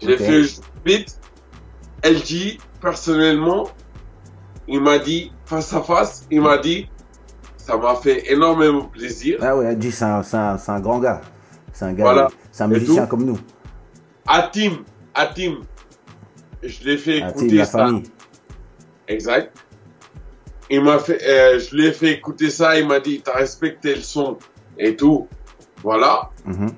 J'ai 0.00 0.12
Ok. 0.14 0.18
fait 0.18 0.42
juste 0.42 0.64
beat. 0.84 1.18
LG, 2.04 2.58
personnellement, 2.80 3.68
il 4.68 4.80
m'a 4.80 4.98
dit, 4.98 5.32
face 5.46 5.72
à 5.72 5.80
face, 5.82 6.24
il 6.30 6.40
m'a 6.42 6.58
dit, 6.58 6.88
ça 7.66 7.76
m'a 7.76 7.96
fait 7.96 8.30
énormément 8.32 8.84
plaisir. 8.84 9.38
Ah 9.42 9.56
ouais, 9.56 9.76
G, 9.80 9.90
c'est 9.90 10.04
un, 10.04 10.22
c'est 10.22 10.36
un, 10.36 10.56
un 10.68 10.80
grand 10.80 11.00
gars. 11.00 11.20
C'est 11.72 11.84
un 11.84 11.92
gars, 11.92 12.04
Voilà. 12.04 12.28
c'est 12.52 12.62
un 12.62 12.68
musicien 12.68 13.06
comme 13.06 13.24
nous. 13.24 13.38
Atim, 14.26 14.84
Atim, 15.14 15.56
je 16.62 16.84
l'ai 16.84 16.96
fait 16.96 17.18
écouter 17.18 17.46
team, 17.48 17.56
la 17.58 17.64
ça. 17.64 17.78
famille. 17.78 18.02
Exact. 19.08 19.56
Il 20.70 20.82
m'a 20.82 20.98
fait, 21.00 21.20
euh, 21.28 21.58
je 21.58 21.74
lui 21.76 21.86
ai 21.86 21.92
fait 21.92 22.10
écouter 22.12 22.50
ça, 22.50 22.78
il 22.78 22.86
m'a 22.86 23.00
dit, 23.00 23.20
t'as 23.24 23.34
respecté 23.34 23.94
le 23.96 24.00
son 24.00 24.38
et 24.78 24.94
tout. 24.96 25.26
Voilà. 25.82 26.30
Mhm. 26.44 26.70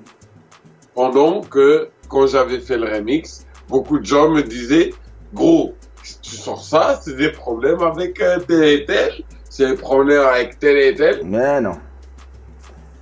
Pendant 0.95 1.41
que, 1.41 1.89
quand 2.07 2.25
j'avais 2.27 2.59
fait 2.59 2.77
le 2.77 2.85
remix, 2.91 3.45
beaucoup 3.67 3.99
de 3.99 4.05
gens 4.05 4.29
me 4.29 4.41
disaient, 4.43 4.91
gros, 5.33 5.75
si 6.03 6.19
tu 6.21 6.35
sors 6.35 6.63
ça, 6.63 6.99
c'est 7.03 7.15
des 7.15 7.31
problèmes 7.31 7.81
avec 7.81 8.19
euh, 8.21 8.39
tel 8.39 8.63
et 8.63 8.85
tel, 8.85 9.13
c'est 9.49 9.75
problèmes 9.75 10.21
avec 10.21 10.59
tel 10.59 10.77
et 10.77 10.95
tel, 10.95 11.21
Mais 11.25 11.59
non. 11.59 11.77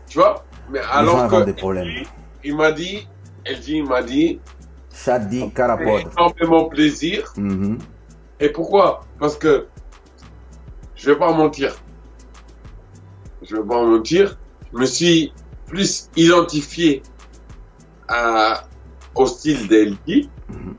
tu 0.08 0.18
vois? 0.18 0.46
Mais 0.70 0.80
alors 0.92 1.28
que, 1.30 1.44
des 1.44 1.54
problèmes. 1.54 1.88
Il 2.44 2.56
m'a 2.56 2.72
dit, 2.72 3.08
LG, 3.46 3.68
il 3.68 3.86
m'a 3.86 4.02
dit, 4.02 4.40
Shadi 4.94 5.52
Karapod. 5.52 6.02
énormément 6.12 6.66
plaisir. 6.66 7.32
Mhm. 7.38 7.78
Et 8.40 8.50
pourquoi? 8.50 9.02
Parce 9.20 9.38
que 9.38 9.68
je 10.96 11.12
vais 11.12 11.18
pas 11.18 11.32
mentir. 11.32 11.76
Je 13.44 13.56
vais 13.56 13.64
pas 13.64 13.84
mentir. 13.84 14.38
Je 14.74 14.78
me 14.80 14.86
suis 14.86 15.34
plus 15.68 16.10
identifié 16.16 17.04
à, 18.08 18.64
au 19.16 19.26
style 19.28 19.68
d'Elgi. 19.68 20.30
Mhm. 20.50 20.76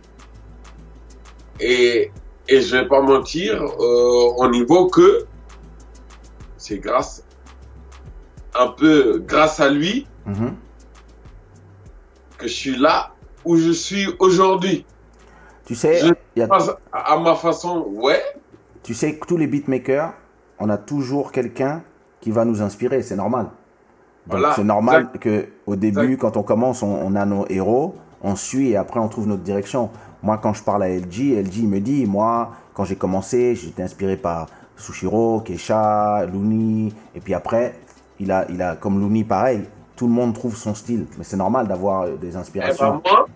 Et, 1.61 2.11
et 2.49 2.61
je 2.61 2.77
vais 2.77 2.87
pas 2.89 3.01
mentir 3.03 3.63
euh, 3.63 4.33
au 4.37 4.49
niveau 4.51 4.87
que 4.89 5.27
c'est 6.69 6.79
grâce 6.79 7.25
un 8.55 8.69
peu 8.69 9.23
grâce 9.27 9.59
à 9.61 9.71
lui 9.71 10.07
Mhm. 10.27 10.55
que 12.37 12.47
je 12.47 12.53
suis 12.53 12.77
là 12.77 13.13
où 13.45 13.57
je 13.57 13.71
suis 13.71 14.07
aujourd'hui. 14.19 14.85
Tu 15.65 15.75
sais, 15.75 15.99
Je- 15.99 16.13
il 16.37 16.41
y 16.41 16.43
a- 16.43 16.49
Pas 16.49 16.79
À 16.93 17.19
ma 17.19 17.35
façon, 17.35 17.85
ouais, 17.89 18.23
tu 18.83 18.93
sais 18.95 19.17
que 19.17 19.27
tous 19.27 19.37
les 19.37 19.47
beatmakers, 19.47 20.13
on 20.59 20.69
a 20.69 20.77
toujours 20.79 21.33
quelqu'un 21.33 21.83
qui 22.21 22.31
va 22.31 22.45
nous 22.45 22.61
inspirer, 22.63 23.03
c'est 23.03 23.17
normal. 23.17 23.45
Donc 24.27 24.41
Voilà, 24.41 24.53
c'est 24.55 24.65
normal 24.65 25.03
exact. 25.07 25.19
que 25.23 25.49
au 25.67 25.77
début, 25.77 26.01
Exact. 26.15 26.21
quand 26.21 26.37
on 26.37 26.43
commence, 26.43 26.83
on, 26.83 26.89
on 26.89 27.15
a 27.15 27.25
nos 27.25 27.47
héros, 27.49 27.95
on 28.23 28.35
suit 28.37 28.71
et 28.71 28.77
après 28.77 29.01
on 29.01 29.09
trouve 29.09 29.27
notre 29.27 29.43
direction. 29.43 29.91
Moi, 30.23 30.37
quand 30.39 30.53
je 30.53 30.63
parle 30.63 30.83
à 30.83 30.89
LG, 30.89 31.35
LG 31.41 31.67
me 31.67 31.81
dit, 31.81 32.05
moi, 32.07 32.51
quand 32.75 32.85
j'ai 32.85 32.97
commencé, 32.97 33.55
j'étais 33.55 33.83
inspiré 33.83 34.17
par 34.17 34.49
Sushiro, 34.79 35.41
Keisha, 35.41 36.25
Looney, 36.27 36.93
et 37.15 37.21
puis 37.21 37.35
après, 37.35 37.79
il 38.19 38.31
a, 38.33 38.47
il 38.51 38.63
a 38.63 38.77
comme 38.77 38.99
Looney, 39.01 39.25
pareil. 39.25 39.65
Tout 39.97 40.07
le 40.07 40.13
monde 40.13 40.33
trouve 40.35 40.57
son 40.57 40.75
style, 40.75 41.07
mais 41.19 41.25
c'est 41.25 41.37
normal 41.37 41.67
d'avoir 41.69 42.03
euh, 42.03 42.17
des 42.17 42.29
ben, 42.31 42.37
inspirations. 42.39 43.03
moi, 43.05 43.27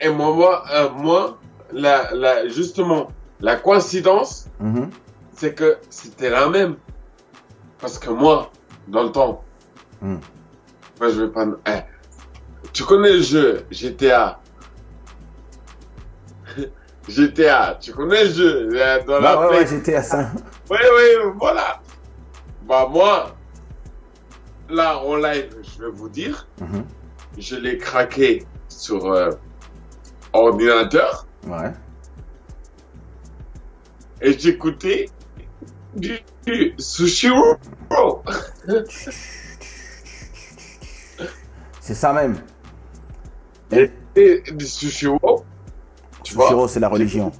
et 0.00 0.08
moi, 0.10 0.34
moi, 0.34 0.64
euh, 0.72 0.90
moi 0.90 1.38
la, 1.72 2.12
la, 2.14 2.48
justement, 2.48 3.08
la 3.40 3.56
coïncidence, 3.56 4.46
Mhm. 4.60 4.90
c'est 5.34 5.54
que 5.54 5.78
c'était 5.88 6.28
la 6.30 6.48
même. 6.48 6.76
Parce 7.80 7.98
que 7.98 8.10
moi, 8.10 8.50
dans 8.86 9.02
le 9.04 9.10
temps, 9.10 9.42
moi, 10.02 10.18
je 11.00 11.22
vais 11.22 11.28
pas. 11.28 11.46
eh, 11.66 11.80
tu 12.72 12.84
connais 12.84 13.12
le 13.14 13.22
jeu 13.22 13.64
GTA 13.70 14.38
GTA, 17.08 17.78
tu 17.80 17.92
connais 17.92 18.24
le 18.24 18.30
jeu 18.30 18.68
dans 19.06 19.18
la 19.20 19.50
Ouais, 19.50 19.64
ouais, 19.66 19.94
à 19.94 20.02
ça. 20.02 20.30
Oui, 20.70 20.78
oui, 20.80 21.32
voilà. 21.38 21.80
Bah 22.66 22.86
moi, 22.90 23.34
là 24.70 24.98
en 24.98 25.16
live, 25.16 25.50
je 25.62 25.84
vais 25.84 25.90
vous 25.90 26.08
dire, 26.08 26.46
Mhm. 26.60 26.84
je 27.38 27.56
l'ai 27.56 27.76
craqué 27.78 28.46
sur 28.68 29.06
euh, 29.12 29.30
ordinateur 30.32 31.26
Ouais. 31.46 31.72
et 34.20 34.38
j'écoutais 34.38 35.08
du, 35.94 36.18
du 36.46 36.74
Sushiro. 36.78 37.56
C'est 41.80 41.94
ça 41.94 42.12
même. 42.12 42.36
Et, 43.72 43.90
et 44.14 44.42
du 44.52 44.66
Sushiro. 44.66 45.44
Tu 46.32 46.68
c'est 46.68 46.80
la 46.80 46.88
religion. 46.88 47.30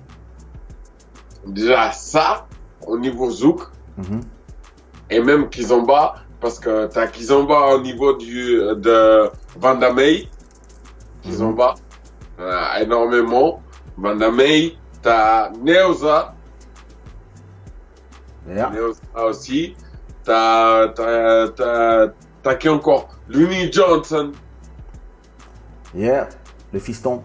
déjà 1.46 1.90
ça, 1.92 2.46
au 2.86 2.98
niveau 2.98 3.30
zouk, 3.30 3.62
Mhm. 3.98 4.20
et 5.10 5.20
même 5.20 5.48
Kizomba, 5.48 6.14
parce 6.40 6.58
que 6.58 6.86
t'as 6.86 7.06
Kizomba 7.08 7.74
au 7.74 7.80
niveau 7.80 8.12
du, 8.14 8.56
de 8.76 9.30
Vandamei. 9.56 10.28
Kizomba, 11.22 11.74
euh, 12.40 12.60
énormément. 12.80 13.60
Vandamei, 13.96 14.76
t'as 15.02 15.50
Neoza, 15.50 16.34
Yeah. 18.48 18.70
Neoza 18.70 19.00
aussi. 19.24 19.76
T'as 20.24 20.88
qui 22.58 22.68
encore? 22.68 23.08
Looney 23.28 23.70
Johnson. 23.72 24.32
Yeah. 25.94 26.28
Le 26.72 26.78
fiston. 26.80 27.22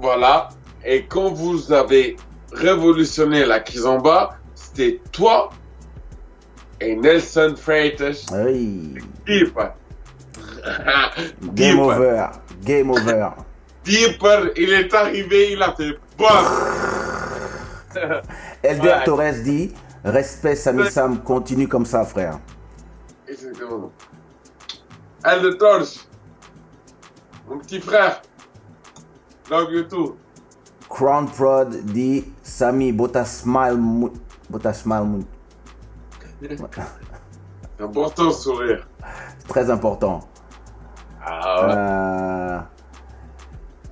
Voilà. 0.00 0.48
Et 0.84 1.04
quand 1.06 1.32
vous 1.32 1.72
avez 1.72 2.16
révolutionné 2.52 3.44
la 3.44 3.60
Kizomba, 3.60 4.38
c'était 4.54 5.00
toi 5.12 5.50
et 6.80 6.96
Nelson 6.96 7.54
Freitas. 7.56 8.26
Oui. 8.32 8.94
Deep. 9.26 9.58
Game 11.54 11.78
over. 11.78 12.26
Game 12.62 12.90
over. 12.90 13.30
Deeper, 13.84 14.50
il 14.56 14.72
est 14.72 14.92
arrivé, 14.92 15.52
il 15.52 15.62
a 15.62 15.74
fait 15.74 15.98
BAM 16.18 16.44
Elder 18.62 18.88
Ouais. 18.88 19.04
Torres 19.04 19.42
dit 19.42 19.72
Respect 20.04 20.56
Sami 20.56 20.90
Sam, 20.90 21.22
continue 21.22 21.66
comme 21.66 21.86
ça, 21.86 22.04
frère. 22.04 22.38
Exactement. 23.26 23.90
Elle 25.24 25.42
de 25.42 25.50
torche. 25.52 26.06
Mon 27.48 27.58
petit 27.58 27.80
frère. 27.80 28.22
Love 29.50 29.72
you 29.72 29.82
too. 29.84 30.16
Crown 30.88 31.26
Prod 31.28 31.74
dit 31.84 32.24
Sami, 32.42 32.92
Bota 32.92 33.24
smile, 33.24 33.76
mou- 33.76 34.12
Bota 34.48 34.72
smile, 34.72 35.24
important 37.78 38.30
sourire. 38.32 38.86
Très 39.48 39.70
important. 39.70 40.20
Ah 41.24 41.66
ouais. 41.66 41.74
Euh, 41.76 42.58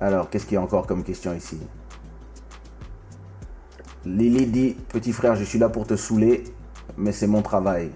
Alors, 0.01 0.29
qu'est-ce 0.29 0.45
qu'il 0.45 0.55
y 0.55 0.57
a 0.57 0.61
encore 0.61 0.87
comme 0.87 1.03
question 1.03 1.33
ici? 1.33 1.59
Lily 4.05 4.45
dit 4.47 4.77
Petit 4.87 5.11
frère, 5.13 5.35
je 5.35 5.43
suis 5.43 5.59
là 5.59 5.69
pour 5.69 5.85
te 5.85 5.95
saouler, 5.95 6.43
mais 6.97 7.11
c'est 7.11 7.27
mon 7.27 7.41
travail. 7.41 7.91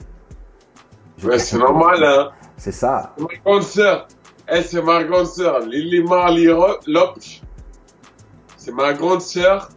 Je- 1.18 1.28
Ouais, 1.28 1.39
c'est 1.39 1.57
normal, 1.57 2.03
hein. 2.03 2.32
C'est 2.57 2.72
ça. 2.74 3.14
Ma 3.18 3.28
grande 3.45 3.64
sœur. 3.64 4.07
Elle, 4.45 4.64
c'est 4.66 4.82
ma 4.82 5.03
grande 5.03 5.26
sœur. 5.28 5.59
Lily 5.61 6.03
Marley 6.03 6.45
Lopch. 6.88 7.41
C'est 8.64 8.72
ma 8.72 8.93
grande 8.93 9.22
sœur. 9.22 9.72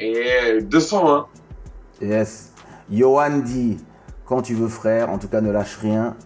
Et 0.00 0.60
200, 0.60 1.14
hein. 1.14 1.26
Yes. 2.02 2.52
Johan 2.90 3.38
dit 3.38 3.76
Quand 4.24 4.42
tu 4.42 4.54
veux, 4.54 4.66
frère, 4.66 5.08
en 5.08 5.18
tout 5.18 5.28
cas, 5.28 5.40
ne 5.40 5.52
lâche 5.52 5.76
rien. 5.76 6.16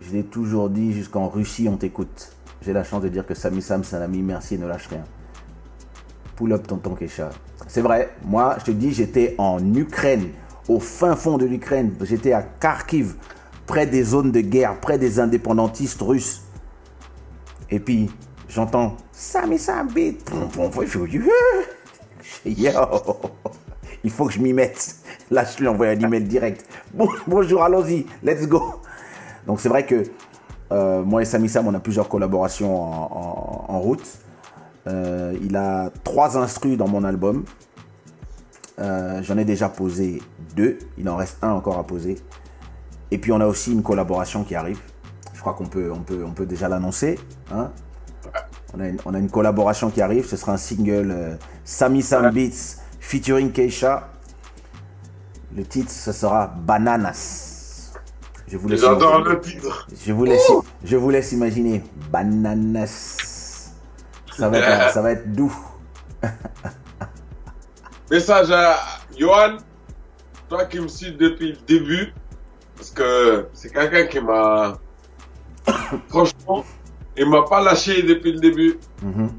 Je 0.00 0.12
l'ai 0.12 0.22
toujours 0.22 0.70
dit, 0.70 0.92
jusqu'en 0.92 1.26
Russie, 1.26 1.68
on 1.68 1.76
t'écoute. 1.76 2.30
J'ai 2.62 2.72
la 2.72 2.84
chance 2.84 3.02
de 3.02 3.08
dire 3.08 3.26
que 3.26 3.34
Sami 3.34 3.60
Sam, 3.60 3.82
c'est 3.82 3.96
ami, 3.96 4.22
merci, 4.22 4.56
ne 4.56 4.68
lâche 4.68 4.86
rien. 4.86 5.02
Pull 6.36 6.52
up, 6.52 6.64
tonton 6.68 6.94
Kesha. 6.94 7.30
C'est 7.66 7.80
vrai, 7.80 8.14
moi, 8.24 8.54
je 8.60 8.66
te 8.66 8.70
dis, 8.70 8.92
j'étais 8.92 9.34
en 9.36 9.74
Ukraine, 9.74 10.28
au 10.68 10.78
fin 10.78 11.16
fond 11.16 11.38
de 11.38 11.44
l'Ukraine. 11.44 11.92
J'étais 12.02 12.32
à 12.32 12.42
Kharkiv, 12.42 13.16
près 13.66 13.88
des 13.88 14.04
zones 14.04 14.30
de 14.30 14.42
guerre, 14.42 14.78
près 14.78 14.98
des 14.98 15.18
indépendantistes 15.18 16.02
russes. 16.02 16.42
Et 17.68 17.80
puis, 17.80 18.10
j'entends 18.54 18.96
Sami 19.12 19.58
Sam 19.58 19.88
beat. 19.88 20.24
Pom, 20.24 20.48
pom, 20.48 20.70
pom. 20.70 20.86
Je 20.86 20.98
dis, 21.06 21.18
Euh. 21.18 21.62
Yo, 22.46 22.70
il 24.02 24.10
faut 24.10 24.26
que 24.26 24.32
je 24.32 24.38
m'y 24.40 24.52
mette. 24.52 24.96
Là, 25.30 25.44
je 25.44 25.58
lui 25.58 25.68
envoie 25.68 25.88
un 25.88 25.98
email 25.98 26.22
direct. 26.24 26.66
Bon- 26.92 27.08
bonjour, 27.26 27.62
allons-y, 27.62 28.06
let's 28.22 28.46
go. 28.46 28.80
Donc, 29.46 29.60
c'est 29.60 29.68
vrai 29.68 29.84
que 29.86 30.04
euh, 30.72 31.02
moi 31.02 31.22
et 31.22 31.24
Sami 31.24 31.48
Sam, 31.48 31.66
on 31.66 31.74
a 31.74 31.80
plusieurs 31.80 32.08
collaborations 32.08 32.74
en 33.70 33.78
route. 33.80 34.06
Euh, 34.86 35.34
il 35.42 35.56
a 35.56 35.90
trois 36.02 36.36
instrus 36.36 36.76
dans 36.76 36.88
mon 36.88 37.04
album. 37.04 37.44
Euh, 38.78 39.22
J'en 39.22 39.38
ai 39.38 39.44
déjà 39.44 39.68
posé 39.68 40.20
deux. 40.56 40.78
Il 40.98 41.08
en 41.08 41.16
reste 41.16 41.38
un 41.42 41.52
encore 41.52 41.78
à 41.78 41.84
poser. 41.84 42.16
Et 43.10 43.18
puis, 43.18 43.32
on 43.32 43.40
a 43.40 43.46
aussi 43.46 43.72
une 43.72 43.82
collaboration 43.82 44.44
qui 44.44 44.54
arrive. 44.54 44.80
Je 45.32 45.40
crois 45.40 45.54
qu'on 45.54 45.66
peut, 45.66 45.90
on 45.94 46.00
peut, 46.00 46.24
on 46.26 46.32
peut 46.32 46.46
déjà 46.46 46.68
l'annoncer. 46.68 47.18
hein. 47.52 47.70
On 48.76 48.80
a, 48.80 48.88
une, 48.88 48.98
on 49.04 49.14
a 49.14 49.18
une 49.18 49.30
collaboration 49.30 49.90
qui 49.90 50.02
arrive. 50.02 50.26
Ce 50.26 50.36
sera 50.36 50.52
un 50.52 50.56
single 50.56 51.10
euh, 51.12 51.34
Sami 51.64 52.02
Sam 52.02 52.30
Beats 52.30 52.80
featuring 52.98 53.52
Keisha. 53.52 54.08
Le 55.54 55.64
titre, 55.64 55.92
ce 55.92 56.10
sera 56.10 56.48
Bananas. 56.48 57.92
Je 58.48 58.56
vous 58.56 58.68
laisse, 58.68 58.80
J'adore 58.80 59.20
imaginer, 59.20 59.34
le 59.34 59.40
titre. 59.40 59.88
je 60.04 60.12
vous 60.12 60.24
laisse, 60.24 60.52
je 60.82 60.96
vous 60.96 61.10
laisse 61.10 61.32
imaginer 61.32 61.84
Bananas. 62.10 63.70
Ça 64.36 64.48
va 64.48 64.58
être, 64.58 64.92
ça 64.92 65.02
va 65.02 65.12
être 65.12 65.32
doux. 65.32 65.56
Message 68.10 68.50
à 68.50 68.76
Johan. 69.16 69.58
Toi 70.48 70.64
qui 70.64 70.80
me 70.80 70.88
suis 70.88 71.12
depuis 71.12 71.52
le 71.52 71.58
début. 71.66 72.12
Parce 72.76 72.90
que 72.90 73.46
c'est 73.52 73.72
quelqu'un 73.72 74.06
qui 74.06 74.20
m'a. 74.20 74.78
Franchement, 76.08 76.64
il 77.16 77.28
m'a 77.28 77.42
pas 77.42 77.62
lâché 77.62 78.02
depuis 78.02 78.32
le 78.32 78.40
début. 78.40 78.78
Mhm. 79.02 79.30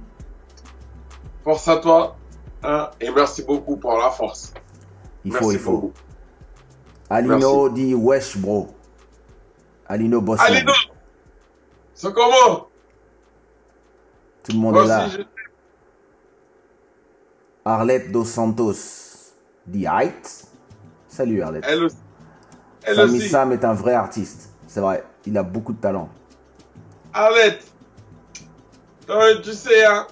Force 1.44 1.68
à 1.68 1.78
toi. 1.78 2.16
Hein, 2.64 2.90
et 3.00 3.12
merci 3.12 3.44
beaucoup 3.44 3.78
pour 3.78 3.98
la 3.98 4.10
force. 4.10 4.54
Il 5.24 5.32
Merci 5.32 5.44
faut, 5.46 5.52
il 5.52 5.60
faut. 5.60 5.72
beaucoup. 5.74 5.94
Alino 7.10 7.70
dit 7.70 7.94
wesh 7.94 8.38
bro. 8.38 8.70
Alino 9.88 10.22
boss. 10.22 10.40
Allez, 10.42 10.64
non 10.64 10.74
C'est 11.94 12.12
comment 12.14 12.68
Tout 14.44 14.52
le 14.54 14.58
monde 14.58 14.74
Moi 14.74 14.84
est 14.86 14.88
là. 14.88 15.08
je- 15.10 15.22
Arlette 17.64 18.12
dos 18.12 18.26
Santos 18.26 18.74
dit 19.68 19.86
height. 19.86 20.48
Salut 21.08 21.42
Arlette. 21.42 21.66
Elle 21.68 21.84
aussi. 21.84 21.98
Elle 22.84 22.96
Sami 22.96 23.18
aussi. 23.18 23.30
Sam 23.30 23.52
est 23.52 23.64
un 23.66 23.74
vrai 23.74 23.94
artiste. 23.94 24.52
C'est 24.68 24.80
vrai, 24.82 25.04
il 25.26 25.38
a 25.38 25.44
beaucoup 25.44 25.74
de 25.74 25.80
talent. 25.80 26.10
Arlette. 27.16 27.64
Tu 29.44 29.54
sais, 29.54 29.86
hein. 29.86 30.06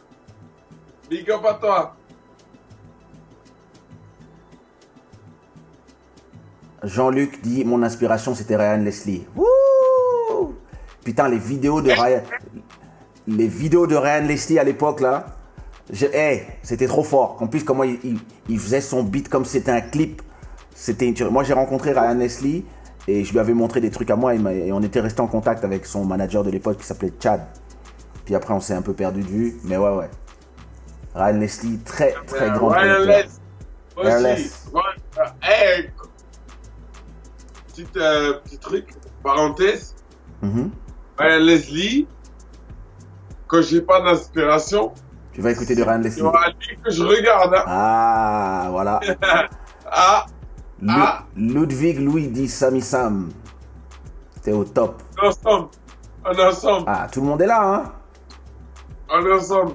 Big 1.09 1.29
up 1.29 1.43
à 1.45 1.53
toi. 1.55 1.95
Jean-Luc 6.83 7.41
dit 7.41 7.63
mon 7.63 7.81
inspiration 7.83 8.35
c'était 8.35 8.55
Ryan 8.55 8.77
Leslie. 8.83 9.25
Wouh 9.35 10.55
Putain 11.03 11.29
les 11.29 11.37
vidéos 11.37 11.81
de 11.81 11.91
Ryan 11.91 12.21
les 13.27 13.47
vidéos 13.47 13.87
de 13.87 13.95
Ryan 13.95 14.25
Leslie 14.25 14.59
à 14.59 14.63
l'époque 14.65 14.99
là, 14.99 15.27
je- 15.91 16.07
hey, 16.07 16.43
c'était 16.61 16.87
trop 16.87 17.03
fort. 17.03 17.37
En 17.41 17.47
plus 17.47 17.63
comment 17.63 17.83
il, 17.83 17.99
il- 18.49 18.59
faisait 18.59 18.81
son 18.81 19.03
beat 19.03 19.29
comme 19.29 19.45
c'était 19.45 19.71
un 19.71 19.79
clip. 19.81 20.21
C'était 20.75 21.07
une 21.09 21.29
moi 21.29 21.43
j'ai 21.43 21.53
rencontré 21.53 21.91
Ryan 21.93 22.15
Leslie 22.15 22.65
et 23.07 23.23
je 23.23 23.31
lui 23.31 23.39
avais 23.39 23.53
montré 23.53 23.81
des 23.81 23.91
trucs 23.91 24.09
à 24.09 24.15
moi 24.15 24.33
et, 24.33 24.71
on 24.71 24.81
était 24.81 24.99
resté 25.01 25.21
en 25.21 25.27
contact 25.27 25.63
avec 25.63 25.85
son 25.85 26.05
manager 26.05 26.43
de 26.43 26.49
l'époque 26.49 26.77
qui 26.77 26.85
s'appelait 26.85 27.13
Chad. 27.21 27.41
Puis 28.25 28.35
après 28.35 28.53
on 28.53 28.59
s'est 28.59 28.73
un 28.73 28.81
peu 28.81 28.93
perdu 28.93 29.21
de 29.21 29.27
vue, 29.27 29.59
mais 29.65 29.77
ouais 29.77 29.95
ouais. 29.95 30.09
Ryan 31.13 31.37
Leslie 31.37 31.79
très 31.79 32.13
très 32.25 32.49
grand. 32.51 32.71
Ouais, 32.71 33.27
euh, 33.99 35.23
hey, 35.43 35.91
petit, 37.67 37.85
euh, 37.97 38.33
petit 38.43 38.57
truc, 38.57 38.89
parenthèse. 39.21 39.95
Mhm. 40.41 40.71
Ryan 41.17 41.39
Leslie, 41.39 42.07
quand 43.47 43.61
j'ai 43.61 43.81
pas 43.81 44.01
d'inspiration, 44.01 44.93
Tu 45.33 45.41
vas 45.41 45.51
écouter 45.51 45.75
de 45.75 45.83
Ryan 45.83 45.99
Leslie. 45.99 46.21
aura 46.23 46.49
lui 46.49 46.77
que 46.83 46.89
je 46.91 47.03
regarde. 47.03 47.53
Hein. 47.53 47.63
Ah, 47.67 48.67
voilà. 48.71 48.99
Ah, 49.95 50.25
Ah. 50.87 51.23
Ludwig 51.35 51.99
Louis 51.99 52.27
dit 52.27 52.47
Sami 52.49 52.81
Sam. 52.81 53.29
T'es 54.41 54.51
au 54.51 54.63
top. 54.65 55.01
ensemble. 55.21 55.69
Ensemble. 56.25 56.83
Ah, 56.87 57.07
tout 57.11 57.21
le 57.21 57.27
monde 57.27 57.41
est 57.41 57.47
là, 57.47 57.61
hein? 57.63 57.91
Est 59.09 59.31
ensemble. 59.33 59.73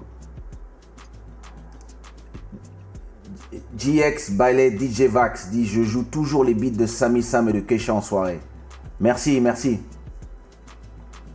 GX 3.76 4.32
Bailey 4.32 4.76
DJ 4.76 5.02
Vax 5.02 5.48
dit 5.50 5.66
Je 5.66 5.82
joue 5.82 6.04
toujours 6.04 6.44
les 6.44 6.54
beats 6.54 6.76
de 6.76 6.86
Sami 6.86 7.22
Sam 7.22 7.48
et 7.48 7.52
de 7.52 7.60
Kesha 7.60 7.94
en 7.94 8.00
soirée. 8.02 8.40
Merci, 9.00 9.40
merci. 9.40 9.80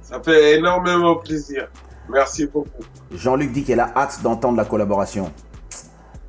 Ça 0.01 0.19
fait 0.21 0.57
énormément 0.57 1.15
plaisir. 1.15 1.67
Merci 2.09 2.45
beaucoup. 2.47 2.84
Jean-Luc 3.11 3.51
dit 3.51 3.63
qu'elle 3.63 3.80
a 3.80 3.91
hâte 3.95 4.21
d'entendre 4.21 4.57
la 4.57 4.65
collaboration. 4.65 5.32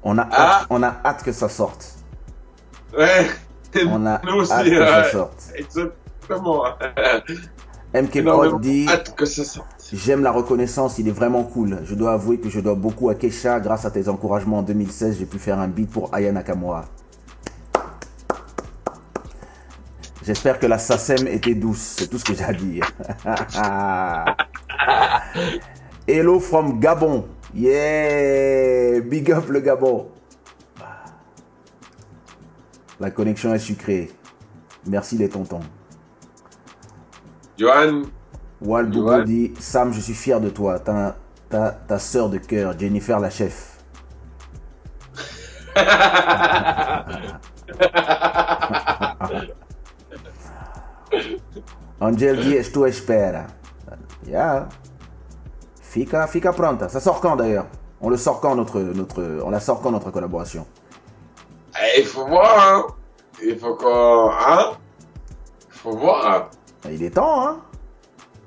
On 0.05 0.17
a, 0.19 0.23
hâte, 0.23 0.31
Ah. 0.37 0.67
on 0.71 0.83
a 0.83 0.95
hâte 1.05 1.23
que 1.25 1.33
ça 1.33 1.49
sorte. 1.49 1.94
Ouais. 2.97 3.27
On 3.89 4.07
a 4.07 4.21
Nous 4.25 4.35
aussi, 4.35 4.53
hâte 4.53 4.69
que 4.69 4.79
ça 4.79 5.11
sorte. 5.11 5.53
Exactement. 5.57 6.65
MK 7.95 8.25
Prod 8.25 8.61
dit. 8.61 8.87
J'aime 9.93 10.23
la 10.23 10.33
reconnaissance, 10.33 10.99
il 10.99 11.09
est 11.09 11.13
vraiment 11.13 11.45
cool. 11.45 11.81
Je 11.85 11.95
dois 11.95 12.13
avouer 12.13 12.39
que 12.39 12.49
je 12.49 12.61
dois 12.61 12.75
beaucoup 12.75 13.11
à 13.11 13.15
Kesha. 13.15 13.61
Grâce 13.61 13.85
à 13.85 13.91
tes 13.91 14.09
encouragements 14.09 14.59
en 14.59 14.63
2016, 14.63 15.19
j'ai 15.19 15.27
pu 15.27 15.39
faire 15.39 15.59
un 15.59 15.69
beat 15.69 15.91
pour 15.91 16.13
Aya 16.15 16.33
Nakamura. 16.33 16.87
J'espère 20.25 20.59
que 20.59 20.67
la 20.67 20.79
SACEM 20.79 21.29
était 21.29 21.55
douce, 21.55 21.97
c'est 21.99 22.09
tout 22.09 22.19
ce 22.19 22.25
que 22.25 22.35
j'ai 22.35 22.45
à 22.45 22.53
dire. 22.55 22.91
Hello 26.09 26.41
from 26.41 26.81
Gabon. 26.81 27.27
Yeah, 27.55 29.01
big 29.01 29.31
up 29.31 29.49
le 29.49 29.61
Gabon. 29.61 30.09
La 33.01 33.11
connexion 33.11 33.53
est 33.55 33.59
sucrée. 33.59 34.11
Merci 34.87 35.17
les 35.19 35.29
tontons. 35.29 35.61
Johan, 37.59 38.03
Wal 38.61 38.87
Boubou 38.87 39.09
Johan. 39.11 39.23
dit 39.25 39.53
Sam, 39.59 39.93
je 39.93 40.01
suis 40.01 40.15
fier 40.15 40.41
de 40.41 40.51
toi. 40.51 40.79
Ta, 40.79 41.17
ta, 41.49 41.71
ta 41.71 41.99
sœur 41.99 42.29
de 42.29 42.39
cœur, 42.39 42.79
Jennifer 42.79 43.19
la 43.21 43.31
chef. 43.31 43.71
Angel 52.01 52.41
dit 52.41 52.55
Estou 52.55 52.87
espera. 52.87 53.47
Yeah. 54.27 54.69
Fica, 55.81 56.27
fica 56.27 56.53
pronta. 56.53 56.89
Ça 56.89 57.01
sort 57.01 57.21
quand 57.21 57.37
d'ailleurs? 57.37 57.67
On 58.01 58.11
le 58.11 58.17
sort 58.17 58.41
quand 58.41 58.55
notre, 58.57 58.81
notre, 58.81 59.41
on 59.45 59.51
la 59.51 59.61
sort 59.61 59.81
quand 59.81 59.93
notre 59.93 60.11
collaboration? 60.11 60.67
Il 61.99 62.05
faut 62.05 62.27
voir, 62.27 62.59
hein. 62.59 62.87
Il 63.43 63.59
faut 63.59 63.75
qu'on, 63.75 64.31
hein. 64.31 64.77
Il 65.69 65.73
faut 65.73 65.97
voir, 65.97 66.27
hein. 66.85 66.91
Il 66.91 67.03
est 67.03 67.11
temps, 67.11 67.49
hein 67.49 67.61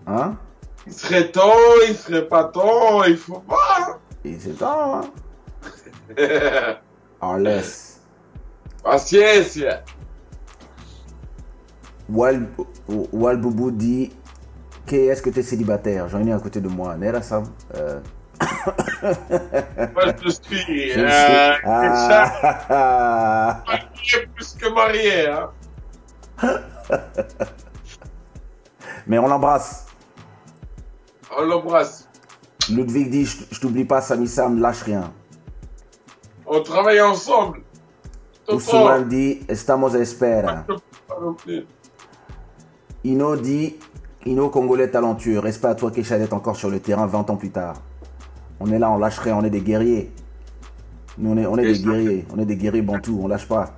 Hein 0.05 0.37
Il 0.85 0.93
serait 0.93 1.31
temps, 1.31 1.53
il 1.87 1.95
serait 1.95 2.27
pas 2.27 2.45
temps, 2.45 3.03
il 3.03 3.17
faut 3.17 3.43
voir. 3.47 3.99
Il 4.23 4.33
est 4.35 4.57
temps, 4.57 5.01
hein 5.01 5.01
hein. 6.17 6.75
Arles. 7.21 7.61
Patience. 8.83 9.59
Wal, 12.09 12.47
Wal 12.87 13.37
Boubou 13.37 13.71
dit 13.71 14.11
que 14.85 14.95
est-ce 14.95 15.21
que 15.21 15.29
tu 15.29 15.39
es 15.39 15.43
célibataire? 15.43 16.07
J'en 16.07 16.25
ai 16.25 16.31
à 16.31 16.39
côté 16.39 16.61
de 16.61 16.69
moi. 16.69 16.95
Nera 16.95 17.21
Sam 17.21 17.43
euh, 17.75 17.99
Moi, 18.41 20.03
je 20.23 20.29
suis, 20.29 20.91
je 20.91 20.99
euh, 20.99 21.53
Ah, 21.63 23.63
marié 23.65 24.27
plus 24.35 24.53
que 24.53 24.69
marié, 24.73 25.27
hein. 25.27 25.49
Mais 29.07 29.17
on 29.17 29.27
l'embrasse. 29.27 29.87
On 31.35 31.41
l'embrasse. 31.43 32.07
Ludwig 32.69 33.09
dit 33.09 33.25
Je 33.25 33.59
t'oublie 33.59 33.85
pas, 33.85 34.01
Sami 34.01 34.27
Sam, 34.27 34.59
lâche 34.59 34.83
rien. 34.83 35.11
On 36.45 36.61
travaille 36.61 37.01
ensemble. 37.01 37.61
Ousmane 38.49 39.07
dit 39.07 39.39
Estamos 39.47 39.95
espera. 39.95 40.65
Ino 43.03 43.35
dit 43.35 43.77
Ino 44.25 44.49
Congolais 44.49 44.89
talentueux. 44.89 45.39
Respect 45.39 45.67
à 45.67 45.75
toi, 45.75 45.91
Kesha, 45.91 46.17
d'être 46.17 46.33
encore 46.33 46.55
sur 46.55 46.69
le 46.69 46.79
terrain 46.79 47.05
20 47.05 47.29
ans 47.29 47.35
plus 47.35 47.51
tard. 47.51 47.75
On 48.59 48.71
est 48.71 48.79
là, 48.79 48.89
on 48.91 48.97
lâche 48.97 49.19
rien, 49.19 49.35
on 49.37 49.43
est 49.43 49.49
des 49.49 49.61
guerriers. 49.61 50.11
Nous, 51.17 51.31
on 51.31 51.37
est, 51.37 51.45
on 51.45 51.57
est 51.57 51.73
des 51.73 51.79
guerriers. 51.79 52.25
On 52.33 52.39
est 52.39 52.45
des 52.45 52.57
guerriers 52.57 52.81
bantous, 52.81 53.19
on 53.21 53.27
lâche 53.27 53.47
pas. 53.47 53.73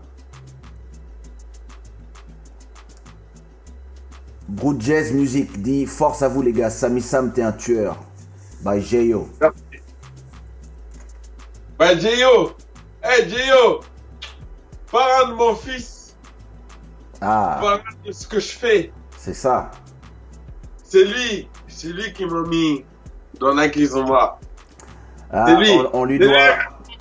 Brood 4.48 4.82
Jazz 4.82 5.12
Music 5.14 5.62
dit 5.62 5.86
Force 5.86 6.22
à 6.22 6.28
vous, 6.28 6.42
les 6.42 6.52
gars. 6.54 6.70
Sami 6.70 7.02
Sam, 7.02 7.32
t'es 7.32 7.42
un 7.44 7.52
tueur. 7.52 7.98
By 8.62 8.82
Jeyo. 8.82 9.30
Bah, 11.78 11.96
Gio. 11.98 12.56
Eh, 13.04 13.30
Gio. 13.30 13.80
Parle 14.92 15.30
de 15.32 15.36
mon 15.36 15.56
fils. 15.56 16.18
Ah, 17.22 17.58
Parle 17.62 17.82
de 18.06 18.12
ce 18.12 18.28
que 18.28 18.40
je 18.40 18.50
fais. 18.50 18.92
c'est 19.18 19.34
ça. 19.34 19.72
C'est 20.84 21.06
lui. 21.06 21.48
C'est 21.68 21.90
lui 21.90 22.12
qui 22.14 22.26
m'a 22.26 22.42
mis 22.42 22.84
dans 23.40 23.54
la 23.54 23.70
kizomba. 23.70 24.40
Ah, 25.32 25.56
lui. 25.60 25.70
On, 25.72 26.02
on 26.02 26.06
lui 26.06 26.20
doit, 26.20 26.34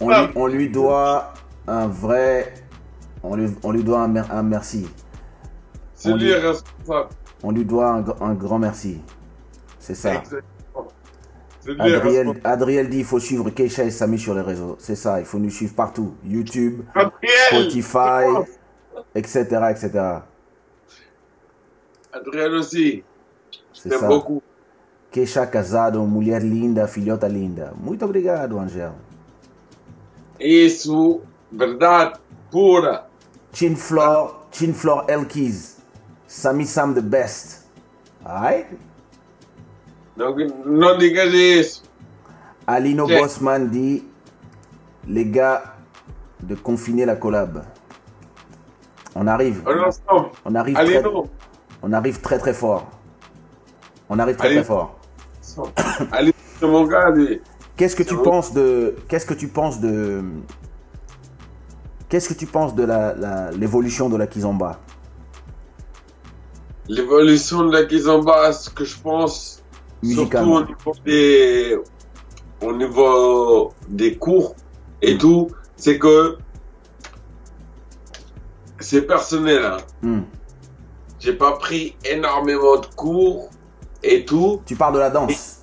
on 0.01 0.09
lui, 0.09 0.33
on 0.35 0.47
lui 0.47 0.69
doit 0.69 1.33
un 1.67 1.87
vrai, 1.87 2.55
on 3.23 3.37
lui, 3.37 3.49
on 3.63 3.73
lui 3.73 3.83
doit 3.83 4.01
un, 4.01 4.09
mer- 4.09 4.31
un 4.33 4.43
merci. 4.43 4.89
C'est 5.95 6.13
On 6.13 6.17
lui 6.17 6.33
responsable. 6.33 7.09
On 7.43 7.51
lui 7.53 7.65
doit 7.65 7.89
un, 7.89 8.03
gr- 8.03 8.23
un 8.23 8.35
grand 8.35 8.59
merci. 8.59 9.01
C'est 9.79 9.95
ça. 9.95 10.23
Adriel, 12.45 12.89
dit 12.89 12.99
il 12.99 13.05
faut 13.05 13.19
suivre 13.19 13.51
Keisha 13.51 13.85
et 13.85 13.91
Sami 13.91 14.19
sur 14.19 14.35
les 14.35 14.41
réseaux. 14.41 14.77
C'est 14.79 14.95
ça, 14.95 15.21
il 15.21 15.27
faut 15.27 15.39
nous 15.39 15.51
suivre 15.51 15.75
partout. 15.75 16.15
YouTube, 16.25 16.83
Adriel. 16.95 17.11
Spotify, 17.49 18.25
etc. 19.15 19.43
etc. 19.71 19.91
Adriel 22.13 22.55
aussi. 22.55 23.03
C'est 23.73 23.93
ça. 23.93 24.07
beaucoup. 24.09 24.43
Keisha 25.11 25.47
casado, 25.47 26.03
mulher 26.03 26.43
linda, 26.43 26.87
filhota 26.87 27.27
linda. 27.27 27.73
Muito 27.77 28.05
obrigado, 28.05 28.59
Angel. 28.59 28.93
Isso, 30.39 31.23
verdade 31.51 32.19
pura. 32.51 33.07
Chin 33.53 33.75
Flor, 33.75 34.47
Chin 34.53 34.73
Flor 34.73 35.05
Elkies. 35.09 35.79
Sami 36.27 36.67
Sam 36.67 36.93
the 36.95 37.01
best. 37.01 37.67
Alright? 38.25 38.67
Não, 40.17 40.37
não 40.67 40.99
digas 40.99 41.33
isso. 41.33 41.83
Alino 42.67 43.07
Check. 43.07 43.19
Bossman 43.19 43.71
dit 43.71 44.05
les 45.07 45.25
gars 45.25 45.75
de 46.41 46.55
confiner 46.55 47.07
la 47.07 47.17
collab. 47.17 47.65
On 49.15 49.27
arrive. 49.27 49.63
On 50.45 50.55
arrive 50.55 50.77
très, 50.77 51.03
on 51.83 51.93
arrive 51.93 52.21
très 52.21 52.39
très 52.39 52.53
fort. 52.53 52.87
On 54.11 54.19
arrive 54.19 54.37
très 54.37 54.51
très 54.51 54.65
fort. 54.65 54.98
Mon 56.63 56.85
gars, 56.87 57.11
lui. 57.11 57.41
Qu'est-ce 57.77 57.95
que 57.97 58.03
tu 58.03 58.17
penses 58.17 58.53
de 58.53 58.97
qu'est-ce 59.09 59.25
que 59.27 59.35
tu 59.35 59.49
penses 59.49 59.81
de 59.81 60.23
qu'est-ce 62.09 62.29
que 62.29 62.35
tu 62.35 62.47
penses 62.47 62.75
de 62.75 62.83
la- 62.85 63.15
la- 63.15 63.51
l'évolution 63.53 64.09
de 64.09 64.17
la 64.17 64.27
Kizomba? 64.27 64.81
L'évolution 66.89 67.65
de 67.65 67.73
la 67.73 67.85
Kizomba, 67.85 68.53
ce 68.53 68.71
que 68.71 68.85
je 68.85 68.99
pense, 68.99 69.63
surtout 70.03 70.39
au 70.39 70.65
niveau 70.65 70.93
des, 71.05 71.79
au 72.63 72.73
niveau 72.73 73.73
des 73.89 74.17
cours 74.17 74.55
et 75.03 75.15
Mm. 75.15 75.19
tout, 75.19 75.49
c'est 75.77 75.99
que 75.99 76.39
c'est 78.81 79.03
personnel. 79.03 79.65
Hein. 79.65 79.77
Hmm. 80.03 80.21
J'ai 81.21 81.33
pas 81.35 81.53
pris 81.53 81.97
énormément 82.05 82.77
de 82.79 82.87
cours 82.97 83.51
et 84.03 84.25
tout. 84.25 84.63
Tu 84.67 84.77
parles 84.77 84.95
de 84.95 84.99
la 85.01 85.11
danse. 85.11 85.63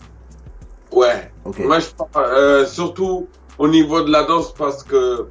Ouais. 0.92 1.32
Ok. 1.44 1.60
Moi, 1.60 1.80
je 1.80 1.88
parle 1.90 2.26
euh, 2.26 2.66
surtout 2.66 3.28
au 3.58 3.68
niveau 3.68 4.02
de 4.02 4.12
la 4.12 4.24
danse 4.24 4.54
parce 4.54 4.84
que 4.84 5.28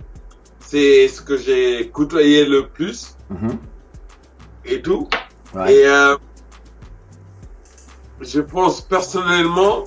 c'est 0.60 1.08
ce 1.08 1.20
que 1.20 1.36
j'ai 1.36 1.90
côtoyé 1.90 2.44
le 2.46 2.68
plus 2.68 3.16
Mhm. 3.30 3.58
et 4.64 4.80
tout. 4.82 5.08
Ouais. 5.54 5.74
Et 5.74 5.86
euh, 5.86 6.16
je 8.20 8.40
pense 8.40 8.80
personnellement, 8.80 9.84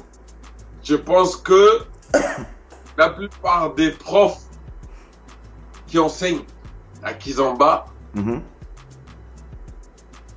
je 0.84 0.96
pense 0.96 1.36
que 1.38 1.82
la 2.98 3.10
plupart 3.10 3.74
des 3.76 3.92
profs 3.92 4.42
qui 5.88 6.00
enseignent 6.00 6.44
à 7.04 7.14
Kizomba, 7.14 7.86
Mhm. 8.16 8.42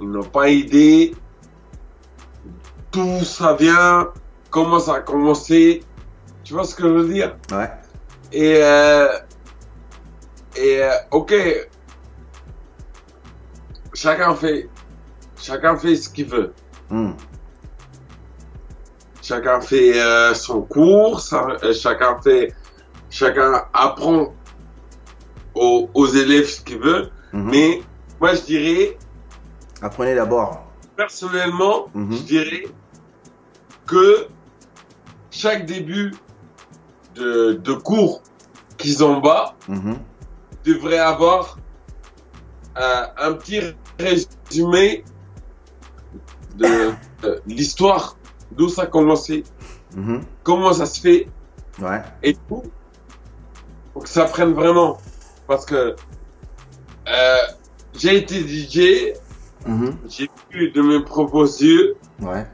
ils 0.00 0.08
n'ont 0.10 0.22
pas 0.24 0.48
idée 0.48 1.14
d'où 2.92 3.24
ça 3.24 3.54
vient, 3.54 4.08
comment 4.50 4.78
ça 4.80 4.94
a 4.96 5.00
commencé. 5.00 5.82
Tu 6.44 6.54
vois 6.54 6.64
ce 6.64 6.74
que 6.74 6.82
je 6.84 6.88
veux 6.88 7.08
dire 7.12 7.36
Ouais. 7.52 7.70
Et, 8.32 8.56
euh, 8.62 9.08
et 10.56 10.82
euh, 10.82 10.90
ok, 11.10 11.34
chacun 13.94 14.34
fait, 14.34 14.68
chacun 15.40 15.76
fait 15.76 15.96
ce 15.96 16.08
qu'il 16.08 16.26
veut. 16.26 16.52
Hmm. 16.88 17.12
Chacun 19.22 19.60
fait 19.60 20.00
euh, 20.00 20.34
son 20.34 20.62
cours, 20.62 21.20
ça- 21.20 21.46
euh, 21.62 21.72
chacun 21.72 22.18
fait, 22.20 22.52
chacun 23.10 23.64
apprend 23.72 24.34
aux, 25.54 25.88
aux 25.94 26.06
élèves 26.06 26.46
ce 26.48 26.60
qu'il 26.62 26.78
veut. 26.78 27.10
Mhm. 27.32 27.50
Mais 27.50 27.82
moi, 28.20 28.34
je 28.34 28.40
dirais, 28.42 28.98
Apprenez 29.82 30.14
d'abord. 30.14 30.64
personnellement, 30.96 31.86
Mhm. 31.94 32.12
je 32.12 32.22
dirais 32.22 32.62
que 33.90 34.28
chaque 35.30 35.66
début 35.66 36.12
de, 37.16 37.54
de 37.54 37.72
cours 37.72 38.22
qu'ils 38.78 39.02
ont 39.04 39.18
bas 39.20 39.54
Mhm. 39.68 39.98
devrait 40.64 40.98
avoir 40.98 41.58
euh, 42.78 43.02
un 43.18 43.32
petit 43.34 43.60
résumé 43.98 45.04
de, 46.56 46.92
de 47.22 47.42
l'histoire, 47.46 48.16
d'où 48.52 48.68
ça 48.68 48.82
a 48.82 48.86
commencé, 48.86 49.42
Mhm. 49.96 50.22
comment 50.44 50.72
ça 50.72 50.86
se 50.86 51.00
fait 51.00 51.28
Ouais. 51.80 52.00
et 52.22 52.34
tout, 52.48 52.62
pour 53.92 54.04
que 54.04 54.08
ça 54.08 54.24
prenne 54.26 54.52
vraiment. 54.52 54.98
Parce 55.48 55.66
que 55.66 55.96
euh, 57.08 57.36
j'ai 57.98 58.16
été 58.18 58.36
DJ 58.46 59.14
Mhm. 59.66 59.96
j'ai 60.08 60.28
vu 60.50 60.70
de 60.70 60.80
mes 60.80 61.00
propres 61.04 61.44
yeux 61.62 61.96
Ouais. 62.20 62.46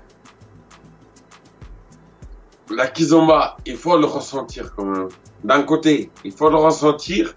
La 2.71 2.87
kizomba. 2.89 3.57
Il 3.67 3.77
faut 3.77 3.97
le 3.99 4.07
ressentir 4.07 4.75
quand 4.75 4.85
même. 4.85 5.09
D'un 5.45 5.63
côté, 5.63 6.11
il 6.25 6.33
faut 6.33 6.51
le 6.51 6.57
ressentir. 6.57 7.35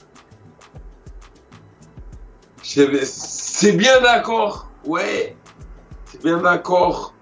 C'est 2.62 3.72
bien 3.74 4.02
d'accord, 4.02 4.70
ouais. 4.86 5.36
C'est 6.06 6.22
bien 6.24 6.38
d'accord 6.38 7.14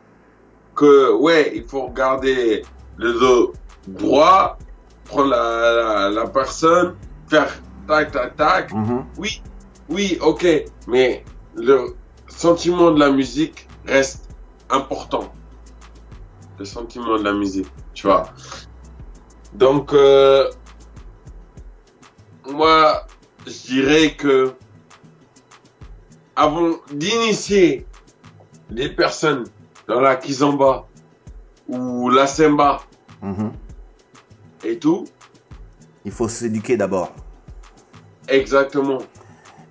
que, 0.76 1.14
ouais, 1.14 1.52
il 1.56 1.64
faut 1.64 1.88
regarder 1.88 2.64
le 2.98 3.14
dos 3.14 3.54
droit, 3.88 4.58
prendre 5.06 5.30
la, 5.30 5.74
la, 5.74 6.10
la 6.10 6.28
personne, 6.28 6.96
faire 7.28 7.52
tac, 7.88 8.12
tac, 8.12 8.36
tac. 8.36 8.74
Mhm. 8.74 9.06
Oui, 9.18 9.42
oui, 9.90 10.18
ok, 10.22 10.46
mais 10.88 11.24
le 11.56 11.96
sentiment 12.28 12.92
de 12.92 13.00
la 13.00 13.10
musique 13.10 13.68
reste 13.86 14.30
important. 14.70 15.34
Le 16.60 16.66
sentiment 16.66 17.18
de 17.18 17.24
la 17.24 17.34
musique, 17.34 17.68
tu 17.94 18.08
vois. 18.08 18.30
Donc, 19.54 19.94
euh, 19.94 20.50
moi, 22.50 23.06
je 23.46 23.68
dirais 23.68 24.16
que 24.16 24.54
avant 26.36 26.72
d'initier 26.92 27.86
les 28.70 28.90
personnes 28.90 29.46
dans 29.88 30.02
la 30.02 30.16
kizomba 30.16 30.88
ou 31.68 32.10
la 32.10 32.28
semba 32.28 32.82
Mhm. 33.22 33.52
et 34.64 34.78
tout, 34.78 35.06
Il 36.06 36.12
faut 36.12 36.30
s'éduquer 36.30 36.78
d'abord. 36.78 37.12
Exactement. 38.30 39.00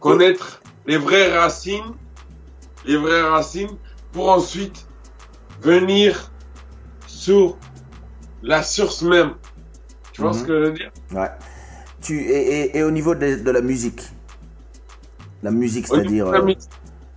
Connaître 0.00 0.60
les 0.86 0.98
vraies 0.98 1.36
racines, 1.36 1.94
les 2.84 2.96
vraies 2.98 3.22
racines, 3.22 3.76
pour 4.12 4.28
ensuite 4.30 4.86
venir 5.62 6.30
sur 7.26 7.58
la 8.42 8.62
source 8.62 9.02
même. 9.02 9.34
Tu 10.12 10.22
vois 10.22 10.32
Mhm. 10.32 10.38
ce 10.38 10.44
que 10.44 10.52
je 10.52 10.66
veux 10.66 10.72
dire? 10.72 10.90
Ouais. 11.12 11.30
Tu, 12.00 12.20
et, 12.20 12.60
et- 12.60 12.78
et 12.78 12.82
au 12.84 12.92
niveau 12.92 13.14
de, 13.16 13.36
de 13.36 13.50
la 13.50 13.60
musique? 13.60 14.02
La 15.42 15.50
musique, 15.50 15.86
c'est-à-dire 15.88 16.28
euh, 16.28 16.46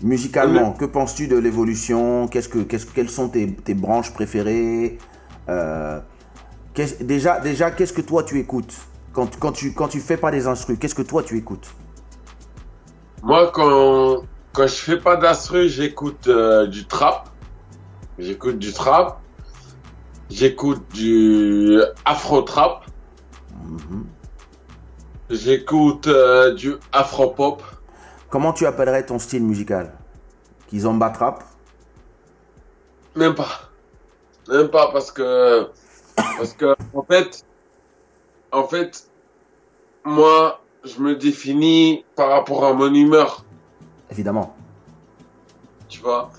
musicalement, 0.01 0.73
que 0.73 0.85
penses-tu 0.85 1.27
de 1.27 1.37
l'évolution? 1.37 2.27
Qu'est-ce 2.27 2.49
que, 2.49 2.59
qu'est-ce, 2.59 2.87
Quelles 2.87 3.09
sont 3.09 3.29
tes, 3.29 3.53
tes 3.53 3.75
branches 3.75 4.13
préférées? 4.13 4.97
Euh, 5.47 5.99
qu'est-ce- 6.73 7.03
Déjà, 7.03 7.39
déjà 7.39 7.71
qu'est-ce 7.71 7.93
que 7.93 8.01
toi 8.01 8.23
tu 8.23 8.39
écoutes? 8.39 8.75
Quand, 9.13 9.29
quand, 9.39 9.51
tu, 9.51 9.73
quand 9.73 9.87
tu 9.87 9.99
fais 9.99 10.17
pas 10.17 10.31
des 10.31 10.47
instrus, 10.47 10.77
qu'est-ce 10.79 10.95
que 10.95 11.03
toi 11.03 11.23
tu 11.23 11.37
écoutes? 11.37 11.71
Moi, 13.21 13.51
quand, 13.53 14.23
quand 14.53 14.67
je 14.67 14.75
fais 14.75 14.97
pas 14.99 15.15
d'instru, 15.17 15.69
j'écoute 15.69 16.27
euh, 16.27 16.67
du 16.67 16.87
trap. 16.87 17.29
J'écoute 18.17 18.59
du 18.59 18.73
trap. 18.73 19.21
J'écoute 20.29 20.83
du 20.93 21.79
afro-trap. 22.05 22.85
Mhm. 23.63 24.05
J'écoute 25.29 26.07
euh, 26.07 26.53
du 26.53 26.73
afro-pop. 26.91 27.63
Comment 28.29 28.53
tu 28.53 28.65
appellerais 28.65 29.05
ton 29.05 29.19
style 29.19 29.43
musical? 29.43 29.91
Kizomba 30.67 31.09
trap? 31.09 31.43
Même 33.15 33.33
pas. 33.35 33.69
Même 34.47 34.67
pas 34.69 34.91
parce 34.91 35.11
que 35.11 35.67
parce 36.15 36.53
que 36.53 36.75
en 36.93 37.03
fait 37.03 37.43
en 38.51 38.63
fait 38.67 39.07
moi 40.03 40.61
je 40.83 40.99
me 40.99 41.15
définis 41.15 42.05
par 42.15 42.29
rapport 42.29 42.65
à 42.65 42.73
mon 42.73 42.91
humeur, 42.93 43.43
Évidemment. 44.09 44.55
tu 45.87 45.99
vois? 46.01 46.31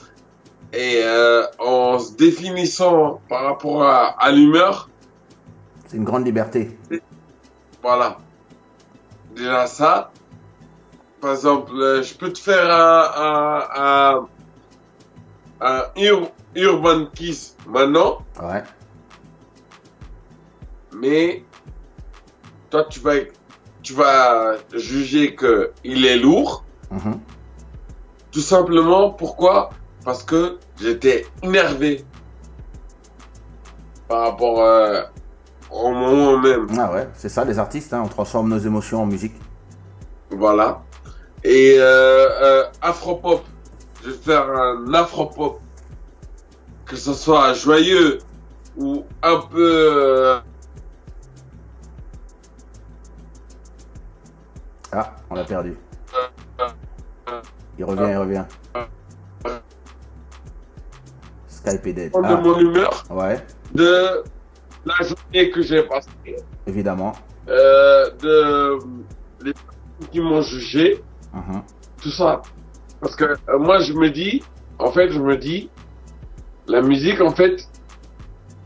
Et 0.73 1.01
euh, 1.05 1.45
en 1.59 1.99
se 1.99 2.13
définissant 2.15 3.21
par 3.29 3.45
rapport 3.45 3.83
à, 3.83 4.09
à 4.23 4.31
l'humeur, 4.31 4.89
C'est 5.87 5.97
une 5.97 6.05
grande 6.05 6.25
liberté. 6.25 6.79
voilà. 7.83 8.19
Déjà 9.35 9.67
ça. 9.67 10.13
Par 11.21 11.33
exemple, 11.33 11.73
euh, 11.75 12.03
je 12.03 12.15
peux 12.15 12.33
te 12.33 12.39
faire 12.39 12.71
un, 12.71 13.67
un, 13.77 14.29
un, 15.61 15.67
un 15.67 15.83
ur- 16.01 16.31
urban 16.55 17.07
kiss 17.15 17.57
maintenant. 17.67 18.19
Ouais. 18.43 18.63
mais 20.93 21.45
toi 22.71 22.85
tu 22.85 23.01
vas 23.01 23.15
tu 23.83 23.93
vas 23.95 24.57
juger 24.73 25.35
que 25.35 25.73
il 25.85 26.05
est 26.07 26.17
lourd 26.19 26.65
Mhm. 26.91 27.21
tout 28.33 28.41
simplement 28.41 29.11
pourquoi? 29.11 29.71
Parce 30.05 30.23
que 30.23 30.59
j'étais 30.81 31.27
énervé 31.43 32.05
par 34.09 34.23
rapport 34.23 34.61
euh, 34.63 35.03
au 35.71 35.91
moment 35.91 36.39
même 36.39 36.67
Ah 36.79 36.93
ouais, 36.93 37.09
c'est 37.15 37.29
ça 37.29 37.45
les 37.45 37.59
artistes, 37.59 37.93
hein, 37.93 38.03
on 38.05 38.09
transforme 38.09 38.49
nos 38.49 38.59
émotions 38.59 39.03
en 39.03 39.07
musique. 39.07 39.35
voilà 40.31 40.83
et 41.43 41.77
euh, 41.79 42.29
euh, 42.43 42.65
afropop 42.83 43.43
je 44.03 44.11
vais 44.11 44.17
faire 44.17 44.51
un 44.51 44.93
afropop 44.93 45.61
que 46.87 46.97
ce 46.97 47.15
soit 47.15 47.55
joyeux 47.55 48.19
ou 48.77 49.05
un 49.23 49.39
peu 49.39 49.59
euh, 49.93 50.39
Ah, 54.93 55.15
on 55.31 55.37
l'a 55.37 55.45
perdu. 55.45 55.77
Il 57.79 57.85
revient, 57.85 58.09
il 58.11 58.17
revient. 58.17 58.45
Skype 61.67 61.95
de 61.95 62.11
Ah, 62.15 62.37
mon 62.37 62.59
humeur 62.59 63.05
ouais, 63.11 63.39
de 63.75 64.25
la 64.85 64.95
journée 65.01 65.51
que 65.51 65.63
j'ai 65.63 65.83
passée 65.83 66.09
évidemment. 66.67 67.13
euh, 67.49 68.11
de 68.23 68.79
les 69.45 69.53
personnes 69.53 70.11
qui 70.13 70.21
m'ont 70.21 70.43
jugé, 70.43 71.03
Mhm. 71.33 71.63
tout 72.01 72.11
ça. 72.11 72.41
Parce 73.01 73.15
que 73.17 73.25
euh, 73.25 73.59
moi, 73.59 73.79
je 73.81 73.93
me 73.93 74.11
dis, 74.11 74.43
en 74.79 74.91
fait, 74.93 75.11
je 75.11 75.19
me 75.21 75.37
dis, 75.37 75.71
la 76.67 76.81
musique, 76.81 77.21
en 77.21 77.35
fait, 77.35 77.57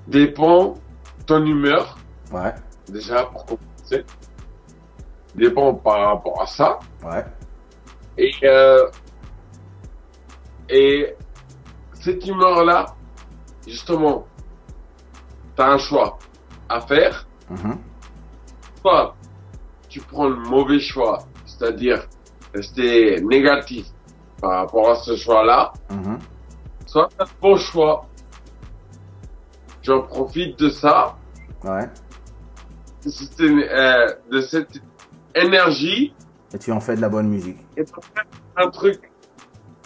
dépend 0.06 0.74
ton 1.26 1.44
humeur, 1.44 1.98
Ouais, 2.32 2.52
déjà, 2.88 3.24
pour 3.26 3.44
commencer. 3.46 4.04
Dépend 5.34 5.74
par 5.74 6.00
rapport 6.14 6.40
à 6.42 6.46
ça. 6.46 6.78
ouais. 7.04 7.24
Et, 8.18 8.32
euh, 8.44 8.86
et 10.68 11.14
cette 12.04 12.26
humeur-là, 12.26 12.86
justement, 13.66 14.26
t'as 15.56 15.72
un 15.72 15.78
choix 15.78 16.18
à 16.68 16.80
faire. 16.80 17.26
Mhm. 17.50 17.78
soit 18.80 19.14
tu 19.88 20.00
prends 20.00 20.28
le 20.28 20.36
mauvais 20.36 20.78
choix, 20.80 21.18
c'est-à-dire 21.46 22.06
rester 22.54 23.20
négatif 23.22 23.86
par 24.40 24.60
rapport 24.60 24.90
à 24.90 24.96
ce 24.96 25.16
choix-là, 25.16 25.72
Mhm. 25.90 26.18
soit 26.86 27.08
tu 27.08 27.16
as 27.22 27.24
le 27.24 27.30
bon 27.40 27.56
choix. 27.56 28.06
J'en 29.82 30.02
profite 30.02 30.58
de 30.58 30.68
ça, 30.68 31.16
Ouais. 31.64 31.88
de 33.04 33.10
cette, 33.10 33.40
euh, 33.40 34.14
de 34.30 34.40
cette 34.42 34.80
énergie 35.34 36.14
Et 36.54 36.58
tu 36.58 36.72
en 36.72 36.80
fais 36.80 36.96
de 36.96 37.00
la 37.00 37.08
bonne 37.08 37.28
musique. 37.28 37.58
et 37.76 37.84
d'en 37.84 38.00
faire 38.02 38.24
un 38.56 38.68
truc 38.70 39.10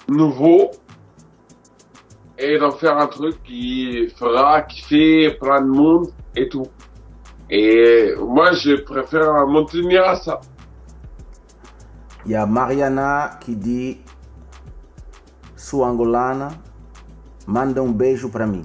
nouveau 0.08 0.70
et 2.38 2.58
d'en 2.58 2.70
faire 2.70 2.96
un 2.96 3.06
truc 3.06 3.42
qui 3.42 4.08
fera 4.16 4.62
kiffer 4.62 5.36
plein 5.40 5.60
de 5.60 5.66
monde 5.66 6.12
et 6.36 6.48
tout. 6.48 6.66
Et 7.50 8.14
moi, 8.18 8.52
je 8.52 8.76
préfère 8.82 9.46
m'en 9.46 9.64
tenir 9.64 10.04
à 10.04 10.16
ça. 10.16 10.40
Il 12.26 12.32
y 12.32 12.36
a 12.36 12.46
Mariana 12.46 13.38
qui 13.40 13.56
dit 13.56 14.00
Sou 15.56 15.82
angolana, 15.82 16.50
manda 17.46 17.82
um 17.82 17.92
beijo 17.92 18.28
pra 18.28 18.46
mim. 18.46 18.64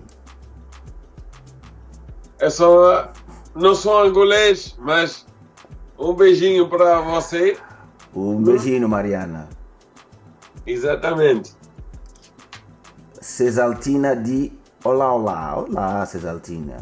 É 2.39 2.49
só, 2.49 3.11
não 3.55 3.73
sou 3.73 3.99
angolês, 4.03 4.75
mas 4.79 5.25
um 5.97 6.13
beijinho 6.13 6.67
para 6.67 6.99
você. 7.01 7.57
Um 8.13 8.43
beijinho, 8.43 8.87
Mariana. 8.87 9.47
Exatamente. 10.67 11.55
Cesaltina 13.23 14.15
dit 14.15 14.51
Olá, 14.83 15.13
olá. 15.13 15.57
Olá, 15.57 16.05
Cesaltina. 16.05 16.75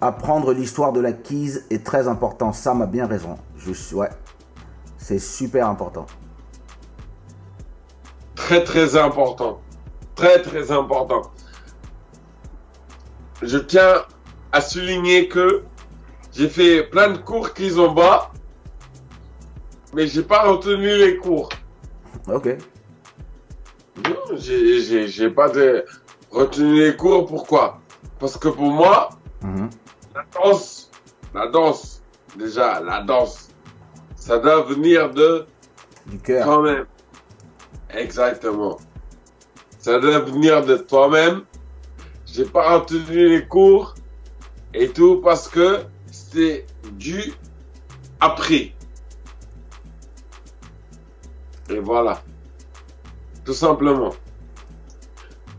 Apprendre 0.00 0.54
l'histoire 0.54 0.92
de 0.92 1.00
la 1.00 1.12
quise 1.12 1.66
est 1.68 1.84
très 1.84 2.08
important. 2.08 2.54
Sam 2.54 2.80
a 2.80 2.86
bien 2.86 3.06
raison. 3.06 3.36
Je 3.56 3.94
ouais. 3.94 4.08
C'est 4.96 5.18
super 5.18 5.68
important. 5.68 6.06
Très 8.36 8.64
très 8.64 8.96
important. 8.96 9.60
Très 10.14 10.40
très 10.40 10.72
important. 10.72 11.30
Je 13.42 13.58
tiens 13.58 14.02
à 14.50 14.62
souligner 14.62 15.28
que 15.28 15.62
j'ai 16.32 16.48
fait 16.48 16.84
plein 16.84 17.10
de 17.10 17.18
cours 17.18 17.52
qu'ils 17.52 17.78
ont 17.78 17.92
bas 17.92 18.32
mais 19.94 20.06
j'ai 20.06 20.22
pas 20.22 20.48
retenu 20.48 20.86
les 20.86 21.18
cours. 21.18 21.50
Ok. 22.28 22.56
Non, 24.04 24.36
j'ai- 24.36 25.30
pas 25.30 25.48
de 25.48 25.84
retenu 26.30 26.80
les 26.80 26.96
cours. 26.96 27.26
Pourquoi? 27.26 27.80
Parce 28.18 28.36
que 28.36 28.48
pour 28.48 28.70
moi, 28.70 29.10
Mhm. 29.42 29.70
la 30.14 30.24
danse, 30.34 30.90
la 31.34 31.48
danse, 31.48 32.02
déjà, 32.36 32.80
la 32.80 33.02
danse, 33.02 33.50
ça 34.16 34.38
doit 34.38 34.62
venir 34.62 35.10
de 35.12 35.46
Du 36.06 36.18
cœur. 36.18 36.44
toi-même. 36.44 36.86
Exactement. 37.90 38.78
Ça 39.78 39.98
doit 39.98 40.20
venir 40.20 40.64
de 40.64 40.76
toi-même. 40.76 41.42
J'ai 42.26 42.44
pas 42.46 42.78
retenu 42.78 43.28
les 43.28 43.46
cours 43.46 43.94
et 44.72 44.88
tout 44.88 45.20
parce 45.20 45.48
que 45.48 45.80
c'était 46.10 46.64
dû 46.92 47.34
après. 48.20 48.72
Et 51.68 51.78
voilà. 51.78 52.22
Tout 53.44 53.54
simplement. 53.54 54.12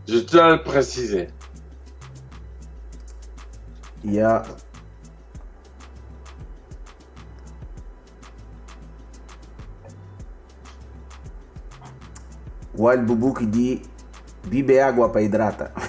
Je 0.06 0.18
tiens 0.18 0.46
à 0.46 0.50
le 0.50 0.62
préciser. 0.62 1.28
Il 4.02 4.14
y 4.14 4.20
a. 4.20 4.42
Wild 12.76 13.06
Boubou 13.06 13.32
qui 13.32 13.46
dit 13.46 13.82
Bibe 14.46 14.72
agua 14.72 15.10
pa 15.12 15.22
hidrata. 15.22 15.70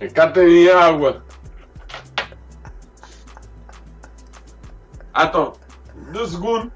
Et 0.00 0.08
quand 0.08 0.30
t'es 0.32 0.70
agua. 0.70 1.22
Attends, 5.14 5.54
deux 6.14 6.26
secondes. 6.26 6.70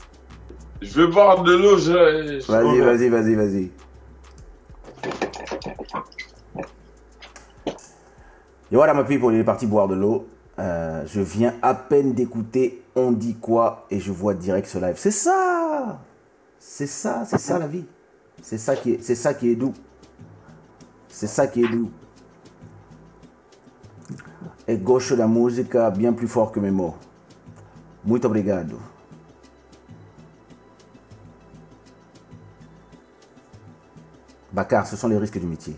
Je 0.83 1.01
vais 1.01 1.11
boire 1.11 1.43
de 1.43 1.55
l'eau. 1.55 1.79
Je, 1.79 2.47
Vas-y, 2.51 2.81
vas-y, 2.81 3.09
vas-y, 3.09 3.35
vas-y. 3.35 3.71
Yo, 8.71 8.79
voilà, 8.79 8.93
my 8.93 9.05
people, 9.05 9.33
il 9.33 9.41
est 9.41 9.45
parti 9.45 9.67
boire 9.67 9.89
de 9.89 9.95
l'eau. 9.95 10.27
Euh, 10.59 11.05
je 11.07 11.21
viens 11.21 11.55
à 11.63 11.73
peine 11.73 12.13
d'écouter 12.13 12.83
On 12.97 13.13
dit 13.13 13.37
quoi 13.37 13.87
et 13.91 14.01
je 14.01 14.11
vois 14.11 14.35
direct 14.35 14.67
ce 14.67 14.79
live. 14.79 14.97
C'est 14.97 15.13
ça 15.13 16.01
C'est 16.59 16.89
ça, 16.89 17.25
c'est 17.25 17.39
ça 17.39 17.59
la 17.59 17.69
vie. 17.69 17.87
C'est 18.43 18.59
ça 18.59 18.77
qui 18.77 18.93
est, 18.93 19.03
c'est 19.03 19.15
ça 19.15 19.35
qui 19.35 19.51
est 19.51 19.55
doux. 19.55 19.73
C'est 21.09 21.29
ça 21.29 21.47
qui 21.47 21.65
est 21.65 21.69
doux. 21.69 21.91
Et 24.67 24.77
gauche 24.77 25.13
la 25.13 25.27
musica 25.27 25.91
bien 25.91 26.13
plus 26.13 26.29
fort 26.29 26.53
que 26.53 26.61
mes 26.61 26.71
mots. 26.71 26.97
Muito 28.05 28.27
obrigado. 28.27 28.79
Bakar, 34.59 34.89
ce 34.89 34.97
sont 34.97 35.07
les 35.07 35.17
risques 35.17 35.39
du 35.39 35.47
métier. 35.47 35.77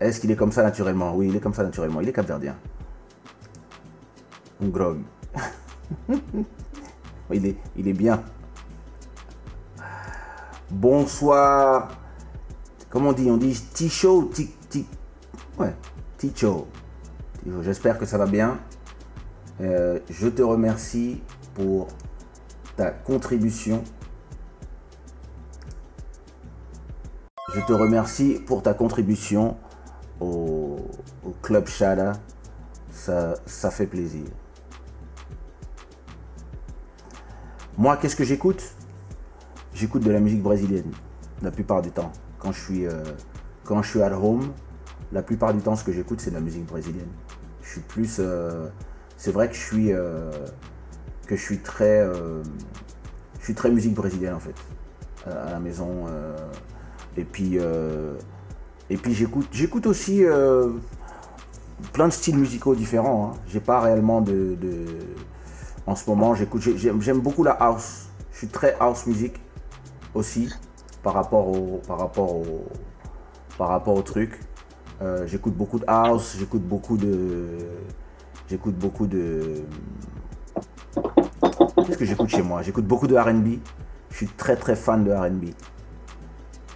Est-ce 0.00 0.18
qu'il 0.20 0.32
est 0.32 0.36
comme 0.36 0.50
ça 0.50 0.64
naturellement? 0.64 1.14
Oui, 1.14 1.28
il 1.28 1.36
est 1.36 1.38
comme 1.38 1.54
ça 1.54 1.62
naturellement. 1.62 2.00
Il 2.00 2.08
est 2.08 2.12
capverdien. 2.12 2.56
Un 4.60 4.66
grog. 4.66 5.02
il, 7.32 7.46
est, 7.46 7.56
il 7.76 7.86
est 7.86 7.92
bien. 7.92 8.20
Bonsoir. 10.72 11.92
Comment 12.90 13.10
on 13.10 13.12
dit? 13.12 13.30
On 13.30 13.36
dit 13.36 13.54
Ticho 13.72 14.24
Ti- 14.24 14.86
Ouais, 15.56 15.76
Ticho. 16.18 16.66
J'espère 17.60 17.96
que 17.96 18.06
ça 18.06 18.18
va 18.18 18.26
bien. 18.26 18.58
Euh, 19.60 20.00
je 20.10 20.26
te 20.26 20.42
remercie 20.42 21.22
pour 21.54 21.86
ta 22.76 22.90
contribution. 22.90 23.82
Je 27.54 27.60
te 27.60 27.72
remercie 27.72 28.40
pour 28.46 28.62
ta 28.62 28.74
contribution 28.74 29.56
au, 30.20 30.78
Club 31.42 31.66
Shada. 31.66 32.12
Ça, 32.90 33.34
ça 33.46 33.70
fait 33.70 33.86
plaisir. 33.86 34.24
Moi, 37.76 37.96
qu'est-ce 37.96 38.16
que 38.16 38.24
j'écoute? 38.24 38.62
J'écoute 39.72 40.02
de 40.02 40.10
la 40.10 40.20
musique 40.20 40.42
brésilienne, 40.42 40.92
la 41.42 41.50
plupart 41.50 41.82
du 41.82 41.90
temps. 41.90 42.12
Quand 42.38 42.52
je 42.52 42.60
suis, 42.60 42.86
euh, 42.86 43.02
quand 43.64 43.82
je 43.82 43.90
suis 43.90 44.02
at 44.02 44.16
home, 44.16 44.52
la 45.10 45.22
plupart 45.22 45.52
du 45.52 45.60
temps, 45.60 45.74
ce 45.74 45.82
que 45.82 45.92
j'écoute, 45.92 46.20
c'est 46.20 46.30
de 46.30 46.36
la 46.36 46.40
musique 46.40 46.66
brésilienne. 46.66 47.10
Je 47.62 47.70
suis 47.70 47.80
plus... 47.80 48.16
euh, 48.20 48.68
c'est 49.16 49.32
vrai 49.32 49.48
que 49.48 49.54
je 49.54 49.60
suis... 49.60 49.92
euh, 49.92 50.30
que 51.26 51.36
je 51.36 51.42
suis 51.42 51.58
très... 51.58 52.00
euh, 52.00 52.42
je 53.40 53.44
suis 53.44 53.54
très 53.54 53.70
musique 53.70 53.94
brésilienne, 53.94 54.34
en 54.34 54.40
fait. 54.40 54.54
À, 55.26 55.50
la 55.50 55.58
maison. 55.58 56.06
euh, 56.08 56.36
et 57.16 57.24
puis... 57.24 57.58
euh, 57.58 58.14
et 58.90 58.96
puis 58.98 59.14
j'écoute, 59.14 59.48
j'écoute 59.50 59.86
aussi 59.86 60.22
plein 61.92 62.08
de 62.08 62.12
styles 62.12 62.36
musicaux 62.36 62.74
différents. 62.74 63.32
hein. 63.34 63.38
J'ai 63.48 63.60
pas 63.60 63.80
réellement 63.80 64.20
de, 64.20 64.56
En 65.86 65.94
ce 65.96 66.08
moment, 66.08 66.34
j'écoute, 66.34 66.62
j'ai- 66.62 66.92
j'aime 67.00 67.20
beaucoup 67.20 67.44
la 67.44 67.52
house. 67.52 68.08
Je 68.32 68.38
suis 68.38 68.48
très 68.48 68.74
house 68.80 69.06
music 69.06 69.40
aussi 70.14 70.50
par 71.02 71.12
rapport 71.14 71.48
au, 71.48 71.80
par 71.86 71.98
rapport 71.98 72.34
au, 72.36 72.64
par 73.58 73.68
rapport 73.68 73.94
au 73.94 74.02
truc. 74.02 74.40
J'écoute 75.26 75.54
beaucoup 75.54 75.78
de 75.78 75.84
house, 75.86 76.36
j'écoute 76.38 76.62
beaucoup 76.62 76.96
de, 76.96 77.58
j'écoute 78.48 78.74
beaucoup 78.76 79.06
de. 79.06 79.64
Qu'est-ce 81.86 81.98
que 81.98 82.04
j'écoute 82.04 82.28
chez 82.28 82.42
moi? 82.42 82.62
J'écoute 82.62 82.86
beaucoup 82.86 83.06
de 83.06 83.16
R&B. 83.16 83.58
Je 84.10 84.16
suis 84.16 84.28
très 84.28 84.56
très 84.56 84.76
fan 84.76 85.04
de 85.04 85.12
R&B. 85.12 85.46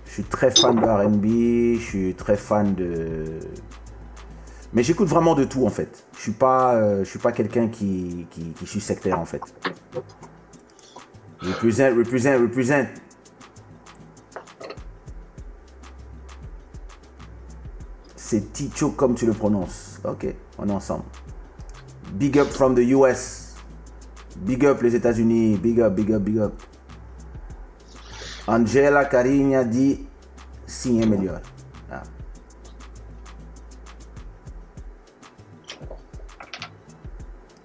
Je 0.08 0.12
suis 0.12 0.24
très 0.24 0.50
fan 0.50 0.74
de 0.74 0.84
R&B, 0.84 1.78
je 1.78 1.84
suis 1.84 2.14
très 2.14 2.36
fan 2.36 2.74
de... 2.74 3.38
Mais 4.72 4.82
j'écoute 4.82 5.06
vraiment 5.06 5.34
de 5.34 5.44
tout 5.44 5.64
en 5.64 5.70
fait. 5.70 6.06
Je 6.16 6.20
suis 6.20 6.32
pas, 6.32 6.74
euh, 6.74 7.04
je 7.04 7.08
suis 7.08 7.18
pas 7.18 7.30
quelqu'un 7.30 7.68
qui, 7.68 8.26
qui, 8.30 8.52
qui 8.52 8.66
suis 8.66 8.80
sectaire 8.80 9.20
en 9.20 9.24
fait. 9.24 9.40
Represent, 11.40 11.94
represent, 11.96 12.40
represent. 12.40 12.86
C'est 18.16 18.52
Ticho 18.52 18.90
comme 18.90 19.14
tu 19.14 19.24
le 19.24 19.32
prononces. 19.32 20.00
Ok, 20.04 20.26
on 20.58 20.68
est 20.68 20.72
ensemble. 20.72 21.04
Big 22.14 22.38
up 22.38 22.48
from 22.48 22.74
the 22.74 22.90
US. 22.90 23.47
Big 24.40 24.64
up 24.64 24.82
les 24.82 24.94
États-Unis. 24.94 25.56
Big 25.56 25.80
up, 25.80 25.94
big 25.94 26.12
up, 26.12 26.22
big 26.22 26.38
up. 26.38 26.52
Angela 28.46 29.04
Carinha 29.04 29.62
dit 29.64 30.08
é 30.86 31.06
melhor. 31.06 31.40
Ah. 31.90 32.02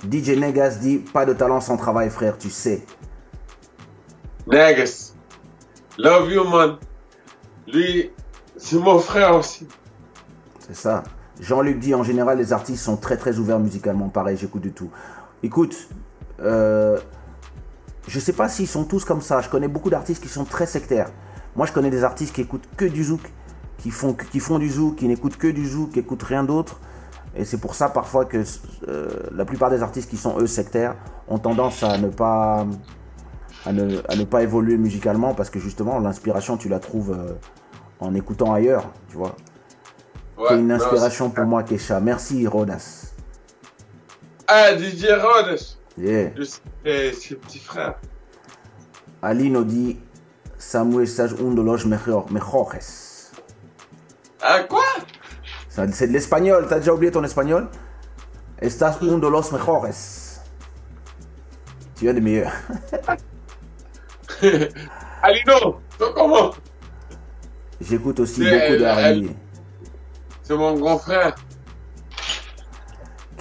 DJ 0.09 0.37
Negas 0.37 0.79
dit 0.81 0.97
pas 0.99 1.25
de 1.25 1.33
talent 1.33 1.61
sans 1.61 1.77
travail 1.77 2.09
frère, 2.09 2.37
tu 2.37 2.49
sais. 2.49 2.85
Negas. 4.47 5.13
Love 5.97 6.31
you, 6.31 6.43
man. 6.43 6.77
Lui, 7.67 8.11
c'est 8.57 8.77
mon 8.77 8.99
frère 8.99 9.35
aussi. 9.35 9.67
C'est 10.59 10.75
ça. 10.75 11.03
Jean-Luc 11.39 11.79
dit 11.79 11.95
en 11.95 12.03
général 12.03 12.37
les 12.37 12.53
artistes 12.53 12.83
sont 12.83 12.97
très 12.97 13.17
très 13.17 13.37
ouverts 13.37 13.59
musicalement. 13.59 14.09
Pareil, 14.09 14.37
j'écoute 14.37 14.61
du 14.61 14.71
tout. 14.71 14.89
Écoute, 15.43 15.87
euh, 16.43 16.97
je 18.07 18.19
sais 18.19 18.33
pas 18.33 18.49
s'ils 18.49 18.67
sont 18.67 18.83
tous 18.83 19.05
comme 19.05 19.21
ça. 19.21 19.41
Je 19.41 19.49
connais 19.49 19.67
beaucoup 19.67 19.89
d'artistes 19.89 20.21
qui 20.21 20.29
sont 20.29 20.45
très 20.45 20.65
sectaires. 20.65 21.09
Moi, 21.55 21.65
je 21.65 21.71
connais 21.71 21.89
des 21.89 22.03
artistes 22.03 22.33
qui 22.33 22.41
écoutent 22.41 22.67
que 22.75 22.85
du 22.85 23.03
zouk, 23.03 23.21
qui 23.77 23.91
font, 23.91 24.13
qui 24.13 24.39
font 24.39 24.59
du 24.59 24.69
zouk, 24.69 24.97
qui 24.97 25.07
n'écoutent 25.07 25.37
que 25.37 25.47
du 25.47 25.67
zouk, 25.67 25.91
qui 25.91 25.99
écoutent 25.99 26.23
rien 26.23 26.43
d'autre. 26.43 26.79
Et 27.35 27.45
c'est 27.45 27.57
pour 27.57 27.75
ça 27.75 27.89
parfois 27.89 28.25
que 28.25 28.43
euh, 28.87 29.09
la 29.31 29.45
plupart 29.45 29.69
des 29.69 29.81
artistes 29.81 30.09
qui 30.09 30.17
sont 30.17 30.37
eux 30.39 30.47
sectaires 30.47 30.95
ont 31.27 31.39
tendance 31.39 31.81
à 31.81 31.97
ne 31.97 32.09
pas 32.09 32.65
à 33.65 33.71
ne, 33.71 34.01
à 34.07 34.15
ne 34.15 34.23
pas 34.23 34.43
évoluer 34.43 34.77
musicalement 34.77 35.33
parce 35.33 35.49
que 35.49 35.57
justement 35.57 35.99
l'inspiration 35.99 36.57
tu 36.57 36.69
la 36.69 36.79
trouves 36.79 37.11
euh, 37.11 37.33
en 37.99 38.13
écoutant 38.13 38.53
ailleurs, 38.53 38.91
tu 39.09 39.17
vois. 39.17 39.35
Ouais, 40.37 40.45
C'est 40.49 40.59
une 40.59 40.71
inspiration 40.71 41.29
pour 41.29 41.45
moi, 41.45 41.63
Kesha. 41.63 41.99
Merci, 41.99 42.45
Rodas. 42.47 43.13
Ah, 44.47 44.77
DJ 44.77 45.05
Rhodes. 45.05 45.77
Yeah. 45.97 46.31
Je 46.35 46.43
sais, 46.43 46.61
C'est 46.83 47.13
c'est 47.13 47.35
petit 47.35 47.59
frère. 47.59 47.95
Ali 49.21 49.49
nous 49.49 49.63
dit 49.63 49.99
Samuel 50.57 51.03
estás 51.03 51.33
un 51.39 51.53
de 51.53 51.61
los 51.61 51.85
mejor- 51.85 52.31
mejores. 52.31 53.31
Ah, 54.41 54.63
quoi? 54.63 54.83
C'est 55.69 56.07
de 56.07 56.13
l'espagnol. 56.13 56.67
T'as 56.67 56.79
déjà 56.79 56.93
oublié 56.93 57.11
ton 57.11 57.23
espagnol? 57.23 57.69
Estás 58.61 58.97
un 59.01 59.17
de 59.19 59.27
los 59.27 59.51
mejores. 59.51 60.41
Tu 61.95 62.07
es 62.07 62.13
le 62.13 62.21
meilleur. 62.21 62.51
Alino, 65.21 65.79
toi 65.97 66.13
comment? 66.13 66.51
J'écoute 67.79 68.19
aussi 68.19 68.41
beaucoup 68.41 68.77
de 68.77 69.33
c'est 70.43 70.55
mon 70.55 70.73
grand 70.77 70.97
frère. 70.97 71.35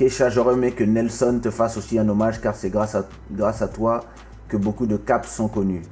Keisha, 0.02 0.30
j'aurais 0.30 0.54
aimé 0.54 0.72
que 0.72 0.82
Nelson 0.82 1.38
te 1.40 1.48
fasse 1.48 1.76
aussi 1.76 1.96
un 1.96 2.08
hommage 2.08 2.40
car 2.40 2.56
c'est 2.56 2.70
grâce 2.70 2.96
à, 2.96 3.04
grâce 3.30 3.62
à 3.62 3.68
toi 3.68 4.00
que 4.48 4.56
beaucoup 4.56 4.84
de 4.86 4.96
caps 4.96 5.28
sont 5.28 5.46
connus. 5.46 5.82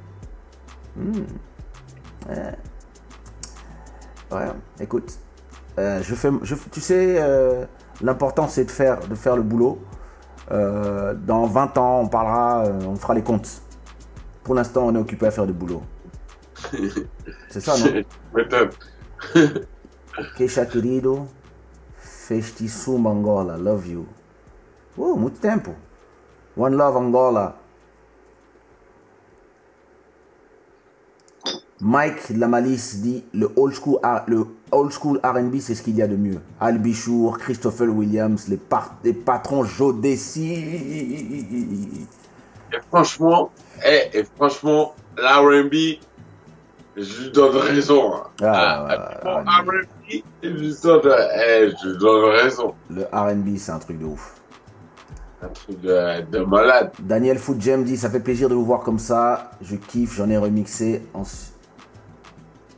Hmm. 0.97 1.11
Ouais. 2.27 2.55
Ouais, 4.29 4.47
écoute, 4.81 5.17
euh, 5.79 6.01
je 6.03 6.13
fais, 6.13 6.29
je- 6.43 6.55
tu 6.69 6.81
sais, 6.81 7.15
euh, 7.21 7.63
l'important 8.01 8.49
c'est 8.49 8.65
de 8.65 8.71
faire, 8.71 8.99
de 8.99 9.15
faire 9.15 9.37
le 9.37 9.43
boulot. 9.43 9.81
Euh, 10.51 11.13
dans 11.13 11.45
20 11.45 11.77
ans, 11.77 12.01
on 12.01 12.09
parlera, 12.09 12.65
on 12.85 12.97
fera 12.97 13.13
les 13.13 13.23
comptes. 13.23 13.61
Pour 14.43 14.55
l'instant, 14.55 14.87
on 14.87 14.93
est 14.93 14.99
occupé 14.99 15.27
à 15.27 15.31
faire 15.31 15.47
du 15.47 15.53
boulot. 15.53 15.83
C'est 17.49 17.61
ça, 17.61 17.75
non? 17.77 18.01
Keisha 20.35 20.65
querido, 20.65 21.27
festíssimo 22.31 23.09
Angola, 23.09 23.57
love 23.57 23.91
you. 23.91 24.07
Oh, 24.97 25.17
muito 25.17 25.39
tempo. 25.39 25.75
One 26.55 26.75
love 26.75 26.97
Angola. 26.97 27.57
Mike 31.81 32.29
Lamalis 32.37 33.01
dit 33.01 33.25
le 33.33 33.51
old 33.55 33.73
school, 33.73 33.99
le 34.27 34.45
old 34.71 34.91
school 34.91 35.19
R&B 35.23 35.59
c'est 35.59 35.75
ce 35.75 35.81
qu'il 35.81 35.95
y 35.95 36.01
a 36.01 36.07
de 36.07 36.15
mieux. 36.15 36.39
Al 36.59 36.77
Bichour, 36.77 37.37
Christopher 37.39 37.89
Williams, 37.89 38.47
les, 38.47 38.57
patrons 39.13 39.63
Joe. 39.65 39.95
Et 40.05 40.47
franchement, 42.89 43.49
eh, 43.83 44.09
et 44.13 44.23
franchement, 44.23 44.93
l'R&B, 45.17 45.99
je 47.03 47.23
lui 47.23 47.31
donne 47.31 47.57
raison. 47.57 48.13
hein. 48.15 48.23
Ah, 48.41 48.87
Ah, 49.25 49.61
R&B, 49.61 49.71
je 50.43 50.49
lui 50.49 50.75
donne, 50.83 51.01
je 51.03 51.87
lui 51.89 51.97
donne 51.97 52.25
raison. 52.31 52.73
Le 52.89 53.03
R&B 53.11 53.57
c'est 53.57 53.71
un 53.71 53.79
truc 53.79 53.99
de 53.99 54.05
ouf. 54.05 54.35
Un 55.43 55.47
truc 55.49 55.81
de, 55.81 56.21
de 56.29 56.39
malade. 56.39 56.91
Daniel 56.99 57.37
Foot 57.39 57.59
Jam 57.61 57.83
dit 57.83 57.97
ça 57.97 58.09
fait 58.09 58.19
plaisir 58.19 58.47
de 58.49 58.53
vous 58.55 58.65
voir 58.65 58.81
comme 58.81 58.99
ça. 58.99 59.51
Je 59.61 59.75
kiffe, 59.75 60.15
j'en 60.15 60.29
ai 60.29 60.37
remixé 60.37 61.01
en 61.13 61.23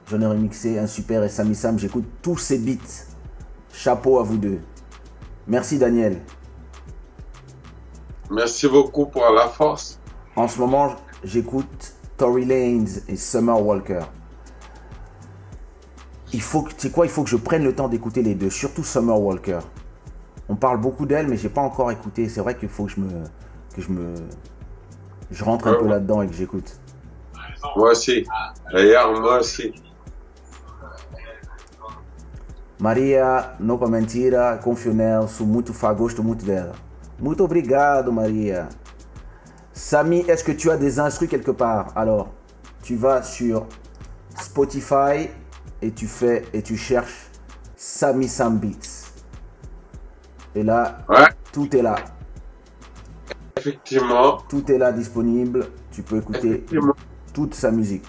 j'en 0.09 0.21
ai 0.21 0.25
remixé 0.25 0.79
un 0.79 0.87
super 0.87 1.23
et 1.23 1.29
Sami 1.29 1.55
Sam, 1.55 1.77
j'écoute 1.79 2.05
tous 2.21 2.37
ces 2.37 2.57
beats. 2.59 3.05
Chapeau 3.73 4.19
à 4.19 4.23
vous 4.23 4.37
deux. 4.37 4.59
Merci 5.47 5.77
Daniel. 5.77 6.21
Merci 8.29 8.67
beaucoup 8.67 9.05
pour 9.07 9.29
la 9.31 9.47
force. 9.47 9.99
En 10.35 10.47
ce 10.47 10.59
moment, 10.59 10.95
j'écoute 11.23 11.92
Tory 12.23 12.45
Lanez 12.45 13.03
et 13.09 13.17
Summer 13.17 13.61
Walker. 13.61 13.99
Il 16.31 16.41
faut 16.41 16.61
que 16.61 16.69
tu 16.69 16.79
sais 16.79 16.89
quoi, 16.89 17.05
il 17.05 17.09
faut 17.11 17.23
que 17.25 17.29
je 17.29 17.35
prenne 17.35 17.65
le 17.65 17.75
temps 17.75 17.89
d'écouter 17.89 18.21
les 18.21 18.33
deux, 18.33 18.49
surtout 18.49 18.81
Summer 18.85 19.19
Walker. 19.19 19.59
On 20.47 20.55
parle 20.55 20.77
beaucoup 20.79 21.05
d'elle 21.05 21.27
mais 21.27 21.35
j'ai 21.35 21.49
pas 21.49 21.59
encore 21.59 21.91
écouté. 21.91 22.29
C'est 22.29 22.39
vrai 22.39 22.55
qu'il 22.55 22.69
faut 22.69 22.85
que 22.85 22.91
je 22.91 23.01
me 23.01 23.09
que 23.75 23.81
je 23.81 23.89
me 23.89 24.15
je 25.31 25.43
rentre 25.43 25.67
un 25.67 25.73
Ouais, 25.73 25.79
peu 25.79 25.85
là-dedans 25.85 26.21
et 26.21 26.27
que 26.27 26.33
j'écoute. 26.33 26.79
Moi 27.75 27.91
aussi. 27.91 28.25
D'ailleurs, 28.71 29.19
moi 29.19 29.39
aussi. 29.39 29.73
Maria, 32.79 33.53
não 33.59 33.77
para 33.77 33.89
mentira, 33.89 34.57
confio 34.63 34.93
nela, 34.93 35.27
sou 35.27 35.45
muito 35.45 35.73
fã, 35.73 35.93
gosto 35.93 36.23
muito 36.23 36.45
dela. 36.45 36.71
Muito 37.19 37.43
obrigado, 37.43 38.13
Maria. 38.13 38.69
Samy, 39.73 40.19
est-ce 40.27 40.43
que 40.43 40.51
tu 40.51 40.69
as 40.69 40.77
des 40.77 40.99
instrus 40.99 41.29
quelque 41.29 41.51
part? 41.51 41.91
Alors, 41.95 42.29
tu 42.83 42.95
vas 42.95 43.23
sur 43.23 43.65
Spotify 44.39 45.29
et 45.81 45.91
tu 45.91 46.07
fais 46.07 46.43
et 46.53 46.61
tu 46.61 46.77
cherches 46.77 47.27
Samy 47.75 48.27
Sam 48.27 48.57
Beats. 48.59 49.11
Et 50.55 50.63
là, 50.63 50.99
Ouais, 51.09 51.27
tout 51.51 51.75
est 51.75 51.81
là. 51.81 51.95
effectivement. 53.57 54.37
Tout 54.49 54.71
est 54.71 54.77
là 54.77 54.91
disponible. 54.91 55.67
Tu 55.91 56.03
peux 56.03 56.17
écouter 56.17 56.65
toute 57.33 57.55
sa 57.55 57.71
musique. 57.71 58.07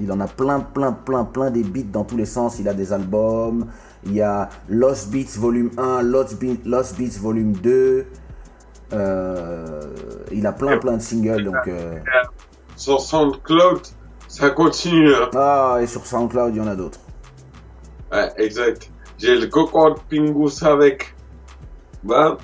Il 0.00 0.10
en 0.10 0.20
a 0.20 0.26
plein, 0.26 0.60
plein, 0.60 0.92
plein, 0.92 1.24
plein 1.24 1.50
des 1.50 1.62
beats 1.62 1.82
dans 1.92 2.04
tous 2.04 2.16
les 2.16 2.24
sens. 2.26 2.58
Il 2.58 2.68
a 2.68 2.74
des 2.74 2.92
albums. 2.92 3.66
Il 4.04 4.14
y 4.14 4.22
a 4.22 4.48
Lost 4.68 5.10
Beats 5.10 5.38
Volume 5.38 5.70
1, 5.76 6.02
Lost, 6.02 6.40
Be- 6.42 6.58
Lost 6.64 6.96
Beats 6.98 7.18
Volume 7.20 7.52
2. 7.52 8.06
Euh, 8.92 9.92
il 10.32 10.46
a 10.46 10.52
plein, 10.52 10.78
plein 10.78 10.96
de 10.96 11.02
singles. 11.02 11.44
Donc, 11.44 11.66
euh, 11.68 11.98
Sur 12.76 13.00
SoundCloud, 13.00 13.82
ça 14.28 14.50
continue. 14.50 15.14
hein. 15.14 15.30
Ah, 15.34 15.78
et 15.80 15.86
sur 15.86 16.06
SoundCloud, 16.06 16.54
il 16.54 16.58
y 16.58 16.60
en 16.60 16.66
a 16.66 16.76
d'autres. 16.76 17.00
Ouais, 18.12 18.32
exact. 18.36 18.90
J'ai 19.18 19.36
le 19.36 19.46
coco 19.48 19.90
de 19.90 20.00
Pingus 20.08 20.62
avec. 20.62 21.14
Ben, 22.02 22.36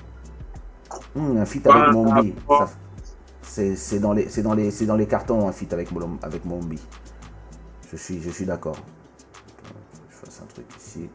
Hmm, 1.14 1.39
un 1.39 1.44
feat 1.47 1.66
avec 1.66 1.82
Bah, 1.86 1.93
Mombi. 1.93 2.35
bah. 2.48 2.68
C'est 3.43 3.74
c'est 3.74 3.98
dans, 3.98 4.12
les- 4.12 4.28
c'est 4.28 4.43
dans, 4.43 4.52
les- 4.55 4.70
c'est 4.70 4.85
dans 4.86 4.97
les 4.97 5.06
cartons, 5.06 5.48
un 5.48 5.52
feat 5.52 5.73
avec, 5.73 5.89
avec 6.23 6.44
Mombi. 6.44 6.78
Je 7.90 7.97
suis, 7.97 8.20
je 8.20 8.31
suis 8.31 8.44
d'accord. 8.44 8.77
Je 10.10 10.16
fasse 10.16 10.43
un 10.43 10.47
truc 10.52 10.66
ici. 10.78 11.09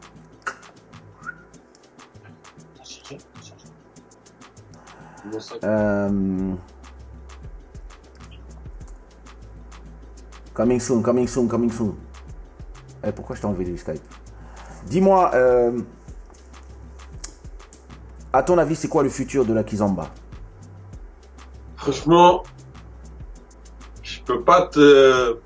Euh, 5.64 6.54
Coming 10.54 10.80
soon, 10.80 11.02
coming 11.02 11.26
soon, 11.26 11.48
coming 11.48 11.70
soon. 11.72 11.94
Eh, 13.04 13.10
pourquoi 13.12 13.34
je 13.36 13.40
t'ai 13.40 13.46
enlevé 13.46 13.64
du 13.64 13.78
Skype? 13.78 14.02
Dis-moi, 14.86 15.30
euh, 15.34 15.80
à 18.32 18.42
ton 18.42 18.58
avis, 18.58 18.76
c'est 18.76 18.88
quoi 18.88 19.02
le 19.02 19.08
futur 19.08 19.46
de 19.46 19.54
la 19.54 19.64
Kizomba? 19.64 20.10
Franchement, 21.76 22.42
je 24.02 24.20
peux 24.20 24.42
pas 24.42 24.66
te, 24.66 25.38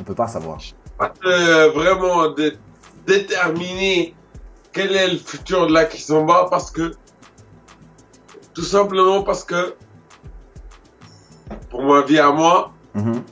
On 0.00 0.04
peut 0.04 0.14
pas 0.14 0.26
savoir. 0.26 0.58
pas 0.98 1.10
te 1.10 1.68
vraiment 1.74 2.30
dé- 2.30 2.58
déterminer 3.06 4.14
quel 4.72 4.96
est 4.96 5.12
le 5.12 5.18
futur 5.18 5.66
de 5.66 5.72
la 5.74 5.84
Kizomba 5.84 6.46
parce 6.50 6.70
que, 6.70 6.96
tout 8.54 8.62
simplement 8.62 9.22
parce 9.22 9.44
que, 9.44 9.74
pour 11.70 11.82
ma 11.82 12.02
vie 12.02 12.18
à 12.18 12.30
moi, 12.30 12.72
Mhm. 12.94 13.22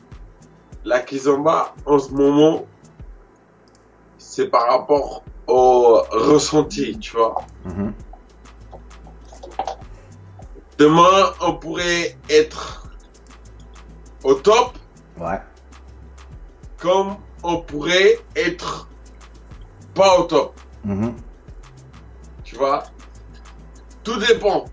la 0.85 1.01
Kizomba, 1.01 1.75
en 1.87 1.99
ce 1.99 2.11
moment, 2.11 2.67
c'est 4.19 4.49
par 4.49 4.69
rapport 4.69 5.23
au 5.47 6.03
ressenti, 6.11 6.99
tu 6.99 7.17
vois. 7.17 7.37
Mhm. 7.65 7.93
Demain, 10.79 11.33
on 11.41 11.55
pourrait 11.55 12.17
être 12.29 12.89
au 14.25 14.35
top, 14.35 14.77
Ouais. 15.21 15.41
comme 16.79 17.17
on 17.45 17.61
pourrait 17.61 18.19
être 18.35 18.89
pas 19.95 20.19
au 20.19 20.25
top, 20.25 20.59
Mhm. 20.85 21.15
tu 22.43 22.57
vois. 22.57 22.83
Tout 24.03 24.19
dépend. 24.19 24.65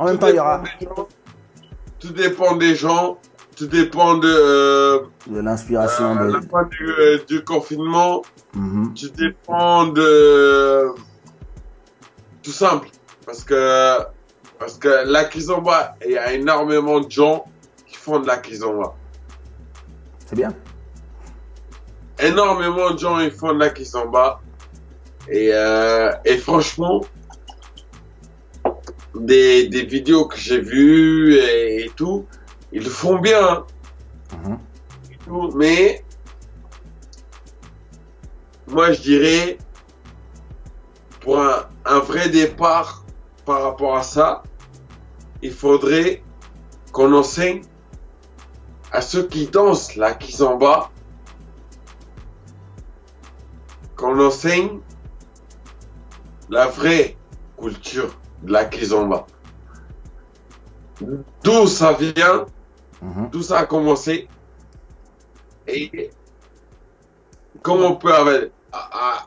En 0.00 0.06
même 0.06 0.18
temps, 0.18 0.28
il 0.28 0.36
y 0.36 0.40
aura 0.40 0.62
gens. 0.80 1.08
Tout 1.98 2.12
dépend 2.12 2.56
des 2.56 2.74
gens. 2.74 3.18
Tout 3.54 3.66
dépend 3.66 4.16
de 4.16 4.28
euh, 4.28 5.00
de 5.26 5.40
l'inspiration 5.40 6.16
euh, 6.16 6.26
de. 6.26 6.32
la 6.32 6.40
fin 6.40 6.64
du, 6.64 6.88
euh, 6.88 7.18
du 7.28 7.44
confinement. 7.44 8.22
Mhm. 8.54 8.94
Tout 8.94 9.10
dépend 9.10 9.88
de 9.88 10.86
tout 12.42 12.50
simple 12.50 12.88
parce 13.26 13.44
que 13.44 13.98
parce 14.58 14.78
que 14.78 15.04
la 15.04 15.24
kizomba, 15.24 15.96
il 16.06 16.12
y 16.12 16.16
a 16.16 16.32
énormément 16.32 17.00
de 17.00 17.10
gens 17.10 17.44
qui 17.86 17.96
font 17.96 18.20
de 18.20 18.26
la 18.26 18.38
kizomba. 18.38 18.94
C'est 20.24 20.36
bien. 20.36 20.54
énormément 22.18 22.92
de 22.92 22.98
gens 22.98 23.18
ils 23.18 23.32
font 23.32 23.52
de 23.52 23.58
la 23.58 23.68
kizomba 23.68 24.40
et 25.28 25.50
et 26.24 26.38
franchement 26.38 27.02
des 29.14 29.68
des 29.68 29.84
vidéos 29.84 30.26
que 30.26 30.36
j'ai 30.38 30.60
vues 30.60 31.34
et, 31.34 31.84
et 31.84 31.90
tout 31.90 32.26
ils 32.72 32.84
le 32.84 32.90
font 32.90 33.18
bien 33.18 33.48
hein, 33.48 33.66
Mhm. 34.44 34.58
et 35.12 35.16
tout, 35.24 35.50
mais 35.56 36.04
moi 38.68 38.92
je 38.92 39.00
dirais 39.00 39.58
pour 41.20 41.40
un, 41.40 41.68
un 41.84 41.98
vrai 41.98 42.28
départ 42.28 43.04
par 43.44 43.62
rapport 43.62 43.96
à 43.96 44.02
ça 44.02 44.42
il 45.42 45.52
faudrait 45.52 46.22
qu'on 46.92 47.12
enseigne 47.14 47.62
à 48.92 49.00
ceux 49.00 49.26
qui 49.26 49.46
dansent 49.46 49.96
la 49.96 50.12
kizomba 50.14 50.90
qu'on 53.96 54.18
enseigne 54.24 54.78
la 56.48 56.66
vraie 56.66 57.16
culture 57.58 58.12
de 58.42 58.52
la 58.52 58.64
kizomba. 58.64 59.26
D'où 61.42 61.66
ça 61.66 61.92
vient, 61.92 62.46
Mhm. 63.02 63.30
d'où 63.30 63.42
ça 63.42 63.60
a 63.60 63.66
commencé 63.66 64.28
et 65.66 66.10
comment 67.62 67.88
on 67.92 67.96
peut 67.96 68.12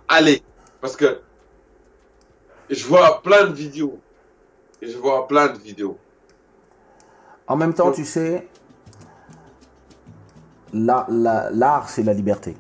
aller. 0.07 0.44
Parce 0.81 0.95
que 0.95 1.22
je 2.69 2.85
vois 2.85 3.22
plein 3.22 3.48
de 3.48 3.53
vidéos. 3.53 3.99
Et 4.81 4.88
je 4.90 4.98
vois 4.98 5.27
plein 5.27 5.48
de 5.48 5.57
vidéos. 5.57 5.98
En 7.48 7.56
même 7.56 7.73
temps, 7.73 7.91
tu 7.91 8.06
sais, 8.06 8.48
l'art, 10.73 11.06
la- 11.10 11.49
l'art, 11.52 11.90
c'est 11.90 12.03
la 12.03 12.14
liberté. 12.14 12.56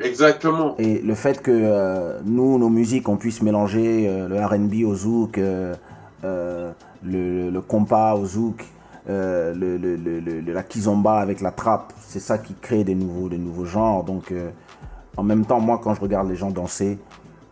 Exactement. 0.00 0.74
Et 0.78 0.98
le 1.00 1.14
fait 1.14 1.40
que 1.40 1.50
euh, 1.52 2.20
nous, 2.24 2.58
nos 2.58 2.68
musiques, 2.68 3.08
on 3.08 3.16
puisse 3.16 3.42
mélanger 3.42 4.06
euh, 4.08 4.28
le 4.28 4.44
RB 4.44 4.86
au 4.86 4.94
zouk, 4.94 5.38
euh, 5.38 5.74
le, 7.02 7.60
compas 7.60 8.14
au 8.14 8.26
zouk, 8.26 8.64
le, 9.08 10.52
la 10.52 10.62
kizomba 10.62 11.18
avec 11.18 11.40
la 11.40 11.50
trappe, 11.50 11.92
c'est 12.00 12.20
ça 12.20 12.38
qui 12.38 12.54
crée 12.54 12.84
des 12.84 12.94
nouveaux, 12.94 13.28
des 13.28 13.38
nouveaux 13.38 13.64
genres. 13.64 14.04
Donc, 14.04 14.32
en 15.16 15.22
même 15.22 15.46
temps, 15.46 15.60
moi, 15.60 15.80
quand 15.82 15.94
je 15.94 16.00
regarde 16.00 16.28
les 16.28 16.36
gens 16.36 16.50
danser, 16.50 16.98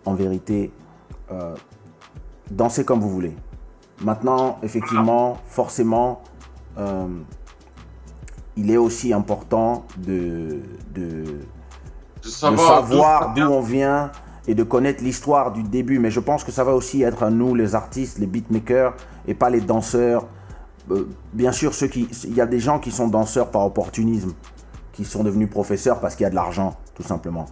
en 0.05 0.15
vérité, 0.15 0.71
dansez 2.51 2.85
comme 2.85 3.01
vous 3.01 3.11
voulez. 3.11 3.35
Maintenant, 4.03 4.59
effectivement, 4.63 5.39
forcément, 5.47 6.23
il 8.57 8.71
est 8.71 8.77
aussi 8.77 9.13
important 9.13 9.87
de, 9.99 10.61
de, 10.95 11.25
De 12.25 12.29
savoir, 12.31 12.83
d'où 12.83 12.89
savoir 12.93 13.35
d'où 13.35 13.43
on 13.43 13.61
vient 13.61 14.11
et 14.47 14.55
de 14.55 14.63
connaître 14.63 15.03
l'histoire 15.03 15.53
du 15.53 15.63
début. 15.63 15.99
Mais 15.99 16.11
je 16.11 16.21
pense 16.21 16.45
que 16.45 16.53
ça 16.53 16.65
va 16.65 16.75
aussi 16.75 17.03
être 17.03 17.23
à 17.23 17.31
nous, 17.31 17.55
les 17.55 17.75
artistes, 17.75 18.19
les 18.19 18.27
beatmakers, 18.27 18.95
et 19.27 19.35
pas 19.35 19.51
les 19.51 19.61
danseurs. 19.61 20.27
Euh, 20.91 21.09
bien 21.33 21.53
sûr, 21.53 21.75
ceux 21.75 21.87
qui, 21.87 22.09
il 22.25 22.35
y 22.35 22.41
a 22.41 22.47
des 22.47 22.61
gens 22.61 22.79
qui 22.79 22.91
sont 22.91 23.09
danseurs 23.09 23.51
par 23.51 23.65
opportunisme, 23.65 24.33
qui 24.93 25.05
sont 25.05 25.23
devenus 25.25 25.49
professeurs 25.49 26.01
parce 26.01 26.15
qu'il 26.15 26.25
y 26.25 26.27
a 26.27 26.31
de 26.31 26.35
l'argent, 26.35 26.77
tout 26.95 27.03
simplement. 27.03 27.47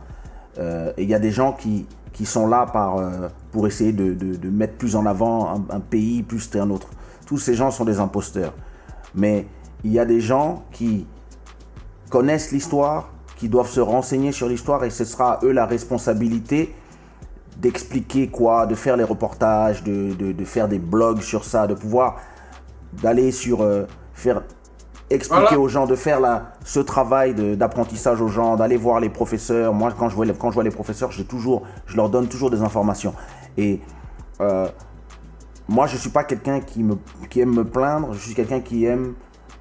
Euh, 0.59 0.93
et 0.99 1.05
il 1.05 1.09
y 1.09 1.15
a 1.15 1.19
des 1.19 1.31
gens 1.31 1.53
qui, 1.55 1.87
qui 2.13 2.27
sont 2.27 2.47
là 2.47 2.67
par, 2.67 2.99
euh, 2.99 3.29
pour 3.53 3.67
essayer 3.67 3.93
de, 3.93 4.13
de- 4.13 4.37
de 4.37 4.51
mettre 4.51 4.75
plus 4.75 4.97
en 4.97 5.07
avant 5.07 5.49
un, 5.49 5.65
un 5.75 5.81
pays 5.81 6.23
plus 6.23 6.47
qu'un 6.47 6.69
autre. 6.69 6.89
Tous 7.25 7.39
ces 7.39 7.55
gens 7.55 7.71
sont 7.71 7.87
des 7.87 8.01
imposteurs. 8.01 8.53
Mais 9.15 9.47
il 9.83 9.93
y 9.93 9.99
a 9.99 10.05
des 10.05 10.21
gens 10.21 10.63
qui 10.73 11.07
connaissent 12.11 12.53
l'histoire, 12.53 13.09
qui 13.43 13.49
doivent 13.49 13.69
se 13.69 13.81
renseigner 13.81 14.31
sur 14.31 14.49
l'histoire 14.49 14.85
et 14.85 14.91
ce 14.91 15.05
sera 15.05 15.33
à 15.33 15.45
eux 15.45 15.51
la 15.51 15.67
responsabilité 15.67 16.73
d'expliquer 17.57 18.29
quoi, 18.29 18.67
de 18.67 18.77
faire 18.77 18.97
les 18.97 19.03
reportages, 19.03 19.83
de, 19.83 20.13
de- 20.15 20.31
de 20.31 20.45
faire 20.45 20.69
des 20.69 20.79
blogs 20.79 21.21
sur 21.23 21.45
ça, 21.45 21.67
de 21.67 21.75
pouvoir 21.75 22.21
d'aller 23.03 23.33
sur 23.33 23.63
euh, 23.63 23.83
faire 24.15 24.43
expliquer 25.11 25.41
Voilà. 25.41 25.59
aux 25.59 25.67
gens, 25.67 25.87
de 25.87 25.97
faire 25.97 26.21
la, 26.21 26.53
ce 26.65 26.79
travail 26.79 27.35
d'apprentissage 27.57 28.21
aux 28.21 28.29
gens, 28.29 28.55
d'aller 28.55 28.77
voir 28.77 29.01
les 29.01 29.09
professeurs. 29.11 29.75
Moi, 29.75 29.91
quand 29.99 30.09
je 30.09 30.15
vois 30.15 30.25
les, 30.25 30.35
quand 30.35 30.51
je 30.53 30.55
vois 30.55 30.63
les 30.63 30.71
professeurs, 30.71 31.11
j'ai 31.11 31.25
toujours, 31.25 31.65
je 31.87 31.97
leur 31.97 32.11
donne 32.11 32.29
toujours 32.29 32.49
des 32.53 32.63
informations. 32.63 33.13
Et 33.57 33.81
euh, 34.41 34.69
moi, 35.69 35.89
je 35.89 35.97
suis 35.97 36.11
pas 36.11 36.23
quelqu'un 36.23 36.61
qui, 36.61 36.85
me, 36.85 36.95
qui 37.29 37.41
aime 37.41 37.53
me 37.53 37.65
plaindre, 37.65 38.13
je 38.13 38.21
suis 38.21 38.35
quelqu'un 38.35 38.61
qui 38.61 38.85
aime 38.85 39.15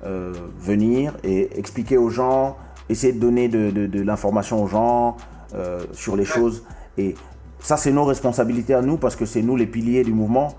euh, 0.04 0.34
venir 0.60 1.14
et 1.24 1.58
expliquer 1.58 1.98
aux 1.98 2.10
gens, 2.12 2.58
essayer 2.92 3.14
de 3.14 3.20
donner 3.20 3.48
de, 3.48 3.72
de- 3.72 3.88
de 3.88 4.02
l'information 4.02 4.64
aux 4.64 4.68
gens 4.68 5.18
euh, 5.56 5.82
sur 5.94 6.16
les 6.16 6.26
choses. 6.26 6.64
Et 6.98 7.16
ça, 7.60 7.78
c'est 7.78 7.92
nos 7.92 8.04
responsabilités 8.06 8.74
à 8.74 8.82
nous 8.82 8.98
parce 8.98 9.16
que 9.16 9.26
c'est 9.26 9.42
nous 9.42 9.56
les 9.56 9.68
piliers 9.68 10.04
du 10.04 10.14
mouvement. 10.14 10.56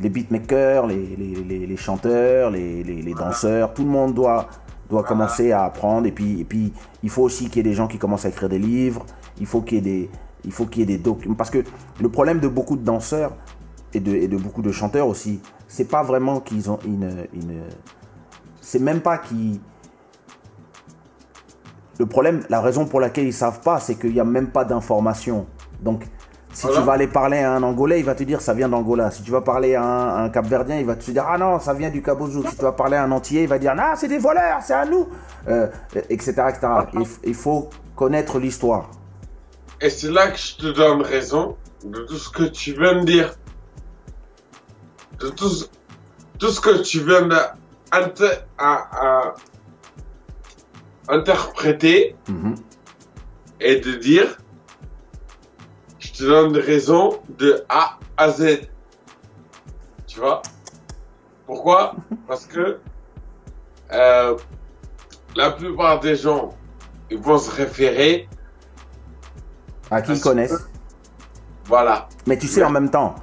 Les 0.00 0.08
beatmakers, 0.08 0.86
les, 0.86 1.16
les, 1.16 1.34
les- 1.44 1.66
les 1.66 1.76
chanteurs, 1.76 2.50
les, 2.50 2.82
les- 2.84 3.02
les 3.02 3.14
danseurs, 3.14 3.74
tout 3.74 3.82
le 3.84 3.90
monde 3.90 4.14
doit, 4.14 4.48
doit 4.88 5.02
commencer 5.02 5.52
à 5.52 5.64
apprendre. 5.64 6.06
Et 6.06 6.12
puis, 6.12 6.40
et 6.40 6.44
puis 6.44 6.72
il 7.02 7.10
faut 7.10 7.22
aussi 7.22 7.48
qu'il 7.48 7.56
y 7.56 7.60
ait 7.60 7.70
des 7.70 7.74
gens 7.74 7.88
qui 7.88 7.98
commencent 7.98 8.24
à 8.24 8.28
écrire 8.28 8.48
des 8.48 8.58
livres. 8.58 9.04
Il 9.40 9.46
faut 9.46 9.60
qu'il 9.62 9.76
y 9.76 9.78
ait 9.78 9.82
des, 9.82 10.10
il 10.44 10.52
faut 10.52 10.66
qu'il 10.66 10.80
y 10.80 10.82
ait 10.84 10.96
des 10.96 10.98
documents. 11.02 11.34
Parce 11.34 11.50
que 11.50 11.62
le 12.00 12.08
problème 12.08 12.40
de 12.40 12.48
beaucoup 12.48 12.76
de 12.76 12.84
danseurs 12.84 13.32
et 13.92 14.00
de, 14.00 14.14
et 14.14 14.28
de 14.28 14.36
beaucoup 14.36 14.62
de 14.62 14.70
chanteurs 14.72 15.06
aussi, 15.08 15.40
c'est 15.68 15.88
pas 15.88 16.02
vraiment 16.02 16.40
qu'ils 16.40 16.70
ont 16.70 16.78
une. 16.86 17.26
une 17.34 17.60
c'est 18.60 18.78
même 18.80 19.00
pas 19.00 19.18
qu'ils. 19.18 19.60
Le 22.00 22.06
problème, 22.06 22.42
la 22.48 22.62
raison 22.62 22.86
pour 22.86 22.98
laquelle 22.98 23.26
ils 23.26 23.32
savent 23.34 23.60
pas, 23.60 23.78
c'est 23.78 23.94
qu'il 23.96 24.14
n'y 24.14 24.20
a 24.20 24.24
même 24.24 24.48
pas 24.50 24.64
d'information. 24.64 25.46
Donc, 25.82 26.04
si 26.50 26.62
Voilà. 26.64 26.80
tu 26.80 26.86
vas 26.86 26.92
aller 26.94 27.06
parler 27.06 27.40
à 27.40 27.52
un 27.52 27.62
Angolais, 27.62 27.98
il 27.98 28.06
va 28.06 28.14
te 28.14 28.22
dire 28.24 28.40
ça 28.40 28.54
vient 28.54 28.70
d'Angola. 28.70 29.10
Si 29.10 29.22
tu 29.22 29.30
vas 29.30 29.42
parler 29.42 29.74
à 29.74 29.82
un, 29.84 30.08
à 30.08 30.22
un 30.22 30.30
Cap-Verdien, 30.30 30.78
il 30.78 30.86
va 30.86 30.96
te 30.96 31.10
dire 31.10 31.26
ah 31.28 31.36
non, 31.36 31.60
ça 31.60 31.74
vient 31.74 31.90
du 31.90 32.00
Cap-Ozouk. 32.02 32.48
Si 32.48 32.56
tu 32.56 32.62
vas 32.62 32.72
parler 32.72 32.96
à 32.96 33.04
un 33.04 33.12
Antillais, 33.12 33.42
il 33.42 33.48
va 33.50 33.58
dire 33.58 33.74
ah 33.78 33.92
c'est 33.96 34.08
des 34.08 34.16
voleurs, 34.16 34.60
c'est 34.62 34.72
à 34.72 34.86
nous, 34.86 35.08
euh, 35.48 35.68
etc. 36.08 36.32
etc. 36.48 36.68
Il, 37.22 37.34
faut 37.34 37.68
connaître 37.94 38.38
l'histoire. 38.38 38.88
Et 39.82 39.90
c'est 39.90 40.10
là 40.10 40.30
que 40.30 40.38
je 40.38 40.56
te 40.56 40.66
donne 40.72 41.02
raison 41.02 41.58
de 41.84 41.98
tout 42.06 42.16
ce 42.16 42.30
que 42.30 42.44
tu 42.44 42.72
viens 42.72 42.94
de 43.00 43.04
dire. 43.04 43.34
De 45.18 45.28
tout, 45.28 45.50
ce- 45.50 45.66
tout 46.38 46.48
ce 46.48 46.62
que 46.62 46.80
tu 46.80 47.00
viens 47.00 47.28
d'interpréter 51.10 52.14
Mhm. 52.28 52.54
et 53.60 53.76
de 53.80 53.92
dire. 53.94 54.38
Je 55.98 56.12
te 56.12 56.24
donne 56.24 56.56
raison 56.56 57.20
de 57.38 57.64
A 57.68 57.98
à 58.16 58.30
Z. 58.30 58.60
Tu 60.06 60.18
vois? 60.20 60.42
Pourquoi? 61.46 61.94
Parce 62.26 62.46
que 62.46 62.78
euh, 63.92 64.36
la 65.36 65.50
plupart 65.50 66.00
des 66.00 66.16
gens 66.16 66.54
ils 67.10 67.18
vont 67.18 67.38
se 67.38 67.50
référer, 67.50 68.28
À 69.90 70.00
qui 70.00 70.12
ils 70.12 70.20
connaissent. 70.20 70.68
voilà, 71.66 72.08
Mais 72.26 72.38
tu 72.38 72.46
sais, 72.46 72.62
en 72.62 72.70
même 72.70 72.88
temps, 72.90 73.16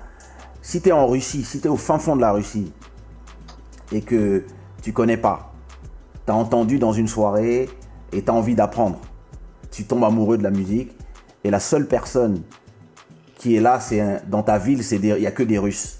si 0.61 0.81
tu 0.81 0.89
es 0.89 0.91
en 0.91 1.07
Russie, 1.07 1.43
si 1.45 1.61
tu 1.61 1.67
es 1.67 1.69
au 1.69 1.77
fin 1.77 1.97
fond 1.97 2.15
de 2.17 2.21
la 2.21 2.33
Russie 2.33 2.73
et 3.93 4.01
que 4.01 4.43
tu 4.81 4.91
connais 4.91 5.15
pas, 5.15 5.53
tu 6.27 6.31
as 6.31 6.35
entendu 6.35 6.77
dans 6.77 6.91
une 6.93 7.07
soirée 7.07 7.67
et 8.11 8.21
tu 8.21 8.29
as 8.29 8.33
envie 8.33 8.53
d'apprendre, 8.53 8.99
tu 9.71 9.85
tombes 9.85 10.03
amoureux 10.03 10.37
de 10.37 10.43
la 10.43 10.51
musique 10.51 10.95
et 11.43 11.49
la 11.49 11.59
seule 11.59 11.87
personne 11.87 12.43
qui 13.37 13.55
est 13.55 13.59
là, 13.61 13.79
c'est 13.79 13.99
un- 14.01 14.19
dans 14.27 14.43
ta 14.43 14.57
ville, 14.57 14.83
c'est 14.83 14.99
des- 14.99 15.09
il 15.17 15.21
y 15.23 15.27
a 15.27 15.31
que 15.31 15.43
des 15.43 15.57
Russes. 15.57 15.97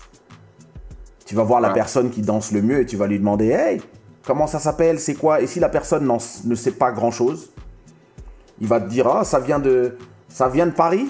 Tu 1.25 1.35
vas 1.35 1.43
voir 1.43 1.59
la 1.61 1.69
Ouais. 1.69 1.73
personne 1.73 2.09
qui 2.09 2.21
danse 2.21 2.51
le 2.51 2.61
mieux 2.61 2.81
et 2.81 2.85
tu 2.85 2.95
vas 2.97 3.07
lui 3.07 3.19
demander 3.19 3.47
Hey, 3.47 3.81
comment 4.25 4.47
ça 4.47 4.59
s'appelle 4.59 4.99
C'est 4.99 5.13
quoi? 5.15 5.41
Et 5.41 5.47
si 5.47 5.59
la 5.59 5.69
personne 5.69 6.05
n'en- 6.05 6.17
ne 6.45 6.55
sait 6.55 6.71
pas 6.71 6.91
grand 6.91 7.11
chose, 7.11 7.51
il 8.59 8.67
va 8.67 8.79
te 8.79 8.89
dire 8.89 9.07
Ah, 9.07 9.23
ça 9.23 9.39
vient 9.39 9.59
de, 9.59 9.97
ça 10.29 10.49
vient 10.49 10.65
de 10.67 10.71
Paris 10.71 11.07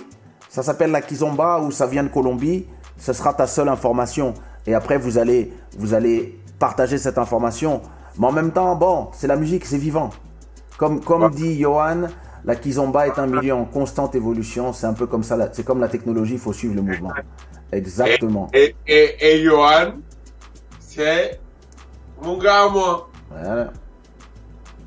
Ça 0.49 0.63
s'appelle 0.63 0.91
la 0.91 1.01
Kizomba 1.01 1.59
ou 1.59 1.71
ça 1.71 1.85
vient 1.85 2.03
de 2.03 2.07
Colombie 2.09 2.65
Ce 2.97 3.13
sera 3.13 3.33
ta 3.33 3.45
seule 3.45 3.69
information. 3.69 4.33
Et 4.65 4.73
après, 4.73 4.97
vous 4.97 5.17
allez, 5.19 5.53
vous 5.77 5.93
allez 5.93 6.39
partager 6.57 6.97
cette 6.97 7.17
information. 7.19 7.81
Mais 8.19 8.27
en 8.27 8.31
même 8.31 8.51
temps, 8.51 8.75
bon, 8.75 9.09
c'est 9.13 9.27
la 9.27 9.35
musique, 9.35 9.65
c'est 9.65 9.77
vivant. 9.77 10.09
Comme, 10.77 11.01
comme 11.03 11.23
Ouais. 11.23 11.29
dit 11.31 11.59
Johan, 11.59 12.03
la 12.45 12.55
Kizomba 12.55 13.07
est 13.07 13.17
un 13.19 13.27
milieu 13.27 13.53
en 13.53 13.65
constante 13.65 14.15
évolution. 14.15 14.73
C'est 14.73 14.85
un 14.87 14.93
peu 14.93 15.07
comme 15.07 15.23
ça. 15.23 15.37
C'est 15.53 15.63
comme 15.65 15.79
la 15.79 15.87
technologie, 15.87 16.33
il 16.33 16.39
faut 16.39 16.53
suivre 16.53 16.75
le 16.75 16.81
mouvement. 16.81 17.11
Exactement. 17.71 18.49
Et, 18.53 18.75
et, 18.87 19.15
et 19.19 19.43
Johan, 19.43 19.93
c'est 20.79 21.39
mon 22.23 22.37
gars 22.37 22.63
à 22.65 22.69
moi. 22.69 23.09
Voilà. 23.31 23.71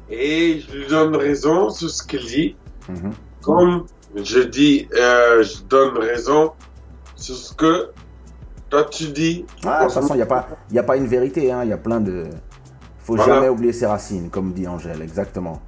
Et 0.09 0.61
je 0.61 0.77
lui 0.77 0.86
donne 0.89 1.15
raison 1.16 1.70
sur 1.70 1.90
ce 1.90 2.02
qu'il 2.05 2.24
dit. 2.27 2.57
Mhm. 2.89 3.12
Comme 3.43 3.86
je 4.16 4.40
dis, 4.40 4.89
euh, 4.94 5.43
je 5.43 5.62
donne 5.69 5.97
raison 5.98 6.52
sur 7.16 7.35
ce 7.36 7.55
que 7.55 7.90
toi 8.69 8.85
tu 8.85 9.09
dis. 9.09 9.44
Ouais, 9.65 9.70
de 9.78 9.85
toute 9.85 9.93
façon, 9.93 10.15
il 10.15 10.16
n'y 10.16 10.23
a, 10.23 10.27
pas- 10.27 10.48
y 10.73 10.78
a 10.78 10.82
pas 10.82 10.97
une 10.97 11.07
vérité. 11.07 11.52
hein. 11.52 11.61
Il 11.65 11.70
y 11.70 11.73
a 11.73 11.77
plein 11.78 12.01
de. 12.01 12.24
Faut 13.02 13.16
Voilà. 13.16 13.35
jamais 13.35 13.48
oublier 13.48 13.72
ses 13.72 13.86
racines, 13.86 14.31
comme 14.31 14.52
dit 14.52 14.66
Angèle. 14.66 15.02
Exactement. 15.02 15.60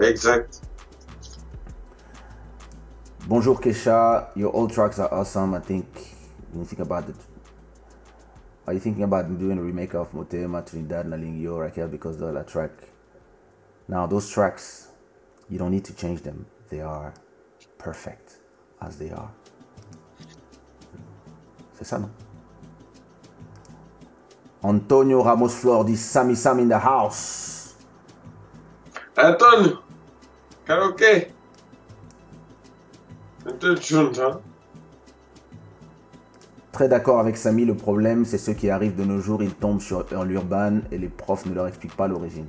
Exact. 0.00 0.60
Bonjour 3.28 3.60
Kesha, 3.60 4.30
your 4.34 4.54
old 4.54 4.72
tracks 4.72 4.98
are 4.98 5.08
awesome. 5.12 5.54
I 5.54 5.60
think 5.60 5.84
when 6.52 6.62
you 6.62 6.66
think 6.66 6.80
about 6.80 7.08
it, 7.08 7.16
are 8.66 8.74
you 8.74 8.80
thinking 8.80 9.04
about 9.04 9.26
doing 9.38 9.58
a 9.58 9.62
remake 9.62 9.94
of 9.94 10.12
Motema, 10.12 10.64
Trinidad, 10.64 11.06
Nalingyo, 11.06 11.58
Raquel 11.60 11.88
because 11.88 12.20
of 12.20 12.34
that 12.34 12.48
track? 12.48 12.70
Now 13.88 14.06
those 14.06 14.28
tracks, 14.28 14.88
you 15.48 15.58
don't 15.58 15.70
need 15.70 15.84
to 15.84 15.94
change 15.94 16.22
them. 16.22 16.46
They 16.68 16.80
are 16.80 17.12
perfect 17.78 18.38
as 18.80 18.96
they 18.98 19.10
are. 19.10 19.30
C'est 21.74 21.84
ça, 21.84 21.98
non? 22.00 22.10
Antonio 24.62 25.22
Ramos 25.22 25.48
Flor 25.48 25.84
dit 25.84 25.96
Sammy 25.96 26.36
Sam 26.36 26.60
in 26.60 26.68
the 26.68 26.80
house. 26.84 27.74
Antonio, 29.18 29.78
karaoke. 30.64 31.30
Hein? 33.44 34.40
Très 36.70 36.88
d'accord 36.88 37.18
avec 37.20 37.36
Samy, 37.36 37.64
le 37.64 37.74
problème 37.74 38.24
c'est 38.24 38.38
ceux 38.38 38.54
qui 38.54 38.70
arrivent 38.70 38.94
de 38.96 39.04
nos 39.04 39.20
jours, 39.20 39.42
ils 39.42 39.52
tombent 39.54 39.80
sur 39.80 40.04
l'urban 40.24 40.78
et 40.90 40.98
les 40.98 41.08
profs 41.08 41.44
ne 41.46 41.54
leur 41.54 41.66
expliquent 41.66 41.96
pas 41.96 42.06
l'origine. 42.08 42.46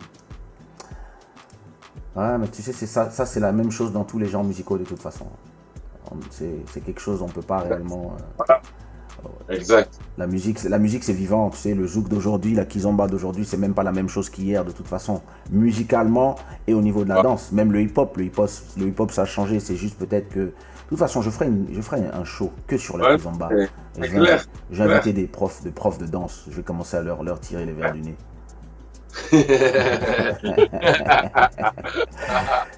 Ouais, 2.16 2.38
mais 2.38 2.48
tu 2.48 2.62
sais, 2.62 2.74
c'est 2.74 2.86
ça, 2.86 3.10
ça 3.10 3.26
c'est 3.26 3.40
la 3.40 3.52
même 3.52 3.72
chose 3.72 3.92
dans 3.92 4.04
tous 4.04 4.20
les 4.20 4.28
genres 4.28 4.44
musicaux 4.44 4.78
de 4.78 4.84
toute 4.84 5.02
façon. 5.02 5.26
On- 6.12 6.16
C'est 6.30 6.60
c'est 6.72 6.82
quelque 6.82 7.02
chose, 7.02 7.22
on 7.24 7.28
peut 7.28 7.42
pas 7.42 7.58
réellement. 7.60 8.16
euh, 8.40 8.54
Exact. 9.50 10.00
La 10.18 10.28
musique, 10.28 10.60
c'est- 10.60 10.70
la 10.70 10.80
musique 10.80 11.04
c'est 11.04 11.14
vivant, 11.14 11.50
tu 11.50 11.58
sais, 11.58 11.74
le 11.74 11.86
zouk 11.88 12.08
d'aujourd'hui, 12.10 12.54
la 12.56 12.66
kizomba 12.66 13.08
d'aujourd'hui, 13.08 13.46
c'est 13.46 13.58
même 13.58 13.74
pas 13.74 13.84
la 13.84 13.92
même 13.92 14.08
chose 14.10 14.30
qu'hier 14.30 14.64
de 14.66 14.72
toute 14.72 14.88
façon, 14.88 15.22
musicalement 15.52 16.36
et 16.68 16.74
au 16.74 16.82
niveau 16.82 17.04
de 17.04 17.10
la 17.10 17.22
danse. 17.22 17.52
Même 17.52 17.72
le 17.72 17.82
hip-hop, 17.82 18.16
le 18.18 18.26
hip-hop, 18.26 18.50
le 18.78 18.88
hip-hop 18.88 19.12
ça 19.12 19.24
a 19.24 19.26
changé, 19.26 19.60
c'est 19.60 19.76
juste 19.76 19.98
peut-être 19.98 20.30
que... 20.30 20.40
De 20.40 20.54
toute 20.90 21.00
façon, 21.00 21.22
je 21.22 21.30
ferai, 21.32 21.48
une- 21.48 21.68
je 21.74 21.82
ferai 21.82 22.02
un 22.14 22.24
show 22.24 22.52
que 22.68 22.78
sur 22.78 22.98
la 22.98 23.10
Ouais, 23.10 23.16
kizomba. 23.18 23.50
vais 24.84 24.94
inviter 24.94 25.14
des 25.14 25.26
profs, 25.28 25.64
des 25.64 25.72
profs 25.72 25.98
de 25.98 26.06
danse, 26.06 26.46
je 26.50 26.56
vais 26.56 26.62
commencer 26.64 26.98
à 26.98 27.02
leur, 27.02 27.24
leur 27.24 27.40
tirer 27.40 27.66
les 27.66 27.74
verres 27.74 27.94
du 27.94 28.02
nez. 28.02 28.16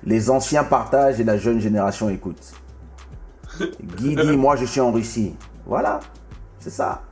Les 0.03 0.30
anciens 0.30 0.63
partagent 0.63 1.19
et 1.19 1.23
la 1.23 1.38
jeune 1.38 1.59
génération 1.59 2.09
écoute. 2.09 2.53
Guy 3.97 4.15
dit, 4.15 4.35
moi 4.38 4.55
je 4.55 4.65
suis 4.65 4.81
en 4.81 4.91
Russie. 4.91 5.34
Voilà, 5.65 5.99
c'est 6.65 6.71
ça. 6.71 7.03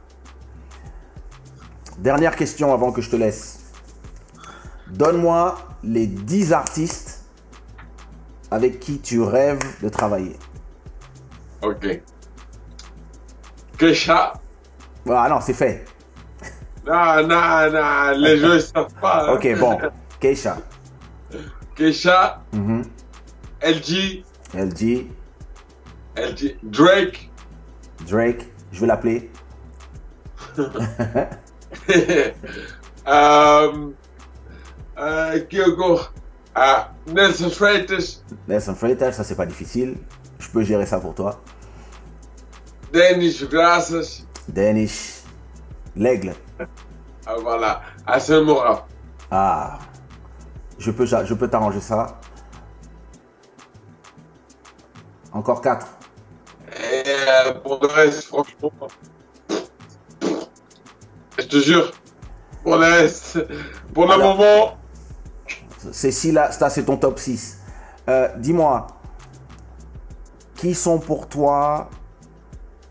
Dernière 1.99 2.35
question 2.35 2.73
avant 2.73 2.91
que 2.91 3.01
je 3.03 3.09
te 3.11 3.15
laisse. 3.15 3.59
Donne-moi 4.87 5.55
les 5.83 6.07
10 6.07 6.53
artistes 6.53 7.25
avec 8.49 8.79
qui 8.79 8.99
tu 8.99 9.21
rêves 9.21 9.59
de 9.83 9.89
travailler. 9.89 10.35
ok. 11.61 12.01
Kesha. 13.77 14.33
Voilà, 15.05 15.29
non, 15.29 15.39
c'est 15.41 15.53
fait. 15.53 15.85
Non, 16.87 17.27
non, 17.27 17.71
non, 17.71 18.11
les 18.17 18.37
jeux, 18.39 18.55
ils 18.55 18.61
savent 18.61 18.93
pas. 18.99 19.29
hein. 19.29 19.33
Ok, 19.33 19.47
bon. 19.59 19.77
Keisha. 20.19 20.57
Kesha, 21.75 22.41
Mhm. 22.53 22.83
LG, 23.61 24.23
LG, 24.55 25.07
LG, 26.17 26.57
Drake. 26.63 27.29
Drake, 28.07 28.47
je 28.71 28.81
vais 28.81 28.87
l'appeler. 28.87 29.31
Qui 35.49 35.61
encore? 35.61 36.13
Ah, 36.55 36.91
Nelson 37.07 37.49
Freitas, 37.49 38.21
Nelson 38.47 38.75
Freitas, 38.75 39.13
ça 39.13 39.23
c'est 39.23 39.35
pas 39.35 39.45
difficile. 39.45 39.97
Je 40.39 40.49
peux 40.49 40.63
gérer 40.63 40.85
ça 40.85 40.99
pour 40.99 41.15
toi. 41.15 41.41
Denis 42.91 43.43
Graças. 43.49 44.23
Danish, 44.47 45.23
l'aigle. 45.95 46.33
Ah, 47.25 47.35
voilà. 47.41 47.81
Hassan 48.05 48.43
Moura. 48.43 48.85
Ah, 49.31 49.79
je 50.77 50.91
peux, 50.91 51.05
je 51.05 51.33
peux 51.33 51.47
t'arranger 51.47 51.79
ça. 51.79 52.19
Encore 55.31 55.61
4. 55.61 55.87
Et 56.67 57.03
euh, 57.07 57.53
pour 57.63 57.79
le 57.81 57.87
reste, 57.87 58.25
franchement, 58.25 58.71
je 61.43 61.47
te 61.47 61.57
jure, 61.57 61.91
pour 62.63 62.75
reste, 62.77 63.45
pour 63.93 64.05
le 64.05 64.13
Alors. 64.13 64.37
moment, 64.37 64.77
C'est 65.91 66.11
si 66.11 66.31
là, 66.31 66.51
ça 66.51 66.69
c'est 66.69 66.83
ton 66.83 66.95
top 66.97 67.19
6. 67.19 67.59
Euh, 68.09 68.29
Dis-moi, 68.37 68.87
qui 70.55 70.73
sont 70.73 70.99
pour 70.99 71.27
toi 71.27 71.89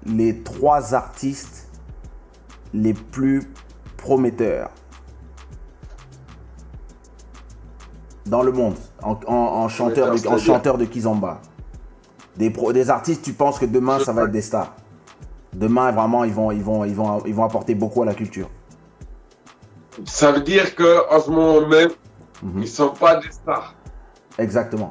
les 0.05 0.43
trois 0.43 0.95
artistes 0.95 1.69
les 2.75 2.93
plus 2.95 3.51
prometteurs 3.97 4.71
dans 8.27 8.43
le 8.43 8.53
monde 8.53 8.77
en, 9.03 9.19
en- 9.27 9.33
en 9.35 9.69
chanteur, 9.69 10.15
de, 10.15 10.29
en 10.29 10.39
chanteur 10.39 10.79
de 10.79 10.85
Kizomba? 10.85 11.41
Des, 12.37 12.51
pro- 12.51 12.73
des 12.73 12.89
artistes, 12.91 13.23
tu 13.23 13.33
penses 13.33 13.59
que 13.59 13.67
demain 13.67 13.99
ça 14.01 14.13
va 14.13 14.25
être 14.25 14.31
des 14.33 14.43
stars? 14.43 14.75
Demain, 15.53 15.93
vraiment, 15.93 16.25
ils 16.25 16.33
vont, 16.33 16.51
ils, 16.51 16.63
vont, 16.63 16.85
ils, 16.85 16.95
vont, 16.95 17.23
ils 17.27 17.35
vont 17.35 17.45
apporter 17.45 17.75
beaucoup 17.75 18.03
à 18.03 18.07
la 18.07 18.15
culture. 18.15 18.49
ça 20.07 20.33
veut 20.33 20.41
dire 20.41 20.75
que 20.75 21.15
en 21.15 21.21
ce 21.21 21.31
moment 21.31 21.67
même, 21.69 21.91
Mhm. 22.43 22.63
ils 22.63 22.69
sont 22.69 22.89
pas 22.89 23.17
des 23.17 23.31
stars. 23.31 23.75
Exactement. 24.39 24.91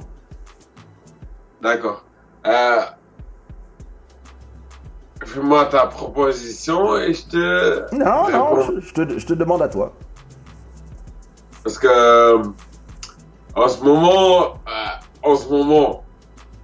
D'accord. 1.62 2.04
Euh, 2.46 2.82
Fais-moi 5.26 5.66
ta 5.66 5.86
proposition 5.88 6.98
et 6.98 7.14
je 7.14 7.26
te. 7.28 7.96
Non, 7.96 8.30
non, 8.32 8.62
je, 8.62 8.80
je 8.80 8.94
te, 8.94 9.18
je 9.20 9.26
te 9.26 9.34
demande 9.34 9.62
à 9.62 9.68
toi. 9.68 9.94
Parce 11.64 11.78
que 11.78 11.88
euh, 11.88 12.44
en 13.56 13.68
ce 13.68 13.84
moment, 13.84 14.56
euh, 14.68 15.30
en 15.30 15.36
ce 15.36 15.48
moment, 15.50 16.04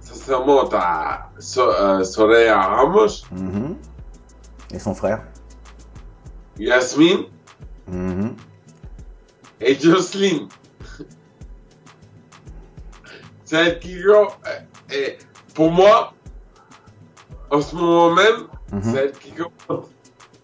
sincèrement, 0.00 0.66
t'as 0.66 1.28
so 1.38 1.62
euh, 1.70 2.02
Soraya 2.02 2.60
Ramos, 2.60 3.22
Mhm. 3.30 3.76
Et 4.72 4.78
son 4.78 4.94
frère 4.94 5.22
Yasmine 6.58 7.24
Mhm. 7.86 8.34
et 9.60 9.74
Jocelyn. 9.78 10.48
C'est 13.44 13.56
elle 13.56 13.78
qui 13.78 14.02
compte. 14.02 14.36
Et 14.92 15.16
pour 15.54 15.70
moi, 15.70 16.12
en 17.50 17.60
ce 17.62 17.74
moment 17.74 18.14
même, 18.14 18.46
Mhm. 18.72 18.82
c'est 18.82 18.96
elle 19.04 19.12
qui 19.12 19.32
commande. 19.32 19.86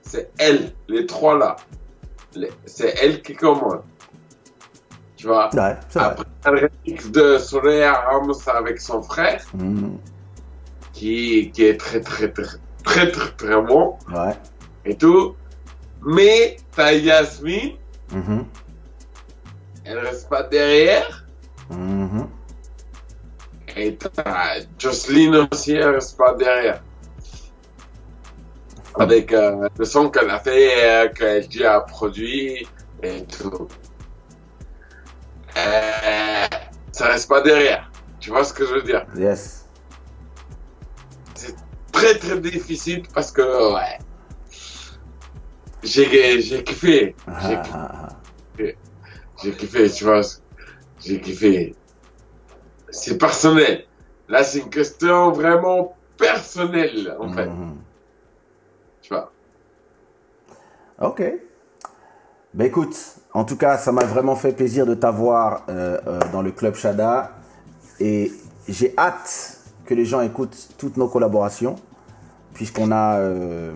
C'est 0.02 0.30
elle, 0.38 0.72
les 0.88 1.04
trois 1.06 1.36
là. 1.36 1.56
C'est 2.64 2.94
elle 3.02 3.20
qui 3.22 3.34
commande. 3.34 3.82
Tu 5.16 5.26
vois? 5.26 5.54
Ouais, 5.54 5.76
c'est 5.88 5.98
vrai. 5.98 6.08
Après 6.08 6.24
un 6.44 6.50
remix 6.86 7.10
de 7.10 7.38
Soraya 7.38 7.92
Ramos 7.92 8.48
avec 8.48 8.80
son 8.80 9.02
frère, 9.02 9.44
Mhm. 9.54 9.98
qui, 10.92 11.50
qui 11.52 11.64
est 11.64 11.78
très 11.78 12.00
très 12.00 12.30
très 12.32 12.56
très 12.84 13.10
très 13.10 13.30
très 13.32 13.60
bon 13.62 13.96
Ouais. 14.12 14.34
et 14.84 14.96
tout. 14.96 15.34
Mais 16.06 16.56
t'as 16.76 16.92
Yasmine, 16.92 17.72
Mhm. 18.12 18.44
elle 19.84 19.98
reste 19.98 20.28
pas 20.28 20.42
derrière. 20.42 21.24
Mhm. 21.70 22.28
Et 23.76 23.96
t'as 23.96 24.60
Jocelyn 24.78 25.48
aussi, 25.50 25.72
elle 25.72 25.90
reste 25.90 26.16
pas 26.16 26.34
derrière. 26.34 26.82
Avec 28.96 29.32
euh, 29.32 29.68
le 29.76 29.84
son 29.84 30.08
qu'elle 30.10 30.30
a 30.30 30.38
fait, 30.38 30.70
euh, 30.84 31.08
qu'elle 31.08 31.66
a 31.66 31.80
produit 31.80 32.68
et 33.02 33.24
tout. 33.24 33.66
Euh, 35.56 36.46
ça 36.92 37.06
reste 37.08 37.28
pas 37.28 37.40
derrière. 37.40 37.90
Tu 38.20 38.30
vois 38.30 38.44
ce 38.44 38.52
que 38.52 38.64
je 38.64 38.74
veux 38.74 38.82
dire? 38.82 39.04
Yes. 39.16 39.63
Très 41.94 42.18
très 42.18 42.38
difficile 42.40 43.02
parce 43.14 43.30
que 43.32 43.42
ouais. 43.74 43.98
J'ai 45.82 46.40
j'ai 46.40 46.62
kiffé. 46.64 47.14
J'ai 47.46 47.56
Ah, 47.56 47.62
kiffé. 47.62 47.70
ah, 47.74 47.90
ah. 47.94 48.08
J'ai 49.42 49.52
kiffé, 49.52 49.90
tu 49.90 50.04
vois. 50.04 50.20
J'ai 51.04 51.20
kiffé. 51.20 51.74
C'est 52.90 53.18
personnel. 53.18 53.84
Là, 54.28 54.42
c'est 54.44 54.60
une 54.60 54.70
question 54.70 55.32
vraiment 55.32 55.96
personnelle, 56.16 57.14
en 57.20 57.28
fait. 57.32 57.46
Mhm. 57.46 57.76
Tu 59.02 59.08
vois. 59.12 59.30
Ok. 61.00 61.22
Ben 62.54 62.66
écoute, 62.66 62.96
en 63.32 63.44
tout 63.44 63.56
cas, 63.56 63.76
ça 63.78 63.90
m'a 63.92 64.04
vraiment 64.04 64.36
fait 64.36 64.52
plaisir 64.52 64.86
de 64.86 64.94
t'avoir 64.94 65.64
euh, 65.68 65.98
euh, 66.06 66.20
dans 66.32 66.40
le 66.40 66.52
club 66.52 66.74
Shada. 66.76 67.32
Et 68.00 68.32
j'ai 68.68 68.94
hâte 68.96 69.53
que 69.84 69.94
les 69.94 70.04
gens 70.04 70.20
écoutent 70.20 70.68
toutes 70.78 70.96
nos 70.96 71.08
collaborations, 71.08 71.76
puisqu'on 72.54 72.90
a, 72.92 73.18
euh, 73.18 73.74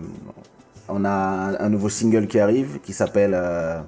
on 0.87 1.05
a 1.05 1.09
un, 1.09 1.69
nouveau 1.69 1.89
single 1.89 2.27
qui 2.27 2.39
arrive 2.39 2.79
qui 2.81 2.93
s'appelle 2.93 3.33
euh, 3.33 3.79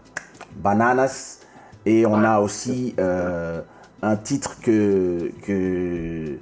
Bananas. 0.57 1.39
Et 1.85 2.06
on 2.06 2.23
a 2.23 2.39
aussi 2.39 2.93
euh, 2.99 3.61
un 4.03 4.15
titre 4.15 4.60
que, 4.61 5.31
que, 5.41 6.38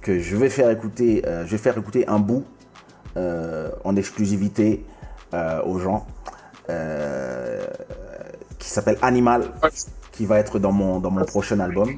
que 0.00 0.18
je 0.18 0.36
vais 0.36 0.48
faire 0.50 0.70
écouter. 0.70 1.22
je 1.24 1.50
vais 1.50 1.58
faire 1.58 1.78
écouter 1.78 2.08
un 2.08 2.18
bout 2.18 2.44
en 3.16 3.94
exclusivité 3.94 4.84
aux 5.32 5.78
gens 5.78 6.04
qui 8.58 8.68
s'appelle 8.68 8.98
Animal, 9.02 9.52
qui 10.10 10.26
va 10.26 10.40
être 10.40 10.58
dans 10.58 10.72
mon, 10.72 10.98
dans 10.98 11.12
mon 11.12 11.24
prochain 11.24 11.60
album. 11.60 11.90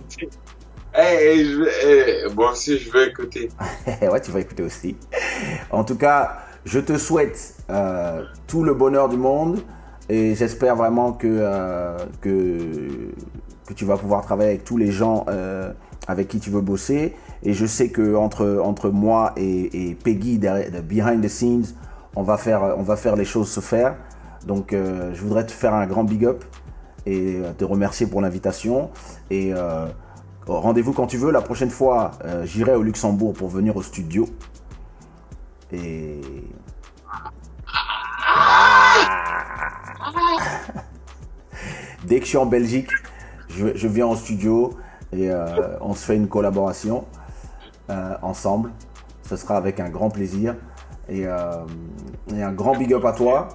Eh, 0.97 1.45
je 1.45 1.63
vais, 1.63 2.27
eh, 2.27 2.35
moi 2.35 2.53
aussi, 2.53 2.79
je 2.79 2.91
vais 2.91 3.09
écouter. 3.09 3.51
ouais, 4.03 4.21
tu 4.21 4.31
vas 4.31 4.41
écouter 4.41 4.63
aussi. 4.63 4.97
En 5.71 5.85
tout 5.85 5.97
cas, 5.97 6.39
je 6.65 6.81
te 6.81 6.99
souhaite 6.99 7.55
euh, 7.71 8.25
tout 8.47 8.63
le 8.63 8.75
bonheur 8.75 9.09
du 9.09 9.17
monde 9.17 9.61
et 10.09 10.35
j'espère 10.35 10.77
vraiment 10.77 11.13
que, 11.13 11.27
euh, 11.27 11.97
que, 12.21 12.59
que 13.67 13.75
tu 13.75 13.85
vas 13.85 13.97
pouvoir 13.97 14.23
travailler 14.23 14.51
avec 14.51 14.65
tous 14.65 14.77
les 14.77 14.91
gens 14.91 15.25
euh, 15.29 15.73
avec 16.07 16.29
qui 16.29 16.41
tu 16.41 16.51
veux 16.51 16.61
bosser. 16.61 17.15
Et 17.43 17.53
je 17.53 17.67
sais 17.67 17.91
que 17.91 18.17
entre, 18.17 18.61
entre 18.63 18.91
moi 18.91 19.33
et, 19.37 19.97
Peggy, 20.03 20.39
derrière, 20.39 20.71
de 20.71 20.81
behind 20.81 21.23
the 21.23 21.29
scenes, 21.29 21.75
on 22.17 22.23
va 22.23 22.37
faire, 22.37 22.75
on 22.77 22.83
va 22.83 22.97
faire 22.97 23.17
les 23.17 23.25
choses 23.25 23.51
se 23.51 23.61
faire. 23.61 23.97
Donc, 24.47 24.73
je 24.73 25.21
voudrais 25.21 25.47
te 25.47 25.53
faire 25.53 25.75
un 25.75 25.87
grand 25.87 26.05
big 26.05 26.25
up 26.25 26.45
et 27.07 27.39
te 27.59 27.65
remercier 27.65 28.07
pour 28.07 28.21
l'invitation. 28.21 28.91
Et 29.31 29.53
Rendez-vous 30.49 30.95
quand 30.95 31.07
tu 31.07 31.19
veux. 31.19 31.31
La 31.31 31.43
prochaine 31.43 31.71
fois, 31.71 32.13
euh, 32.25 32.47
j'irai 32.47 32.75
au 32.75 32.83
Luxembourg 32.83 33.35
pour 33.35 33.49
venir 33.49 33.77
au 33.77 33.83
studio. 33.83 34.27
Et. 35.71 36.21
Dès 42.05 42.19
que 42.19 42.25
je 42.25 42.29
suis 42.29 42.39
en 42.39 42.47
Belgique, 42.47 42.91
je, 43.51 43.77
je 43.77 43.89
viens 43.89 44.07
au 44.07 44.17
studio 44.17 44.79
et 45.13 45.31
euh, 45.31 45.79
on 45.81 45.93
se 45.95 46.05
fait 46.07 46.17
une 46.17 46.29
collaboration 46.29 47.07
euh, 47.91 48.17
ensemble. 48.23 48.71
Ce 49.23 49.37
sera 49.37 49.59
avec 49.59 49.81
un 49.81 49.91
grand 49.91 50.09
plaisir. 50.09 50.57
Et, 51.11 51.23
et 51.23 52.43
un 52.43 52.53
grand 52.53 52.77
big 52.77 52.93
up 52.93 53.03
à 53.07 53.13
toi. 53.13 53.49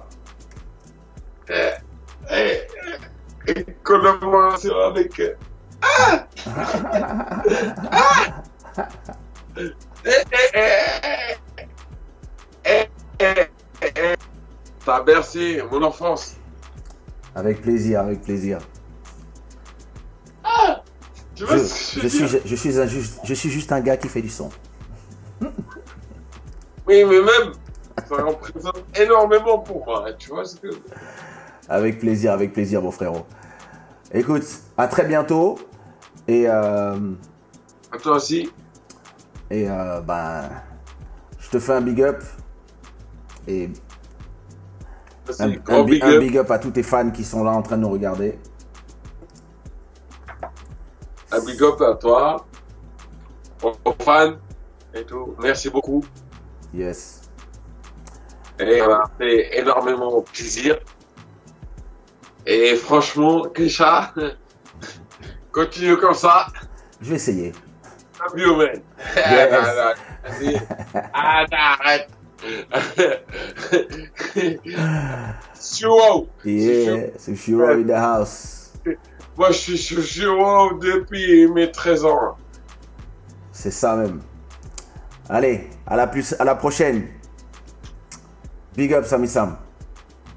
Et, 1.48 2.66
et 3.46 3.64
collaboration 3.84 4.74
avec. 4.88 5.20
Euh, 5.84 6.16
Ah 7.90 8.32
Ah 8.76 8.88
Eh, 9.56 9.70
eh, 10.04 10.10
eh, 10.54 11.36
eh, 12.64 12.88
eh, 13.20 13.48
eh, 13.82 13.92
eh. 13.96 14.16
A 14.90 15.00
bercé 15.00 15.62
mon 15.70 15.82
enfance. 15.82 16.36
Avec 17.34 17.62
plaisir, 17.62 18.00
avec 18.00 18.22
plaisir. 18.22 18.58
Tu 21.34 21.44
vois 21.44 21.56
Je, 21.56 21.64
ce 21.64 22.00
que 22.00 22.08
je 22.44 22.54
suis, 22.56 22.72
je 23.24 23.34
suis 23.34 23.50
juste 23.50 23.72
un 23.72 23.80
gars 23.80 23.96
qui 23.96 24.08
fait 24.08 24.22
du 24.22 24.28
son. 24.28 24.50
Oui, 26.86 27.02
mais 27.04 27.20
même, 27.20 27.52
ça 28.08 28.22
représente 28.22 28.84
énormément 28.94 29.58
pour 29.58 29.84
moi. 29.84 30.12
Tu 30.18 30.28
vois 30.28 30.44
ce 30.44 30.56
que. 30.56 30.68
Avec 31.68 31.98
plaisir, 31.98 32.32
avec 32.32 32.52
plaisir, 32.52 32.82
mon 32.82 32.90
frérot. 32.90 33.26
Écoute, 34.12 34.44
à 34.76 34.86
très 34.86 35.06
bientôt. 35.06 35.58
Et, 36.26 36.48
euh, 36.48 36.96
À 37.92 37.98
toi 37.98 38.16
aussi. 38.16 38.50
et 39.50 39.68
euh, 39.68 40.00
ben, 40.00 40.48
je 41.38 41.50
te 41.50 41.58
fais 41.58 41.72
un 41.72 41.80
big 41.80 42.02
up. 42.02 42.22
Et 43.46 43.70
un, 45.38 45.48
big 45.84 46.02
un 46.02 46.12
up. 46.12 46.20
big 46.20 46.38
up 46.38 46.50
à 46.50 46.58
tous 46.58 46.70
tes 46.70 46.82
fans 46.82 47.10
qui 47.10 47.24
sont 47.24 47.44
là 47.44 47.52
en 47.52 47.62
train 47.62 47.76
de 47.76 47.82
nous 47.82 47.90
regarder. 47.90 48.38
Un 51.30 51.44
big 51.44 51.62
up 51.62 51.80
à 51.80 51.94
toi, 51.94 52.46
aux 53.62 53.94
fans 54.00 54.34
et 54.94 55.04
tout. 55.04 55.34
Merci 55.42 55.68
beaucoup. 55.68 56.02
Yes. 56.72 57.22
Et 58.58 58.78
ça 58.78 58.86
m'a 58.86 59.10
fait 59.18 59.58
énormément 59.58 60.22
plaisir. 60.22 60.78
Et 62.46 62.76
franchement, 62.76 63.42
Krisha, 63.52 64.14
continue 65.54 65.96
comme 65.96 66.14
ça. 66.14 66.48
Je 67.00 67.10
vais 67.10 67.16
essayer. 67.16 67.52
Yes. 68.34 69.50
Vas-y. 70.24 70.60
Ah, 71.14 71.44
arrête. 71.52 72.08
Suo. 75.54 76.28
Yeah, 76.44 77.10
c'est 77.16 77.36
Shiro 77.36 77.64
in 77.64 77.84
the 77.84 77.92
house. 77.92 78.72
Moi, 79.36 79.50
je 79.50 79.76
suis 79.76 79.78
sur 79.78 80.78
depuis 80.78 81.48
mes 81.48 81.70
13 81.70 82.04
ans. 82.04 82.36
C'est 83.52 83.70
ça 83.70 83.96
même. 83.96 84.20
Allez, 85.28 85.70
à 85.86 85.96
la, 85.96 86.06
plus, 86.06 86.34
à 86.38 86.44
la 86.44 86.54
prochaine. 86.54 87.08
Big 88.76 88.92
up, 88.92 89.04
Sami 89.04 89.28
Sam. 89.28 89.56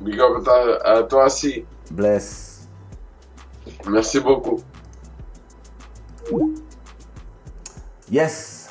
Big 0.02 0.20
up 0.20 0.48
à 0.84 1.04
toi 1.04 1.26
aussi. 1.26 1.66
Bless. 1.92 2.68
Merci 3.88 4.20
beaucoup. 4.20 4.62
Yes. 8.10 8.70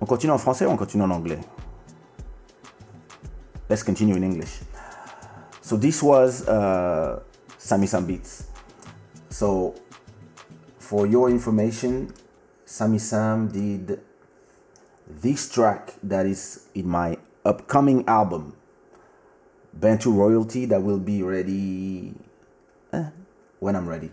On 0.00 0.06
continue 0.06 0.32
en 0.32 0.38
français 0.38 0.66
ou 0.66 0.70
on 0.70 0.76
continue 0.76 1.04
en 1.04 1.10
anglais? 1.10 1.40
Let's 3.68 3.82
continue 3.82 4.16
in 4.16 4.22
English. 4.22 4.60
So 5.62 5.76
this 5.76 6.02
was 6.02 6.46
uh, 6.46 7.20
Sami 7.56 7.86
Sam 7.86 8.04
Beats. 8.04 8.44
So 9.30 9.74
for 10.78 11.06
your 11.06 11.30
information, 11.30 12.12
Sami 12.66 12.98
Sam 12.98 13.48
did 13.48 14.00
this 15.08 15.48
track 15.48 15.94
that 16.02 16.26
is 16.26 16.68
in 16.74 16.86
my 16.88 17.16
upcoming 17.44 18.04
album, 18.06 18.54
Bantu 19.72 20.12
Royalty, 20.12 20.66
that 20.66 20.82
will 20.82 20.98
be 20.98 21.22
ready 21.22 22.14
eh, 22.92 23.04
when 23.60 23.76
I'm 23.76 23.88
ready. 23.88 24.10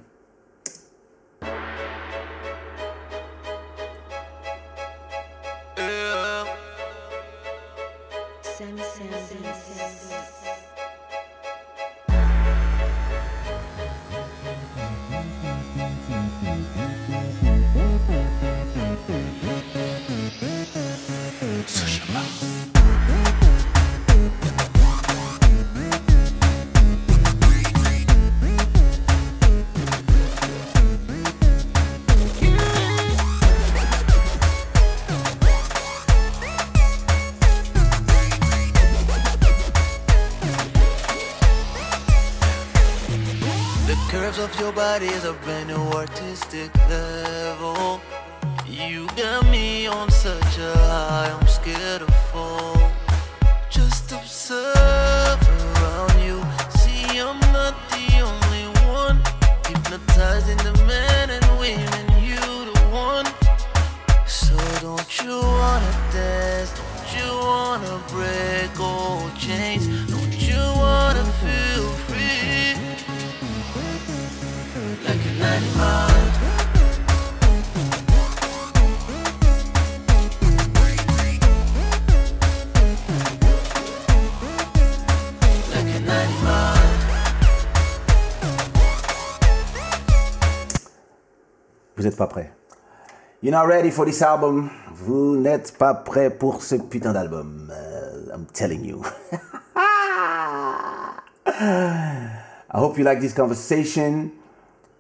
You're 93.52 93.60
not 93.60 93.68
ready 93.68 93.92
for 93.92 94.06
this 94.06 94.22
album. 94.22 94.70
Vous 94.94 95.36
n'êtes 95.36 95.78
pas 95.78 95.94
prêts 95.94 96.30
pour 96.30 96.64
ce 96.64 96.76
putain 96.76 97.12
d'album. 97.12 97.70
Euh, 97.70 98.34
I'm 98.34 98.46
telling 98.46 98.86
you. 98.86 99.04
I 101.46 102.30
hope 102.74 102.98
you 102.98 103.04
like 103.04 103.20
this 103.20 103.34
conversation. 103.34 104.32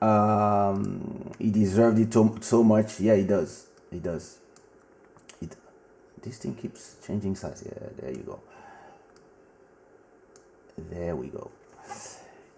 Um, 0.02 1.32
he 1.40 1.49
deserved 1.49 1.98
it 1.99 2.11
so, 2.11 2.36
so 2.41 2.61
much. 2.61 2.99
Yeah, 2.99 3.15
he 3.15 3.23
does. 3.23 3.68
He 3.90 3.99
does. 3.99 4.40
It, 5.41 5.56
this 6.22 6.38
thing 6.38 6.56
keeps 6.56 6.98
changing 7.07 7.38
size. 7.38 7.64
Yeah, 7.65 7.88
there 8.02 8.11
you 8.11 8.23
go. 8.23 8.41
There 10.78 11.15
we 11.15 11.28
go. 11.28 11.52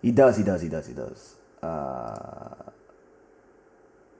He 0.02 0.10
does, 0.10 0.38
he 0.38 0.44
does, 0.44 0.64
he 0.64 0.70
does, 0.70 0.88
he 0.88 0.94
does. 0.95 1.36
Uh, 1.61 2.72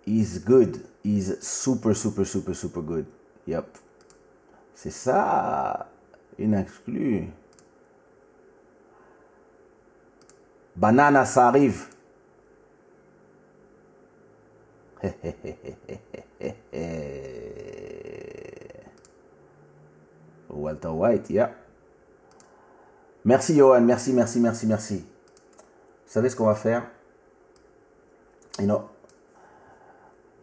he's 0.06 0.38
good. 0.38 0.93
He's 1.04 1.38
super, 1.42 1.94
super, 1.94 2.26
super, 2.26 2.56
super 2.56 2.82
good. 2.82 3.06
Yep. 3.46 3.66
C'est 4.74 4.92
ça. 4.92 5.90
Une 6.40 6.54
exclue. 6.54 7.28
Banana, 10.76 11.26
ça 11.26 11.48
arrive. 11.48 11.88
Walter 20.50 20.88
White, 20.88 21.30
yeah. 21.30 21.52
Merci 23.26 23.56
Johan, 23.56 23.82
merci, 23.82 24.14
merci, 24.14 24.40
merci, 24.40 24.68
merci. 24.68 24.96
Vous 24.96 26.12
savez 26.12 26.30
ce 26.30 26.36
qu'on 26.36 26.46
va 26.46 26.56
faire? 26.56 26.90
You 28.60 28.66
know, 28.66 28.90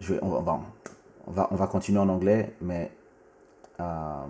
je 0.00 0.14
vais, 0.14 0.20
on, 0.22 0.40
va, 0.40 0.60
on, 1.26 1.30
va, 1.30 1.48
on 1.50 1.56
va 1.56 1.66
continuer 1.66 2.00
en 2.00 2.08
anglais, 2.08 2.54
mais 2.60 2.90
euh, 3.80 4.26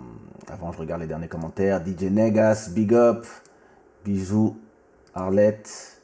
avant 0.47 0.71
je 0.71 0.77
regarde 0.77 1.01
les 1.01 1.07
derniers 1.07 1.27
commentaires. 1.27 1.83
DJ 1.85 2.03
Negas, 2.03 2.69
big 2.73 2.93
up. 2.93 3.25
Bisous. 4.03 4.57
Arlette. 5.13 6.01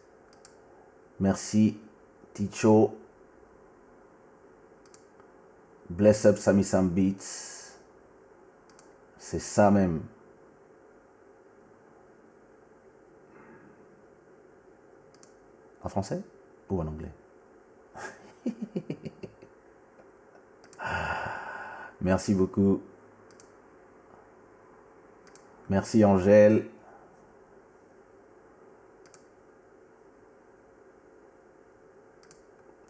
Merci. 1.19 1.77
Ticho. 2.33 2.95
Bless 5.89 6.25
up 6.25 6.37
Sami 6.37 6.63
Sam 6.63 6.89
Beats. 6.89 7.77
C'est 9.17 9.39
ça 9.39 9.71
même. 9.71 10.03
En 15.83 15.89
français 15.89 16.21
ou 16.69 16.81
en 16.81 16.87
anglais? 16.87 17.11
Merci 22.01 22.33
beaucoup. 22.33 22.81
Merci 25.69 26.03
Angèle. 26.05 26.65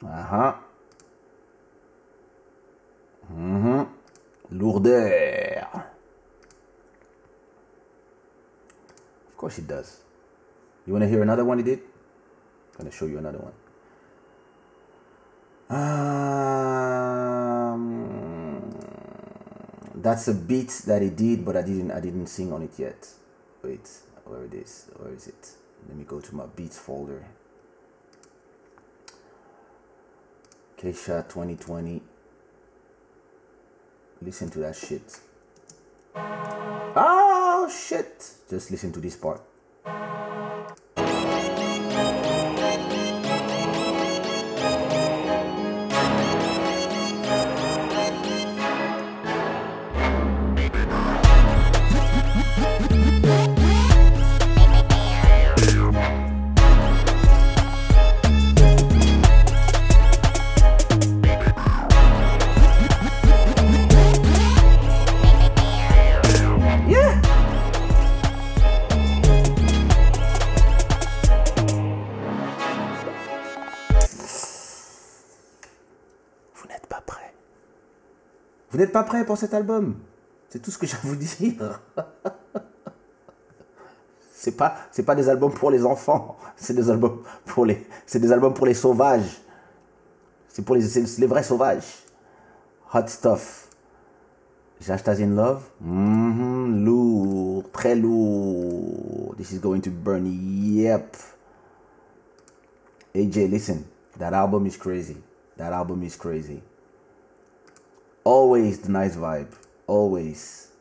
Ah 0.06 0.60
mhm. 3.30 3.88
Lourdeur. 4.52 5.68
Of 9.30 9.38
course 9.38 9.58
it 9.60 9.68
does. 9.68 10.02
You 10.86 10.94
want 10.94 11.04
to 11.04 11.10
hear 11.10 11.22
another 11.22 11.44
one 11.44 11.58
he 11.58 11.64
did? 11.64 11.80
I'm 11.80 12.84
going 12.86 12.92
to 12.92 12.96
show 12.96 13.06
you 13.06 13.18
another 13.18 13.40
one. 13.40 13.54
Um, 15.70 15.80
that's 19.96 20.30
a 20.30 20.34
beat 20.34 20.70
that 20.86 21.02
he 21.02 21.10
did, 21.10 21.44
but 21.44 21.58
I 21.58 21.62
didn't 21.62 21.92
I 21.92 22.00
didn't 22.00 22.28
sing 22.28 22.54
on 22.54 22.64
it 22.64 22.72
yet. 22.78 23.10
Wait, 23.62 23.90
where 24.24 24.46
it 24.46 24.54
is? 24.54 24.86
Where 24.96 25.14
is 25.14 25.28
it? 25.28 25.52
Let 25.88 25.98
me 25.98 26.06
go 26.06 26.22
to 26.22 26.36
my 26.36 26.46
beats 26.46 26.80
folder. 26.80 27.26
Keisha 30.78 31.28
2020. 31.28 32.02
Listen 34.22 34.50
to 34.52 34.60
that 34.60 34.76
shit. 34.76 35.20
Oh 36.16 37.70
shit! 37.70 38.32
Just 38.50 38.72
listen 38.72 38.94
to 38.94 39.00
this 39.02 39.18
part. 39.18 39.42
Vous 78.78 78.84
n'êtes 78.84 78.92
pas 78.92 79.02
prêt 79.02 79.26
pour 79.26 79.40
cet 79.40 79.56
album? 79.56 79.96
C'est 80.50 80.62
tout 80.62 80.70
ce 80.70 80.78
que 80.78 80.86
j'ai 80.86 80.98
à 80.98 81.00
vous 81.02 81.16
dire. 81.16 81.82
C'est 84.32 84.52
pas, 84.52 84.76
c'est 84.92 85.02
pas 85.02 85.16
des 85.16 85.30
albums 85.30 85.52
pour 85.52 85.72
les 85.72 85.84
enfants. 85.84 86.38
C'est 86.56 86.76
des 86.76 86.88
albums 86.92 87.24
pour 87.44 87.66
les, 87.66 87.88
c'est 88.06 88.20
des 88.20 88.32
albums 88.32 88.54
pour 88.54 88.68
les 88.68 88.76
sauvages. 88.76 89.42
C'est 90.48 90.64
pour 90.64 90.76
les, 90.76 90.82
c'est 90.82 91.18
les 91.18 91.26
vrais 91.26 91.42
sauvages. 91.42 92.04
Hot 92.94 93.08
stuff. 93.08 93.68
Jashta's 94.80 95.20
in 95.20 95.36
love. 95.36 95.64
Mhm, 95.82 96.86
lourd, 96.86 97.64
très 97.72 97.96
lourd. 97.96 99.36
This 99.38 99.54
is 99.54 99.60
going 99.60 99.82
to 99.82 99.90
burn. 99.90 100.28
Yep. 100.28 101.18
AJ, 103.16 103.50
listen. 103.50 103.86
That 104.20 104.34
album 104.34 104.68
is 104.68 104.78
crazy. 104.78 105.18
That 105.58 105.74
album 105.74 106.04
is 106.04 106.16
crazy. 106.16 106.62
Always 108.28 108.82
the 108.82 108.90
nice 108.90 109.16
vibe. 109.16 109.56
Always. 109.88 110.74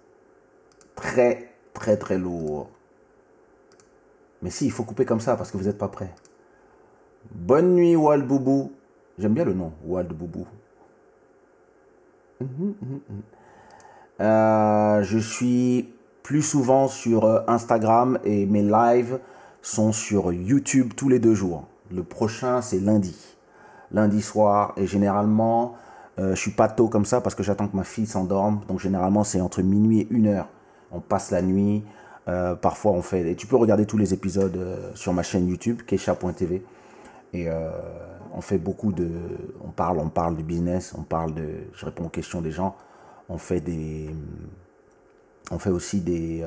Très, 0.97 1.55
très, 1.75 1.97
très 1.97 2.19
lourd. 2.19 2.71
Mais 4.43 4.51
si, 4.51 4.65
il 4.65 4.73
faut 4.73 4.83
couper 4.83 5.05
comme 5.05 5.21
ça 5.21 5.37
parce 5.37 5.53
que 5.53 5.57
vous 5.57 5.67
n'êtes 5.67 5.79
pas 5.79 5.87
prêts. 5.87 6.13
Bonne 7.31 7.77
nuit, 7.77 7.95
Wald 7.95 8.27
Boubou. 8.27 8.73
J'aime 9.17 9.35
bien 9.35 9.45
le 9.45 9.55
nom, 9.55 9.73
Wald 9.85 10.13
Boubou. 10.13 10.45
Euh, 14.19 15.03
je 15.03 15.19
suis 15.19 15.95
plus 16.25 16.43
souvent 16.43 16.89
sur 16.89 17.27
euh, 17.27 17.43
Instagram 17.47 18.19
et 18.25 18.45
mes 18.47 18.63
lives 18.63 19.21
sont 19.63 19.93
sur 19.93 20.33
YouTube 20.33 20.95
tous 20.97 21.09
les 21.09 21.21
deux 21.21 21.35
jours. 21.35 21.69
Le 21.93 22.03
prochain, 22.03 22.61
c'est 22.61 22.81
lundi. 22.81 23.37
Lundi 23.93 24.21
soir. 24.21 24.73
Et 24.77 24.89
généralement, 24.89 25.77
euh, 26.19 26.35
je 26.35 26.41
suis 26.41 26.51
pas 26.51 26.69
tôt 26.69 26.89
comme 26.89 27.05
ça 27.05 27.21
parce 27.21 27.35
que 27.35 27.43
j'attends 27.43 27.69
que 27.69 27.77
ma 27.77 27.85
fille 27.85 28.07
s'endorme. 28.07 28.61
Donc 28.69 28.81
généralement, 28.81 29.25
c'est 29.25 29.41
entre 29.41 29.63
minuit 29.63 30.01
et 30.01 30.09
une 30.11 30.27
heure. 30.29 30.49
On 30.93 31.01
passe 31.01 31.31
la 31.31 31.43
nuit. 31.43 31.85
Euh, 32.29 32.57
parfois, 32.57 32.93
on 32.93 33.03
fait. 33.03 33.31
Et 33.31 33.37
tu 33.37 33.47
peux 33.47 33.57
regarder 33.57 33.87
tous 33.87 33.99
les 33.99 34.13
épisodes 34.13 34.57
euh, 34.57 34.91
sur 34.95 35.13
ma 35.13 35.23
chaîne 35.23 35.49
YouTube, 35.49 35.83
kesha.tv. 35.83 36.65
Et 37.33 37.49
euh, 37.49 37.71
on 38.33 38.41
fait 38.41 38.59
beaucoup 38.59 38.93
de. 38.93 39.09
On 39.65 39.71
parle, 39.71 39.99
on 39.99 40.09
parle 40.09 40.37
du 40.37 40.43
business, 40.43 40.95
on 40.99 41.03
parle 41.03 41.35
de. 41.35 41.49
Je 41.73 41.85
réponds 41.85 42.07
aux 42.07 42.11
questions 42.11 42.41
des 42.41 42.51
gens. 42.51 42.77
On 43.29 43.39
fait 43.39 43.61
des. 43.61 44.11
On 45.51 45.59
fait 45.59 45.71
aussi 45.71 46.01
des. 46.01 46.45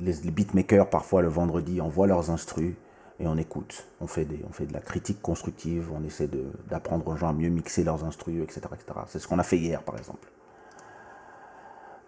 les, 0.00 0.30
beatmakers, 0.30 0.90
parfois 0.90 1.22
le 1.22 1.28
vendredi, 1.28 1.80
envoient 1.80 2.08
leurs 2.08 2.30
instrus 2.30 2.74
et 3.20 3.26
on 3.26 3.36
écoute. 3.36 3.86
On 4.00 4.06
fait, 4.06 4.24
de 4.24 4.72
la 4.72 4.80
critique 4.80 5.20
constructive, 5.20 5.90
on 5.92 6.04
essaie 6.04 6.28
d'apprendre 6.68 7.06
aux 7.08 7.16
gens 7.16 7.28
à 7.28 7.32
mieux 7.32 7.48
mixer 7.48 7.84
leurs 7.84 8.04
instrus, 8.04 8.42
etc. 8.42 8.60
etc. 8.72 9.00
C'est 9.08 9.18
ce 9.18 9.26
qu'on 9.26 9.38
a 9.38 9.42
fait 9.42 9.58
hier, 9.58 9.82
par 9.82 9.96
exemple. 9.98 10.28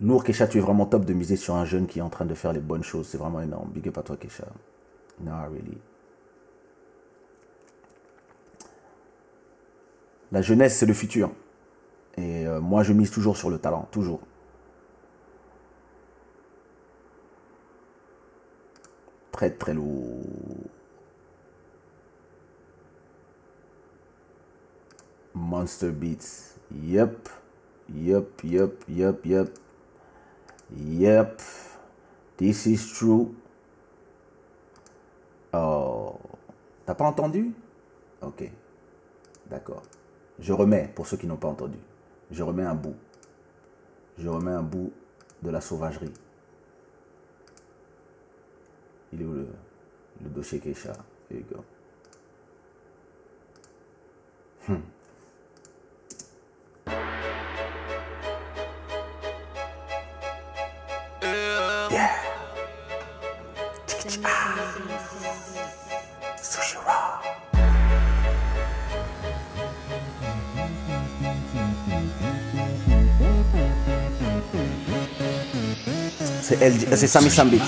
Lourd, 0.01 0.25
Kesha, 0.25 0.47
tu 0.47 0.59
es 0.59 0.61
vraiment 0.61 0.87
top 0.87 1.05
de 1.05 1.13
miser 1.13 1.37
sur 1.37 1.57
un 1.57 1.65
jeune 1.65 1.87
qui 1.87 1.99
est 1.99 2.03
en 2.03 2.09
train 2.09 2.25
de 2.25 2.35
faire 2.35 2.53
les 2.53 2.61
bonnes 2.61 2.85
choses. 2.85 3.09
C'est 3.09 3.19
vraiment 3.19 3.41
énorme. 3.41 3.71
Big 3.71 3.87
up 3.89 3.99
à 3.99 4.03
toi, 4.03 4.17
Kesha. 4.17 4.47
No, 5.21 5.33
really. 5.53 5.77
La 10.33 10.43
jeunesse, 10.43 10.79
c'est 10.79 10.87
le 10.87 10.95
futur. 10.95 11.31
Et 12.17 12.47
euh, 12.47 12.61
moi, 12.61 12.83
je 12.83 12.93
mise 12.93 13.11
toujours 13.11 13.37
sur 13.37 13.51
le 13.51 13.59
talent, 13.59 13.89
toujours. 13.91 14.21
Très, 19.33 19.51
très 19.51 19.75
lourd. 19.75 20.25
Monster 25.35 25.91
Beats. 25.91 26.59
Yep. 26.73 27.29
Yep, 27.93 28.45
yep, 28.45 28.85
yep, 28.89 29.27
yep. 29.27 29.59
Yep. 30.77 31.43
This 32.37 32.67
is 32.67 32.93
true. 32.93 33.35
Oh. 35.53 36.19
T'as 36.87 36.95
pas 36.95 37.05
entendu? 37.05 37.53
Ok. 38.23 38.51
D'accord. 39.47 39.83
Je 40.39 40.53
remets, 40.53 40.91
pour 40.95 41.07
ceux 41.07 41.17
qui 41.17 41.27
n'ont 41.27 41.37
pas 41.37 41.49
entendu, 41.49 41.79
je 42.31 42.43
remets 42.43 42.65
un 42.65 42.75
bout. 42.75 42.97
Je 44.19 44.29
remets 44.29 44.53
un 44.53 44.63
bout 44.63 44.93
de 45.43 45.51
la 45.51 45.61
sauvagerie. 45.61 46.13
Il 49.13 49.23
est 49.23 49.25
où 49.25 49.33
le, 49.33 49.49
le 50.23 50.31
dossier 50.31 50.61
Keisha? 50.61 50.93
There 51.29 51.41
you 51.41 51.47
go. 51.51 51.65
Hmm. 54.69 54.81
C'est 76.43 76.61
LG 76.61 76.89
c'est 76.97 77.07
Sami 77.07 77.31
Sambi. 77.31 77.61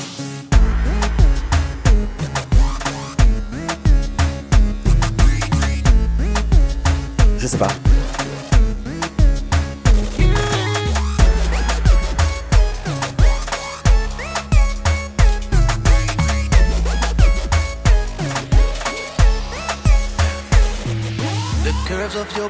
Je 7.38 7.46
sais 7.46 7.58
pas. 7.58 7.68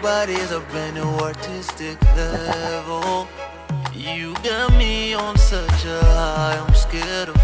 Of 0.03 0.09
body 0.09 0.35
a 0.35 0.61
brand 0.71 0.97
new 0.97 1.09
artistic 1.21 2.01
level. 2.17 3.29
You 3.95 4.35
got 4.43 4.73
me 4.77 5.15
on 5.15 5.37
such 5.39 5.85
a 5.85 6.01
high, 6.05 6.59
I'm 6.59 6.75
scared 6.75 7.29
to 7.29 7.42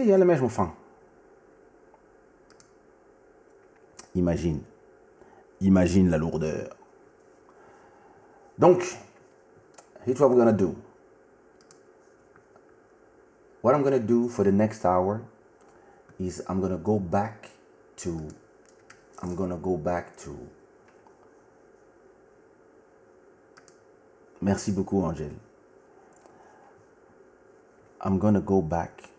Ela 0.00 0.24
mesmo 0.24 0.48
fã. 0.48 0.72
Imagine. 4.14 4.64
Imagine 5.60 6.10
la 6.10 6.16
lourdeur. 6.18 6.76
Donc, 8.56 8.82
here's 10.04 10.20
what 10.20 10.30
we're 10.30 10.36
gonna 10.36 10.52
do. 10.52 10.76
What 13.60 13.74
I'm 13.74 13.82
gonna 13.82 13.98
do 13.98 14.28
for 14.28 14.44
the 14.44 14.52
next 14.52 14.84
hour 14.84 15.20
is 16.18 16.42
I'm 16.48 16.60
gonna 16.60 16.78
go 16.78 16.98
back 16.98 17.50
to 17.96 18.28
I'm 19.20 19.34
gonna 19.34 19.56
go 19.56 19.76
back 19.76 20.16
to 20.18 20.36
Merci 24.40 24.70
beaucoup 24.70 25.02
Angèle. 25.02 25.34
I'm 28.00 28.18
gonna 28.18 28.40
go 28.40 28.62
back. 28.62 29.17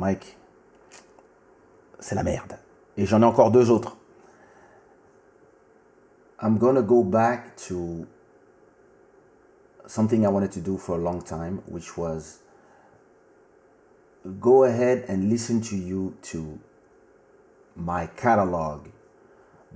Mike, 0.00 0.38
c'est 1.98 2.14
la 2.14 2.22
merde. 2.22 2.58
Et 2.96 3.04
j'en 3.04 3.20
ai 3.20 3.26
encore 3.26 3.50
deux 3.50 3.70
autres. 3.70 3.98
I'm 6.42 6.56
gonna 6.56 6.80
go 6.80 7.04
back 7.04 7.54
to 7.68 8.06
something 9.86 10.24
I 10.24 10.28
wanted 10.28 10.52
to 10.52 10.60
do 10.60 10.78
for 10.78 10.96
a 10.96 10.98
long 10.98 11.22
time, 11.22 11.60
which 11.68 11.98
was 11.98 12.40
go 14.40 14.64
ahead 14.64 15.04
and 15.06 15.28
listen 15.28 15.60
to 15.60 15.76
you 15.76 16.14
to 16.32 16.58
my 17.76 18.06
catalog, 18.16 18.86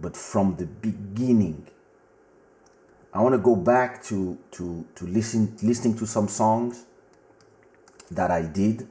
but 0.01 0.17
from 0.17 0.57
the 0.57 0.65
beginning. 0.65 1.67
I 3.13 3.21
want 3.21 3.35
to 3.35 3.39
go 3.39 3.55
back 3.57 4.03
to 4.05 4.39
to 4.53 4.87
to 4.95 5.07
listen 5.07 5.55
listening 5.63 5.99
to 5.99 6.07
some 6.07 6.29
songs 6.29 6.87
that 8.11 8.31
I 8.31 8.41
did 8.41 8.89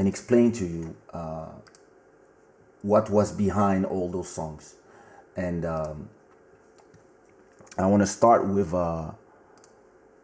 and 0.00 0.08
explain 0.08 0.50
to 0.50 0.64
you 0.64 0.96
uh, 1.12 1.50
what 2.80 3.10
was 3.10 3.32
behind 3.32 3.84
all 3.84 4.10
those 4.10 4.30
songs. 4.30 4.76
And 5.36 5.66
um, 5.66 6.08
I 7.76 7.84
want 7.84 8.02
to 8.02 8.06
start 8.06 8.48
with 8.48 8.72
uh, 8.72 9.10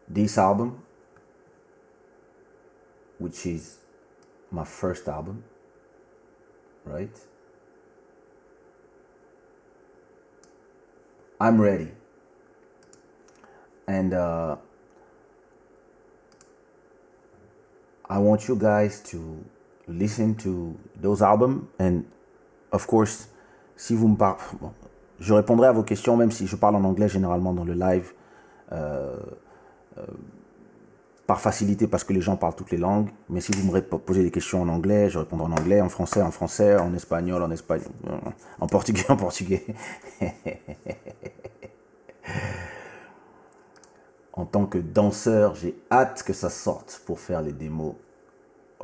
this 0.07 0.35
album, 0.35 0.81
which 3.19 3.45
is 3.45 3.77
my 4.49 4.63
first 4.63 5.07
album, 5.07 5.43
right? 6.83 7.15
I'm 11.39 11.61
ready. 11.61 11.91
And 13.87 14.15
uh, 14.15 14.55
I 18.09 18.17
want 18.17 18.47
you 18.47 18.55
guys 18.55 19.01
to 19.11 19.45
listen 19.87 20.35
to 20.35 20.75
those 21.01 21.21
albums. 21.21 21.63
And 21.79 22.03
of 22.71 22.85
course, 22.87 23.29
si 23.75 23.95
vous 23.95 24.07
me 24.07 24.15
parlez, 24.15 24.41
je 25.19 25.33
répondrai 25.33 25.67
à 25.67 25.71
vos 25.71 25.83
questions, 25.83 26.17
même 26.17 26.31
si 26.31 26.47
je 26.47 26.55
parle 26.55 26.75
en 26.75 26.83
anglais 26.83 27.09
généralement 27.09 27.53
dans 27.53 27.65
le 27.65 27.73
live, 27.73 28.13
euh, 28.71 29.15
euh, 29.97 30.05
par 31.25 31.41
facilité 31.41 31.87
parce 31.87 32.03
que 32.05 32.13
les 32.13 32.21
gens 32.21 32.37
parlent 32.37 32.55
toutes 32.55 32.71
les 32.71 32.77
langues. 32.77 33.09
Mais 33.29 33.41
si 33.41 33.51
vous 33.51 33.69
me 33.69 33.79
posez 33.81 34.23
des 34.23 34.31
questions 34.31 34.61
en 34.61 34.69
anglais, 34.69 35.09
je 35.09 35.19
répondrai 35.19 35.47
en 35.47 35.51
anglais, 35.51 35.81
en 35.81 35.89
français, 35.89 36.21
en 36.21 36.31
français, 36.31 36.77
en 36.77 36.93
espagnol, 36.93 37.43
en 37.43 37.51
espagnol, 37.51 37.89
en 38.59 38.67
portugais, 38.67 39.05
en 39.09 39.17
portugais. 39.17 39.65
en 44.33 44.45
tant 44.45 44.65
que 44.67 44.77
danseur, 44.77 45.55
j'ai 45.55 45.75
hâte 45.91 46.23
que 46.23 46.31
ça 46.31 46.49
sorte 46.49 47.01
pour 47.05 47.19
faire 47.19 47.41
les 47.41 47.51
démos. 47.53 47.95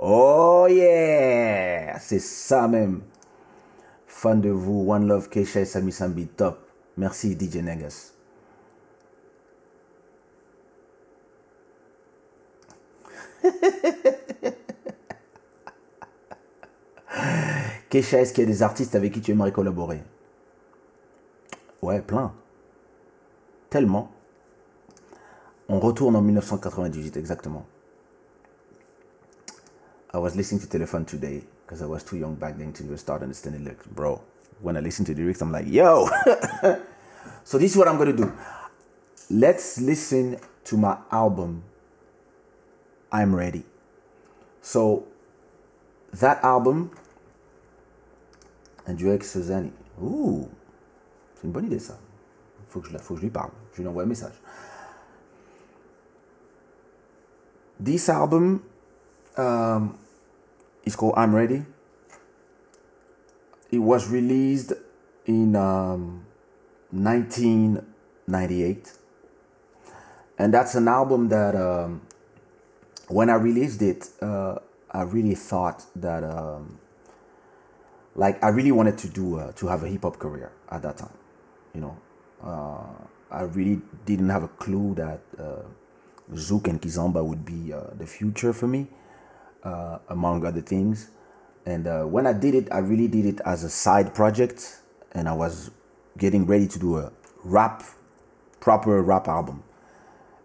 Oh 0.06 0.68
yeah 0.70 1.98
C'est 1.98 2.20
ça 2.20 2.68
même. 2.68 3.04
Fan 4.06 4.42
de 4.42 4.50
vous, 4.50 4.92
One 4.92 5.08
Love, 5.08 5.30
Keisha 5.30 5.62
et 5.62 5.66
Sami 5.66 5.94
Sambi, 5.94 6.28
top. 6.28 6.60
Merci 6.98 7.38
DJ 7.40 7.58
Negas. 7.64 8.12
Keisha, 17.90 18.20
est-ce 18.20 18.34
qu'il 18.34 18.44
y 18.44 18.48
a 18.48 18.50
des 18.50 18.62
artistes 18.62 18.96
avec 18.96 19.14
qui 19.14 19.22
tu 19.22 19.32
aimerais 19.32 19.54
collaborer? 19.54 20.04
Ouais, 21.82 22.02
plein. 22.02 22.34
Tellement. 23.70 24.12
On 25.70 25.80
retourne 25.80 26.18
en 26.18 26.22
1998, 26.22 27.16
exactement. 27.16 27.66
I 30.16 30.20
was 30.20 30.36
listening 30.36 30.62
to 30.62 30.70
Telephone 30.70 31.06
today 31.06 31.42
because 31.66 31.82
I 31.82 31.88
was 31.88 32.04
too 32.04 32.18
young 32.18 32.36
back 32.36 32.56
then 32.56 32.72
to 32.74 32.84
even 32.84 32.98
start 33.00 33.24
understanding 33.24 33.64
lyrics. 33.64 33.88
Bro, 33.88 34.22
when 34.62 34.78
I 34.78 34.80
listen 34.80 35.04
to 35.06 35.14
the 35.16 35.24
lyrics, 35.24 35.42
I'm 35.42 35.52
like, 35.52 35.66
yo! 35.68 36.08
so 37.44 37.58
this 37.58 37.72
is 37.72 37.78
what 37.78 37.88
I'm 37.88 37.98
going 37.98 38.16
to 38.16 38.24
do. 38.24 38.32
Let's 39.32 39.82
listen 39.82 40.38
to 40.66 40.78
my 40.78 40.98
album, 41.12 41.64
I'm 43.12 43.36
Ready. 43.36 43.64
So 44.62 45.08
that 46.20 46.44
album, 46.44 46.92
duo 48.96 49.10
avec 49.10 49.24
Suzanne. 49.24 49.72
Ouh, 50.00 50.48
c'est 51.34 51.46
une 51.46 51.52
bonne 51.52 51.66
idée 51.66 51.80
ça. 51.80 51.98
Faut 52.70 52.82
que 52.82 52.90
je, 52.90 52.98
faut 53.00 53.16
que 53.16 53.20
je 53.20 53.26
lui 53.26 53.32
parle. 53.32 53.50
Je 53.74 53.82
lui 53.82 53.88
envoie 53.88 54.04
un 54.04 54.08
message. 54.08 54.40
This 57.84 58.10
album 58.10 58.62
um, 59.38 59.98
is 60.86 60.96
called 60.96 61.16
I'm 61.18 61.36
Ready. 61.36 61.66
It 63.72 63.80
was 63.80 64.10
released 64.10 64.72
in 65.26 65.56
um, 65.56 66.26
1998. 66.92 68.94
And 70.38 70.54
that's 70.54 70.76
an 70.76 70.88
album 70.88 71.30
that 71.30 71.56
um, 71.56 72.02
when 73.08 73.30
I 73.30 73.36
released 73.36 73.82
it, 73.82 74.10
uh, 74.22 74.60
I 74.92 75.04
really 75.04 75.36
thought 75.36 75.86
that 75.96 76.24
um, 76.24 76.78
like 78.16 78.44
I 78.44 78.50
really 78.50 78.72
wanted 78.72 78.98
to 79.00 79.08
do 79.08 79.40
uh, 79.40 79.52
to 79.54 79.68
have 79.68 79.84
a 79.84 79.88
hip 79.88 80.04
hop 80.04 80.20
career 80.20 80.52
at 80.70 80.82
that 80.84 80.98
time. 80.98 81.14
You 81.74 81.82
know, 81.82 81.98
uh, 82.44 82.86
I 83.32 83.42
really 83.44 83.82
didn't 84.06 84.30
have 84.30 84.44
a 84.44 84.48
clue 84.48 84.94
that 84.96 85.22
uh, 85.40 85.64
Zouk 86.34 86.68
and 86.68 86.82
Kizomba 86.82 87.26
would 87.26 87.46
be 87.46 87.74
uh, 87.74 87.82
the 87.98 88.06
future 88.06 88.54
for 88.54 88.68
me, 88.68 88.88
uh, 89.64 90.00
among 90.10 90.46
other 90.46 90.62
things. 90.62 91.10
And 91.66 91.88
uh, 91.88 92.04
when 92.04 92.28
I 92.28 92.34
did 92.34 92.56
it, 92.56 92.68
I 92.72 92.80
really 92.80 93.08
did 93.08 93.26
it 93.26 93.42
as 93.46 93.64
a 93.64 93.70
side 93.70 94.14
project, 94.14 94.82
and 95.14 95.30
I 95.30 95.34
was 95.34 95.72
getting 96.18 96.46
ready 96.46 96.68
to 96.68 96.80
do 96.80 96.98
a 96.98 97.12
rap, 97.44 97.84
proper 98.60 99.02
rap 99.02 99.28
album. 99.28 99.64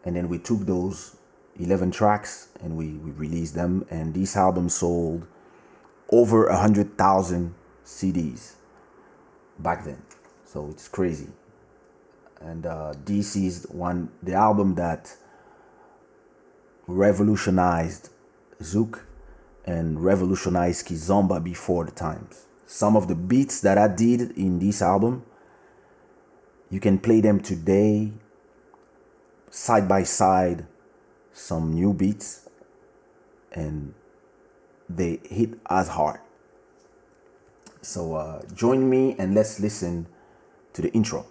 And 0.04 0.16
then 0.16 0.28
we 0.28 0.38
took 0.38 0.60
those 0.60 1.16
11 1.58 1.90
tracks 1.90 2.48
and 2.62 2.76
we, 2.76 2.92
we 2.92 3.10
released 3.10 3.54
them, 3.54 3.84
and 3.90 4.14
this 4.14 4.36
album 4.36 4.68
sold 4.68 5.26
over 6.10 6.46
a 6.46 6.56
hundred 6.56 6.96
thousand 6.96 7.54
CDs 7.84 8.54
back 9.58 9.84
then. 9.84 10.02
So 10.44 10.68
it's 10.70 10.88
crazy. 10.88 11.28
And 12.40 12.64
uh, 12.64 12.94
this 13.04 13.34
is 13.36 13.66
one 13.70 14.10
the 14.22 14.34
album 14.34 14.76
that 14.76 15.16
revolutionized 16.86 18.10
Zouk 18.62 19.00
and 19.68 20.02
revolutionized 20.02 20.86
Kizomba 20.86 21.44
before 21.44 21.84
the 21.84 21.90
times. 21.90 22.46
Some 22.66 22.96
of 22.96 23.06
the 23.06 23.14
beats 23.14 23.60
that 23.60 23.76
I 23.76 23.86
did 23.86 24.30
in 24.30 24.58
this 24.58 24.80
album, 24.80 25.24
you 26.70 26.80
can 26.80 26.98
play 26.98 27.20
them 27.20 27.40
today 27.40 28.12
side 29.50 29.86
by 29.86 30.04
side, 30.04 30.66
some 31.34 31.74
new 31.74 31.92
beats, 31.92 32.48
and 33.52 33.92
they 34.88 35.20
hit 35.28 35.50
as 35.68 35.88
hard. 35.88 36.20
So 37.82 38.14
uh, 38.14 38.42
join 38.54 38.88
me 38.88 39.16
and 39.18 39.34
let's 39.34 39.60
listen 39.60 40.06
to 40.72 40.80
the 40.80 40.90
intro. 40.92 41.26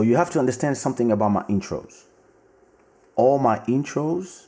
So 0.00 0.04
you 0.04 0.16
have 0.16 0.30
to 0.30 0.38
understand 0.38 0.78
something 0.78 1.12
about 1.12 1.28
my 1.28 1.42
intros. 1.42 2.04
All 3.16 3.38
my 3.38 3.58
intros 3.68 4.46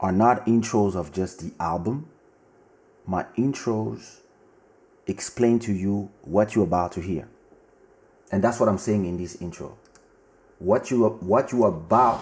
are 0.00 0.10
not 0.10 0.44
intros 0.46 0.96
of 0.96 1.12
just 1.12 1.38
the 1.38 1.52
album. 1.60 2.08
My 3.06 3.22
intros 3.38 4.22
explain 5.06 5.60
to 5.60 5.72
you 5.72 6.10
what 6.22 6.56
you're 6.56 6.64
about 6.64 6.90
to 6.94 7.00
hear. 7.00 7.28
And 8.32 8.42
that's 8.42 8.58
what 8.58 8.68
I'm 8.68 8.78
saying 8.78 9.06
in 9.06 9.16
this 9.16 9.40
intro. 9.40 9.78
What 10.58 10.90
you 10.90 11.08
what 11.20 11.52
you 11.52 11.66
about 11.66 12.20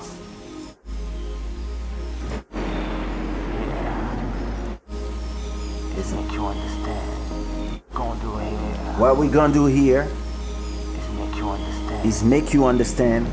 This 5.94 6.12
make 6.12 6.32
you 6.32 6.44
understand. 6.44 7.80
Gonna 7.94 8.20
do 8.20 8.36
here 8.36 8.98
what 9.00 9.16
we 9.16 9.28
gonna 9.28 9.54
do 9.54 9.64
here 9.64 10.02
is 10.02 11.08
make 11.16 11.34
you 11.36 11.48
understand 11.48 11.77
is 12.04 12.22
make 12.22 12.54
you 12.54 12.64
understand 12.64 13.26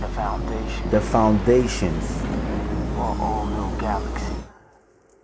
the 0.00 0.08
foundation 0.08 0.90
the 0.90 1.00
foundations. 1.00 2.04
for 2.94 3.10
a 3.10 3.14
whole 3.14 3.46
new 3.46 3.78
galaxy. 3.80 4.34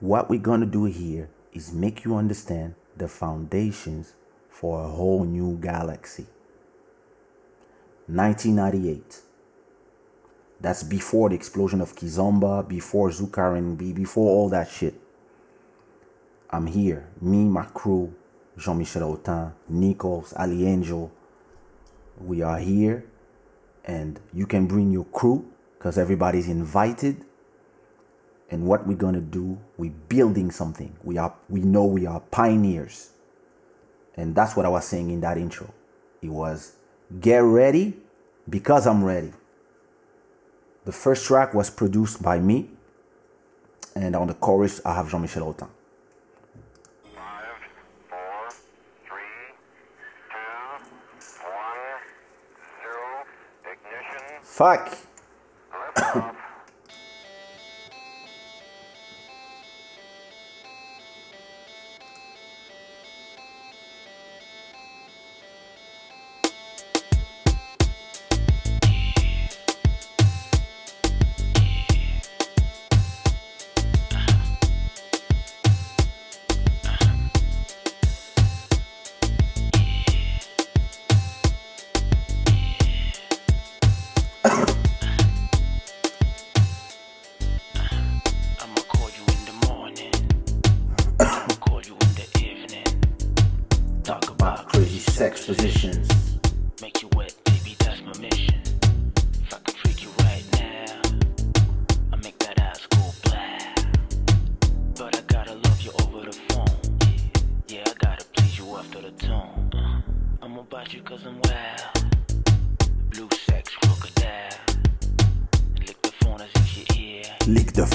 What 0.01 0.29
we're 0.31 0.41
gonna 0.41 0.67
do 0.67 0.85
here 0.85 1.29
is 1.53 1.73
make 1.73 2.05
you 2.05 2.17
understand 2.17 2.75
the 2.97 3.09
foundations 3.09 4.15
for 4.51 4.85
a 4.85 4.89
whole 4.89 5.25
new 5.25 5.59
galaxy. 5.59 6.27
1998. 8.07 9.21
That's 10.61 10.83
before 10.83 11.29
the 11.29 11.35
explosion 11.35 11.81
of 11.81 11.95
Kizomba, 11.97 12.67
before 12.69 13.11
Zukar 13.11 13.57
and 13.57 13.77
B, 13.77 13.93
before 13.93 14.31
all 14.31 14.49
that 14.51 14.71
shit. 14.71 14.95
I'm 16.51 16.67
here, 16.67 17.09
me, 17.21 17.45
my 17.45 17.65
crew, 17.65 18.15
Jean-Michel 18.59 19.17
Autain, 19.17 19.53
Nichols, 19.69 20.35
Ali 20.37 20.67
Angel. 20.67 21.11
We 22.23 22.43
are 22.43 22.59
here, 22.59 23.05
and 23.85 24.21
you 24.33 24.47
can 24.47 24.67
bring 24.67 24.93
your 24.93 25.05
crew 25.07 25.51
because 25.79 25.99
everybody's 25.99 26.49
invited. 26.49 27.25
And 28.51 28.67
what 28.67 28.87
we're 28.87 28.99
gonna 28.99 29.21
do 29.21 29.59
we're 29.79 29.95
building 30.09 30.51
something. 30.51 30.95
We 31.03 31.17
are 31.19 31.35
we 31.49 31.61
know 31.61 31.85
we 31.85 32.07
are 32.07 32.21
pioneers. 32.21 33.11
And 34.15 34.35
that's 34.35 34.55
what 34.55 34.67
i 34.67 34.69
was 34.69 34.85
saying 34.85 35.11
in 35.11 35.21
that 35.23 35.39
intro. 35.39 35.73
It 36.21 36.29
was 36.29 36.75
get 37.19 37.39
ready 37.39 37.97
because 38.49 38.87
i'm 38.87 39.03
ready. 39.03 39.33
The 40.85 40.93
first 40.93 41.25
track 41.27 41.55
was 41.55 41.71
produced 41.71 42.23
by 42.23 42.39
me 42.41 42.69
and 43.95 44.17
on 44.17 44.27
the 44.27 44.35
chorus 44.35 44.81
i 44.85 44.95
have 44.95 45.11
jean-michel 45.11 45.43
autain 45.43 45.69
FAC. 54.53 54.99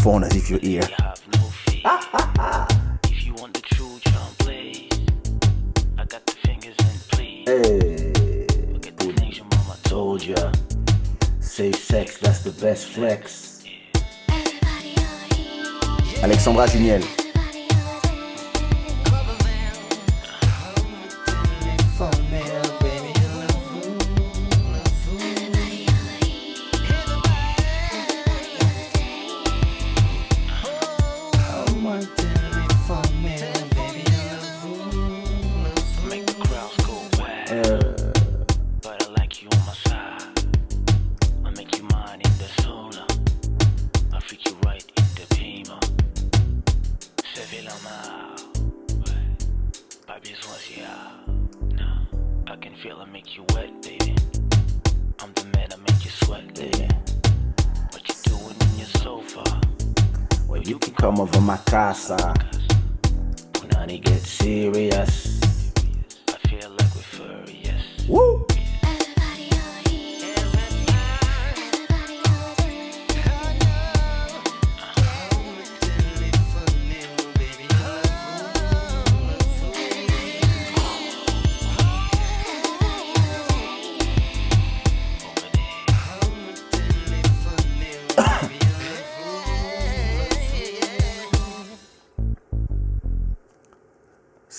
Phone 0.07 0.23
as 0.23 0.33
if 0.37 0.49
you're 0.49 0.59
You 0.61 0.79
here 0.79 0.87
hey 7.45 8.47
told 9.83 10.23
ya 10.23 10.51
safe 11.41 11.75
sex 11.75 12.19
that's 12.19 12.41
the 12.43 12.55
best 12.61 12.87
flex 12.87 13.63
alexandra 16.23 16.67
juniel 16.69 17.26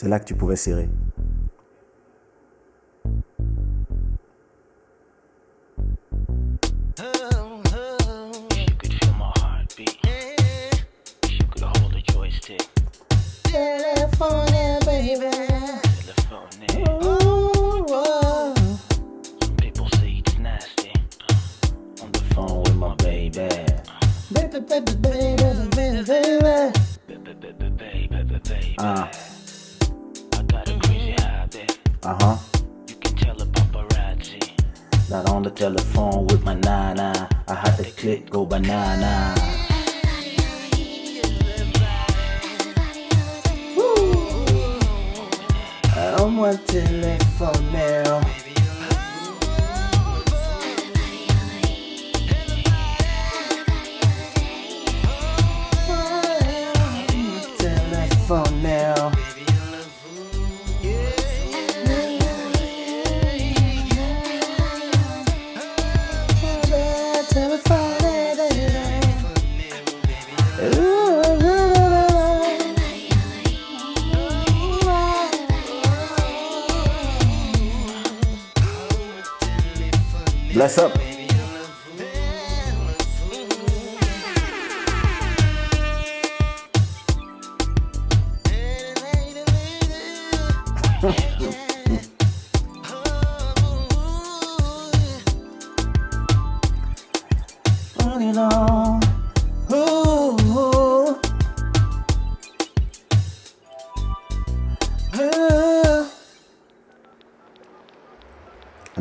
C'est 0.00 0.08
là 0.08 0.20
que 0.20 0.26
tu 0.26 0.36
pouvais 0.36 0.54
serrer. 0.54 0.88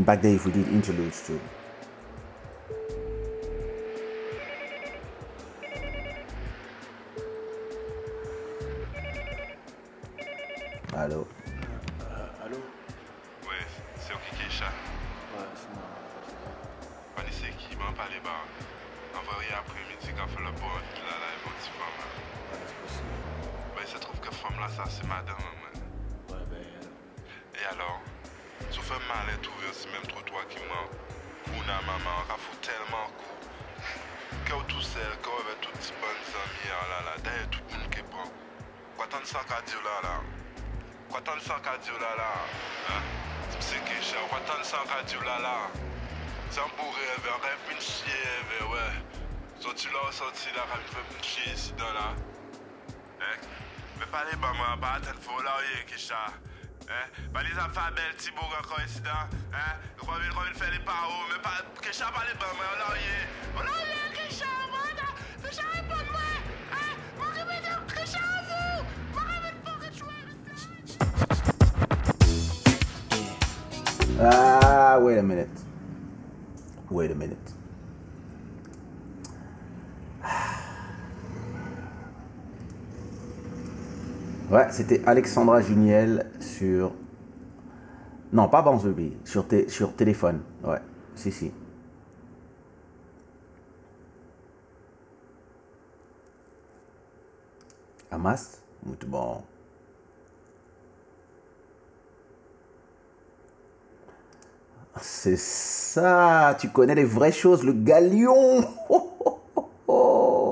back 0.07 0.21
then 0.21 0.35
if 0.35 0.45
we 0.45 0.51
did 0.53 0.67
interludes 0.69 1.27
too. 1.27 1.39
c'était 84.77 85.01
Alexandra 85.07 85.59
Juniel 85.59 86.29
sur. 86.39 86.93
Non, 88.31 88.47
pas 88.47 88.61
Bounce 88.61 88.83
Baby, 88.83 89.17
sur, 89.25 89.45
sur 89.69 89.95
téléphone. 89.95 90.41
Ouais, 90.63 90.77
si, 91.15 91.31
si. 91.31 91.51
Hamas 98.11 98.61
Muito. 98.85 99.07
C'est 105.01 105.37
ça, 105.37 106.55
tu 106.59 106.69
connais 106.69 106.95
les 106.95 107.03
vraies 107.03 107.31
choses, 107.31 107.63
le 107.63 107.73
galion. 107.73 108.61
Oh, 108.89 109.11
oh, 109.25 109.39
oh, 109.55 109.69
oh. 109.87 110.46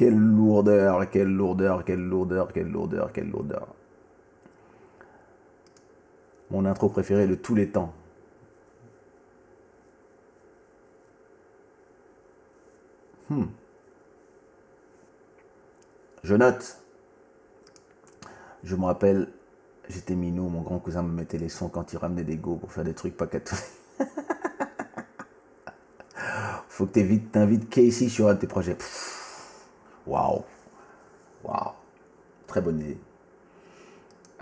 Quelle 0.00 0.16
lourdeur, 0.16 1.10
quelle 1.10 1.28
lourdeur, 1.28 1.84
quelle 1.84 2.00
lourdeur, 2.00 2.50
quelle 2.54 2.70
lourdeur, 2.70 3.12
quelle 3.12 3.28
lourdeur. 3.28 3.66
Mon 6.50 6.64
intro 6.64 6.88
préférée 6.88 7.26
de 7.26 7.34
tous 7.34 7.54
les 7.54 7.68
temps. 7.68 7.92
Hmm. 13.28 13.44
Je 16.22 16.34
note. 16.34 16.78
Je 18.64 18.76
me 18.76 18.86
rappelle, 18.86 19.28
j'étais 19.90 20.14
minot, 20.14 20.48
mon 20.48 20.62
grand 20.62 20.78
cousin 20.78 21.02
me 21.02 21.12
mettait 21.12 21.36
les 21.36 21.50
sons 21.50 21.68
quand 21.68 21.92
il 21.92 21.98
ramenait 21.98 22.24
des 22.24 22.38
go 22.38 22.56
pour 22.56 22.72
faire 22.72 22.84
des 22.84 22.94
trucs 22.94 23.18
pas 23.18 23.26
catholiques. 23.26 23.64
Faut 26.70 26.86
que 26.86 27.18
t'invites 27.32 27.68
Casey 27.68 28.08
sur 28.08 28.28
un 28.28 28.34
de 28.34 28.38
tes 28.38 28.46
projets. 28.46 28.78
Waouh 30.06 30.42
Waouh 31.44 31.72
Très 32.46 32.60
bonne 32.60 32.80
idée. 32.80 32.98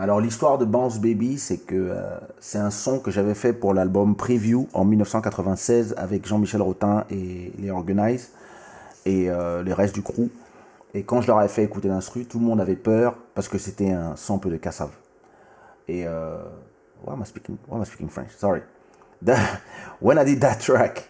Alors 0.00 0.20
l'histoire 0.20 0.58
de 0.58 0.64
Bounce 0.64 1.00
Baby, 1.00 1.38
c'est 1.38 1.58
que 1.58 1.74
euh, 1.74 2.18
c'est 2.38 2.58
un 2.58 2.70
son 2.70 3.00
que 3.00 3.10
j'avais 3.10 3.34
fait 3.34 3.52
pour 3.52 3.74
l'album 3.74 4.14
Preview 4.14 4.68
en 4.72 4.84
1996 4.84 5.94
avec 5.98 6.24
Jean-Michel 6.24 6.62
Rotin 6.62 7.04
et 7.10 7.52
les 7.58 7.70
Organize 7.70 8.30
et 9.04 9.28
euh, 9.28 9.64
les 9.64 9.72
restes 9.72 9.96
du 9.96 10.02
crew. 10.02 10.28
Et 10.94 11.02
quand 11.02 11.20
je 11.20 11.26
leur 11.26 11.38
avais 11.38 11.48
fait 11.48 11.64
écouter 11.64 11.88
l'instru, 11.88 12.26
tout 12.26 12.38
le 12.38 12.44
monde 12.44 12.60
avait 12.60 12.76
peur 12.76 13.16
parce 13.34 13.48
que 13.48 13.58
c'était 13.58 13.90
un 13.90 14.14
sample 14.14 14.50
de 14.50 14.56
cassave. 14.56 14.92
Et 15.88 16.06
euh, 16.06 16.44
why 17.04 17.14
am 17.14 17.22
I 17.22 17.26
speaking? 17.26 17.56
Why 17.66 17.76
am 17.76 17.82
I 17.82 17.86
speaking 17.86 18.08
French? 18.08 18.30
Sorry. 18.36 18.62
That, 19.22 19.60
when 20.00 20.16
I 20.16 20.24
did 20.24 20.40
that 20.42 20.60
track, 20.60 21.08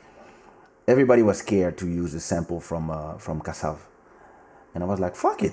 everybody 0.86 1.22
was 1.22 1.34
scared 1.38 1.76
to 1.76 1.86
use 1.86 2.14
a 2.14 2.20
sample 2.20 2.58
from 2.58 2.90
uh, 2.90 3.18
from 3.18 3.40
cassave. 3.42 3.87
And 4.74 4.84
I 4.84 4.86
was 4.86 5.00
like, 5.00 5.16
"Fuck 5.16 5.42
it, 5.42 5.52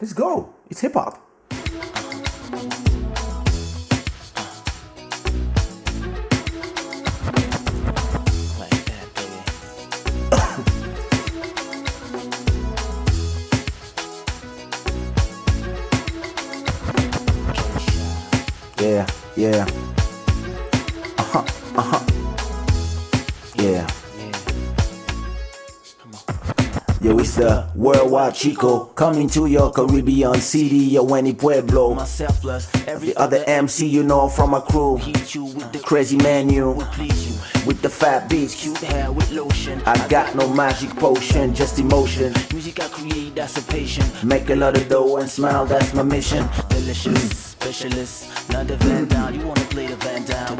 let's 0.00 0.12
go. 0.12 0.54
It's 0.70 0.80
hip 0.80 0.94
hop." 0.94 1.24
Yeah, 18.80 19.06
yeah. 19.36 19.66
Uh 21.18 21.22
huh, 21.22 21.44
uh 21.76 21.82
huh. 21.82 22.04
Yeah. 23.56 23.97
It's 27.28 27.36
the 27.36 27.68
worldwide 27.74 28.34
Chico 28.34 28.86
coming 28.94 29.28
to 29.28 29.44
your 29.46 29.70
Caribbean 29.70 30.40
city, 30.40 30.96
yo, 30.96 31.06
any 31.14 31.34
Pueblo. 31.34 31.92
Every 32.86 33.08
The 33.08 33.14
other 33.18 33.44
MC 33.46 33.86
you 33.86 34.02
know 34.02 34.28
from 34.30 34.50
my 34.50 34.60
crew, 34.60 34.94
with 34.94 35.72
the 35.72 35.80
crazy 35.84 36.16
menu, 36.16 36.70
would 36.70 36.86
please 36.86 37.28
you. 37.28 37.66
with 37.66 37.82
the 37.82 37.90
fat 37.90 38.30
beats. 38.30 38.54
Cute 38.54 38.78
hair 38.78 39.12
with 39.12 39.30
lotion. 39.30 39.82
I 39.84 40.08
got 40.08 40.36
no 40.36 40.48
magic 40.54 40.90
potion, 40.96 41.54
just 41.54 41.78
emotion. 41.78 42.32
Music 42.50 42.80
I 42.80 42.88
create, 42.88 43.34
that's 43.34 43.58
a 43.58 43.62
patient. 43.62 44.08
Make 44.24 44.48
a 44.48 44.56
lot 44.56 44.76
of 44.78 44.88
dough 44.88 45.18
and 45.18 45.28
smile, 45.28 45.66
that's 45.66 45.92
my 45.92 46.02
mission. 46.02 46.48
Delicious, 46.70 47.36
specialist. 47.36 48.50
Not 48.50 48.68
the 48.68 48.76
Van 48.76 49.06
Down, 49.06 49.34
you 49.34 49.46
wanna 49.46 49.68
play 49.68 49.86
the 49.86 49.96
Van 49.96 50.24
Down. 50.24 50.56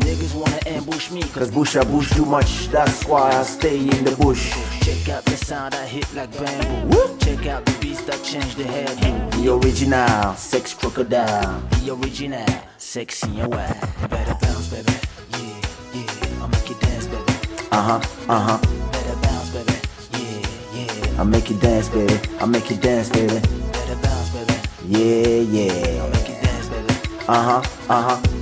Niggas 0.00 0.34
wanna 0.34 0.58
ambush 0.66 1.12
me, 1.12 1.22
cause 1.22 1.50
bush 1.52 1.76
I 1.76 1.84
bush 1.84 2.10
too 2.10 2.24
much, 2.24 2.66
that's 2.68 3.04
why 3.04 3.30
I 3.30 3.42
stay 3.44 3.78
in 3.78 4.04
the 4.04 4.16
bush. 4.18 4.52
Check 4.88 5.08
out 5.10 5.24
the 5.26 5.36
sound 5.36 5.74
I 5.74 5.86
hit 5.86 6.12
like 6.14 6.32
bamboo. 6.32 7.18
Check 7.18 7.46
out 7.46 7.64
the 7.66 7.76
beats 7.80 8.02
that 8.04 8.22
change 8.24 8.54
the 8.54 8.64
head. 8.64 8.88
The 9.32 9.52
original, 9.52 10.34
sex 10.34 10.72
crocodile. 10.72 11.60
The 11.84 11.92
original, 11.94 12.46
sexy 12.78 13.40
and 13.40 13.52
wild. 13.52 13.80
Better 14.08 14.36
bounce, 14.40 14.68
baby. 14.68 14.92
Yeah, 15.32 16.00
yeah. 16.00 16.40
I'll 16.40 16.48
make 16.48 16.68
you 16.70 16.76
dance, 16.80 17.06
baby. 17.06 17.32
Uh 17.70 17.82
huh, 17.88 18.00
uh 18.28 18.40
huh. 18.46 18.58
Better 18.92 19.16
bounce, 19.20 19.50
baby. 19.50 19.76
Yeah, 20.12 21.14
yeah. 21.14 21.20
I 21.20 21.24
make 21.24 21.50
you 21.50 21.58
dance, 21.58 21.88
baby. 21.90 22.18
I 22.40 22.46
make 22.46 22.70
you 22.70 22.76
dance, 22.76 23.10
baby. 23.10 23.40
Better 23.72 23.96
bounce, 24.02 24.30
baby. 24.30 24.54
Yeah, 24.86 25.40
yeah. 25.56 26.02
I'll 26.02 26.10
make 26.10 26.28
you 26.28 26.34
dance, 26.46 26.68
baby. 26.68 26.94
Uh 27.28 27.42
huh, 27.48 27.62
uh 27.90 28.16
huh. 28.16 28.37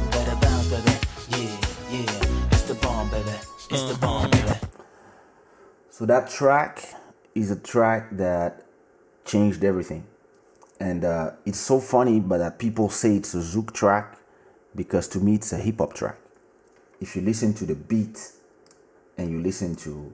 So 5.97 6.05
that 6.05 6.29
track 6.29 6.93
is 7.35 7.51
a 7.51 7.57
track 7.57 8.15
that 8.19 8.67
changed 9.25 9.65
everything. 9.65 10.07
And 10.79 11.07
uh, 11.07 11.31
it's 11.47 11.59
so 11.59 11.81
funny, 11.81 12.21
but 12.21 12.37
that 12.37 12.59
people 12.59 12.91
say 12.91 13.17
it's 13.17 13.33
a 13.33 13.39
Zouk 13.39 13.73
track 13.73 14.19
because 14.75 15.09
to 15.09 15.21
me 15.21 15.37
it's 15.37 15.55
a 15.55 15.57
hip 15.57 15.79
hop 15.79 15.95
track. 15.95 16.19
If 17.01 17.17
you 17.17 17.23
listen 17.23 17.55
to 17.55 17.65
the 17.65 17.75
beat 17.75 18.31
and 19.17 19.31
you 19.31 19.41
listen 19.41 19.75
to 19.77 20.13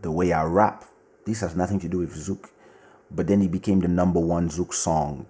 the 0.00 0.12
way 0.12 0.32
I 0.32 0.44
rap, 0.44 0.84
this 1.26 1.40
has 1.40 1.56
nothing 1.56 1.80
to 1.80 1.88
do 1.88 1.98
with 1.98 2.14
Zouk. 2.14 2.48
But 3.10 3.26
then 3.26 3.42
it 3.42 3.50
became 3.50 3.80
the 3.80 3.88
number 3.88 4.20
one 4.20 4.48
Zouk 4.48 4.72
song 4.72 5.26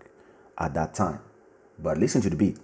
at 0.59 0.75
that 0.75 0.93
time. 0.93 1.21
But 1.79 1.97
listen 1.97 2.21
to 2.21 2.29
the 2.29 2.37
beat. 2.37 2.59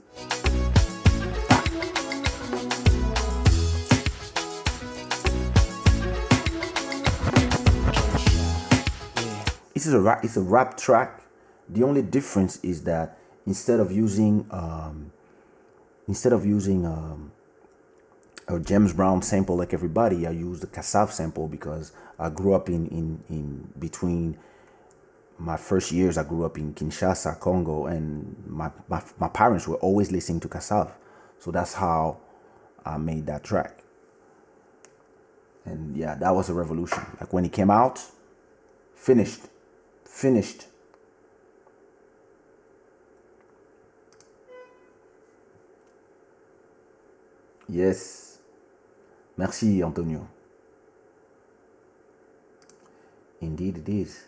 Is 9.86 9.94
a 9.94 10.00
rap, 10.00 10.24
it's 10.24 10.36
a 10.36 10.42
rap 10.42 10.76
track. 10.76 11.22
The 11.68 11.82
only 11.82 12.02
difference 12.02 12.58
is 12.64 12.84
that 12.84 13.18
instead 13.46 13.80
of 13.80 13.92
using 13.92 14.46
um, 14.50 15.12
instead 16.08 16.32
of 16.32 16.44
using 16.44 16.86
um, 16.86 17.32
a 18.48 18.60
James 18.60 18.92
Brown 18.92 19.22
sample 19.22 19.56
like 19.56 19.72
everybody, 19.72 20.26
I 20.26 20.30
use 20.30 20.60
the 20.60 20.66
Kassav 20.66 21.10
sample 21.10 21.48
because 21.48 21.92
I 22.18 22.30
grew 22.30 22.54
up 22.54 22.68
in, 22.68 22.86
in, 22.88 23.24
in 23.28 23.72
between 23.78 24.38
my 25.38 25.56
first 25.56 25.92
years. 25.92 26.16
I 26.16 26.22
grew 26.22 26.44
up 26.44 26.56
in 26.56 26.72
Kinshasa, 26.72 27.38
Congo, 27.40 27.86
and 27.86 28.36
my, 28.46 28.70
my, 28.88 29.02
my 29.18 29.28
parents 29.28 29.66
were 29.66 29.76
always 29.76 30.12
listening 30.12 30.40
to 30.40 30.48
Kassav. 30.48 30.92
So 31.38 31.50
that's 31.50 31.74
how 31.74 32.18
I 32.84 32.98
made 32.98 33.26
that 33.26 33.42
track. 33.42 33.82
And 35.64 35.96
yeah, 35.96 36.14
that 36.14 36.34
was 36.34 36.48
a 36.48 36.54
revolution. 36.54 37.02
Like 37.20 37.32
when 37.32 37.44
it 37.44 37.52
came 37.52 37.70
out, 37.70 38.00
finished, 38.94 39.40
finished. 40.16 40.66
Yes. 47.68 48.38
Merci, 49.36 49.82
Antonio. 49.82 50.26
Indeed, 53.42 53.78
it 53.78 53.88
is. 53.88 54.24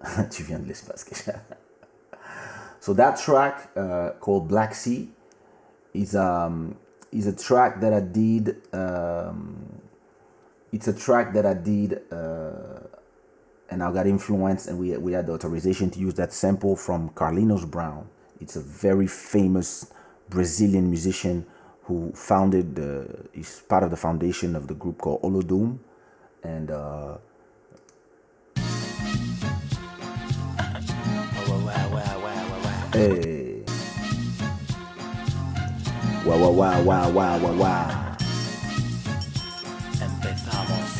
tu 0.30 0.42
viens 0.42 0.58
de 0.58 0.68
l'espace. 0.68 1.04
Kesha. 1.04 1.40
so 2.80 2.92
that 2.92 3.16
track 3.16 3.70
uh, 3.76 4.10
called 4.20 4.46
Black 4.48 4.74
Sea 4.74 5.08
is 5.94 6.14
um 6.14 6.76
is 7.12 7.26
a 7.26 7.32
track 7.32 7.80
that 7.80 7.92
I 7.94 8.00
did. 8.00 8.56
Um, 8.74 9.80
it's 10.72 10.86
a 10.88 10.92
track 10.92 11.32
that 11.32 11.44
I 11.46 11.54
did, 11.54 12.02
uh, 12.12 12.86
and 13.70 13.82
I 13.82 13.92
got 13.92 14.06
influenced, 14.06 14.68
and 14.68 14.78
we 14.78 14.96
we 14.96 15.12
had 15.12 15.26
the 15.26 15.32
authorization 15.32 15.90
to 15.90 15.98
use 16.00 16.14
that 16.14 16.32
sample 16.32 16.76
from 16.76 17.10
Carlinhos 17.10 17.70
Brown. 17.70 18.08
It's 18.40 18.56
a 18.56 18.60
very 18.60 19.06
famous 19.06 19.92
Brazilian 20.28 20.90
musician 20.90 21.46
who 21.84 22.12
founded 22.14 22.74
the. 22.74 23.28
He's 23.32 23.62
part 23.68 23.84
of 23.84 23.90
the 23.90 23.96
foundation 23.96 24.56
of 24.56 24.66
the 24.66 24.74
group 24.74 24.98
called 24.98 25.22
Olodum, 25.22 25.78
and. 26.42 26.70
Uh. 26.70 27.18
Hey. 32.92 33.62
Wow, 36.26 36.38
wow, 36.38 36.50
wow, 36.50 36.82
wow, 36.82 37.10
wow, 37.10 37.38
wow, 37.38 37.54
wow. 37.54 38.16
Empezamos. 40.00 40.90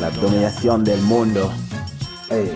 La 0.00 0.10
dominación 0.10 0.84
del 0.84 1.00
mundo. 1.02 1.50
Hey. 2.30 2.46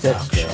Dark 0.00 0.22
Dark. 0.30 0.46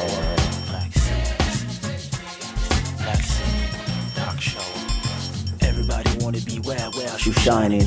Everybody 5.60 6.10
wanna 6.24 6.40
be 6.40 6.60
where, 6.60 6.78
where 6.92 7.18
you 7.18 7.32
shining. 7.32 7.86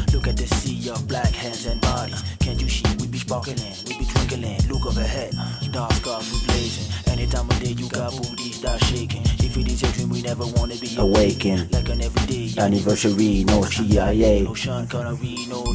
Never 10.30 10.46
wanna 10.58 10.76
be 10.76 10.96
Awaken. 10.98 11.68
Like 11.72 11.90
an 11.90 12.02
everyday 12.02 12.54
Anniversary, 12.62 13.44
no 13.46 13.64
CIA. 13.64 14.44
No 14.44 14.54
Sean 14.54 14.86
Connery, 14.88 15.36
no 15.50 15.66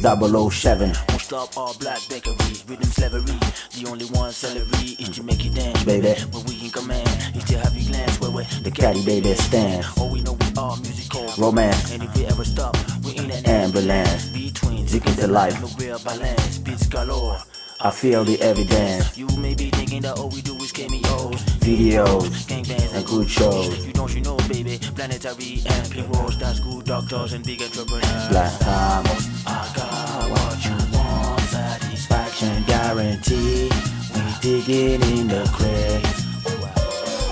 007. 0.49 0.93
Won't 1.09 1.21
stop 1.21 1.57
all 1.57 1.73
black 1.77 1.99
bakeries, 2.09 2.63
rhythm 2.67 2.89
slavery. 2.97 3.37
The 3.75 3.85
only 3.89 4.05
one 4.05 4.31
celery 4.31 4.95
is 4.97 5.09
to 5.17 5.23
make 5.23 5.43
you 5.43 5.51
dance, 5.51 5.83
Baby. 5.83 6.13
When 6.31 6.45
we 6.45 6.53
in 6.63 6.71
command, 6.71 7.35
is 7.35 7.43
to 7.45 7.57
have 7.57 7.75
you 7.75 7.85
glance 7.91 8.19
where 8.21 8.31
we 8.31 8.43
The 8.63 8.71
caddy 8.71 9.03
baby 9.03 9.33
stand. 9.33 9.83
Oh, 9.97 10.09
we 10.11 10.21
know 10.21 10.33
we 10.33 10.47
are 10.57 10.77
musical 10.77 11.27
Romance. 11.37 11.91
And 11.91 12.03
if 12.03 12.15
we 12.15 12.25
ever 12.25 12.45
stop, 12.45 12.77
we 13.03 13.17
in 13.17 13.31
an 13.31 13.45
Ambulance. 13.45 14.29
between 14.29 14.87
Zipping 14.87 15.15
to 15.15 15.27
life. 15.27 15.59
No 15.59 15.67
real 15.77 15.99
balance, 15.99 16.59
beats 16.59 16.87
galore. 16.87 17.39
I 17.81 17.91
feel 17.91 18.23
the 18.23 18.41
evidence. 18.41 19.17
You 19.17 19.27
may 19.37 19.53
be 19.53 19.69
thinking 19.69 20.01
that 20.03 20.17
all 20.17 20.29
we 20.29 20.41
do 20.41 20.55
is 20.57 20.71
cameos, 20.71 21.35
Videos 21.59 22.29
gangbangs 22.47 22.95
and 22.95 23.05
good 23.05 23.29
shows. 23.29 23.85
You 23.85 23.91
don't 23.91 24.15
you 24.15 24.21
know, 24.21 24.37
baby? 24.47 24.79
Planetary 24.95 25.61
and 25.65 25.91
P-rolls, 25.91 26.39
that's 26.39 26.61
good 26.61 26.85
doctors 26.85 27.33
and 27.33 27.45
big 27.45 27.61
entrepreneurs. 27.61 28.29
Black 28.29 28.57
time, 28.59 29.05
I 29.45 29.69
got 29.75 30.29
what 30.31 30.63
you 30.63 30.77
want, 30.97 31.41
satisfaction. 31.41 32.63
guarantee. 32.63 33.69
We 34.15 34.21
digging 34.41 35.01
in 35.17 35.27
the 35.27 35.43
crate. 35.51 36.01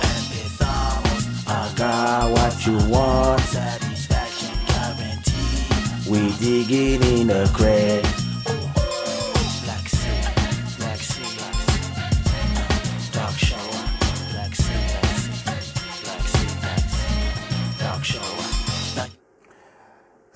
Empezamos, 0.03 1.47
I 1.47 1.73
got 1.77 2.31
what 2.31 2.65
you 2.67 2.77
want. 2.91 3.39
satisfaction 3.41 4.57
guarantee. 4.67 6.11
We 6.11 6.33
digging 6.37 7.01
in 7.19 7.27
the 7.27 7.49
crate. 7.53 8.22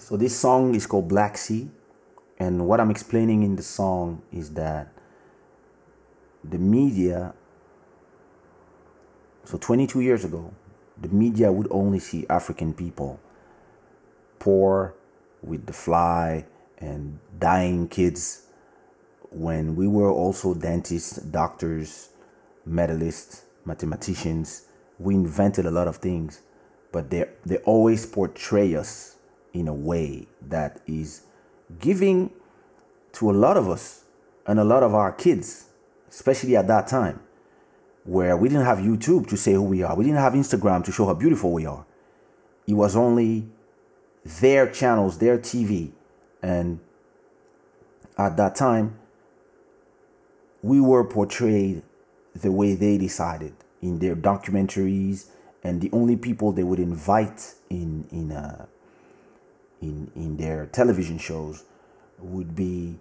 So 0.07 0.15
this 0.15 0.39
song 0.39 0.73
is 0.73 0.87
called 0.87 1.09
Black 1.09 1.37
Sea, 1.37 1.69
and 2.39 2.65
what 2.65 2.79
I'm 2.79 2.89
explaining 2.89 3.43
in 3.43 3.57
the 3.57 3.61
song 3.61 4.21
is 4.31 4.53
that 4.53 4.87
the 6.45 6.57
media. 6.57 7.33
So 9.43 9.57
22 9.57 9.99
years 9.99 10.23
ago, 10.23 10.53
the 10.97 11.09
media 11.09 11.51
would 11.51 11.67
only 11.71 11.99
see 11.99 12.25
African 12.29 12.73
people 12.73 13.19
poor 14.39 14.95
with 15.43 15.65
the 15.65 15.73
fly 15.73 16.45
and 16.77 17.19
dying 17.37 17.89
kids 17.89 18.43
when 19.29 19.75
we 19.75 19.89
were 19.89 20.09
also 20.09 20.53
dentists, 20.53 21.17
doctors, 21.17 22.11
medalists, 22.65 23.41
mathematicians. 23.65 24.69
We 24.99 25.15
invented 25.15 25.65
a 25.65 25.71
lot 25.71 25.89
of 25.89 25.97
things, 25.97 26.43
but 26.93 27.09
they 27.09 27.25
they 27.45 27.57
always 27.57 28.05
portray 28.05 28.73
us 28.73 29.16
in 29.57 29.67
a 29.67 29.73
way 29.73 30.27
that 30.41 30.79
is 30.85 31.21
giving 31.79 32.31
to 33.13 33.31
a 33.31 33.33
lot 33.33 33.57
of 33.57 33.67
us 33.67 34.03
and 34.45 34.59
a 34.59 34.63
lot 34.63 34.83
of 34.83 34.93
our 34.93 35.11
kids, 35.11 35.69
especially 36.09 36.55
at 36.55 36.67
that 36.67 36.87
time, 36.87 37.19
where 38.03 38.37
we 38.37 38.47
didn't 38.47 38.65
have 38.65 38.77
YouTube 38.77 39.27
to 39.27 39.35
say 39.35 39.53
who 39.53 39.63
we 39.63 39.81
are. 39.83 39.95
We 39.95 40.05
didn't 40.05 40.19
have 40.19 40.33
Instagram 40.33 40.83
to 40.85 40.91
show 40.91 41.05
how 41.07 41.13
beautiful 41.13 41.51
we 41.51 41.65
are. 41.65 41.85
It 42.67 42.73
was 42.73 42.95
only 42.95 43.47
their 44.23 44.69
channels, 44.69 45.17
their 45.17 45.37
TV. 45.37 45.91
And 46.41 46.79
at 48.17 48.37
that 48.37 48.55
time, 48.55 48.97
we 50.61 50.79
were 50.79 51.03
portrayed 51.03 51.81
the 52.35 52.51
way 52.51 52.75
they 52.75 52.97
decided 52.97 53.53
in 53.81 53.99
their 53.99 54.15
documentaries, 54.15 55.27
and 55.63 55.81
the 55.81 55.89
only 55.91 56.15
people 56.15 56.51
they 56.51 56.63
would 56.63 56.79
invite 56.79 57.55
in 57.69 58.07
in 58.11 58.31
uh, 58.31 58.65
in 59.81 60.11
in 60.15 60.37
their 60.37 60.65
television 60.67 61.17
shows 61.17 61.63
would 62.19 62.55
be 62.55 62.97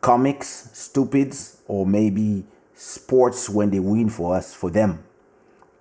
comics, 0.00 0.70
stupids, 0.72 1.62
or 1.68 1.86
maybe 1.86 2.44
sports 2.74 3.48
when 3.48 3.70
they 3.70 3.80
win 3.80 4.08
for 4.08 4.34
us 4.34 4.54
for 4.54 4.70
them, 4.70 5.04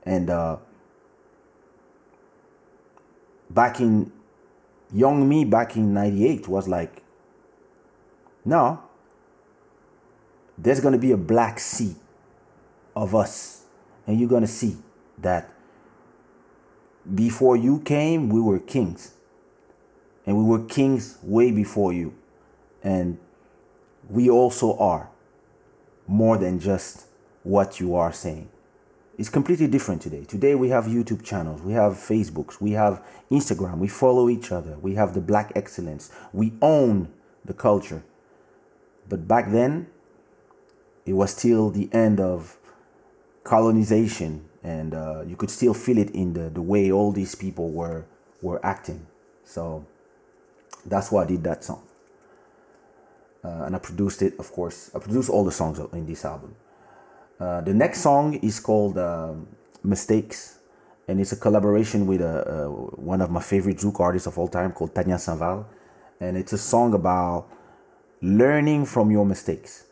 and 0.03 0.29
uh, 0.29 0.57
back 3.49 3.79
in 3.79 4.11
young 4.93 5.27
me 5.27 5.45
back 5.45 5.75
in 5.75 5.93
98 5.93 6.47
was 6.47 6.67
like 6.67 7.01
no 8.43 8.81
there's 10.57 10.79
going 10.79 10.93
to 10.93 10.99
be 10.99 11.11
a 11.11 11.17
black 11.17 11.59
sea 11.59 11.95
of 12.95 13.15
us 13.15 13.65
and 14.07 14.19
you're 14.19 14.29
going 14.29 14.41
to 14.41 14.47
see 14.47 14.77
that 15.17 15.51
before 17.13 17.55
you 17.55 17.79
came 17.81 18.29
we 18.29 18.41
were 18.41 18.59
kings 18.59 19.13
and 20.25 20.37
we 20.37 20.43
were 20.43 20.63
kings 20.65 21.17
way 21.21 21.51
before 21.51 21.93
you 21.93 22.13
and 22.83 23.17
we 24.09 24.29
also 24.29 24.77
are 24.77 25.09
more 26.07 26.37
than 26.37 26.59
just 26.59 27.05
what 27.43 27.79
you 27.79 27.95
are 27.95 28.13
saying 28.13 28.49
it's 29.17 29.29
completely 29.29 29.67
different 29.67 30.01
today. 30.01 30.25
Today 30.25 30.55
we 30.55 30.69
have 30.69 30.85
YouTube 30.85 31.23
channels, 31.23 31.61
we 31.61 31.71
have 31.71 31.93
Facebooks, 31.93 32.59
we 32.59 32.71
have 32.71 33.01
Instagram, 33.31 33.77
we 33.77 33.87
follow 33.87 34.29
each 34.29 34.51
other, 34.51 34.77
we 34.79 34.95
have 34.95 35.13
the 35.13 35.21
black 35.21 35.53
excellence, 35.55 36.11
we 36.33 36.53
own 36.61 37.07
the 37.45 37.53
culture. 37.53 38.03
But 39.07 39.25
back 39.27 39.51
then, 39.51 39.87
it 41.05 41.13
was 41.13 41.31
still 41.31 41.69
the 41.69 41.87
end 41.93 42.19
of 42.19 42.57
colonization, 43.45 44.49
and 44.65 44.95
uh, 44.95 45.21
you 45.21 45.35
could 45.35 45.51
still 45.51 45.75
feel 45.75 45.99
it 45.99 46.09
in 46.11 46.33
the, 46.33 46.49
the 46.49 46.61
way 46.61 46.91
all 46.91 47.11
these 47.11 47.35
people 47.35 47.69
were 47.69 48.03
were 48.41 48.59
acting. 48.65 49.05
So 49.43 49.85
that's 50.85 51.11
why 51.11 51.23
I 51.23 51.27
did 51.27 51.43
that 51.43 51.63
song, 51.63 51.83
uh, 53.43 53.65
and 53.65 53.75
I 53.75 53.79
produced 53.79 54.21
it. 54.23 54.33
Of 54.39 54.51
course, 54.51 54.89
I 54.95 54.99
produced 54.99 55.29
all 55.29 55.45
the 55.45 55.51
songs 55.51 55.77
in 55.93 56.05
this 56.07 56.25
album. 56.25 56.55
Uh, 57.39 57.61
the 57.61 57.73
next 57.73 58.01
song 58.01 58.33
is 58.41 58.59
called 58.59 58.97
um, 58.97 59.47
Mistakes, 59.83 60.57
and 61.07 61.19
it's 61.21 61.31
a 61.31 61.35
collaboration 61.35 62.07
with 62.07 62.21
uh, 62.21 62.25
uh, 62.25 62.65
one 62.97 63.21
of 63.21 63.29
my 63.29 63.41
favorite 63.41 63.77
Zouk 63.77 63.99
artists 63.99 64.25
of 64.25 64.37
all 64.39 64.47
time 64.47 64.71
called 64.71 64.95
Tanya 64.95 65.17
Sanval. 65.17 65.65
And 66.19 66.37
it's 66.37 66.53
a 66.53 66.57
song 66.57 66.93
about 66.93 67.45
learning 68.21 68.85
from 68.85 69.11
your 69.11 69.25
mistakes. 69.25 69.85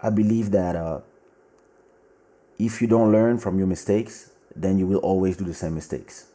I 0.00 0.10
believe 0.10 0.50
that 0.50 0.74
uh, 0.74 1.00
if 2.58 2.80
you 2.80 2.88
don't 2.88 3.12
learn 3.12 3.38
from 3.38 3.58
your 3.58 3.66
mistakes, 3.66 4.30
then 4.54 4.78
you 4.78 4.86
will 4.86 4.98
always 4.98 5.36
do 5.36 5.44
the 5.44 5.54
same 5.54 5.74
mistakes. 5.74 6.26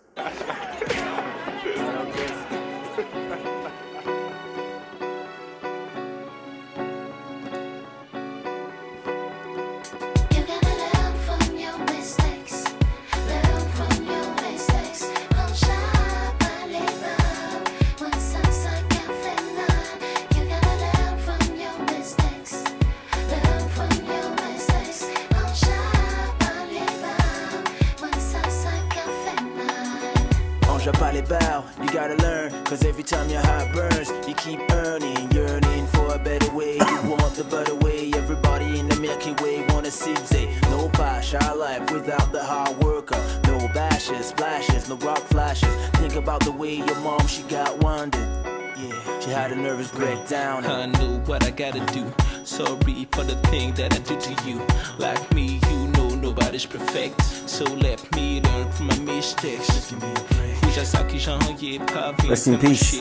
Rest 62.32 62.48
in 62.48 62.56
peace. 62.56 62.96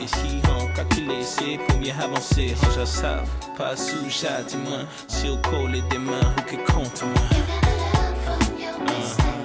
Pour 1.67 1.79
mieux 1.79 1.93
avancer. 2.03 2.53
Já 2.75 2.85
sabe, 2.85 3.25
pas 3.57 3.77
sujar 3.77 4.43
de 4.43 4.57
main. 4.57 4.85
Se 5.07 5.27
eu 5.27 5.37
colher 5.37 5.81
des 5.89 5.99
mains, 5.99 6.35
o 6.37 6.41
que 6.41 6.57
conta, 6.69 7.05
man? 7.05 7.15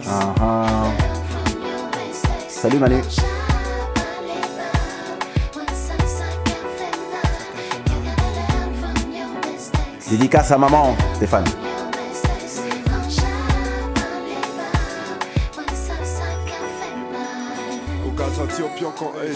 Uh-huh. 0.02 0.90
Salut 2.48 2.80
Manu. 2.80 3.00
Dédicace 10.10 10.50
à 10.50 10.58
maman, 10.58 10.96
Stéphane. 11.14 11.65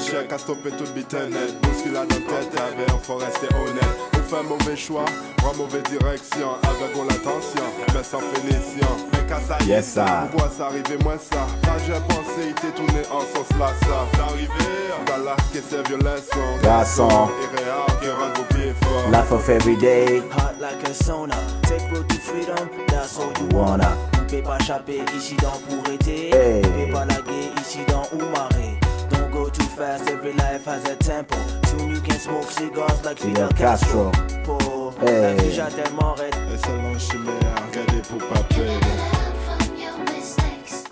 Échec, 0.01 0.33
à 0.33 0.39
stopper 0.39 0.71
toute 0.71 0.93
bitenette. 0.95 1.61
Bouge 1.63 1.83
fil 1.85 1.97
à 1.97 2.01
notre 2.03 2.27
tête, 2.27 2.61
avec 2.61 2.89
un 2.91 2.99
faut 3.03 3.17
rester 3.17 3.49
honnête. 3.55 3.97
Ou 4.15 4.23
fait 4.35 4.43
mauvais 4.43 4.77
choix, 4.77 5.05
prend 5.39 5.55
mauvaise 5.55 5.83
direction, 5.85 6.51
avec 6.63 6.97
on 6.97 7.05
l'attention, 7.05 7.65
mais 7.95 8.03
sans 8.03 8.21
finition. 8.21 8.89
Mais 9.13 9.27
qu'à 9.29 9.41
ça 9.41 9.59
y 9.65 9.69
Yes, 9.69 9.79
est, 9.79 9.83
ça, 9.95 10.07
sir. 10.07 10.15
pourquoi 10.31 10.51
ça 10.57 10.67
arrive 10.67 11.03
moins 11.05 11.19
ça? 11.19 11.47
Quand 11.65 11.79
j'ai 11.87 11.93
pensé, 12.15 12.41
il 12.45 12.51
était 12.51 12.75
tourné 12.77 13.03
en 13.11 13.21
sens 13.21 13.49
là, 13.59 13.69
ça. 13.83 14.07
C'est 14.13 14.21
arrivé, 14.21 14.49
la 15.25 15.37
que 15.37 15.65
c'est 15.69 15.87
violence, 15.89 16.31
Garçon. 16.63 17.09
irréel, 17.09 18.01
qui 18.01 18.09
rend 18.09 18.33
vos 18.37 18.45
pieds 18.55 18.75
forts. 18.83 19.11
Life 19.11 19.33
of 19.33 19.49
every 19.49 19.77
day. 19.77 20.23
Hot 20.33 20.55
like 20.61 20.83
a 20.89 20.93
sauna, 20.95 21.35
take 21.63 21.83
road 21.93 22.09
to 22.09 22.15
freedom, 22.17 22.69
that's 22.89 23.19
all 23.19 23.33
you 23.41 23.49
Wanna. 23.57 23.93
On 24.15 24.27
peut 24.31 24.43
pas 24.43 24.59
chapper 24.61 25.03
ici 25.17 25.37
dans 25.43 25.59
pour 25.69 25.93
été, 25.93 26.31
Hey. 26.35 26.63
on 26.65 26.87
peut 26.87 26.93
pas 26.93 27.05
laguer 27.05 27.51
ici 27.61 27.81
dans 27.89 28.05
ou 28.17 28.21
marée. 28.31 28.70
Don't 29.77 29.79
go 29.79 29.97
too 29.97 29.99
fast, 29.99 30.11
every 30.11 30.33
life 30.33 30.65
has 30.65 30.85
a 30.89 30.97
tempo. 30.97 31.37
Soon 31.67 31.91
you 31.91 32.01
can 32.01 32.19
smoke 32.19 32.51
cigars 32.51 33.05
like 33.05 33.19
Fidel 33.19 33.49
Fidel 33.49 33.59
Castro. 33.59 34.11
Castro. 34.13 34.45
Pour 34.45 34.93
Hey. 35.01 35.23
la 35.23 35.35
vie 35.35 35.49
déjà 35.49 35.69
tellement 35.71 36.15
raide. 36.15 36.35
Et 36.53 36.59
seulement 36.59 36.99
chimère, 36.99 37.55
regardez 37.69 38.03
pour 38.03 38.19
pas 38.29 38.43
perdre. 38.49 38.87
Learn 38.87 39.35
from 39.47 39.77
your 39.77 39.99
mistakes. 40.15 40.85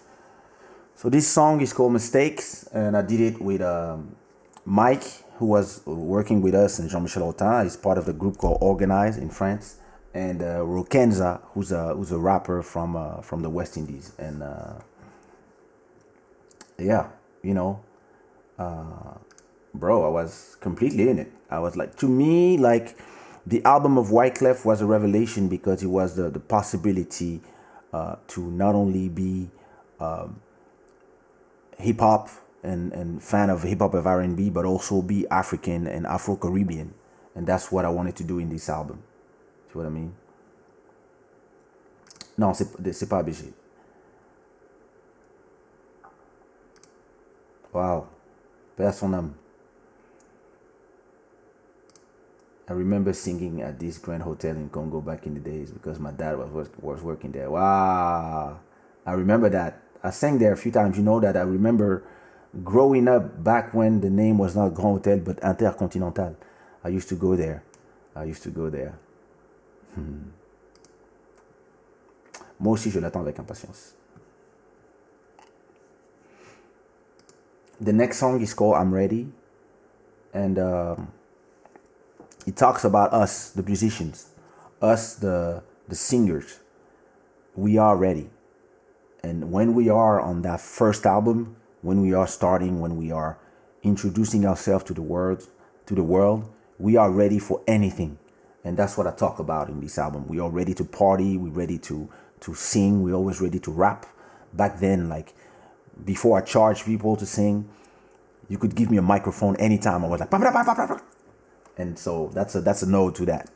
So 0.97 1.11
this 1.11 1.27
song 1.27 1.61
is 1.61 1.73
called 1.73 1.93
Mistakes, 1.93 2.69
and 2.73 2.97
I 2.97 3.03
did 3.03 3.21
it 3.21 3.41
with 3.41 3.61
um, 3.61 4.17
Mike, 4.65 5.05
who 5.39 5.47
was 5.47 5.83
working 5.87 6.41
with 6.43 6.55
us, 6.55 6.79
and 6.79 6.89
Jean-Michel 6.89 7.23
Autain. 7.33 7.65
He's 7.65 7.77
part 7.77 7.99
of 7.99 8.05
the 8.07 8.13
group 8.13 8.39
called 8.39 8.59
Organize 8.61 9.19
in 9.19 9.29
France, 9.31 9.77
and 10.15 10.43
uh, 10.43 10.61
Rokenza, 10.65 11.41
who's 11.55 11.71
a 11.73 11.95
who's 11.95 12.13
a 12.13 12.19
rapper 12.19 12.63
from 12.63 12.97
uh, 12.97 13.21
from 13.23 13.43
the 13.43 13.51
West 13.51 13.77
Indies, 13.77 14.13
and 14.19 14.43
uh, 14.43 14.75
yeah, 16.79 17.09
you 17.43 17.55
know, 17.55 17.81
uh, 18.59 19.15
bro, 19.75 20.05
I 20.05 20.09
was 20.09 20.57
completely 20.61 21.09
in 21.09 21.19
it. 21.19 21.33
I 21.51 21.59
was 21.61 21.77
like, 21.77 21.97
to 21.97 22.09
me, 22.09 22.59
like 22.59 22.99
the 23.47 23.65
album 23.65 23.97
of 23.97 24.09
Wyclef 24.09 24.65
was 24.65 24.81
a 24.81 24.87
revelation 24.87 25.49
because 25.49 25.83
it 25.83 25.87
was 25.87 26.17
the 26.17 26.29
the 26.31 26.41
possibility 26.41 27.41
uh, 27.93 28.17
to 28.29 28.51
not 28.51 28.75
only 28.75 29.09
be 29.09 29.51
um, 30.01 30.41
hip 31.79 32.01
hop 32.01 32.29
and, 32.63 32.93
and 32.93 33.23
fan 33.23 33.51
of 33.51 33.63
hip 33.63 33.79
hop 33.79 33.95
of 33.95 34.07
R 34.07 34.21
and 34.21 34.37
B, 34.37 34.51
but 34.51 34.65
also 34.65 35.01
be 35.01 35.27
African 35.29 35.87
and 35.87 36.07
Afro 36.07 36.37
Caribbean, 36.37 36.93
and 37.35 37.47
that's 37.47 37.73
what 37.73 37.85
I 37.85 37.89
wanted 37.89 38.17
to 38.17 38.25
do 38.25 38.39
in 38.39 38.49
this 38.51 38.69
album. 38.69 39.03
See 39.73 39.79
what 39.79 39.87
I 39.87 39.91
mean? 39.91 40.15
Non, 42.37 42.55
c'est 42.55 42.69
c'est 42.93 43.09
pas 43.09 43.21
obligé. 43.21 43.53
Wow, 47.73 48.07
paix 48.79 48.87
à 48.87 48.93
son 48.93 49.13
âme. 49.13 49.33
I 52.71 52.73
remember 52.73 53.13
singing 53.13 53.63
at 53.63 53.79
this 53.79 53.99
Grand 53.99 54.23
Hotel 54.23 54.57
in 54.57 54.69
Congo 54.69 55.01
back 55.01 55.27
in 55.27 55.35
the 55.35 55.41
days 55.41 55.73
because 55.73 55.99
my 55.99 56.13
dad 56.13 56.39
was 56.39 56.51
was, 56.53 56.69
was 56.81 57.03
working 57.03 57.33
there. 57.33 57.51
Wow, 57.51 58.61
I 59.05 59.13
remember 59.13 59.49
that. 59.51 59.83
I 60.03 60.11
sang 60.11 60.39
there 60.39 60.53
a 60.53 60.57
few 60.57 60.71
times. 60.71 60.97
You 60.97 61.03
know 61.03 61.19
that 61.19 61.37
I 61.37 61.43
remember 61.43 62.05
growing 62.63 63.09
up 63.09 63.43
back 63.43 63.75
when 63.75 64.01
the 64.01 64.11
name 64.11 64.39
was 64.39 64.55
not 64.55 64.75
Grand 64.75 64.99
Hotel 64.99 65.19
but 65.19 65.39
Intercontinental. 65.43 66.37
I 66.85 66.89
used 66.89 67.09
to 67.09 67.17
go 67.17 67.35
there. 67.35 67.65
I 68.15 68.25
used 68.25 68.43
to 68.45 68.51
go 68.51 68.71
there. 68.71 68.95
Hmm. 69.95 70.31
Moi 72.61 72.75
aussi, 72.75 72.91
je 72.91 73.01
l'attends 73.01 73.21
avec 73.21 73.39
impatience. 73.39 73.98
The 77.81 77.93
next 77.93 78.19
song 78.19 78.41
is 78.41 78.55
called 78.55 78.75
I'm 78.75 78.93
Ready. 78.93 79.29
And 80.35 80.59
um, 80.59 81.13
it 82.47 82.57
talks 82.57 82.85
about 82.85 83.13
us, 83.13 83.51
the 83.51 83.63
musicians, 83.63 84.31
us, 84.83 85.15
the, 85.15 85.63
the 85.87 85.95
singers. 85.95 86.59
We 87.55 87.79
are 87.79 87.97
ready. 87.97 88.31
And 89.23 89.53
when 89.53 89.75
we 89.75 89.89
are 89.89 90.21
on 90.21 90.43
that 90.43 90.61
first 90.61 91.07
album, 91.07 91.57
when 91.83 92.01
we 92.01 92.13
are 92.13 92.27
starting, 92.27 92.81
when 92.81 92.97
we 92.97 93.13
are 93.13 93.39
introducing 93.83 94.45
ourselves 94.45 94.85
to 94.85 94.95
the 94.95 95.03
world, 95.03 95.47
to 95.87 95.95
the 95.95 96.03
world, 96.03 96.51
we 96.79 96.97
are 96.97 97.11
ready 97.11 97.39
for 97.39 97.63
anything. 97.67 98.19
And 98.65 98.77
that's 98.77 98.99
what 98.99 99.07
I 99.07 99.13
talk 99.13 99.39
about 99.39 99.69
in 99.69 99.81
this 99.81 99.99
album. 99.99 100.27
We 100.27 100.41
are 100.41 100.51
ready 100.51 100.75
to 100.75 100.85
party, 100.85 101.37
we're 101.37 101.53
ready 101.53 101.79
to 101.79 102.09
to 102.41 102.55
sing, 102.55 103.03
we're 103.03 103.15
always 103.15 103.41
ready 103.41 103.59
to 103.59 103.71
rap. 103.73 104.07
Back 104.53 104.79
then, 104.79 105.09
like 105.09 105.35
before 106.05 106.39
I 106.39 106.43
charged 106.43 106.85
people 106.85 107.17
to 107.17 107.27
sing, 107.27 107.69
you 108.49 108.59
could 108.59 108.75
give 108.75 108.91
me 108.91 108.97
a 108.97 109.03
microphone 109.03 109.57
anytime. 109.57 110.05
I 110.05 110.09
was 110.09 110.21
like, 110.21 110.31
"Bah, 110.31 110.39
bah, 110.39 110.51
bah, 110.53 110.65
bah, 110.65 110.75
bah, 110.77 110.87
bah." 110.87 111.01
and 111.79 111.99
so 111.99 112.31
that's 112.35 112.55
a 112.57 112.61
that's 112.61 112.83
a 112.83 112.87
no 112.87 113.11
to 113.11 113.25
that. 113.25 113.49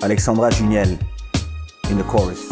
Alexandra 0.00 0.48
Juniel 0.50 0.98
in 1.90 1.98
the 1.98 2.04
chorus. 2.04 2.47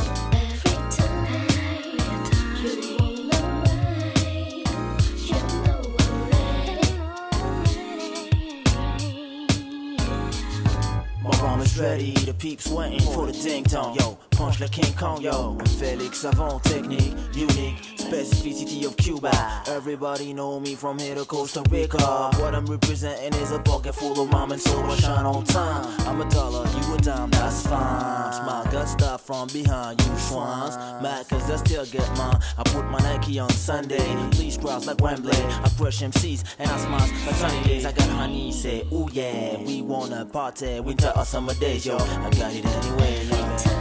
Ready, 11.78 12.12
the 12.12 12.32
peeps 12.32 12.68
waiting 12.68 13.00
for 13.00 13.26
the 13.26 13.32
ding 13.32 13.64
dong. 13.64 13.96
Yo, 13.96 14.16
punch 14.30 14.60
like 14.60 14.72
King 14.72 14.94
Kong, 14.94 15.20
yo. 15.20 15.58
I'm 15.60 15.66
Felix 15.66 16.20
Savant, 16.20 16.64
technique, 16.64 17.14
unique, 17.34 17.95
specificity 18.06 18.86
of 18.86 18.96
Cuba. 18.96 19.32
Everybody 19.66 20.32
know 20.32 20.60
me 20.60 20.74
from 20.74 20.98
here 20.98 21.16
to 21.16 21.24
Costa 21.24 21.62
Rica. 21.70 21.98
What 22.38 22.54
I'm 22.54 22.66
representing 22.66 23.34
is 23.40 23.50
a 23.50 23.58
pocket 23.58 23.94
full 23.94 24.20
of 24.20 24.32
and 24.52 24.60
so 24.60 24.80
I 24.82 24.96
shine 24.96 25.26
on 25.26 25.44
time. 25.44 25.84
I'm 26.06 26.20
a 26.20 26.30
dollar, 26.30 26.68
you 26.68 26.94
a 26.94 26.98
dime, 26.98 27.30
that's 27.30 27.66
fine. 27.66 28.32
Smile 28.32 28.64
got 28.70 28.88
stuff 28.88 29.22
from 29.22 29.48
behind 29.48 30.00
you 30.00 30.16
swans. 30.18 30.76
Mad 31.02 31.28
cause 31.28 31.50
I 31.50 31.56
still 31.56 31.84
get 31.86 32.08
mine. 32.16 32.38
I 32.56 32.62
put 32.64 32.84
my 32.86 32.98
Nike 33.00 33.40
on 33.40 33.50
Sunday. 33.50 34.06
Please 34.30 34.56
cross 34.56 34.86
like 34.86 35.00
Wembley. 35.00 35.36
I 35.36 35.68
crush 35.76 36.00
MCs 36.00 36.44
and 36.58 36.70
I 36.70 36.78
smile 36.78 37.26
like 37.26 37.34
sunny 37.34 37.62
days. 37.64 37.86
I 37.86 37.92
got 37.92 38.08
honey, 38.10 38.52
say, 38.52 38.86
ooh 38.92 39.08
yeah, 39.12 39.58
we 39.62 39.82
wanna 39.82 40.24
party. 40.26 40.78
Winter 40.80 41.12
or 41.16 41.24
summer 41.24 41.54
days, 41.54 41.84
yo. 41.84 41.96
I 41.96 42.30
got 42.30 42.54
it 42.54 42.64
anyway, 42.64 43.26
yeah. 43.30 43.75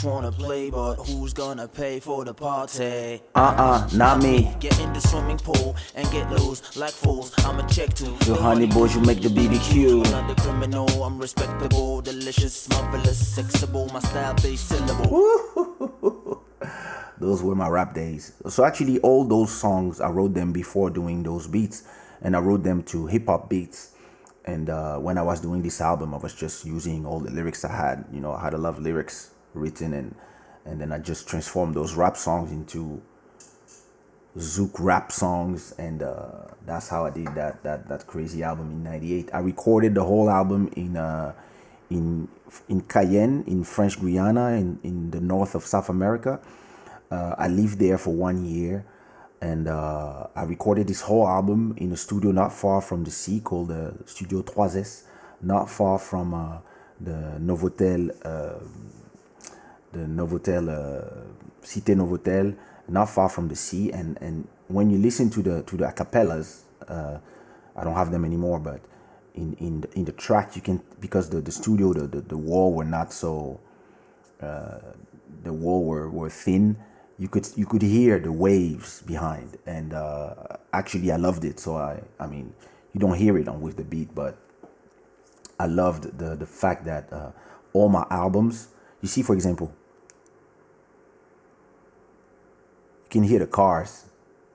And 0.00 0.06
all 0.06 0.20
the 0.20 0.28
peeps 0.28 0.32
wanna 0.32 0.32
play, 0.32 0.70
but 0.70 0.94
who's 0.96 1.32
gonna 1.32 1.68
pay 1.68 2.00
for 2.00 2.24
the 2.24 2.34
party? 2.34 3.20
Uh-uh, 3.34 3.88
not 3.94 4.22
me. 4.22 4.54
Get 4.60 4.78
in 4.80 4.92
the 4.92 5.00
swimming 5.00 5.38
pool 5.38 5.76
and 5.94 6.10
get 6.10 6.30
loose 6.30 6.76
like 6.76 6.92
fools. 6.92 7.32
I'm 7.38 7.58
a 7.58 7.68
check 7.68 7.94
too. 7.94 8.16
You 8.26 8.34
honey 8.34 8.66
boys, 8.66 8.94
you 8.94 9.00
make 9.00 9.20
the 9.22 9.28
BBQ. 9.28 10.04
I'm 10.06 10.10
not 10.10 10.36
the 10.36 10.42
criminal, 10.42 10.88
I'm 11.02 11.18
respectable, 11.18 12.00
delicious, 12.00 12.68
marvelous, 12.68 13.38
sexable. 13.38 13.92
My 13.92 14.00
style 14.00 14.34
base 14.34 14.60
syllable. 14.60 16.44
Those 17.20 17.42
were 17.42 17.56
my 17.56 17.68
rap 17.68 17.94
days. 17.94 18.32
So 18.48 18.64
actually, 18.64 19.00
all 19.00 19.24
those 19.24 19.50
songs 19.50 20.00
I 20.00 20.08
wrote 20.08 20.34
them 20.34 20.52
before 20.52 20.88
doing 20.90 21.24
those 21.24 21.48
beats, 21.48 21.82
and 22.22 22.36
I 22.36 22.38
wrote 22.38 22.62
them 22.62 22.82
to 22.84 23.06
hip 23.06 23.26
hop 23.26 23.50
beats. 23.50 23.94
And 24.44 24.70
uh, 24.70 24.98
when 24.98 25.18
I 25.18 25.22
was 25.22 25.40
doing 25.40 25.62
this 25.62 25.80
album, 25.80 26.14
I 26.14 26.18
was 26.18 26.32
just 26.32 26.64
using 26.64 27.04
all 27.04 27.18
the 27.18 27.30
lyrics 27.30 27.64
I 27.64 27.72
had. 27.74 28.04
You 28.12 28.20
know, 28.20 28.32
I 28.32 28.42
had 28.44 28.54
a 28.54 28.58
lot 28.58 28.78
of 28.78 28.82
lyrics 28.82 29.32
written, 29.54 29.94
and 29.94 30.14
and 30.64 30.80
then 30.80 30.92
I 30.92 30.98
just 30.98 31.28
transformed 31.28 31.74
those 31.74 31.94
rap 31.94 32.16
songs 32.16 32.50
into 32.52 33.00
Zouk 34.36 34.78
rap 34.78 35.10
songs, 35.10 35.74
and 35.78 36.02
uh, 36.02 36.46
that's 36.64 36.88
how 36.88 37.06
I 37.06 37.10
did 37.10 37.34
that 37.34 37.62
that 37.62 37.88
that 37.88 38.06
crazy 38.06 38.42
album 38.42 38.70
in 38.70 38.82
'98. 38.82 39.30
I 39.32 39.38
recorded 39.38 39.94
the 39.94 40.04
whole 40.04 40.30
album 40.30 40.70
in 40.76 40.96
uh, 40.96 41.32
in 41.90 42.28
in 42.68 42.82
Cayenne, 42.82 43.44
in 43.46 43.64
French 43.64 43.98
Guiana, 43.98 44.52
in 44.52 44.78
in 44.82 45.10
the 45.10 45.20
north 45.20 45.54
of 45.54 45.64
South 45.64 45.88
America. 45.88 46.40
Uh, 47.10 47.34
I 47.38 47.48
lived 47.48 47.78
there 47.78 47.96
for 47.96 48.10
one 48.10 48.44
year, 48.44 48.84
and 49.40 49.68
uh, 49.68 50.26
I 50.36 50.42
recorded 50.44 50.88
this 50.88 51.00
whole 51.00 51.26
album 51.26 51.74
in 51.78 51.92
a 51.92 51.96
studio 51.96 52.32
not 52.32 52.52
far 52.52 52.80
from 52.80 53.04
the 53.04 53.10
sea 53.10 53.40
called 53.40 53.68
the 53.68 53.94
Studio 54.04 54.42
3S, 54.42 55.04
not 55.40 55.70
far 55.70 55.98
from 55.98 56.34
uh, 56.34 56.58
the 57.00 57.38
Novotel, 57.40 58.10
uh, 58.24 58.58
the 59.98 60.06
Novotel, 60.06 60.68
uh, 60.68 61.62
Cité 61.62 61.94
Novotel, 61.94 62.54
not 62.88 63.08
far 63.08 63.28
from 63.28 63.48
the 63.48 63.56
sea. 63.56 63.90
And, 63.92 64.18
and 64.20 64.46
when 64.68 64.90
you 64.90 64.98
listen 64.98 65.30
to 65.30 65.42
the 65.42 65.62
to 65.62 65.76
the 65.76 65.84
acapellas, 65.84 66.62
uh, 66.88 67.18
I 67.76 67.84
don't 67.84 67.94
have 67.94 68.10
them 68.10 68.24
anymore, 68.24 68.58
but 68.58 68.80
in 69.34 69.54
in 69.54 69.80
the, 69.82 69.88
in 69.98 70.04
the 70.04 70.12
track 70.12 70.56
you 70.56 70.62
can 70.62 70.82
because 71.00 71.30
the 71.30 71.40
the 71.40 71.52
studio 71.52 71.92
the 71.92 72.06
the, 72.06 72.20
the 72.20 72.36
wall 72.36 72.72
were 72.72 72.84
not 72.84 73.12
so 73.12 73.60
uh, 74.42 74.78
the 75.42 75.52
wall 75.52 75.84
were, 75.84 76.08
were 76.08 76.30
thin 76.30 76.76
you 77.18 77.28
could 77.28 77.48
you 77.56 77.66
could 77.66 77.82
hear 77.82 78.18
the 78.18 78.30
waves 78.30 79.02
behind, 79.02 79.58
and 79.66 79.92
uh, 79.92 80.34
actually 80.72 81.10
I 81.10 81.16
loved 81.16 81.44
it. 81.44 81.58
So 81.58 81.76
I 81.76 82.00
I 82.20 82.26
mean, 82.26 82.54
you 82.94 83.00
don't 83.00 83.16
hear 83.16 83.36
it 83.38 83.48
on 83.48 83.60
with 83.60 83.76
the 83.76 83.84
beat, 83.84 84.14
but 84.14 84.38
I 85.58 85.66
loved 85.66 86.16
the 86.16 86.36
the 86.36 86.46
fact 86.46 86.84
that 86.86 87.12
uh, 87.12 87.32
all 87.72 87.88
my 87.88 88.06
albums. 88.10 88.68
You 89.02 89.08
see, 89.08 89.22
for 89.22 89.34
example, 89.34 89.72
you 93.08 93.20
can 93.20 93.22
hear 93.22 93.38
the 93.38 93.46
cars 93.46 94.04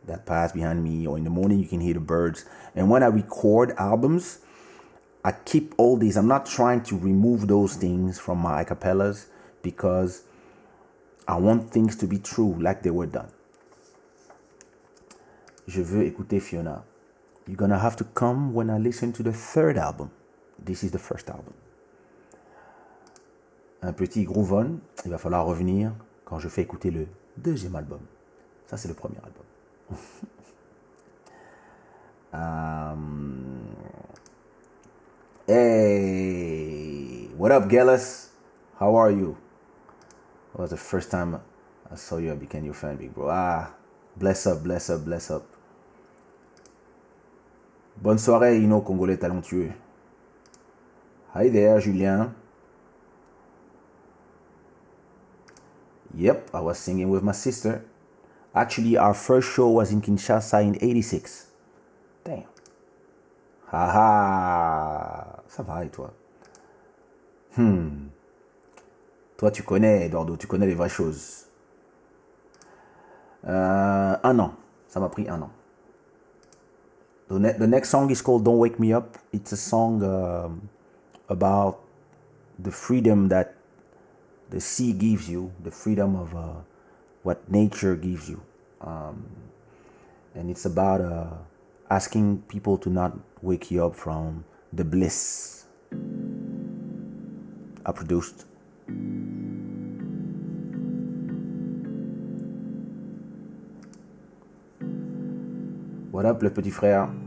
that 0.05 0.27
pass 0.27 0.51
behind 0.51 0.83
me, 0.83 1.07
or 1.07 1.17
in 1.17 1.23
the 1.23 1.29
morning 1.31 1.59
you 1.59 1.65
can 1.65 1.79
hear 1.79 1.95
the 1.95 1.99
birds. 1.99 2.45
And 2.75 2.87
when 2.87 3.01
I 3.01 3.07
record 3.07 3.73
albums, 3.77 4.39
I 5.23 5.31
keep 5.31 5.73
all 5.77 5.97
these. 5.97 6.17
I'm 6.17 6.27
not 6.27 6.45
trying 6.45 6.83
to 6.83 6.97
remove 6.97 7.47
those 7.47 7.75
things 7.75 8.19
from 8.19 8.37
my 8.37 8.63
acapellas 8.63 9.25
because 9.63 10.21
I 11.27 11.37
want 11.37 11.71
things 11.71 11.95
to 11.97 12.07
be 12.07 12.19
true 12.19 12.55
like 12.59 12.83
they 12.83 12.91
were 12.91 13.07
done. 13.07 13.31
Je 15.65 15.81
veux 15.81 16.03
écouter 16.03 16.39
Fiona. 16.39 16.83
You're 17.47 17.57
gonna 17.57 17.79
have 17.79 17.95
to 17.95 18.03
come 18.03 18.53
when 18.53 18.69
I 18.69 18.77
listen 18.77 19.13
to 19.13 19.23
the 19.23 19.33
third 19.33 19.77
album. 19.77 20.11
This 20.63 20.83
is 20.83 20.91
the 20.91 20.99
first 20.99 21.29
album. 21.29 21.53
Un 23.81 23.93
petit 23.93 24.25
groove 24.25 24.53
on. 24.53 24.81
Il 25.05 25.11
va 25.11 25.17
falloir 25.17 25.45
revenir 25.45 25.93
quand 26.25 26.39
je 26.39 26.49
fais 26.49 26.61
écouter 26.61 26.91
le 26.91 27.07
deuxième 27.37 27.75
album. 27.75 27.99
Ça, 28.67 28.77
c'est 28.77 28.87
le 28.87 28.93
premier 28.93 29.17
album. 29.23 29.43
um, 32.33 33.75
hey, 35.47 37.29
what 37.37 37.51
up, 37.51 37.69
Gillis? 37.69 38.29
How 38.79 38.95
are 38.95 39.11
you? 39.11 39.37
It 40.53 40.59
was 40.59 40.69
the 40.69 40.77
first 40.77 41.11
time 41.11 41.39
I 41.91 41.95
saw 41.95 42.17
you. 42.17 42.31
I 42.31 42.35
became 42.35 42.65
your 42.65 42.73
fan, 42.73 42.95
big 42.97 43.13
bro. 43.13 43.29
Ah, 43.29 43.73
bless 44.15 44.47
up, 44.47 44.63
bless 44.63 44.89
up, 44.89 45.03
bless 45.05 45.29
up. 45.31 45.43
Bonne 47.97 48.17
soirée, 48.17 48.59
Ino 48.61 48.81
Congolais 48.81 49.17
talentueux. 49.17 49.71
Hi 51.35 51.49
there, 51.49 51.79
Julien. 51.79 52.33
Yep, 56.15 56.49
I 56.53 56.59
was 56.59 56.77
singing 56.77 57.09
with 57.09 57.23
my 57.23 57.31
sister. 57.31 57.83
Actually, 58.55 58.97
our 58.97 59.13
first 59.13 59.49
show 59.49 59.69
was 59.69 59.91
in 59.91 60.01
Kinshasa 60.01 60.61
in 60.63 60.77
86. 60.79 61.47
Damn. 62.23 62.43
Haha. 63.71 65.39
Ça 65.47 65.63
va 65.63 65.83
et 65.83 65.89
toi? 65.89 66.13
Hmm. 67.57 68.07
Toi, 69.37 69.51
tu 69.51 69.63
connais, 69.63 70.05
Eduardo, 70.05 70.37
tu 70.37 70.47
connais 70.47 70.67
les 70.67 70.75
vraies 70.75 70.89
choses. 70.89 71.45
Euh, 73.47 74.15
un 74.23 74.39
an. 74.39 74.53
Ça 74.87 74.99
m'a 74.99 75.09
pris 75.09 75.27
un 75.27 75.41
an. 75.41 75.49
The, 77.29 77.39
ne- 77.39 77.53
the 77.53 77.67
next 77.67 77.89
song 77.89 78.09
is 78.11 78.21
called 78.21 78.43
Don't 78.43 78.59
Wake 78.59 78.79
Me 78.79 78.93
Up. 78.93 79.17
It's 79.31 79.51
a 79.51 79.57
song 79.57 80.03
um, 80.03 80.69
about 81.27 81.79
the 82.59 82.71
freedom 82.71 83.29
that 83.29 83.55
the 84.51 84.59
sea 84.59 84.93
gives 84.93 85.27
you, 85.27 85.51
the 85.63 85.71
freedom 85.71 86.15
of 86.15 86.35
uh, 86.35 86.61
what 87.23 87.49
nature 87.49 87.95
gives 87.95 88.29
you. 88.29 88.41
Um, 88.81 89.25
and 90.35 90.49
it's 90.49 90.65
about 90.65 91.01
uh, 91.01 91.33
asking 91.89 92.43
people 92.47 92.77
to 92.79 92.89
not 92.89 93.17
wake 93.41 93.71
you 93.71 93.85
up 93.85 93.95
from 93.95 94.43
the 94.71 94.83
bliss. 94.83 95.65
I 97.85 97.91
produced. 97.91 98.45
What 106.11 106.25
up, 106.25 106.43
le 106.43 106.49
petit 106.49 106.71
frère? 106.71 107.22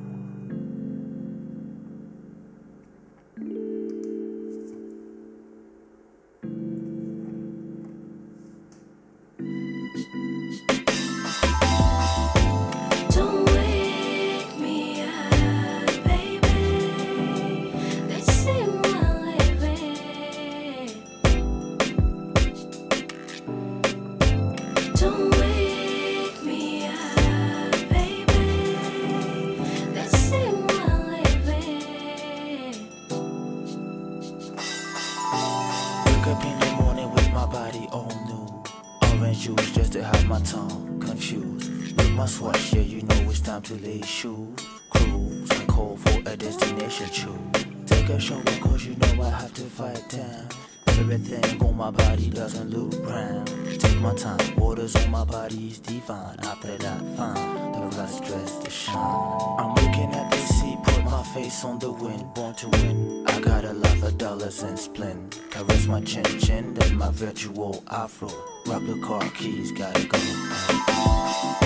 Swatch, 42.56 42.72
yeah, 42.72 42.80
you 42.80 43.02
know 43.02 43.30
it's 43.30 43.40
time 43.40 43.62
to 43.62 43.74
lay 43.74 44.00
shoes. 44.02 44.58
Cruise 44.90 45.50
and 45.50 45.68
call 45.68 45.96
for 45.96 46.18
a 46.26 46.36
destination 46.36 47.08
choose. 47.10 47.66
Take 47.86 48.08
a 48.08 48.18
shower 48.18 48.42
cause 48.60 48.84
you 48.86 48.96
know 48.96 49.22
I 49.22 49.30
have 49.30 49.52
to 49.54 49.62
fight 49.62 50.08
time. 50.08 50.48
Everything 50.86 51.62
on 51.62 51.76
my 51.76 51.90
body 51.90 52.30
doesn't 52.30 52.70
look 52.70 53.02
brown. 53.02 53.44
Take 53.78 54.00
my 54.00 54.14
time, 54.14 54.56
waters 54.56 54.96
on 54.96 55.10
my 55.10 55.24
body 55.24 55.68
is 55.68 55.78
divine. 55.80 56.38
After 56.40 56.76
that, 56.78 57.00
fine, 57.16 57.72
the 57.72 57.96
rest 57.98 58.24
dressed 58.24 58.64
to 58.64 58.70
shine. 58.70 59.56
I'm 59.58 59.74
looking 59.74 60.14
at 60.14 60.30
the 60.30 60.38
sea, 60.38 60.76
put 60.82 61.04
my 61.04 61.22
face 61.34 61.62
on 61.64 61.78
the 61.78 61.92
wind, 61.92 62.32
born 62.34 62.54
to 62.54 62.68
win. 62.68 63.26
I 63.28 63.40
got 63.40 63.64
a 63.64 63.74
lot 63.74 64.02
of 64.02 64.16
dollars 64.16 64.62
and 64.62 64.78
splend. 64.78 65.38
Caress 65.50 65.86
my 65.86 66.00
chin 66.00 66.24
chin, 66.38 66.72
then 66.72 66.96
my 66.96 67.10
virtual 67.10 67.84
afro. 67.90 68.30
Rub 68.66 68.86
the 68.86 68.98
car 69.02 69.28
keys, 69.34 69.72
gotta 69.72 70.06
go. 70.06 71.65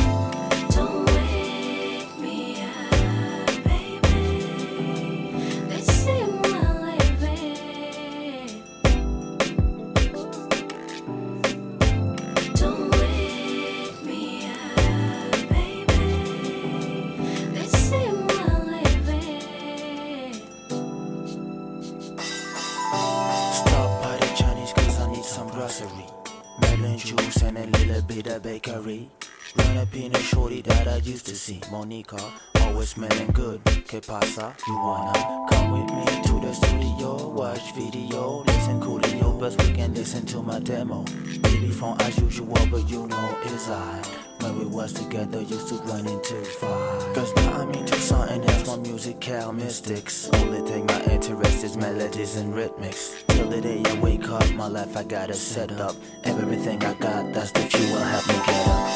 My 40.51 40.59
demo. 40.59 41.05
Baby 41.43 41.69
from 41.69 41.97
as 42.01 42.19
usual, 42.19 42.59
but 42.73 42.89
you 42.91 43.07
know 43.07 43.39
it's 43.45 43.69
I. 43.69 44.03
When 44.41 44.59
we 44.59 44.67
was 44.67 44.93
together, 44.93 45.41
used 45.43 45.69
to 45.69 45.77
run 45.87 46.05
into 46.09 46.35
fight. 46.59 47.15
Cause 47.15 47.33
now 47.37 47.61
I'm 47.61 47.71
into 47.71 47.95
something 47.95 48.43
else, 48.43 48.67
my 48.67 48.77
musical 48.79 49.53
mystics. 49.53 50.29
Only 50.33 50.61
thing 50.69 50.87
my 50.87 51.05
interest 51.05 51.63
is 51.63 51.77
melodies 51.77 52.35
and 52.37 52.53
rhythmics. 52.53 53.25
Till 53.29 53.49
the 53.49 53.61
day 53.61 53.81
I 53.85 53.95
wake 54.01 54.29
up, 54.29 54.51
my 54.55 54.67
life 54.67 54.97
I 54.97 55.05
gotta 55.05 55.35
set 55.35 55.71
up. 55.73 55.95
Everything 56.25 56.83
I 56.83 56.95
got, 56.95 57.33
that's 57.33 57.53
the 57.53 57.61
fuel, 57.61 58.01
help 58.01 58.27
me 58.27 58.35
get 58.47 58.67
up. 58.67 58.91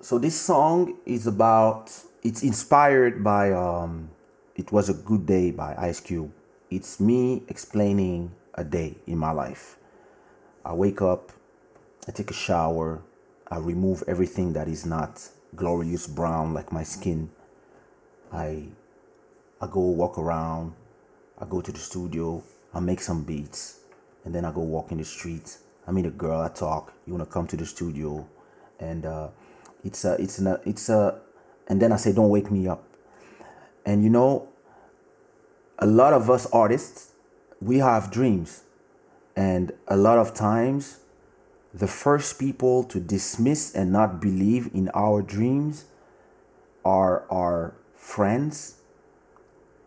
So 0.00 0.18
this 0.18 0.40
song 0.40 0.94
is 1.04 1.26
about. 1.26 1.90
It's 2.22 2.44
inspired 2.44 3.24
by. 3.24 3.50
Um, 3.50 4.10
it 4.54 4.70
was 4.70 4.88
a 4.88 4.94
good 4.94 5.26
day 5.26 5.50
by 5.50 5.74
Ice 5.76 5.98
Cube. 5.98 6.30
It's 6.70 7.00
me 7.00 7.42
explaining 7.48 8.30
a 8.56 8.64
day 8.64 8.96
in 9.06 9.18
my 9.18 9.30
life. 9.30 9.76
I 10.64 10.72
wake 10.72 11.02
up, 11.02 11.32
I 12.08 12.12
take 12.12 12.30
a 12.30 12.34
shower, 12.34 13.02
I 13.48 13.58
remove 13.58 14.02
everything 14.08 14.52
that 14.54 14.68
is 14.68 14.84
not 14.84 15.28
glorious 15.54 16.06
brown 16.06 16.54
like 16.54 16.72
my 16.72 16.82
skin. 16.82 17.30
I 18.32 18.68
I 19.60 19.66
go 19.66 19.80
walk 19.80 20.18
around, 20.18 20.74
I 21.38 21.44
go 21.44 21.60
to 21.60 21.72
the 21.72 21.78
studio, 21.78 22.42
I 22.74 22.80
make 22.80 23.00
some 23.00 23.22
beats, 23.22 23.80
and 24.24 24.34
then 24.34 24.44
I 24.44 24.52
go 24.52 24.60
walk 24.60 24.92
in 24.92 24.98
the 24.98 25.04
streets. 25.04 25.60
I 25.86 25.92
meet 25.92 26.04
a 26.06 26.10
girl, 26.10 26.40
I 26.40 26.48
talk. 26.48 26.92
You 27.06 27.12
wanna 27.12 27.26
come 27.26 27.46
to 27.46 27.56
the 27.56 27.64
studio, 27.64 28.26
and 28.80 29.06
uh, 29.06 29.28
it's 29.84 30.04
a 30.04 30.14
it's 30.20 30.40
a 30.40 30.60
it's 30.64 30.88
a, 30.88 31.20
and 31.68 31.80
then 31.80 31.92
I 31.92 31.96
say, 31.96 32.12
don't 32.12 32.30
wake 32.30 32.50
me 32.50 32.66
up. 32.66 32.82
And 33.84 34.02
you 34.02 34.10
know, 34.10 34.48
a 35.78 35.86
lot 35.86 36.12
of 36.12 36.28
us 36.28 36.46
artists, 36.46 37.12
we 37.60 37.78
have 37.78 38.10
dreams, 38.10 38.64
and 39.34 39.72
a 39.88 39.96
lot 39.96 40.18
of 40.18 40.34
times, 40.34 41.00
the 41.72 41.86
first 41.86 42.38
people 42.38 42.84
to 42.84 43.00
dismiss 43.00 43.74
and 43.74 43.92
not 43.92 44.20
believe 44.20 44.70
in 44.72 44.88
our 44.94 45.20
dreams 45.20 45.84
are 46.84 47.24
our 47.30 47.74
friends 47.94 48.76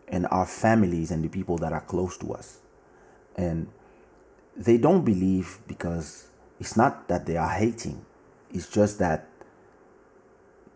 and 0.06 0.26
our 0.30 0.46
families 0.46 1.10
and 1.10 1.24
the 1.24 1.28
people 1.28 1.56
that 1.58 1.72
are 1.72 1.80
close 1.80 2.16
to 2.18 2.32
us. 2.32 2.58
And 3.36 3.68
they 4.56 4.76
don't 4.78 5.04
believe 5.04 5.58
because 5.66 6.28
it's 6.60 6.76
not 6.76 7.08
that 7.08 7.26
they 7.26 7.36
are 7.36 7.48
hating, 7.48 8.04
it's 8.52 8.68
just 8.68 8.98
that 8.98 9.26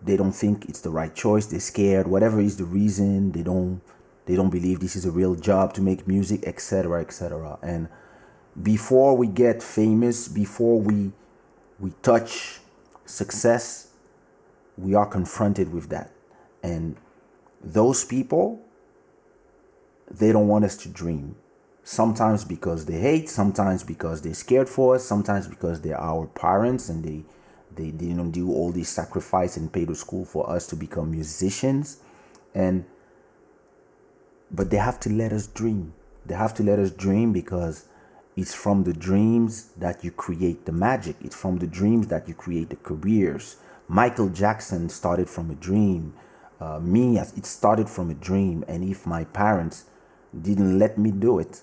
they 0.02 0.16
don't 0.16 0.32
think 0.32 0.66
it's 0.68 0.80
the 0.80 0.90
right 0.90 1.14
choice, 1.14 1.46
they're 1.46 1.60
scared, 1.60 2.06
whatever 2.06 2.40
is 2.40 2.56
the 2.56 2.64
reason, 2.64 3.32
they 3.32 3.42
don't 3.42 3.80
they 4.26 4.36
don't 4.36 4.50
believe 4.50 4.80
this 4.80 4.96
is 4.96 5.04
a 5.04 5.10
real 5.10 5.34
job 5.34 5.74
to 5.74 5.82
make 5.82 6.08
music, 6.08 6.46
etc. 6.46 7.00
etc. 7.00 7.58
And 7.62 7.88
before 8.62 9.16
we 9.16 9.26
get 9.26 9.62
famous, 9.62 10.28
before 10.28 10.80
we 10.80 11.12
we 11.78 11.92
touch 12.02 12.60
success, 13.04 13.88
we 14.78 14.94
are 14.94 15.06
confronted 15.06 15.72
with 15.72 15.88
that. 15.90 16.10
And 16.62 16.96
those 17.62 18.04
people, 18.04 18.60
they 20.10 20.32
don't 20.32 20.48
want 20.48 20.64
us 20.64 20.76
to 20.78 20.88
dream. 20.88 21.36
Sometimes 21.82 22.44
because 22.44 22.86
they 22.86 22.98
hate, 22.98 23.28
sometimes 23.28 23.82
because 23.82 24.22
they're 24.22 24.32
scared 24.32 24.68
for 24.68 24.94
us, 24.94 25.04
sometimes 25.04 25.46
because 25.46 25.82
they're 25.82 26.00
our 26.00 26.26
parents 26.26 26.88
and 26.88 27.04
they 27.04 27.24
they 27.76 27.90
didn't 27.90 28.30
do 28.30 28.52
all 28.52 28.70
this 28.70 28.88
sacrifice 28.88 29.56
and 29.56 29.72
pay 29.72 29.84
the 29.84 29.96
school 29.96 30.24
for 30.24 30.48
us 30.48 30.66
to 30.68 30.76
become 30.76 31.10
musicians. 31.10 31.98
And 32.54 32.84
but 34.54 34.70
they 34.70 34.76
have 34.76 35.00
to 35.00 35.10
let 35.10 35.32
us 35.32 35.46
dream. 35.46 35.94
They 36.26 36.34
have 36.34 36.54
to 36.54 36.62
let 36.62 36.78
us 36.78 36.90
dream 36.90 37.32
because 37.32 37.86
it's 38.36 38.54
from 38.54 38.84
the 38.84 38.92
dreams 38.92 39.70
that 39.76 40.04
you 40.04 40.10
create 40.10 40.64
the 40.64 40.72
magic. 40.72 41.16
It's 41.20 41.36
from 41.36 41.58
the 41.58 41.66
dreams 41.66 42.08
that 42.08 42.28
you 42.28 42.34
create 42.34 42.70
the 42.70 42.76
careers. 42.76 43.56
Michael 43.88 44.28
Jackson 44.28 44.88
started 44.88 45.28
from 45.28 45.50
a 45.50 45.54
dream. 45.54 46.14
Uh, 46.60 46.78
me, 46.80 47.18
it 47.18 47.46
started 47.46 47.88
from 47.90 48.10
a 48.10 48.14
dream. 48.14 48.64
And 48.68 48.84
if 48.84 49.06
my 49.06 49.24
parents 49.24 49.84
didn't 50.40 50.78
let 50.78 50.98
me 50.98 51.10
do 51.10 51.38
it, 51.38 51.62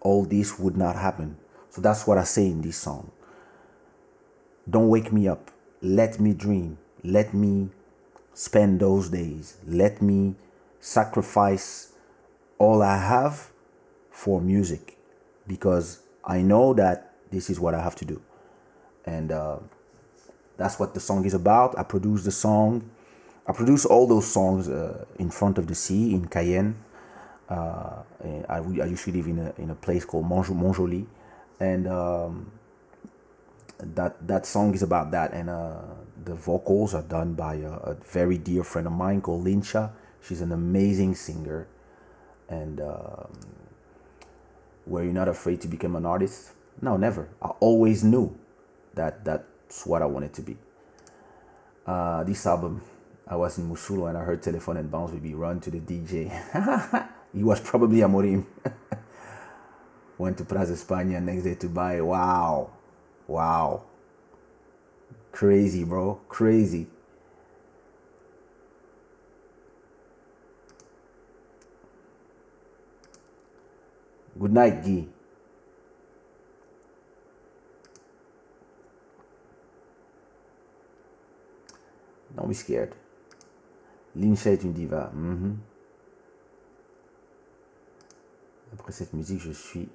all 0.00 0.24
this 0.24 0.58
would 0.58 0.76
not 0.76 0.96
happen. 0.96 1.36
So 1.70 1.80
that's 1.80 2.06
what 2.06 2.18
I 2.18 2.24
say 2.24 2.46
in 2.46 2.62
this 2.62 2.76
song. 2.76 3.10
Don't 4.68 4.88
wake 4.88 5.12
me 5.12 5.28
up. 5.28 5.50
Let 5.82 6.20
me 6.20 6.32
dream. 6.32 6.78
Let 7.02 7.34
me 7.34 7.68
spend 8.32 8.80
those 8.80 9.10
days. 9.10 9.58
Let 9.66 10.00
me 10.00 10.36
sacrifice 10.84 11.94
all 12.58 12.82
I 12.82 12.98
have 12.98 13.50
for 14.10 14.38
music 14.38 14.98
because 15.46 16.00
I 16.22 16.42
know 16.42 16.74
that 16.74 17.14
this 17.30 17.48
is 17.48 17.58
what 17.58 17.74
I 17.74 17.80
have 17.80 17.94
to 17.96 18.04
do. 18.04 18.20
And 19.06 19.32
uh, 19.32 19.60
that's 20.58 20.78
what 20.78 20.92
the 20.92 21.00
song 21.00 21.24
is 21.24 21.32
about. 21.32 21.78
I 21.78 21.84
produced 21.84 22.26
the 22.26 22.30
song. 22.30 22.90
I 23.46 23.52
produced 23.52 23.86
all 23.86 24.06
those 24.06 24.26
songs 24.26 24.68
uh, 24.68 25.06
in 25.18 25.30
front 25.30 25.56
of 25.56 25.68
the 25.68 25.74
sea 25.74 26.12
in 26.12 26.28
Cayenne. 26.28 26.76
Uh, 27.48 28.02
I, 28.50 28.58
I 28.58 28.84
used 28.84 29.04
to 29.06 29.12
live 29.12 29.26
in 29.26 29.38
a, 29.38 29.54
in 29.56 29.70
a 29.70 29.74
place 29.74 30.04
called 30.04 30.26
Mont- 30.26 30.54
Montjoly. 30.54 31.06
And 31.60 31.88
um, 31.88 32.52
that, 33.78 34.26
that 34.28 34.44
song 34.44 34.74
is 34.74 34.82
about 34.82 35.12
that. 35.12 35.32
And 35.32 35.48
uh, 35.48 35.80
the 36.26 36.34
vocals 36.34 36.92
are 36.94 37.02
done 37.02 37.32
by 37.32 37.54
a, 37.54 37.72
a 37.72 37.94
very 37.94 38.36
dear 38.36 38.64
friend 38.64 38.86
of 38.86 38.92
mine 38.92 39.22
called 39.22 39.46
Lincha. 39.46 39.90
She's 40.26 40.40
an 40.40 40.52
amazing 40.52 41.14
singer. 41.14 41.66
And 42.48 42.80
um, 42.80 43.38
were 44.86 45.04
you 45.04 45.12
not 45.12 45.28
afraid 45.28 45.60
to 45.62 45.68
become 45.68 45.96
an 45.96 46.06
artist? 46.06 46.52
No, 46.80 46.96
never. 46.96 47.28
I 47.42 47.48
always 47.60 48.02
knew 48.02 48.36
that 48.94 49.24
that's 49.24 49.86
what 49.86 50.02
I 50.02 50.06
wanted 50.06 50.32
to 50.34 50.42
be. 50.42 50.56
Uh, 51.86 52.24
this 52.24 52.46
album, 52.46 52.80
I 53.26 53.36
was 53.36 53.58
in 53.58 53.68
Musulo 53.68 54.08
and 54.08 54.16
I 54.16 54.22
heard 54.22 54.42
Telephone 54.42 54.78
and 54.78 54.90
Bounce 54.90 55.12
Baby 55.12 55.34
run 55.34 55.60
to 55.60 55.70
the 55.70 55.80
DJ. 55.80 56.30
he 57.34 57.42
was 57.42 57.60
probably 57.60 58.00
a 58.00 58.08
Amorim. 58.08 58.44
Went 60.18 60.38
to 60.38 60.44
Plaza 60.44 60.72
España 60.72 61.22
next 61.22 61.42
day 61.42 61.54
to 61.56 61.68
buy. 61.68 62.00
Wow. 62.00 62.70
Wow. 63.26 63.84
Crazy, 65.32 65.84
bro. 65.84 66.20
Crazy. 66.28 66.86
Good 74.44 74.52
night, 74.52 74.82
Guy. 74.82 75.08
Don't 82.36 82.48
be 82.48 82.52
scared. 82.52 82.94
Lincha 84.14 84.50
est 84.50 84.62
une 84.62 84.74
diva. 84.74 85.10
Mhm. 85.14 85.56
Après 88.74 88.92
cette 88.92 89.14
musique, 89.14 89.40
je 89.40 89.52
suis 89.52 89.88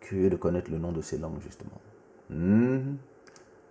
curieux 0.00 0.28
de 0.28 0.36
connaître 0.36 0.70
le 0.70 0.76
nom 0.76 0.92
de 0.92 1.00
ces 1.00 1.16
langues, 1.16 1.40
justement. 1.40 1.80
Mhm. 2.28 2.98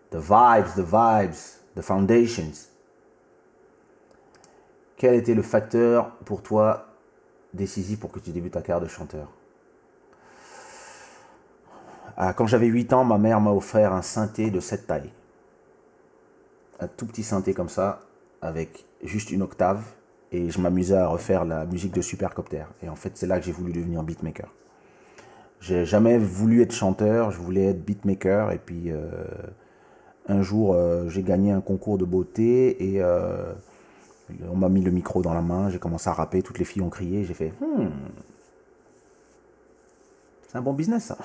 The 0.09 0.15
vibes, 0.15 0.73
the 0.75 0.79
vibes, 0.79 1.61
the 1.75 1.83
foundations. 1.83 2.71
Quel 4.97 5.13
était 5.13 5.35
le 5.35 5.43
facteur 5.43 6.15
pour 6.25 6.41
toi 6.41 6.87
décisif 7.53 7.99
pour 7.99 8.11
que 8.11 8.17
tu 8.17 8.31
débutes 8.31 8.53
ta 8.53 8.63
carrière 8.63 8.81
de 8.81 8.89
chanteur? 8.89 9.34
Quand 12.17 12.47
j'avais 12.47 12.67
8 12.67 12.93
ans, 12.93 13.03
ma 13.03 13.17
mère 13.17 13.41
m'a 13.41 13.51
offert 13.51 13.91
un 13.91 14.01
synthé 14.01 14.49
de 14.49 14.59
cette 14.59 14.87
taille. 14.87 15.11
Un 16.79 16.87
tout 16.87 17.05
petit 17.05 17.23
synthé 17.23 17.53
comme 17.53 17.69
ça, 17.69 17.99
avec 18.41 18.85
juste 19.03 19.31
une 19.31 19.41
octave. 19.41 19.83
Et 20.31 20.49
je 20.49 20.59
m'amusais 20.59 20.95
à 20.95 21.07
refaire 21.07 21.45
la 21.45 21.65
musique 21.65 21.93
de 21.93 22.01
Supercopter. 22.01 22.65
Et 22.83 22.89
en 22.89 22.95
fait, 22.95 23.11
c'est 23.15 23.27
là 23.27 23.39
que 23.39 23.45
j'ai 23.45 23.51
voulu 23.51 23.73
devenir 23.73 24.03
beatmaker. 24.03 24.49
J'ai 25.61 25.85
jamais 25.85 26.17
voulu 26.17 26.61
être 26.61 26.73
chanteur, 26.73 27.31
je 27.31 27.39
voulais 27.39 27.65
être 27.65 27.83
beatmaker. 27.83 28.51
Et 28.51 28.59
puis, 28.59 28.91
euh, 28.91 29.07
un 30.27 30.41
jour, 30.41 30.73
euh, 30.73 31.09
j'ai 31.09 31.23
gagné 31.23 31.51
un 31.51 31.61
concours 31.61 31.97
de 31.97 32.05
beauté 32.05 32.91
et 32.91 33.01
euh, 33.01 33.53
on 34.49 34.55
m'a 34.55 34.69
mis 34.69 34.81
le 34.81 34.91
micro 34.91 35.21
dans 35.21 35.33
la 35.33 35.41
main. 35.41 35.69
J'ai 35.69 35.79
commencé 35.79 36.09
à 36.09 36.13
rapper, 36.13 36.41
toutes 36.41 36.59
les 36.59 36.65
filles 36.65 36.81
ont 36.81 36.89
crié. 36.89 37.23
J'ai 37.23 37.33
fait, 37.33 37.53
hmm, 37.61 37.87
c'est 40.47 40.57
un 40.57 40.61
bon 40.61 40.73
business 40.73 41.05
ça. 41.05 41.17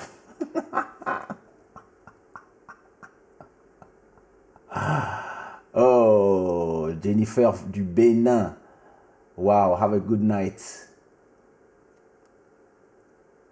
oh, 5.75 6.94
Jennifer 7.02 7.52
du 7.70 7.83
Bénin. 7.83 8.55
Wow, 9.36 9.77
have 9.77 9.93
a 9.93 10.01
good 10.01 10.20
night. 10.23 10.89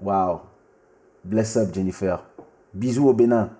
Wow. 0.00 0.48
Bless 1.24 1.56
up, 1.56 1.72
Jennifer. 1.72 2.20
Bisous 2.72 3.06
au 3.06 3.14
Bénin. 3.14 3.50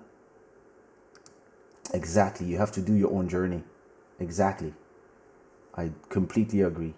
Exactly. 1.93 2.47
You 2.47 2.57
have 2.57 2.71
to 2.73 2.81
do 2.81 2.93
your 2.93 3.11
own 3.11 3.27
journey. 3.27 3.63
Exactly. 4.19 4.73
I 5.75 5.91
completely 6.09 6.61
agree. 6.61 6.93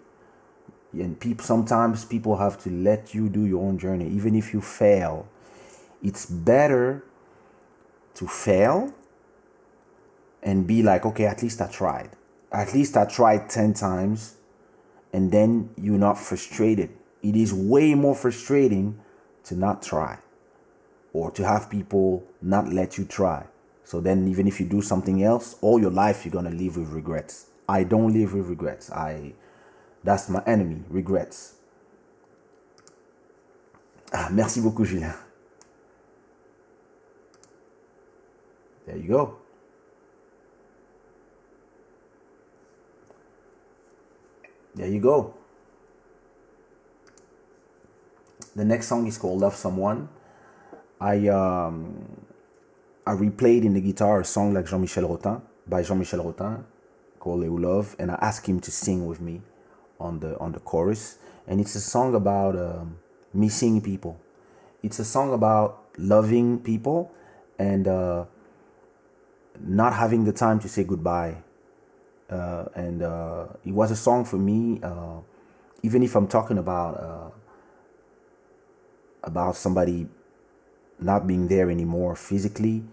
And 0.92 1.18
people 1.18 1.44
sometimes 1.44 2.04
people 2.04 2.36
have 2.36 2.62
to 2.64 2.70
let 2.70 3.14
you 3.14 3.28
do 3.28 3.46
your 3.46 3.62
own 3.62 3.78
journey, 3.78 4.08
even 4.08 4.34
if 4.34 4.52
you 4.52 4.60
fail. 4.60 5.26
It's 6.02 6.26
better 6.26 7.04
to 8.14 8.26
fail 8.26 8.92
and 10.42 10.66
be 10.66 10.82
like, 10.82 11.06
okay, 11.06 11.26
at 11.26 11.42
least 11.42 11.60
I 11.60 11.68
tried. 11.68 12.10
At 12.50 12.74
least 12.74 12.96
I 12.96 13.04
tried 13.06 13.48
10 13.48 13.74
times 13.74 14.36
and 15.12 15.30
then 15.30 15.70
you're 15.76 15.98
not 15.98 16.18
frustrated. 16.18 16.90
It 17.22 17.36
is 17.36 17.54
way 17.54 17.94
more 17.94 18.14
frustrating 18.14 18.98
to 19.44 19.54
not 19.54 19.82
try 19.82 20.18
or 21.12 21.30
to 21.30 21.46
have 21.46 21.70
people 21.70 22.24
not 22.40 22.68
let 22.72 22.98
you 22.98 23.04
try. 23.04 23.46
So 23.84 24.00
then, 24.00 24.28
even 24.28 24.46
if 24.46 24.60
you 24.60 24.66
do 24.66 24.80
something 24.80 25.22
else, 25.22 25.56
all 25.60 25.80
your 25.80 25.90
life 25.90 26.24
you're 26.24 26.32
gonna 26.32 26.50
live 26.50 26.76
with 26.76 26.88
regrets. 26.88 27.46
I 27.68 27.84
don't 27.84 28.12
live 28.12 28.32
with 28.32 28.46
regrets. 28.46 28.90
I 28.90 29.34
that's 30.04 30.28
my 30.28 30.42
enemy, 30.46 30.82
regrets. 30.88 31.54
Ah, 34.12 34.28
merci 34.30 34.60
beaucoup, 34.60 34.84
Julien. 34.84 35.14
There 38.86 38.96
you 38.96 39.08
go. 39.08 39.36
There 44.74 44.88
you 44.88 45.00
go. 45.00 45.34
The 48.56 48.64
next 48.64 48.88
song 48.88 49.06
is 49.06 49.18
called 49.18 49.40
Love 49.40 49.54
Someone. 49.54 50.08
I 51.00 51.28
um 51.28 52.26
I 53.06 53.12
replayed 53.12 53.64
in 53.64 53.74
the 53.74 53.80
guitar 53.80 54.20
a 54.20 54.24
song 54.24 54.54
like 54.54 54.66
Jean-Michel 54.66 55.04
Rotin 55.04 55.42
by 55.66 55.82
Jean-Michel 55.82 56.20
Rotin 56.24 56.64
called 57.18 57.44
Love 57.44 57.96
and 57.98 58.10
I 58.10 58.14
asked 58.20 58.46
him 58.46 58.60
to 58.60 58.70
sing 58.70 59.06
with 59.06 59.20
me 59.20 59.42
on 59.98 60.20
the 60.20 60.38
on 60.38 60.52
the 60.52 60.60
chorus 60.60 61.18
and 61.46 61.60
it's 61.60 61.74
a 61.74 61.80
song 61.80 62.14
about 62.14 62.56
um, 62.56 62.98
missing 63.34 63.80
people. 63.80 64.20
It's 64.82 64.98
a 64.98 65.04
song 65.04 65.32
about 65.32 65.84
loving 65.98 66.58
people 66.60 67.12
and 67.58 67.86
uh, 67.88 68.24
not 69.60 69.94
having 69.94 70.24
the 70.24 70.32
time 70.32 70.58
to 70.60 70.68
say 70.68 70.84
goodbye. 70.84 71.36
Uh, 72.30 72.64
and 72.74 73.02
uh, 73.02 73.46
it 73.64 73.72
was 73.72 73.90
a 73.90 73.96
song 73.96 74.24
for 74.24 74.36
me, 74.38 74.80
uh, 74.82 75.18
even 75.82 76.02
if 76.02 76.16
I'm 76.16 76.26
talking 76.26 76.58
about 76.58 76.94
uh, 76.98 77.30
about 79.22 79.56
somebody 79.56 80.08
not 80.98 81.26
being 81.26 81.48
there 81.48 81.70
anymore 81.70 82.16
physically. 82.16 82.84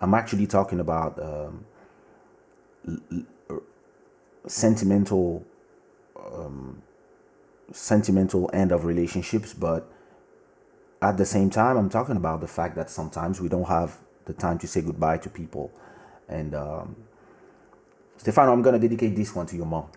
I'm 0.00 0.14
actually 0.14 0.46
talking 0.46 0.80
about 0.80 1.18
um, 1.22 1.64
l- 2.88 3.22
l- 3.50 3.62
sentimental 4.46 5.44
um, 6.18 6.82
sentimental 7.72 8.50
end 8.52 8.72
of 8.72 8.84
relationships, 8.84 9.54
but 9.54 9.88
at 11.02 11.16
the 11.16 11.24
same 11.24 11.50
time, 11.50 11.76
I'm 11.76 11.88
talking 11.88 12.16
about 12.16 12.40
the 12.40 12.48
fact 12.48 12.76
that 12.76 12.90
sometimes 12.90 13.40
we 13.40 13.48
don't 13.48 13.68
have 13.68 13.98
the 14.26 14.32
time 14.32 14.58
to 14.58 14.66
say 14.66 14.80
goodbye 14.82 15.18
to 15.18 15.30
people. 15.30 15.70
And 16.30 16.54
um, 16.54 16.96
Stefano, 18.16 18.52
I'm 18.52 18.62
gonna 18.62 18.78
dedicate 18.78 19.14
this 19.14 19.34
one 19.34 19.46
to 19.46 19.56
your 19.56 19.66
mom. 19.66 19.88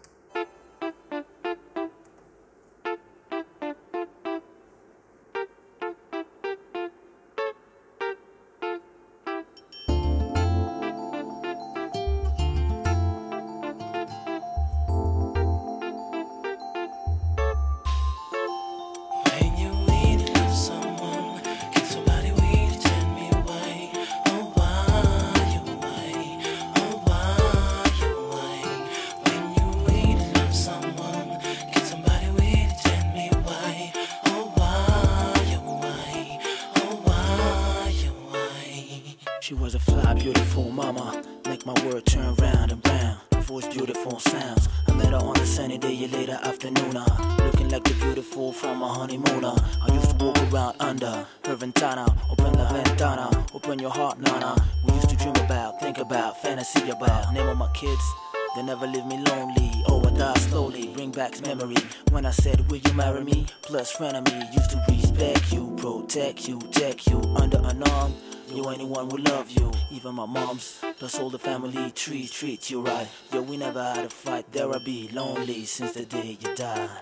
Since 75.74 75.94
the 75.94 76.06
day 76.06 76.38
you 76.40 76.56
died. 76.56 77.02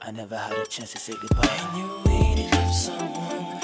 I 0.00 0.12
never 0.12 0.36
had 0.36 0.56
a 0.56 0.64
chance 0.64 0.92
to 0.92 0.98
say 0.98 1.12
goodbye. 1.20 1.48
When 1.48 1.80
you 1.82 1.88
really 2.06 2.48
love 2.52 2.72
someone, 2.72 3.59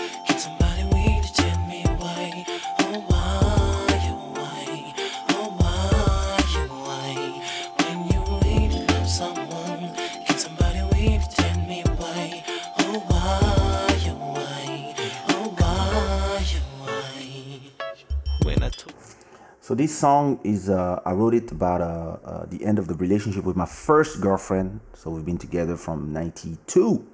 this 19.77 19.97
song 19.99 20.41
is 20.45 20.69
uh, 20.69 21.01
I 21.05 21.13
wrote 21.13 21.35
it 21.35 21.51
about 21.53 21.81
uh, 21.81 22.17
uh, 22.25 22.47
the 22.47 22.65
end 22.65 22.79
of 22.79 22.89
the 22.89 22.95
relationship 22.95 23.45
with 23.45 23.57
my 23.57 23.67
first 23.67 24.21
girlfriend. 24.21 24.81
So 24.95 25.11
we've 25.11 25.25
been 25.25 25.39
together 25.39 25.77
from 25.77 26.13
'92 26.13 27.07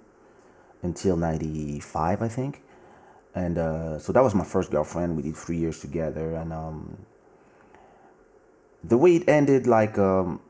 until 0.83 1.17
'95, 1.17 2.23
I 2.23 2.29
think. 2.29 2.63
And 3.35 3.59
uh, 3.59 3.99
so 3.99 4.13
that 4.13 4.23
was 4.23 4.35
my 4.35 4.45
first 4.45 4.71
girlfriend. 4.71 5.17
We 5.17 5.23
did 5.23 5.37
three 5.37 5.57
years 5.57 5.81
together, 5.81 6.35
and 6.35 6.53
um, 6.53 6.99
the 8.85 8.99
way 8.99 9.17
it 9.17 9.29
ended, 9.29 9.67
like 9.67 9.99
um, 9.99 10.41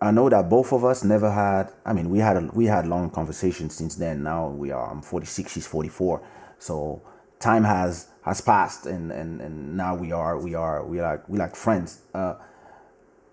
I 0.00 0.10
know 0.10 0.28
that 0.28 0.48
both 0.48 0.72
of 0.72 0.84
us 0.84 1.04
never 1.04 1.30
had. 1.30 1.72
I 1.84 1.92
mean, 1.92 2.10
we 2.10 2.20
had 2.20 2.36
a, 2.36 2.50
we 2.52 2.66
had 2.66 2.86
long 2.86 3.10
conversations 3.10 3.74
since 3.74 3.96
then. 3.96 4.22
Now 4.22 4.48
we 4.48 4.70
are. 4.70 4.90
I'm 4.90 5.02
46. 5.02 5.52
She's 5.52 5.66
44. 5.66 6.22
So 6.58 7.02
time 7.40 7.64
has 7.64 8.09
has 8.22 8.40
passed, 8.40 8.86
and 8.86 9.10
and 9.10 9.40
and 9.40 9.76
now 9.76 9.94
we 9.94 10.12
are 10.12 10.38
we 10.38 10.54
are 10.54 10.84
we 10.84 11.00
like 11.00 11.28
we 11.28 11.38
like 11.38 11.56
friends. 11.56 12.00
Uh, 12.14 12.34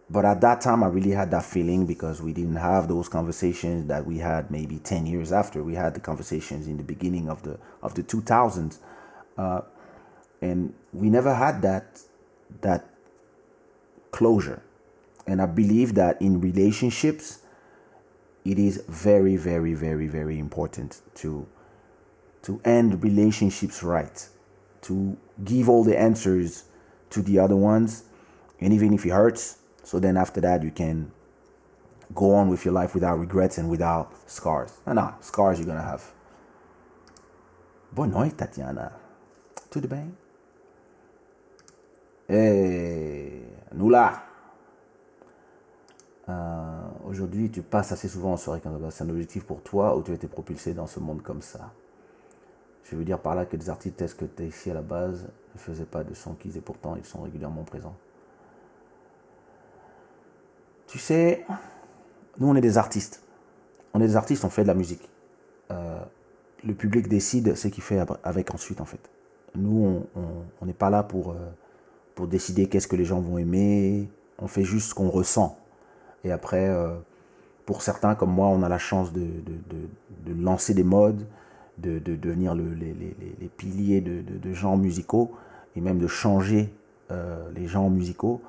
but 0.09 0.23
at 0.23 0.39
that 0.41 0.61
time, 0.61 0.83
I 0.83 0.87
really 0.87 1.11
had 1.11 1.31
that 1.31 1.43
feeling 1.43 1.85
because 1.85 2.21
we 2.21 2.31
didn't 2.31 2.55
have 2.55 2.87
those 2.87 3.09
conversations 3.09 3.87
that 3.89 4.05
we 4.05 4.19
had 4.19 4.49
maybe 4.49 4.79
10 4.79 5.05
years 5.05 5.33
after. 5.33 5.61
We 5.61 5.75
had 5.75 5.95
the 5.95 5.99
conversations 5.99 6.65
in 6.67 6.77
the 6.77 6.83
beginning 6.83 7.29
of 7.29 7.43
the 7.43 7.59
of 7.83 7.93
the 7.95 8.03
2000s, 8.03 8.77
uh, 9.37 9.61
and 10.41 10.73
we 10.93 11.09
never 11.09 11.33
had 11.35 11.61
that 11.63 12.01
that 12.61 12.85
closure. 14.11 14.61
And 15.25 15.41
I 15.41 15.45
believe 15.45 15.95
that 15.95 16.21
in 16.21 16.39
relationships, 16.39 17.39
it 18.45 18.57
is 18.57 18.81
very, 18.87 19.35
very, 19.35 19.73
very, 19.73 20.07
very 20.07 20.39
important 20.39 21.01
to 21.15 21.47
to 22.43 22.61
end 22.63 23.03
relationships 23.03 23.83
right, 23.83 24.29
to 24.81 25.17
give 25.43 25.69
all 25.69 25.83
the 25.83 25.97
answers 25.97 26.65
to 27.09 27.21
the 27.21 27.39
other 27.39 27.55
ones, 27.55 28.03
and 28.59 28.73
even 28.73 28.93
if 28.93 29.05
it 29.05 29.09
hurts, 29.09 29.57
so 29.83 29.99
then 29.99 30.17
after 30.17 30.41
that 30.41 30.63
you 30.63 30.71
can 30.71 31.11
go 32.13 32.33
on 32.33 32.49
with 32.49 32.65
your 32.65 32.73
life 32.73 32.93
without 32.93 33.19
regrets 33.19 33.57
and 33.57 33.69
without 33.69 34.11
scars. 34.29 34.71
No, 34.85 34.93
no, 34.93 35.13
scars 35.21 35.59
you're 35.59 35.67
gonna 35.67 35.81
have. 35.81 36.03
Boa 37.91 38.07
noite, 38.07 38.37
Tatiana. 38.37 38.91
Tudo 39.69 39.87
bem? 39.87 40.15
Hey, 42.27 43.41
Nula. 43.73 44.21
Euh, 46.29 46.77
Aujourd'hui, 47.07 47.49
tu 47.49 47.61
passes 47.61 47.93
assez 47.93 48.09
souvent 48.09 48.33
en 48.33 48.37
soirée 48.37 48.59
quand 48.61 48.77
c'est 48.91 49.05
un 49.05 49.09
objectif 49.09 49.45
pour 49.45 49.61
toi 49.61 49.95
ou 49.95 50.03
tu 50.03 50.11
as 50.11 50.15
été 50.15 50.27
propulsé 50.27 50.73
dans 50.73 50.87
ce 50.87 50.99
monde 50.99 51.21
comme 51.21 51.41
ça. 51.41 51.71
Je 52.89 52.95
veux 52.95 53.03
dire 53.03 53.19
par 53.19 53.35
là 53.35 53.45
que 53.45 53.57
des 53.57 53.69
artistes 53.69 53.97
tels 53.97 54.13
que 54.13 54.25
ici 54.43 54.71
à 54.71 54.73
la 54.73 54.81
base 54.81 55.27
ne 55.53 55.59
faisaient 55.59 55.85
pas 55.85 56.03
de 56.03 56.13
son 56.13 56.33
qu'ils 56.33 56.55
et 56.57 56.61
pourtant 56.61 56.95
ils 56.95 57.05
sont 57.05 57.21
régulièrement 57.21 57.63
présents. 57.63 57.95
Tu 60.87 60.99
sais, 60.99 61.45
nous 62.39 62.47
on 62.47 62.55
est 62.55 62.61
des 62.61 62.77
artistes. 62.77 63.21
On 63.93 63.99
est 64.01 64.07
des 64.07 64.15
artistes, 64.15 64.45
on 64.45 64.49
fait 64.49 64.63
de 64.63 64.67
la 64.67 64.73
musique. 64.73 65.09
Euh, 65.71 65.99
le 66.63 66.73
public 66.73 67.07
décide 67.07 67.55
ce 67.55 67.67
qu'il 67.67 67.83
fait 67.83 67.99
avec 68.23 68.53
ensuite 68.53 68.79
en 68.79 68.85
fait. 68.85 69.09
Nous, 69.55 70.05
on 70.61 70.65
n'est 70.65 70.73
pas 70.73 70.89
là 70.89 71.01
pour, 71.03 71.31
euh, 71.31 71.35
pour 72.15 72.27
décider 72.27 72.67
qu'est-ce 72.67 72.87
que 72.87 72.95
les 72.95 73.05
gens 73.05 73.19
vont 73.19 73.37
aimer. 73.37 74.07
On 74.37 74.47
fait 74.47 74.63
juste 74.63 74.89
ce 74.89 74.93
qu'on 74.95 75.09
ressent. 75.09 75.57
Et 76.23 76.31
après, 76.31 76.67
euh, 76.67 76.95
pour 77.65 77.81
certains 77.81 78.13
comme 78.13 78.31
moi, 78.31 78.47
on 78.47 78.61
a 78.61 78.69
la 78.69 78.77
chance 78.77 79.11
de, 79.13 79.21
de, 79.21 79.53
de- 79.69 80.33
de 80.33 80.43
lancer 80.43 80.73
des 80.73 80.83
modes, 80.83 81.25
de, 81.77 81.99
de 81.99 82.15
devenir 82.15 82.55
le- 82.55 82.73
les, 82.73 82.93
les- 82.93 83.15
les- 83.39 83.49
piliers 83.49 84.01
de, 84.01 84.21
de, 84.21 84.37
de 84.37 84.53
genres 84.53 84.77
musicaux 84.77 85.31
et 85.75 85.81
même 85.81 85.99
de 85.99 86.07
changer 86.07 86.73
euh, 87.11 87.49
les 87.55 87.67
genres 87.67 87.89
musicaux. 87.89 88.41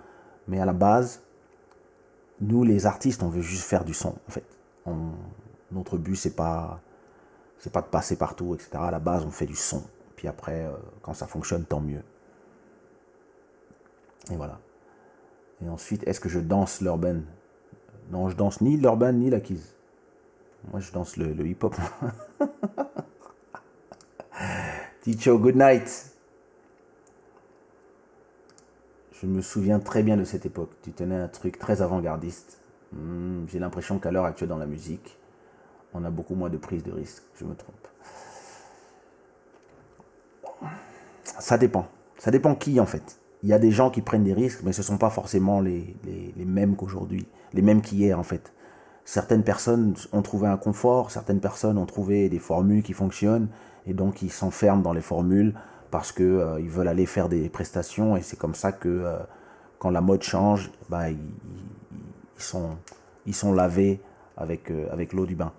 Mais 0.49 0.61
à 0.61 0.65
la 0.65 0.73
base, 0.73 1.23
nous, 2.41 2.65
les 2.65 2.87
artistes, 2.87 3.23
on 3.23 3.29
veut 3.29 3.43
juste 3.43 3.65
faire 3.65 3.85
du 3.85 3.95
son, 3.95 4.15
en 4.27 4.31
fait. 4.31 4.45
Notre 5.73 5.99
but, 5.99 6.17
c'est 6.17 6.35
pas, 6.35 6.81
c'est 7.59 7.73
pas 7.73 7.83
de 7.83 7.87
passer 7.89 8.17
partout, 8.17 8.55
etc. 8.55 8.71
À 8.75 8.91
la 8.91 8.99
base, 9.01 9.25
on 9.27 9.31
fait 9.31 9.45
du 9.47 9.57
son. 9.57 9.83
Puis 10.17 10.27
après, 10.29 10.65
euh, 10.65 10.71
quand 11.03 11.13
ça 11.15 11.27
fonctionne, 11.27 11.65
tant 11.65 11.81
mieux. 11.81 12.03
Et 14.31 14.37
voilà. 14.37 14.59
Et 15.65 15.69
ensuite, 15.69 16.07
est-ce 16.07 16.21
que 16.21 16.29
je 16.29 16.41
danse 16.41 16.81
l'urban 16.81 17.21
Non, 18.11 18.29
je 18.31 18.37
danse 18.37 18.61
ni 18.63 18.77
l'urban 18.77 19.13
ni 19.13 19.29
la 19.31 19.41
keys. 19.41 19.61
Moi, 20.71 20.81
je 20.81 20.91
danse 20.93 21.17
le, 21.17 21.33
le 21.35 21.47
hip-hop. 21.47 21.75
Ticho, 25.03 25.39
good 25.39 25.57
night. 25.57 25.89
Je 29.21 29.27
me 29.27 29.43
souviens 29.43 29.81
très 29.81 30.03
bien 30.03 30.17
de 30.17 30.25
cette 30.25 30.47
époque. 30.47 30.71
Tu 30.83 30.93
tenais 30.93 31.17
un 31.17 31.29
truc 31.29 31.59
très 31.59 31.83
avant-gardiste. 31.83 32.59
Hmm, 32.93 33.45
J'ai 33.49 33.59
l'impression 33.59 33.99
qu'à 33.99 34.11
l'heure 34.11 34.25
actuelle 34.25 34.49
dans 34.49 34.59
la 34.59 34.67
musique, 34.67 35.19
on 35.95 36.05
a 36.05 36.11
beaucoup 36.11 36.35
moins 36.37 36.51
de 36.51 36.59
prise 36.59 36.85
de 36.85 36.93
risque. 36.93 37.23
Je 37.37 37.45
me 37.45 37.55
trompe. 37.55 37.89
Ça 41.25 41.59
dépend. 41.59 41.87
Ça 42.19 42.31
dépend 42.31 42.55
qui 42.55 42.81
en 42.81 42.87
fait. 42.87 43.21
Il 43.43 43.49
y 43.49 43.53
a 43.53 43.59
des 43.59 43.71
gens 43.71 43.91
qui 43.91 44.03
prennent 44.03 44.25
des 44.25 44.33
risques, 44.33 44.63
mais 44.65 44.73
ce 44.73 44.81
ne 44.81 44.85
sont 44.87 44.99
pas 44.99 45.11
forcément 45.11 45.61
les, 45.61 45.95
les, 46.05 46.35
les 46.37 46.45
mêmes 46.45 46.75
qu'aujourd'hui, 46.75 47.27
les 47.53 47.63
mêmes 47.63 47.83
qu'hier 47.83 48.19
en 48.19 48.25
fait. 48.25 48.53
Certaines 49.05 49.45
personnes 49.45 49.95
ont 50.13 50.23
trouvé 50.23 50.49
un 50.49 50.57
confort, 50.57 51.11
certaines 51.11 51.41
personnes 51.41 51.79
ont 51.79 51.87
trouvé 51.87 52.29
des 52.29 52.39
formules 52.41 52.83
qui 52.83 52.93
fonctionnent, 52.93 53.49
et 53.89 53.95
donc 53.95 54.23
ils 54.23 54.31
s'enferment 54.31 54.83
dans 54.83 54.93
les 54.93 55.01
formules 55.01 55.55
parce 55.91 56.13
que 56.13 56.23
euh, 56.23 56.61
ils 56.61 56.69
veulent 56.69 56.89
aller 56.89 57.07
faire 57.07 57.29
des 57.29 57.49
prestations, 57.49 58.17
et 58.17 58.23
c'est 58.23 58.39
comme 58.39 58.55
ça 58.55 58.73
que 58.73 58.89
euh, 58.89 59.17
quand 59.79 59.91
la 59.91 60.01
mode 60.01 60.23
change, 60.23 60.71
bah, 60.89 61.11
ils, 61.11 61.19
sont, 62.37 63.53
lavés 63.53 64.01
avec, 64.37 64.71
euh, 64.71 65.07
l'eau 65.13 65.27
du 65.27 65.35
bain. 65.35 65.53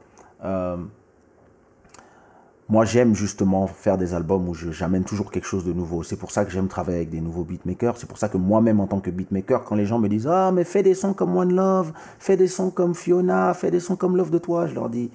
Moi, 2.72 2.86
j'aime 2.86 3.16
justement 3.16 3.66
faire 3.66 3.98
des 3.98 4.14
albums 4.14 4.48
où 4.48 4.54
j'amène 4.54 5.04
toujours 5.04 5.32
quelque 5.32 5.48
chose 5.48 5.66
de 5.66 5.74
nouveau. 5.74 6.04
C'est 6.04 6.18
pour 6.18 6.30
ça 6.30 6.46
que 6.46 6.52
j'aime 6.52 6.68
travailler 6.68 6.98
avec 6.98 7.10
des 7.10 7.20
nouveaux 7.20 7.44
beatmakers. 7.44 7.98
C'est 7.98 8.06
pour 8.06 8.20
ça 8.20 8.30
que 8.30 8.38
moi-même, 8.38 8.80
en 8.80 8.86
tant 8.86 9.00
que 9.00 9.10
beatmaker, 9.10 9.64
quand 9.64 9.74
les 9.74 9.88
gens 9.88 9.98
me 9.98 10.08
disent 10.08 10.28
Ah, 10.28 10.52
mais 10.54 10.64
fais 10.64 10.84
des 10.84 10.94
sons 10.94 11.16
comme 11.16 11.36
One 11.36 11.56
Love, 11.56 11.94
fais 12.20 12.38
des 12.38 12.48
sons 12.48 12.70
comme 12.70 12.94
Fiona, 12.94 13.56
fais 13.56 13.72
des 13.72 13.80
sons 13.80 13.96
comme 13.96 14.16
Love 14.16 14.30
de 14.30 14.38
toi, 14.38 14.68
je 14.68 14.76
leur 14.76 14.88
dis 14.88 15.10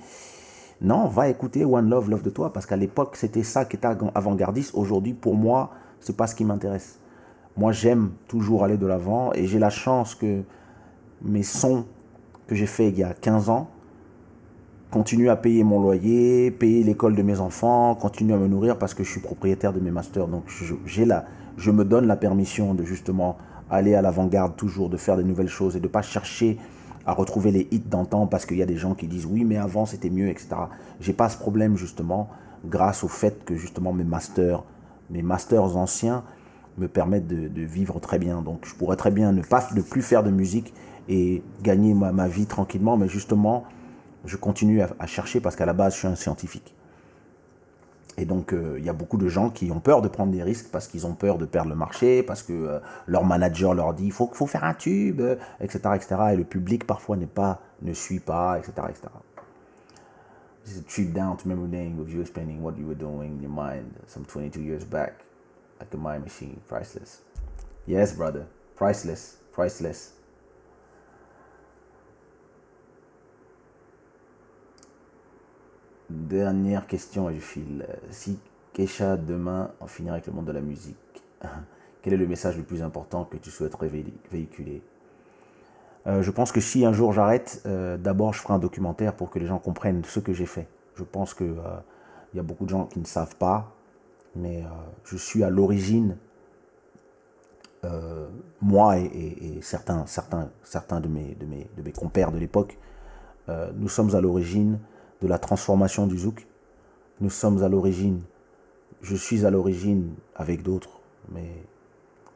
Non, 0.85 1.07
va 1.07 1.31
écouter 1.31 1.65
One 1.65 1.89
Love, 1.89 2.11
Love 2.11 2.23
de 2.23 2.29
toi, 2.29 2.53
parce 2.53 2.67
qu'à 2.67 2.77
l'époque, 2.77 3.17
c'était 3.17 3.43
ça 3.43 3.65
qui 3.65 3.77
était 3.77 3.87
avant- 3.87 4.11
avant-gardiste. 4.15 4.73
Aujourd'hui, 4.75 5.15
pour 5.15 5.35
moi, 5.35 5.71
c'est 5.99 6.15
pas 6.15 6.27
ce 6.27 6.35
qui 6.35 6.45
m'intéresse. 6.45 6.99
Moi, 7.57 7.73
j'aime 7.73 8.11
toujours 8.29 8.65
aller 8.65 8.77
de 8.77 8.87
l'avant 8.87 9.33
et 9.33 9.47
j'ai 9.47 9.59
la 9.59 9.71
chance 9.71 10.15
que 10.15 10.43
mes 11.23 11.43
sons 11.43 11.87
que 12.47 12.55
j'ai 12.55 12.67
faits 12.67 12.93
il 12.93 12.99
y 12.99 13.03
a 13.03 13.15
15 13.15 13.49
ans 13.49 13.69
continuent 14.91 15.31
à 15.31 15.37
payer 15.37 15.65
mon 15.65 15.81
loyer, 15.81 16.51
payer 16.51 16.85
l'école 16.85 17.17
de 17.17 17.23
mes 17.23 17.41
enfants, 17.41 17.95
continuent 17.95 18.35
à 18.35 18.37
me 18.37 18.47
nourrir 18.47 18.79
parce 18.79 18.93
que 18.93 19.03
je 19.03 19.11
suis 19.11 19.21
propriétaire 19.21 19.73
de 19.73 19.81
mes 19.81 19.91
masters. 19.91 20.29
Donc, 20.29 20.45
j'ai 20.85 21.07
la, 21.07 21.25
je 21.57 21.71
me 21.71 21.85
donne 21.87 22.07
la 22.07 22.17
permission 22.17 22.75
de 22.75 22.85
justement 22.85 23.39
aller 23.71 23.95
à 23.95 24.03
l'avant-garde 24.03 24.55
toujours, 24.55 24.91
de 24.91 24.99
faire 24.99 25.17
des 25.17 25.25
nouvelles 25.25 25.49
choses 25.49 25.77
et 25.77 25.81
de 25.81 25.89
pas 25.89 26.03
chercher 26.03 26.59
à 27.07 27.13
retrouver 27.13 27.51
les 27.51 27.69
hits 27.71 27.81
d'antan 27.81 28.27
parce 28.27 28.47
qu'il 28.47 28.57
y 28.57 28.63
a 28.63 28.67
des 28.67 28.77
gens 28.77 28.95
qui 28.95 29.07
disent 29.07 29.27
oui, 29.27 29.45
mais 29.45 29.57
avant 29.57 29.87
c'était 29.87 30.11
mieux, 30.11 30.29
etc. 30.29 30.49
J'ai 31.01 31.13
pas 31.13 31.29
ce 31.29 31.37
problème 31.37 31.77
justement 31.77 32.29
grâce 32.65 33.05
au 33.05 33.09
fait 33.09 33.45
que 33.45 33.57
justement 33.57 33.93
mes 33.93 34.05
masters, 34.05 34.63
mes 35.11 35.23
masters 35.23 35.77
anciens 35.77 36.25
me 36.79 36.89
permettent 36.89 37.29
de, 37.29 37.63
vivre 37.63 38.01
très 38.01 38.19
bien. 38.19 38.43
Donc 38.43 38.67
je 38.67 38.75
pourrais 38.75 38.97
très 38.97 39.11
bien 39.11 39.33
ne 39.33 39.43
pas 39.43 39.69
ne 39.75 39.83
plus 39.83 40.03
faire 40.03 40.23
de 40.23 40.31
musique 40.31 40.73
et 41.09 41.43
gagner 41.63 41.95
ma, 41.95 42.29
vie 42.29 42.47
tranquillement, 42.47 42.97
mais 42.97 43.09
justement 43.09 43.65
je 44.25 44.37
continue 44.37 44.81
à 44.81 45.07
chercher 45.07 45.41
parce 45.41 45.55
qu'à 45.55 45.67
la 45.67 45.75
base 45.75 45.95
je 45.95 45.99
suis 45.99 46.09
un 46.09 46.17
scientifique. 46.17 46.74
Et 48.17 48.25
donc, 48.25 48.53
euh, 48.53 48.77
il 48.79 48.85
y 48.85 48.89
a 48.89 48.93
beaucoup 48.93 49.17
de 49.17 49.29
gens 49.29 49.51
qui 49.51 49.71
ont 49.73 49.81
peur 49.81 50.01
de 50.01 50.09
prendre 50.09 50.33
des 50.33 50.43
risques 50.43 50.69
parce 50.71 50.87
qu'ils 50.87 51.07
ont 51.07 51.15
peur 51.15 51.37
de 51.39 51.47
perdre 51.47 51.71
le 51.71 51.77
marché, 51.77 52.23
parce 52.23 52.43
que 52.43 52.53
euh, 52.53 52.79
leur 53.07 53.25
manager 53.25 53.75
leur 53.75 53.93
dit 53.93 54.07
il 54.07 54.13
faut, 54.13 54.31
faut 54.33 54.47
faire 54.47 54.65
un 54.65 54.75
tube, 54.75 55.21
euh, 55.21 55.37
etc., 55.61 55.81
etc. 55.97 56.17
Et 56.33 56.37
le 56.37 56.45
public 56.45 56.87
parfois 56.87 57.17
n'est 57.17 57.27
pas, 57.27 57.61
ne 57.83 57.93
suit 57.93 58.21
pas, 58.21 58.59
etc., 58.59 58.73
etc. 58.89 59.09
This 60.65 60.77
is 60.77 60.79
a 60.79 60.83
trip 60.83 61.13
down 61.13 61.37
to 61.37 61.49
memory 61.49 61.71
lane 61.71 61.99
with 61.99 62.09
you 62.09 62.21
explaining 62.23 62.63
what 62.63 62.79
you 62.79 62.87
were 62.87 62.95
doing 62.95 63.37
in 63.37 63.43
your 63.43 63.53
mind 63.53 63.93
some 64.07 64.25
22 64.25 64.63
years 64.63 64.85
back, 64.85 65.25
like 65.79 65.93
a 65.93 65.97
mind 65.97 66.23
machine, 66.23 66.59
priceless. 66.69 67.21
Yes, 67.87 68.15
brother, 68.15 68.47
priceless, 68.75 69.37
priceless. 69.53 70.14
Dernière 76.15 76.87
question 76.87 77.29
et 77.29 77.35
je 77.35 77.41
file. 77.41 77.87
Si 78.11 78.39
Keisha 78.73 79.17
demain 79.17 79.71
en 79.81 79.87
finira 79.89 80.15
avec 80.15 80.27
le 80.27 80.33
monde 80.33 80.45
de 80.45 80.53
la 80.53 80.61
musique, 80.61 80.97
quel 82.03 82.13
est 82.13 82.17
le 82.17 82.27
message 82.29 82.57
le 82.57 82.63
plus 82.63 82.83
important 82.83 83.25
que 83.25 83.37
tu 83.37 83.51
souhaiterais 83.51 83.89
vé- 83.89 84.13
véhiculer? 84.31 84.81
Euh, 86.07 86.23
Je 86.23 86.31
pense 86.31 86.53
que 86.53 86.61
si 86.61 86.85
un 86.85 86.93
jour 86.93 87.13
j'arrête, 87.13 87.63
euh, 87.67 87.97
d'abord 87.97 88.33
je 88.35 88.41
ferai 88.41 88.55
un 88.55 88.59
documentaire 88.59 89.15
pour 89.15 89.31
que 89.31 89.39
les 89.39 89.47
gens 89.47 89.59
comprennent 89.59 90.05
ce 90.05 90.21
que 90.21 90.33
j'ai 90.33 90.47
fait. 90.47 90.69
Je 90.97 91.03
pense 91.05 91.35
que 91.35 91.45
euh, 91.45 91.57
y 92.35 92.39
a 92.39 92.43
beaucoup 92.43 92.65
de 92.65 92.71
gens 92.71 92.85
qui 92.87 93.01
ne 93.01 93.07
savent 93.07 93.37
pas, 93.37 93.73
mais 94.37 94.65
je 95.05 95.17
suis 95.17 95.45
à 95.45 95.51
l'origine, 95.51 96.17
moi 98.61 98.99
et, 98.99 99.05
et- 99.07 99.63
certains, 99.63 100.07
certains, 100.07 100.49
certains 100.63 101.01
de 101.01 101.09
mes, 101.09 101.35
de 101.35 101.47
mes, 101.47 101.67
de 101.77 101.83
mes 101.83 101.93
compères 101.93 102.33
de 102.33 102.39
l'époque, 102.39 102.79
nous 103.77 103.89
sommes 103.89 104.15
à 104.15 104.21
l'origine 104.21 104.79
de 105.23 105.29
la 105.29 105.39
transformation 105.39 106.07
du 106.07 106.19
zouk. 106.19 106.47
Nous 107.21 107.31
sommes 107.31 107.63
à 107.63 107.69
l'origine, 107.69 108.23
je 109.03 109.17
suis 109.17 109.47
à 109.47 109.51
l'origine 109.51 110.15
avec 110.35 110.63
d'autres, 110.63 111.01
mais 111.31 111.49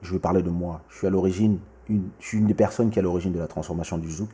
je 0.02 0.12
vais 0.12 0.18
parler 0.18 0.42
de 0.42 0.50
moi. 0.50 0.82
Je 0.88 0.98
suis 0.98 1.06
à 1.06 1.10
l'origine, 1.10 1.58
une, 1.88 2.08
je 2.20 2.26
suis 2.26 2.38
une 2.38 2.46
des 2.46 2.54
personnes 2.54 2.90
qui 2.90 2.98
est 2.98 3.00
à 3.00 3.02
l'origine 3.02 3.32
de 3.32 3.38
la 3.38 3.48
transformation 3.48 3.98
du 3.98 4.10
zouk 4.10 4.28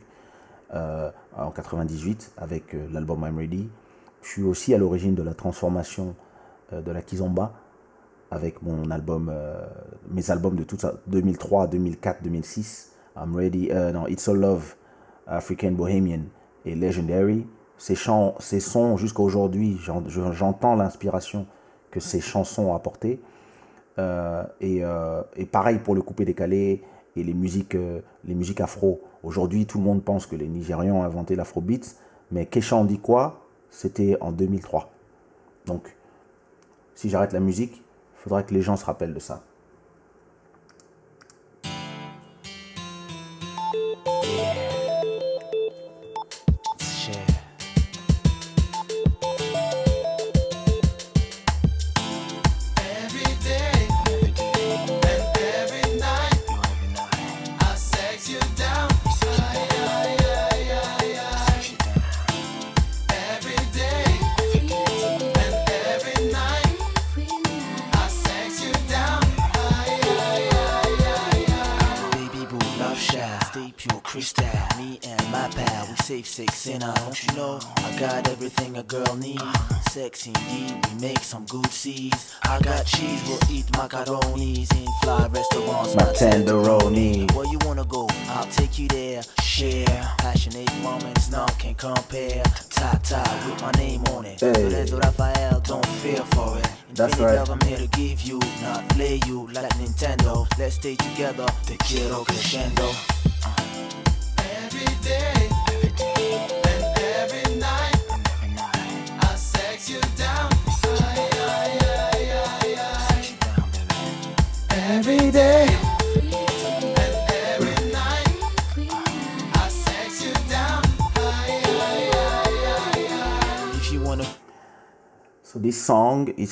euh, 0.73 1.11
en 1.35 1.51
98 1.51 2.33
avec 2.37 2.73
euh, 2.73 2.87
l'album 2.91 3.23
I'm 3.25 3.37
Ready. 3.37 3.69
Je 4.21 4.27
suis 4.27 4.43
aussi 4.43 4.73
à 4.73 4.77
l'origine 4.77 5.15
de 5.15 5.23
la 5.23 5.33
transformation 5.33 6.15
euh, 6.73 6.81
de 6.81 6.91
la 6.91 7.01
kizomba 7.01 7.53
avec 8.31 8.61
mon 8.63 8.89
album, 8.89 9.31
mes 10.09 10.31
albums 10.31 10.55
de 10.55 10.63
tout 10.63 10.77
ça, 10.77 10.95
2003, 11.07 11.67
2004, 11.67 12.23
2006. 12.23 12.91
I'm 13.15 13.35
Ready, 13.35 13.69
non, 13.93 14.07
It's 14.07 14.27
All 14.27 14.37
Love, 14.37 14.75
African 15.27 15.71
Bohemian 15.71 16.21
et 16.65 16.75
Legendary. 16.75 17.45
Ces 17.77 17.95
chants, 17.95 18.35
ces 18.39 18.59
sons 18.59 18.97
jusqu'à 18.97 19.21
aujourd'hui, 19.21 19.77
j'en- 19.81 20.07
je- 20.07 20.31
j'entends 20.31 20.75
l'inspiration 20.75 21.45
que 21.91 21.99
ces 21.99 22.21
chansons 22.21 22.63
ont 22.67 22.75
apporté. 22.75 23.19
Euh, 23.97 24.43
et, 24.59 24.83
euh, 24.83 25.21
et 25.37 25.45
pareil 25.45 25.79
pour 25.79 25.95
le 25.95 26.01
coupé 26.01 26.25
décalé 26.25 26.83
et 27.15 27.23
les 27.23 27.33
musiques, 27.33 27.75
euh, 27.75 28.01
les 28.25 28.35
musiques 28.35 28.59
afro. 28.59 29.01
Aujourd'hui, 29.23 29.65
tout 29.65 29.77
le 29.77 29.83
monde 29.85 30.03
pense 30.03 30.25
que 30.25 30.35
les 30.35 30.47
Nigérians 30.47 30.97
ont 30.97 31.03
inventé 31.03 31.35
l'afrobeat, 31.35 31.95
mais 32.31 32.45
Kesha 32.45 32.83
dit 32.83 32.99
quoi? 32.99 33.41
C'était 33.69 34.17
en 34.21 34.31
2003. 34.31 34.91
Donc, 35.65 35.95
si 36.93 37.09
j'arrête 37.09 37.33
la 37.33 37.39
musique, 37.39 37.75
il 37.75 38.21
faudrait 38.23 38.43
que 38.43 38.53
les 38.53 38.61
gens 38.61 38.75
se 38.75 38.85
rappellent 38.85 39.13
de 39.13 39.19
ça. 39.19 39.43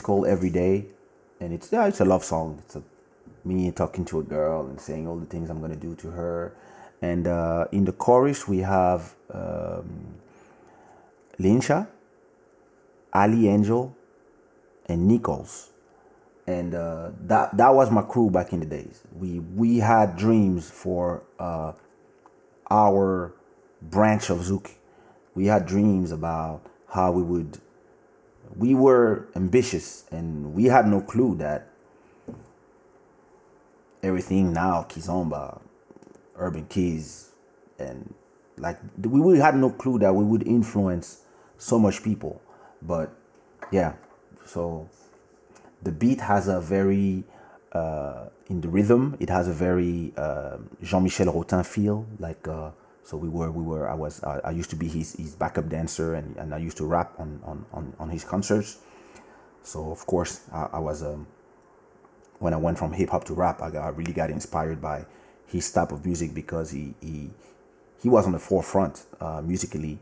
Called 0.04 0.28
Every 0.28 0.52
Day, 0.52 0.86
and 1.42 1.54
it's 1.54 1.72
yeah, 1.72 1.88
it's 1.88 2.02
a 2.02 2.06
love 2.06 2.24
song. 2.24 2.60
It's 2.66 2.76
a, 2.76 2.84
me 3.46 3.72
talking 3.72 4.06
to 4.06 4.20
a 4.20 4.24
girl 4.24 4.68
and 4.68 4.80
saying 4.80 5.08
all 5.08 5.18
the 5.18 5.26
things 5.28 5.50
I'm 5.50 5.62
gonna 5.62 5.76
do 5.76 5.96
to 5.96 6.12
her. 6.12 6.56
And 7.02 7.28
uh, 7.28 7.66
in 7.72 7.86
the 7.86 7.94
chorus 7.94 8.48
we 8.48 8.60
have 8.60 9.16
um, 9.34 10.16
Ali 13.14 13.48
Angel, 13.50 13.96
and 14.88 15.08
Nichols. 15.08 15.72
and 16.48 16.76
uh, 16.76 17.12
that 17.22 17.56
that 17.58 17.74
was 17.74 17.92
my 17.92 18.02
crew 18.02 18.30
back 18.30 18.54
in 18.54 18.60
the 18.60 18.66
days. 18.66 19.02
We 19.18 19.40
we 19.40 19.80
had 19.80 20.18
dreams 20.18 20.70
for 20.70 21.24
uh, 21.40 21.74
our 22.70 23.34
branch 23.82 24.30
of 24.30 24.40
Zouk. 24.40 24.72
We 25.36 25.48
had 25.48 25.66
dreams 25.66 26.12
about 26.12 26.62
how 26.90 27.12
we 27.12 27.24
would. 27.24 27.60
We 28.56 28.76
were 28.76 29.28
ambitious, 29.36 30.06
and 30.12 30.54
we 30.54 30.66
had 30.66 30.88
no 30.88 31.02
clue 31.02 31.36
that 31.38 31.70
everything 34.04 34.54
now 34.54 34.86
Kizomba, 34.90 35.62
Urban 36.38 36.66
Keys, 36.66 37.32
and 37.80 38.14
like 38.58 38.78
we 39.02 39.20
we 39.20 39.40
had 39.40 39.56
no 39.56 39.70
clue 39.72 40.00
that 40.00 40.14
we 40.14 40.24
would 40.24 40.46
influence 40.48 41.22
so 41.58 41.80
much 41.80 42.04
people. 42.04 42.42
But 42.82 43.16
yeah, 43.72 43.94
so 44.46 44.90
the 45.82 45.92
beat 45.92 46.22
has 46.22 46.48
a 46.48 46.60
very 46.62 47.24
uh, 47.72 48.26
in 48.48 48.62
the 48.62 48.68
rhythm 48.68 49.18
it 49.20 49.30
has 49.30 49.48
a 49.48 49.54
very 49.54 50.14
uh, 50.18 50.58
Jean-Michel 50.82 51.28
Rotin 51.28 51.66
feel 51.66 52.06
like 52.20 52.48
uh, 52.48 52.72
so 53.04 53.18
we 53.18 53.30
were 53.30 53.52
we 53.52 53.64
were 53.64 53.90
I 53.90 53.94
was 53.94 54.24
I, 54.24 54.40
I 54.46 54.52
used 54.52 54.70
to 54.72 54.76
be 54.76 54.88
his 54.88 55.14
his 55.14 55.36
backup 55.36 55.70
dancer 55.70 56.16
and, 56.16 56.36
and 56.38 56.54
I 56.54 56.58
used 56.58 56.78
to 56.78 56.86
rap 56.86 57.14
on 57.18 57.40
on, 57.44 57.66
on, 57.74 57.94
on 58.00 58.10
his 58.10 58.24
concerts 58.24 58.78
so 59.64 59.92
of 59.92 60.06
course 60.06 60.42
I, 60.52 60.70
I 60.74 60.80
was 60.80 61.04
um, 61.04 61.28
when 62.40 62.54
I 62.54 62.58
went 62.58 62.78
from 62.78 62.94
hip 62.94 63.10
hop 63.10 63.24
to 63.26 63.34
rap 63.34 63.62
I, 63.62 63.70
got, 63.70 63.84
I 63.84 63.90
really 63.90 64.14
got 64.14 64.30
inspired 64.30 64.82
by 64.82 65.06
his 65.48 65.72
type 65.72 65.92
of 65.92 66.06
music 66.06 66.34
because 66.34 66.72
he 66.72 66.94
he, 67.02 67.30
he 68.02 68.10
was 68.10 68.26
on 68.26 68.32
the 68.32 68.40
forefront 68.40 69.06
uh, 69.20 69.42
musically 69.42 70.00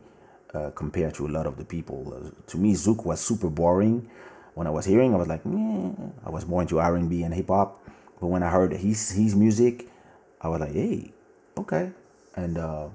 uh, 0.54 0.70
compared 0.70 1.14
to 1.14 1.26
a 1.26 1.30
lot 1.30 1.46
of 1.46 1.56
the 1.56 1.64
people 1.64 2.12
Uh, 2.14 2.30
to 2.46 2.58
me 2.58 2.74
Zouk 2.74 3.04
was 3.04 3.20
super 3.20 3.48
boring 3.50 4.08
when 4.54 4.66
I 4.66 4.70
was 4.70 4.84
hearing, 4.84 5.14
I 5.14 5.16
was 5.16 5.28
like, 5.28 5.44
Meh. 5.46 5.92
I 6.24 6.30
was 6.30 6.46
more 6.46 6.60
into 6.60 6.78
R 6.78 6.96
and 6.96 7.08
B 7.08 7.22
and 7.22 7.32
hip 7.32 7.48
hop. 7.48 7.80
But 8.20 8.26
when 8.28 8.42
I 8.42 8.50
heard 8.50 8.72
his 8.72 9.10
his 9.10 9.34
music, 9.34 9.88
I 10.40 10.48
was 10.48 10.60
like, 10.60 10.72
hey, 10.72 11.12
okay. 11.56 11.92
And 12.34 12.58
uh, 12.58 12.88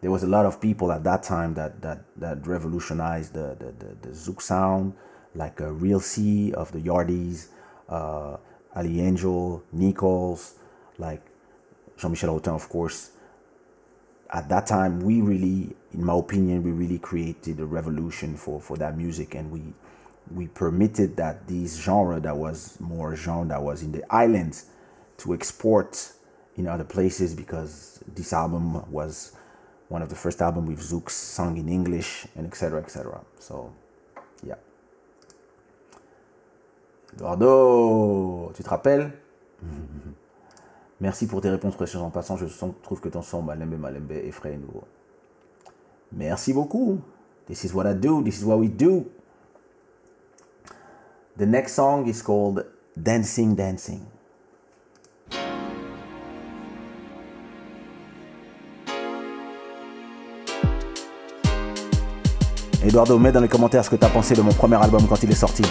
there 0.00 0.10
was 0.10 0.22
a 0.22 0.26
lot 0.26 0.46
of 0.46 0.60
people 0.60 0.92
at 0.92 1.02
that 1.04 1.22
time 1.22 1.54
that 1.54 1.80
that 1.82 2.04
that 2.16 2.46
revolutionized 2.46 3.32
the 3.32 3.56
the, 3.58 3.72
the, 3.78 4.08
the 4.08 4.08
Zouk 4.10 4.40
sound, 4.42 4.94
like 5.34 5.60
uh, 5.60 5.72
Real 5.72 6.00
C 6.00 6.52
of 6.52 6.72
the 6.72 6.80
Yardies, 6.80 7.48
uh, 7.88 8.36
Ali 8.74 9.00
Angel, 9.00 9.62
Nichols, 9.72 10.54
like 10.98 11.22
Jean-Michel 11.96 12.38
Autain, 12.38 12.54
of 12.54 12.68
course. 12.68 13.10
At 14.30 14.48
that 14.48 14.66
time, 14.66 15.00
we 15.00 15.20
really, 15.20 15.76
in 15.92 16.04
my 16.04 16.16
opinion, 16.16 16.64
we 16.64 16.72
really 16.72 16.98
created 16.98 17.60
a 17.60 17.66
revolution 17.66 18.36
for 18.36 18.60
for 18.60 18.76
that 18.78 18.96
music, 18.96 19.34
and 19.34 19.50
we 19.50 19.62
we 20.34 20.48
permitted 20.48 21.16
that 21.16 21.46
this 21.46 21.76
genre 21.76 22.20
that 22.20 22.36
was 22.36 22.78
more 22.80 23.14
genre 23.14 23.48
that 23.48 23.62
was 23.62 23.82
in 23.82 23.92
the 23.92 24.02
islands 24.14 24.66
to 25.18 25.34
export 25.34 26.12
in 26.56 26.66
other 26.68 26.84
places 26.84 27.34
because 27.34 28.00
this 28.14 28.32
album 28.32 28.82
was 28.90 29.32
one 29.88 30.02
of 30.02 30.08
the 30.08 30.14
first 30.14 30.40
album 30.40 30.66
with 30.66 30.80
Zouk 30.80 31.10
sung 31.10 31.56
in 31.56 31.68
English 31.68 32.26
and 32.36 32.46
etc 32.46 32.80
etc 32.80 33.20
so 33.38 33.72
yeah. 34.42 34.58
Eduardo 37.14 38.52
tu 38.54 38.62
te 38.62 38.68
rappelles? 38.68 39.12
Merci 41.00 41.26
pour 41.26 41.40
tes 41.40 41.50
réponses 41.50 41.76
précieuses 41.76 42.02
en 42.02 42.10
passant 42.10 42.36
je 42.36 42.46
trouve 42.82 43.00
que 43.00 43.08
ton 43.08 43.22
son 43.22 43.42
Malembe 43.42 43.78
Malembe 43.78 44.12
et 44.12 44.32
nouveau. 44.56 44.84
Merci 46.12 46.52
beaucoup. 46.52 47.00
This 47.46 47.64
is 47.64 47.74
what 47.74 47.86
I 47.86 47.94
do. 47.94 48.22
This 48.22 48.40
is 48.40 48.44
what 48.44 48.58
we 48.58 48.68
do. 48.68 49.06
The 51.36 51.46
next 51.46 51.74
song 51.74 52.06
is 52.06 52.22
called 52.22 52.64
Dancing 52.96 53.54
Dancing. 53.56 54.06
Eduardo, 62.84 63.18
mets 63.18 63.32
dans 63.32 63.40
les 63.40 63.48
commentaires 63.48 63.84
ce 63.84 63.90
que 63.90 63.96
tu 63.96 64.04
as 64.04 64.10
pensé 64.10 64.34
de 64.34 64.42
mon 64.42 64.52
premier 64.52 64.76
album 64.76 65.06
quand 65.08 65.22
il 65.22 65.30
est 65.30 65.34
sorti. 65.34 65.62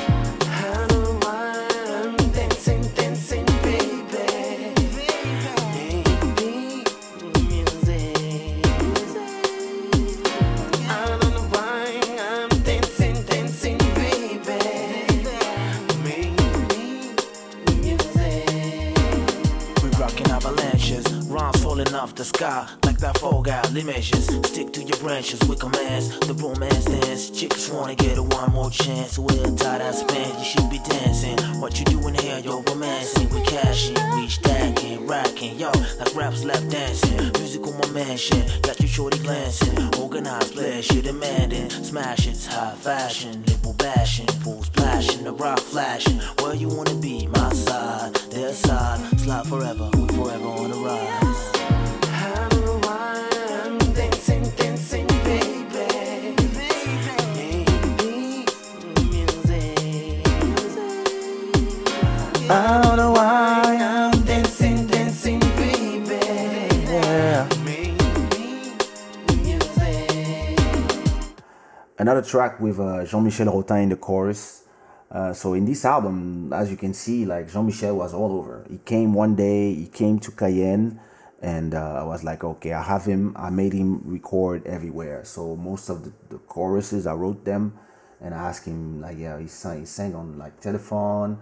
Track 72.34 72.60
with 72.60 72.80
uh, 72.80 73.06
Jean-Michel 73.06 73.46
Rotin 73.46 73.84
in 73.84 73.90
the 73.90 73.96
chorus. 73.96 74.64
Uh, 75.12 75.32
so 75.32 75.54
in 75.54 75.66
this 75.66 75.86
album, 75.86 76.52
as 76.52 76.72
you 76.72 76.78
can 76.78 76.92
see, 76.92 77.26
like 77.26 77.46
Jean-Michel 77.54 77.96
was 77.96 78.12
all 78.12 78.32
over. 78.32 78.66
He 78.72 78.80
came 78.80 79.14
one 79.14 79.36
day, 79.36 79.72
he 79.76 79.86
came 79.86 80.18
to 80.18 80.32
Cayenne, 80.32 81.00
and 81.44 81.76
uh, 81.76 82.02
I 82.02 82.04
was 82.04 82.24
like, 82.24 82.44
okay, 82.44 82.74
I 82.74 82.82
have 82.82 83.06
him. 83.06 83.36
I 83.36 83.52
made 83.52 83.74
him 83.74 84.02
record 84.04 84.66
everywhere. 84.66 85.24
So 85.26 85.56
most 85.56 85.90
of 85.90 86.06
the, 86.06 86.12
the 86.30 86.40
choruses, 86.40 87.06
I 87.06 87.14
wrote 87.14 87.46
them, 87.46 87.78
and 88.20 88.34
I 88.34 88.50
asked 88.50 88.66
him, 88.66 89.00
like, 89.00 89.20
yeah, 89.20 89.40
he 89.40 89.46
sang, 89.46 89.82
he 89.82 89.86
sang 89.86 90.16
on 90.16 90.40
like 90.40 90.60
telephone, 90.60 91.38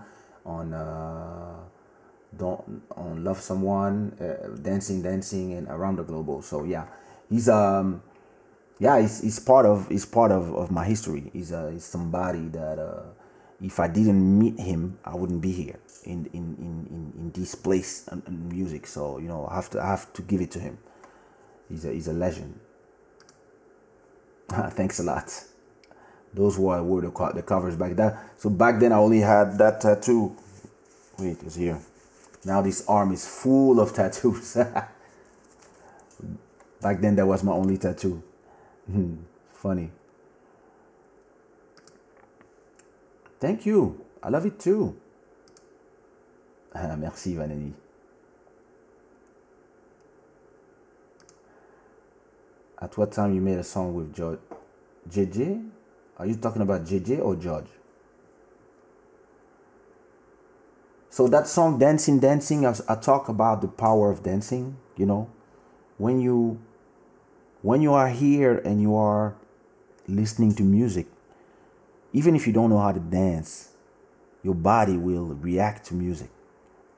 on 0.45 0.73
uh, 0.73 1.55
don't 2.37 2.81
on 2.97 3.23
love 3.23 3.39
someone, 3.39 4.11
uh, 4.19 4.57
dancing, 4.61 5.01
dancing, 5.01 5.53
and 5.53 5.69
around 5.69 5.99
the 5.99 6.03
globe. 6.03 6.43
So 6.43 6.65
yeah, 6.65 6.87
he's 7.29 7.47
um 7.47 8.03
yeah, 8.81 8.97
it's, 8.97 9.21
he's 9.21 9.39
part 9.39 9.67
of 9.67 9.87
he's 9.89 10.07
part 10.07 10.31
of, 10.31 10.55
of 10.55 10.71
my 10.71 10.83
history. 10.83 11.29
He's 11.33 11.51
uh, 11.51 11.69
he's 11.71 11.85
somebody 11.85 12.47
that 12.47 12.79
uh, 12.79 13.03
if 13.61 13.79
I 13.79 13.87
didn't 13.87 14.39
meet 14.39 14.59
him, 14.59 14.97
I 15.05 15.15
wouldn't 15.15 15.39
be 15.39 15.51
here 15.51 15.79
in 16.03 16.25
in, 16.33 16.55
in, 16.57 16.87
in, 16.89 17.13
in 17.15 17.31
this 17.31 17.53
place 17.53 18.07
and, 18.07 18.23
and 18.25 18.51
music. 18.51 18.87
So 18.87 19.19
you 19.19 19.27
know, 19.27 19.47
I 19.51 19.53
have 19.53 19.69
to 19.69 19.81
I 19.81 19.85
have 19.85 20.11
to 20.13 20.23
give 20.23 20.41
it 20.41 20.49
to 20.51 20.59
him. 20.59 20.79
He's 21.69 21.85
a 21.85 21.91
he's 21.91 22.07
a 22.07 22.13
legend. 22.13 22.59
Thanks 24.71 24.99
a 24.99 25.03
lot. 25.03 25.31
Those 26.33 26.57
were 26.57 26.81
were 26.81 27.01
the, 27.01 27.11
co- 27.11 27.33
the 27.33 27.43
covers 27.43 27.75
back 27.75 27.95
then. 27.95 28.17
So 28.37 28.49
back 28.49 28.79
then 28.79 28.93
I 28.93 28.97
only 28.97 29.19
had 29.19 29.59
that 29.59 29.79
tattoo. 29.79 30.35
Wait, 31.19 31.37
it's 31.43 31.53
here. 31.53 31.79
Now 32.45 32.63
this 32.63 32.83
arm 32.87 33.11
is 33.11 33.27
full 33.27 33.79
of 33.79 33.93
tattoos. 33.97 34.55
back 36.81 36.99
then 36.99 37.15
that 37.15 37.27
was 37.27 37.43
my 37.43 37.51
only 37.51 37.77
tattoo. 37.77 38.23
Hmm, 38.91 39.15
Funny. 39.53 39.89
Thank 43.39 43.65
you. 43.65 44.05
I 44.21 44.29
love 44.29 44.45
it 44.45 44.59
too. 44.59 44.97
Ah, 46.75 46.95
merci 46.97 47.33
Vanelli. 47.35 47.73
At 52.81 52.97
what 52.97 53.13
time 53.13 53.33
you 53.33 53.39
made 53.39 53.59
a 53.59 53.63
song 53.63 53.93
with 53.93 54.13
George? 54.13 54.39
JJ? 55.09 55.69
Are 56.17 56.25
you 56.25 56.35
talking 56.35 56.61
about 56.61 56.83
JJ 56.83 57.23
or 57.23 57.35
George? 57.35 57.69
So 61.09 61.27
that 61.29 61.47
song 61.47 61.79
Dancing 61.79 62.19
Dancing 62.19 62.65
I 62.65 62.95
talk 62.95 63.29
about 63.29 63.61
the 63.61 63.67
power 63.69 64.11
of 64.11 64.23
dancing, 64.23 64.77
you 64.97 65.05
know. 65.05 65.29
When 65.97 66.19
you 66.19 66.59
when 67.61 67.81
you 67.81 67.93
are 67.93 68.09
here 68.09 68.57
and 68.59 68.81
you 68.81 68.95
are 68.95 69.35
listening 70.07 70.53
to 70.55 70.63
music, 70.63 71.07
even 72.13 72.35
if 72.35 72.47
you 72.47 72.53
don't 72.53 72.69
know 72.69 72.79
how 72.79 72.91
to 72.91 72.99
dance, 72.99 73.69
your 74.43 74.55
body 74.55 74.97
will 74.97 75.25
react 75.35 75.85
to 75.87 75.93
music. 75.93 76.29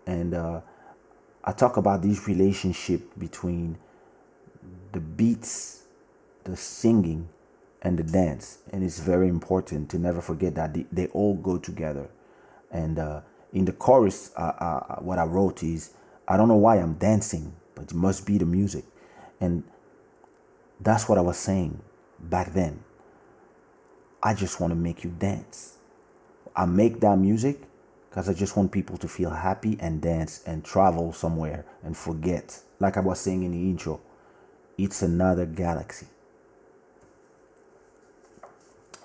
And 0.07 0.33
uh, 0.33 0.61
I 1.43 1.51
talk 1.51 1.77
about 1.77 2.01
this 2.01 2.27
relationship 2.27 3.01
between 3.17 3.77
the 4.93 4.99
beats, 4.99 5.83
the 6.45 6.55
singing, 6.55 7.29
and 7.81 7.99
the 7.99 8.03
dance. 8.03 8.59
And 8.71 8.83
it's 8.83 8.99
very 8.99 9.27
important 9.27 9.89
to 9.91 9.99
never 9.99 10.21
forget 10.21 10.55
that 10.55 10.73
they, 10.73 10.85
they 10.91 11.07
all 11.07 11.35
go 11.35 11.57
together. 11.57 12.09
And 12.71 12.97
uh, 12.97 13.21
in 13.51 13.65
the 13.65 13.73
chorus, 13.73 14.31
uh, 14.37 14.39
uh, 14.39 14.95
what 15.01 15.19
I 15.19 15.25
wrote 15.25 15.61
is, 15.63 15.91
I 16.27 16.37
don't 16.37 16.47
know 16.47 16.55
why 16.55 16.77
I'm 16.77 16.93
dancing, 16.93 17.53
but 17.75 17.85
it 17.85 17.93
must 17.93 18.25
be 18.25 18.37
the 18.37 18.45
music. 18.45 18.85
And 19.41 19.63
that's 20.83 21.07
what 21.07 21.17
I 21.17 21.21
was 21.21 21.37
saying 21.37 21.81
back 22.19 22.53
then. 22.53 22.83
I 24.21 24.33
just 24.33 24.59
want 24.59 24.71
to 24.71 24.75
make 24.75 25.03
you 25.03 25.13
dance. 25.17 25.77
I 26.55 26.65
make 26.65 26.99
that 27.01 27.17
music 27.17 27.61
because 28.09 28.29
I 28.29 28.33
just 28.33 28.55
want 28.55 28.71
people 28.71 28.97
to 28.97 29.07
feel 29.07 29.31
happy 29.31 29.77
and 29.79 30.01
dance 30.01 30.43
and 30.45 30.63
travel 30.63 31.13
somewhere 31.13 31.65
and 31.83 31.97
forget. 31.97 32.61
Like 32.79 32.97
I 32.97 32.99
was 32.99 33.19
saying 33.19 33.43
in 33.43 33.51
the 33.51 33.69
intro, 33.69 33.99
it's 34.77 35.01
another 35.01 35.45
galaxy. 35.45 36.07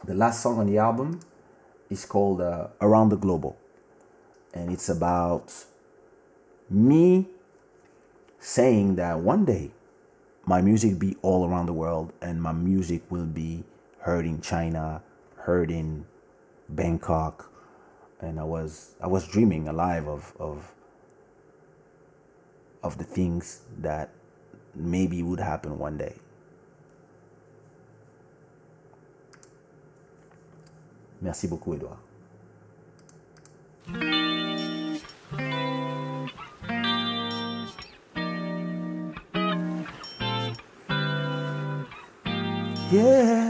The 0.04 0.14
last 0.14 0.42
song 0.42 0.58
on 0.58 0.66
the 0.66 0.78
album 0.78 1.20
is 1.90 2.04
called 2.04 2.40
uh, 2.40 2.68
Around 2.80 3.10
the 3.10 3.16
Global. 3.16 3.56
And 4.54 4.70
it's 4.70 4.88
about 4.88 5.52
me 6.70 7.26
saying 8.38 8.96
that 8.96 9.18
one 9.18 9.44
day 9.44 9.70
my 10.48 10.62
music 10.62 10.98
be 10.98 11.14
all 11.20 11.46
around 11.46 11.66
the 11.66 11.74
world 11.74 12.10
and 12.22 12.40
my 12.40 12.52
music 12.52 13.02
will 13.10 13.26
be 13.26 13.62
heard 14.00 14.24
in 14.24 14.40
China, 14.40 15.02
heard 15.36 15.70
in 15.70 16.06
Bangkok, 16.70 17.52
and 18.20 18.40
I 18.40 18.44
was 18.44 18.94
I 18.98 19.08
was 19.08 19.28
dreaming 19.28 19.68
alive 19.68 20.08
of 20.08 20.32
of 20.40 20.72
of 22.82 22.96
the 22.96 23.04
things 23.04 23.60
that 23.78 24.08
maybe 24.74 25.22
would 25.22 25.40
happen 25.40 25.78
one 25.78 25.98
day. 25.98 26.14
Merci 31.20 31.46
beaucoup, 31.46 31.74
Edouard. 31.74 31.98
Yeah. 42.90 43.47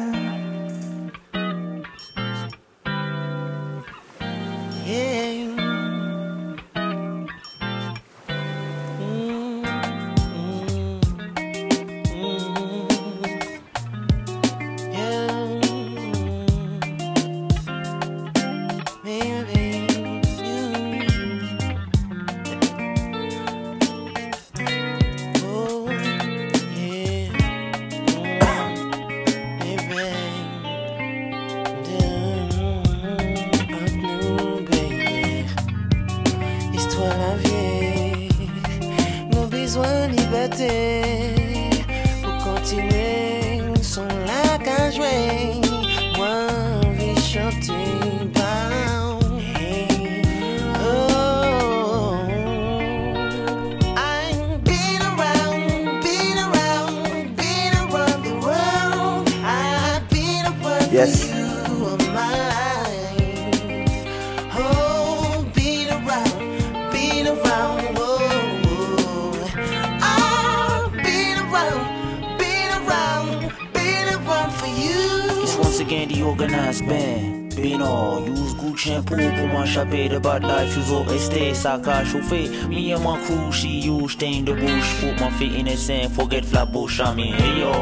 Veux 81.59 81.69
rester 81.69 81.85
sac 81.85 81.89
à 81.89 82.05
chauffer. 82.05 82.49
Me 82.69 82.93
and 82.93 83.03
my 83.03 83.19
crew, 83.25 83.53
she 83.53 83.81
use 83.81 84.13
stain 84.13 84.45
the 84.45 84.53
bush. 84.53 85.01
Put 85.01 85.21
my 85.21 85.31
feet 85.31 85.55
in 85.55 85.67
the 85.67 85.77
sand, 85.77 86.13
forget 86.13 86.45
flatbush. 86.45 87.01
I 87.01 87.15
mean, 87.15 87.35
hey 87.35 87.61
yo. 87.61 87.73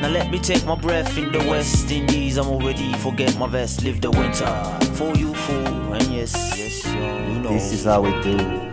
Now 0.00 0.08
let 0.08 0.30
me 0.30 0.38
take 0.38 0.64
my 0.66 0.74
breath 0.74 1.16
in 1.16 1.32
the 1.32 1.38
West 1.50 1.90
Indies. 1.90 2.36
I'm 2.36 2.48
already 2.48 2.92
forget 2.94 3.36
my 3.38 3.46
vest, 3.48 3.82
live 3.82 4.00
the 4.00 4.10
winter. 4.10 4.46
For 4.94 5.14
you 5.16 5.34
fool, 5.34 5.94
and 5.94 6.12
yes, 6.12 6.34
yes, 6.56 6.84
yo, 6.84 7.32
you 7.32 7.40
know. 7.40 7.48
This 7.48 7.72
is 7.72 7.84
how 7.84 8.02
we 8.02 8.10
do. 8.22 8.65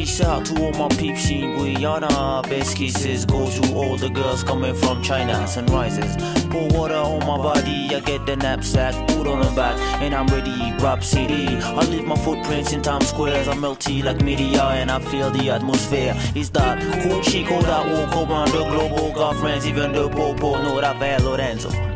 Peace 0.00 0.22
out 0.22 0.46
to 0.46 0.58
all 0.62 0.72
my 0.72 0.88
peeps 0.96 1.28
in 1.28 1.54
Guyana. 1.58 2.40
Best 2.48 2.74
kisses 2.74 3.26
go 3.26 3.50
to 3.50 3.74
all 3.74 3.98
the 3.98 4.08
girls 4.08 4.42
coming 4.42 4.74
from 4.74 5.02
China. 5.02 5.46
Sunrises, 5.46 6.16
pour 6.48 6.68
water 6.68 6.94
on 6.94 7.18
my 7.18 7.36
body. 7.36 7.94
I 7.94 8.00
get 8.00 8.24
the 8.24 8.34
knapsack, 8.34 8.94
put 9.08 9.26
on 9.26 9.40
the 9.40 9.50
back, 9.54 9.78
and 10.00 10.14
I'm 10.14 10.26
ready. 10.28 10.72
Rap 10.82 11.04
city. 11.04 11.48
I 11.58 11.84
leave 11.84 12.06
my 12.06 12.16
footprints 12.16 12.72
in 12.72 12.80
Times 12.80 13.08
Square. 13.08 13.46
I'm 13.50 13.58
melty 13.58 14.02
like 14.02 14.22
media, 14.22 14.62
and 14.62 14.90
I 14.90 15.00
feel 15.00 15.30
the 15.32 15.50
atmosphere. 15.50 16.16
Is 16.34 16.48
that 16.52 16.80
cool 17.02 17.20
chico 17.20 17.60
that 17.60 17.84
walk 17.86 18.30
around 18.30 18.52
the 18.52 18.64
global? 18.64 19.12
Got 19.12 19.36
friends, 19.36 19.66
even 19.66 19.92
the 19.92 20.08
popo 20.08 20.62
know 20.62 20.80
that 20.80 21.22
Lorenzo. 21.22 21.89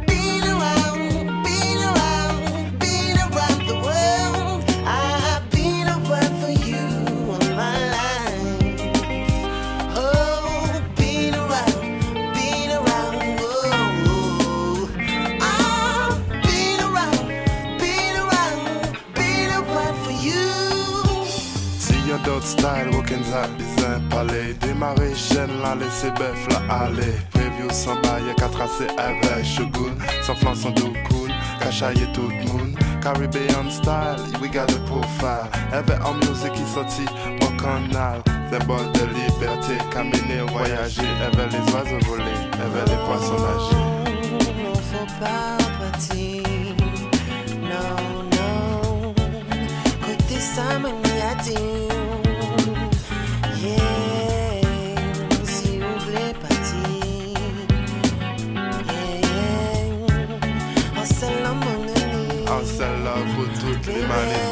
Avec 28.98 29.44
Shogun. 29.44 29.94
Sans 30.22 30.34
flanc, 30.34 30.54
sans 30.54 30.70
dos 30.70 30.92
cool, 31.08 31.30
cachailler 31.60 32.06
tout 32.12 32.28
le 32.28 32.52
monde. 32.52 32.76
Caribbean 33.02 33.70
style, 33.70 34.16
we 34.40 34.48
got 34.48 34.70
a 34.72 34.78
profile. 34.86 35.48
Ever 35.72 35.98
en 36.04 36.14
musique 36.14 36.52
qui 36.52 36.64
sortit 36.72 37.08
au 37.42 37.50
canal. 37.60 38.22
Symbole 38.50 38.90
de 38.92 39.04
liberté, 39.06 39.76
caminer, 39.90 40.42
voyager. 40.52 41.02
Ever 41.02 41.46
les 41.50 41.72
oiseaux 41.72 42.06
voler, 42.06 42.38
ever 42.54 42.84
les 42.86 42.98
poissons 43.06 43.38
nager. 43.38 43.94
Toute 64.14 64.43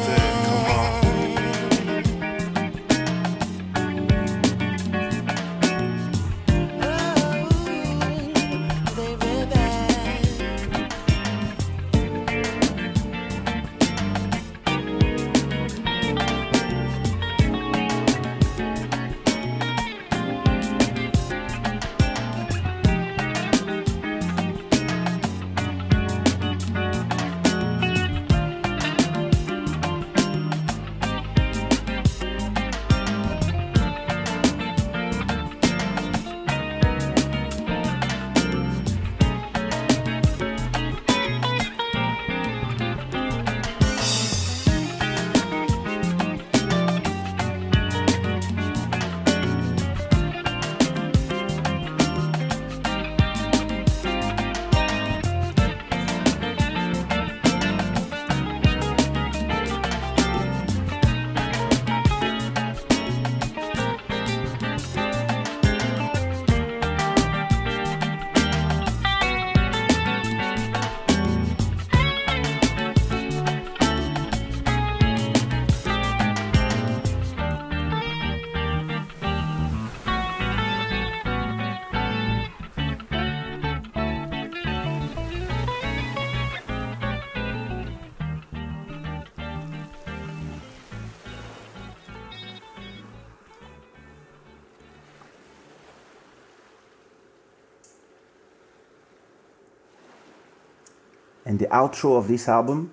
outro 101.83 102.17
of 102.17 102.27
this 102.27 102.47
album 102.47 102.91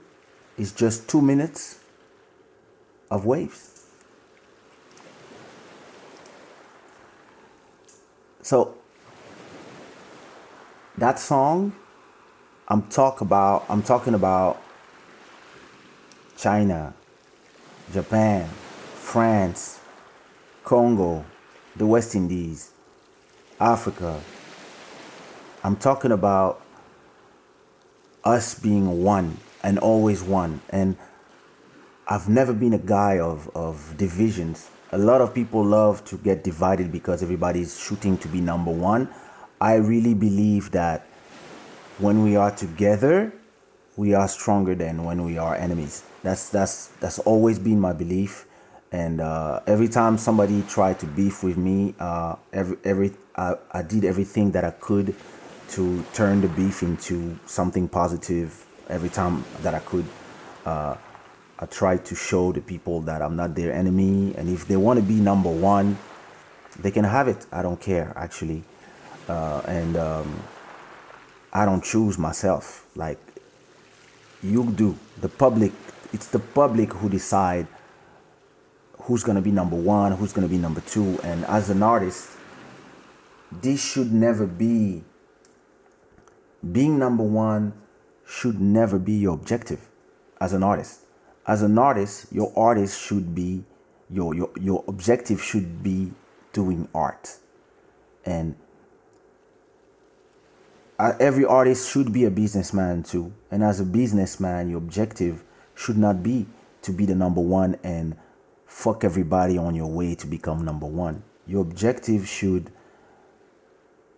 is 0.59 0.73
just 0.73 1.09
two 1.09 1.21
minutes 1.21 1.79
of 3.11 3.25
waves. 3.25 3.87
So 8.43 8.75
that 10.99 11.19
song 11.19 11.73
I'm 12.69 12.83
talk 12.89 13.21
about 13.21 13.65
I'm 13.69 13.83
talking 13.83 14.15
about 14.15 14.63
China, 16.37 16.95
Japan, 17.93 18.49
France, 18.95 19.81
Congo, 20.65 21.25
the 21.77 21.87
West 21.87 22.15
Indies, 22.15 22.71
Africa. 23.59 24.21
I'm 25.63 25.77
talking 25.77 26.13
about 26.13 26.63
us 28.25 28.59
being 28.59 29.03
one 29.03 29.39
and 29.63 29.79
always 29.79 30.23
one. 30.23 30.61
And 30.71 30.97
I've 32.07 32.29
never 32.29 32.53
been 32.53 32.73
a 32.73 32.79
guy 32.79 33.19
of, 33.19 33.49
of 33.55 33.95
divisions. 33.97 34.71
A 34.93 34.99
lot 34.99 35.21
of 35.21 35.35
people 35.35 35.65
love 35.65 36.05
to 36.07 36.17
get 36.19 36.43
divided 36.43 36.91
because 36.91 37.23
everybody's 37.23 37.79
shooting 37.79 38.19
to 38.19 38.29
be 38.29 38.41
number 38.41 38.73
one. 38.73 39.09
I 39.61 39.75
really 39.75 40.15
believe 40.15 40.73
that 40.73 41.07
when 41.99 42.25
we 42.25 42.35
are 42.35 42.51
together, 42.51 43.33
we 43.97 44.15
are 44.15 44.27
stronger 44.27 44.75
than 44.75 45.05
when 45.05 45.25
we 45.25 45.37
are 45.37 45.55
enemies. 45.55 46.03
That's 46.23 46.49
that's 46.49 46.89
that's 47.01 47.19
always 47.21 47.59
been 47.59 47.79
my 47.79 47.93
belief. 47.93 48.47
And 48.93 49.21
uh, 49.21 49.61
every 49.67 49.89
time 49.89 50.19
somebody 50.19 50.63
tried 50.63 50.99
to 51.01 51.07
beef 51.07 51.45
with 51.45 51.57
me, 51.57 51.95
uh, 52.01 52.37
every 52.53 52.77
every 52.85 53.13
I, 53.37 53.55
I 53.73 53.83
did 53.83 54.05
everything 54.05 54.53
that 54.53 54.65
I 54.65 54.71
could 54.71 55.15
to 55.71 56.05
turn 56.13 56.41
the 56.41 56.49
beef 56.49 56.83
into 56.83 57.39
something 57.47 57.89
positive. 57.89 58.67
Every 58.89 59.09
time 59.09 59.45
that 59.63 59.73
I 59.75 59.79
could, 59.81 60.05
uh, 60.67 60.97
I 61.59 61.67
try 61.67 61.97
to 61.97 62.15
show 62.15 62.53
the 62.53 62.61
people 62.61 63.03
that 63.03 63.23
I'm 63.23 63.37
not 63.37 63.55
their 63.55 63.73
enemy, 63.73 64.35
and 64.37 64.49
if 64.49 64.67
they 64.67 64.77
want 64.77 64.99
to 64.99 65.05
be 65.05 65.15
number 65.15 65.51
one, 65.51 65.97
they 66.79 66.91
can 66.91 67.05
have 67.05 67.29
it. 67.29 67.47
I 67.53 67.63
don't 67.63 67.81
care 67.81 68.13
actually, 68.17 68.65
uh, 69.29 69.63
and 69.67 69.97
um, 69.97 70.43
I 71.53 71.65
don't 71.65 71.85
choose 71.85 72.19
myself. 72.19 72.87
Like 72.97 73.19
you 74.43 74.65
do, 74.73 74.97
the 75.21 75.29
public. 75.29 75.73
It's 76.13 76.27
the 76.27 76.41
public 76.41 76.93
who 76.93 77.09
decide 77.09 77.69
who's 79.03 79.23
gonna 79.23 79.43
be 79.43 79.53
number 79.53 79.77
one, 79.77 80.13
who's 80.13 80.33
gonna 80.33 80.49
be 80.49 80.59
number 80.59 80.81
two, 80.81 81.21
and 81.23 81.45
as 81.45 81.71
an 81.71 81.83
artist, 81.83 82.31
this 83.53 83.81
should 83.85 84.13
never 84.13 84.47
be. 84.47 85.05
Being 86.61 86.99
number 86.99 87.25
one 87.25 87.73
should 88.27 88.61
never 88.61 88.99
be 88.99 89.13
your 89.13 89.35
objective 89.35 89.89
as 90.41 90.53
an 90.53 90.63
artist. 90.63 91.01
As 91.47 91.63
an 91.63 91.79
artist, 91.79 92.27
your 92.33 92.53
artist 92.57 93.01
should 93.01 93.35
be 93.35 93.65
your 94.11 94.35
your 94.35 94.51
your 94.61 94.85
objective 94.87 95.43
should 95.43 95.83
be 95.83 96.13
doing 96.53 96.89
art. 96.95 97.39
And 98.25 98.57
every 100.99 101.45
artist 101.45 101.91
should 101.91 102.13
be 102.13 102.25
a 102.25 102.31
businessman 102.31 103.03
too. 103.03 103.33
And 103.51 103.63
as 103.63 103.81
a 103.81 103.85
businessman, 103.85 104.69
your 104.69 104.79
objective 104.79 105.45
should 105.75 105.97
not 105.97 106.23
be 106.23 106.47
to 106.83 106.93
be 106.93 107.07
the 107.07 107.15
number 107.15 107.41
one 107.41 107.79
and 107.83 108.17
fuck 108.67 109.03
everybody 109.03 109.57
on 109.57 109.75
your 109.75 109.91
way 109.91 110.15
to 110.15 110.27
become 110.27 110.65
number 110.65 110.87
one. 110.87 111.23
Your 111.47 111.63
objective 111.63 112.29
should 112.29 112.71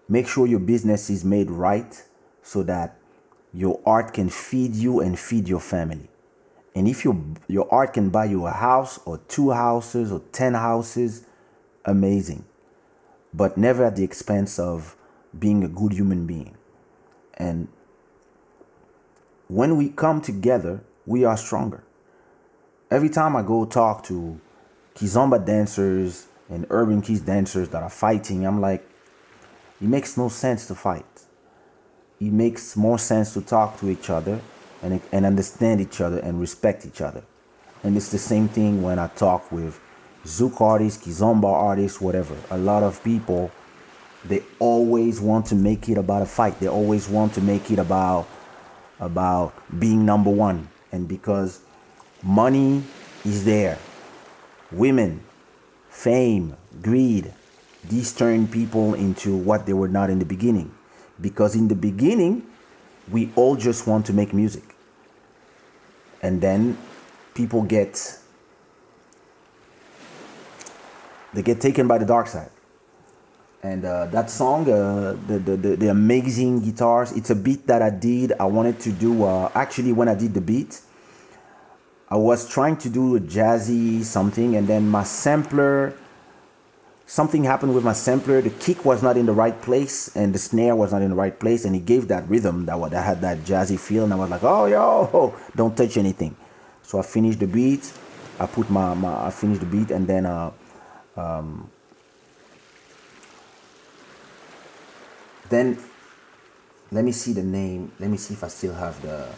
make 0.09 0.27
sure 0.27 0.47
your 0.47 0.61
business 0.61 1.09
is 1.09 1.25
made 1.25 1.51
right 1.51 2.05
so 2.43 2.63
that 2.65 2.99
your 3.53 3.81
art 3.85 4.15
can 4.15 4.29
feed 4.29 4.75
you 4.75 5.01
and 5.01 5.19
feed 5.19 5.49
your 5.49 5.61
family. 5.61 6.09
And 6.75 6.89
if 6.89 7.05
your 7.05 7.21
your 7.49 7.73
art 7.73 7.93
can 7.93 8.11
buy 8.11 8.27
you 8.27 8.47
a 8.47 8.51
house 8.51 8.99
or 9.05 9.19
two 9.29 9.51
houses 9.51 10.11
or 10.11 10.21
10 10.33 10.55
houses, 10.55 11.27
amazing. 11.85 12.45
But 13.35 13.57
never 13.57 13.85
at 13.85 13.97
the 13.97 14.05
expense 14.05 14.59
of 14.59 14.97
being 15.39 15.65
a 15.65 15.69
good 15.69 15.93
human 15.93 16.27
being. 16.27 16.57
And 17.35 17.69
when 19.49 19.77
we 19.77 19.89
come 19.91 20.21
together, 20.21 20.83
we 21.07 21.25
are 21.25 21.37
stronger. 21.37 21.85
Every 22.91 23.09
time 23.09 23.37
I 23.37 23.43
go 23.43 23.65
talk 23.65 24.05
to 24.05 24.41
Kizomba 24.95 25.45
dancers 25.45 26.27
and 26.49 26.67
urban 26.71 27.01
keys 27.01 27.21
dancers 27.21 27.71
that 27.71 27.83
are 27.83 27.91
fighting, 27.91 28.47
I'm 28.47 28.61
like, 28.61 28.87
it 29.81 29.89
makes 29.89 30.17
no 30.17 30.29
sense 30.29 30.67
to 30.69 30.75
fight. 30.75 31.05
It 32.23 32.33
makes 32.33 32.77
more 32.77 33.01
sense 33.01 33.35
to 33.35 33.41
talk 33.41 33.81
to 33.81 33.91
each 33.91 34.09
other 34.09 34.41
and, 34.81 35.01
and 35.11 35.27
understand 35.27 35.81
each 35.81 36.01
other 36.01 36.21
and 36.21 36.41
respect 36.41 36.87
each 36.87 37.01
other. 37.01 37.25
And 37.83 37.97
it's 37.97 38.13
the 38.13 38.19
same 38.19 38.47
thing 38.47 38.81
when 38.81 39.01
I 39.01 39.09
talk 39.09 39.51
with 39.51 39.81
Zouk 40.25 40.61
artists, 40.61 41.05
Kizomba 41.05 41.53
artists, 41.53 42.01
whatever. 42.01 42.37
A 42.53 42.59
lot 42.59 42.85
of 42.85 43.03
people, 43.03 43.51
they 44.25 44.45
always 44.61 45.21
want 45.21 45.47
to 45.47 45.57
make 45.57 45.89
it 45.89 45.99
about 45.99 46.23
a 46.23 46.27
fight. 46.27 46.61
They 46.61 46.69
always 46.69 47.09
want 47.09 47.35
to 47.35 47.41
make 47.41 47.73
it 47.73 47.81
about 47.81 48.29
about 49.01 49.53
being 49.81 50.07
number 50.07 50.31
one. 50.31 50.69
And 50.93 51.09
because 51.09 51.59
money 52.23 52.85
is 53.25 53.45
there, 53.45 53.79
women, 54.71 55.25
fame, 55.91 56.57
greed, 56.81 57.35
these 57.89 58.13
turn 58.13 58.47
people 58.47 58.95
into 58.95 59.37
what 59.37 59.67
they 59.67 59.73
were 59.73 59.89
not 59.89 60.09
in 60.09 60.21
the 60.21 60.25
beginning. 60.25 60.73
Because 61.23 61.55
in 61.55 61.69
the 61.69 61.75
beginning, 61.75 62.45
we 63.11 63.31
all 63.37 63.57
just 63.57 63.87
want 63.87 64.05
to 64.07 64.13
make 64.13 64.35
music. 64.35 64.65
And 66.21 66.41
then 66.41 66.77
people 67.35 67.63
get 67.63 68.19
they 71.33 71.43
get 71.43 71.61
taken 71.61 71.89
by 71.89 71.99
the 71.99 72.05
dark 72.05 72.27
side. 72.27 72.51
And 73.63 73.85
uh, 73.85 74.07
that 74.07 74.29
song, 74.29 74.69
uh, 74.69 75.17
the, 75.29 75.39
the, 75.39 75.57
the 75.57 75.77
the 75.77 75.89
amazing 75.89 76.61
guitars, 76.61 77.13
it's 77.13 77.31
a 77.31 77.35
beat 77.35 77.67
that 77.69 77.81
I 77.81 77.91
did. 77.91 78.33
I 78.39 78.45
wanted 78.45 78.81
to 78.81 78.93
do 78.93 79.25
uh, 79.25 79.51
actually 79.55 79.93
when 79.93 80.09
I 80.09 80.15
did 80.15 80.35
the 80.35 80.41
beat, 80.41 80.81
I 82.11 82.17
was 82.17 82.49
trying 82.49 82.77
to 82.79 82.91
do 82.91 83.17
a 83.17 83.21
jazzy 83.21 84.03
something, 84.03 84.57
and 84.57 84.67
then 84.67 84.89
my 84.89 85.05
sampler, 85.05 85.95
something 87.13 87.45
happened 87.45 87.75
with 87.75 87.85
my 87.85 87.93
sampler. 87.93 88.41
The 88.41 88.49
kick 88.49 88.87
was 88.87 89.03
not 89.03 89.19
in 89.19 89.27
the 89.27 89.35
right 89.35 89.61
place, 89.61 90.17
and 90.17 90.35
the 90.35 90.39
snare 90.39 90.75
was 90.75 90.93
not 90.93 91.03
in 91.03 91.11
the 91.11 91.15
right 91.15 91.39
place, 91.39 91.67
and 91.67 91.77
it 91.77 91.85
gave 91.85 92.09
that 92.09 92.27
rhythm 92.27 92.65
that 92.65 92.81
that 92.91 93.05
had 93.05 93.21
that 93.21 93.45
jazzy 93.45 93.79
feel. 93.79 94.05
And 94.05 94.15
I 94.15 94.17
was 94.17 94.31
like, 94.31 94.43
oh 94.43 94.65
yo, 94.65 95.35
don't 95.57 95.77
touch 95.77 95.99
anything. 95.99 96.35
So 96.83 96.99
I 96.99 97.03
finished 97.03 97.39
the 97.39 97.47
beat. 97.47 97.93
I 98.41 98.47
put 98.47 98.71
my, 98.71 98.95
my 98.95 99.27
I 99.27 99.31
finished 99.31 99.61
the 99.61 99.67
beat, 99.67 99.91
and 99.91 100.07
then 100.07 100.25
uh, 100.25 100.53
um, 101.15 101.71
then 105.51 105.77
let 106.91 107.05
me 107.05 107.13
see 107.13 107.35
the 107.35 107.43
name. 107.45 107.93
Let 108.01 108.09
me 108.09 108.17
see 108.17 108.33
if 108.33 108.43
I 108.43 108.49
still 108.49 108.73
have 108.73 108.97
the. 109.03 109.29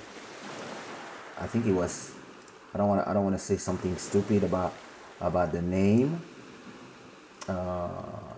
I 1.41 1.49
think 1.49 1.67
it 1.67 1.73
was. 1.73 2.15
I 2.73 2.79
don't 2.79 2.87
want. 2.87 3.09
I 3.09 3.13
don't 3.13 3.25
want 3.25 3.35
to 3.35 3.43
say 3.43 3.57
something 3.57 3.97
stupid 3.97 4.45
about 4.45 4.73
about 5.21 5.51
the 5.51 5.61
name. 5.61 6.23
Uh, 7.49 7.89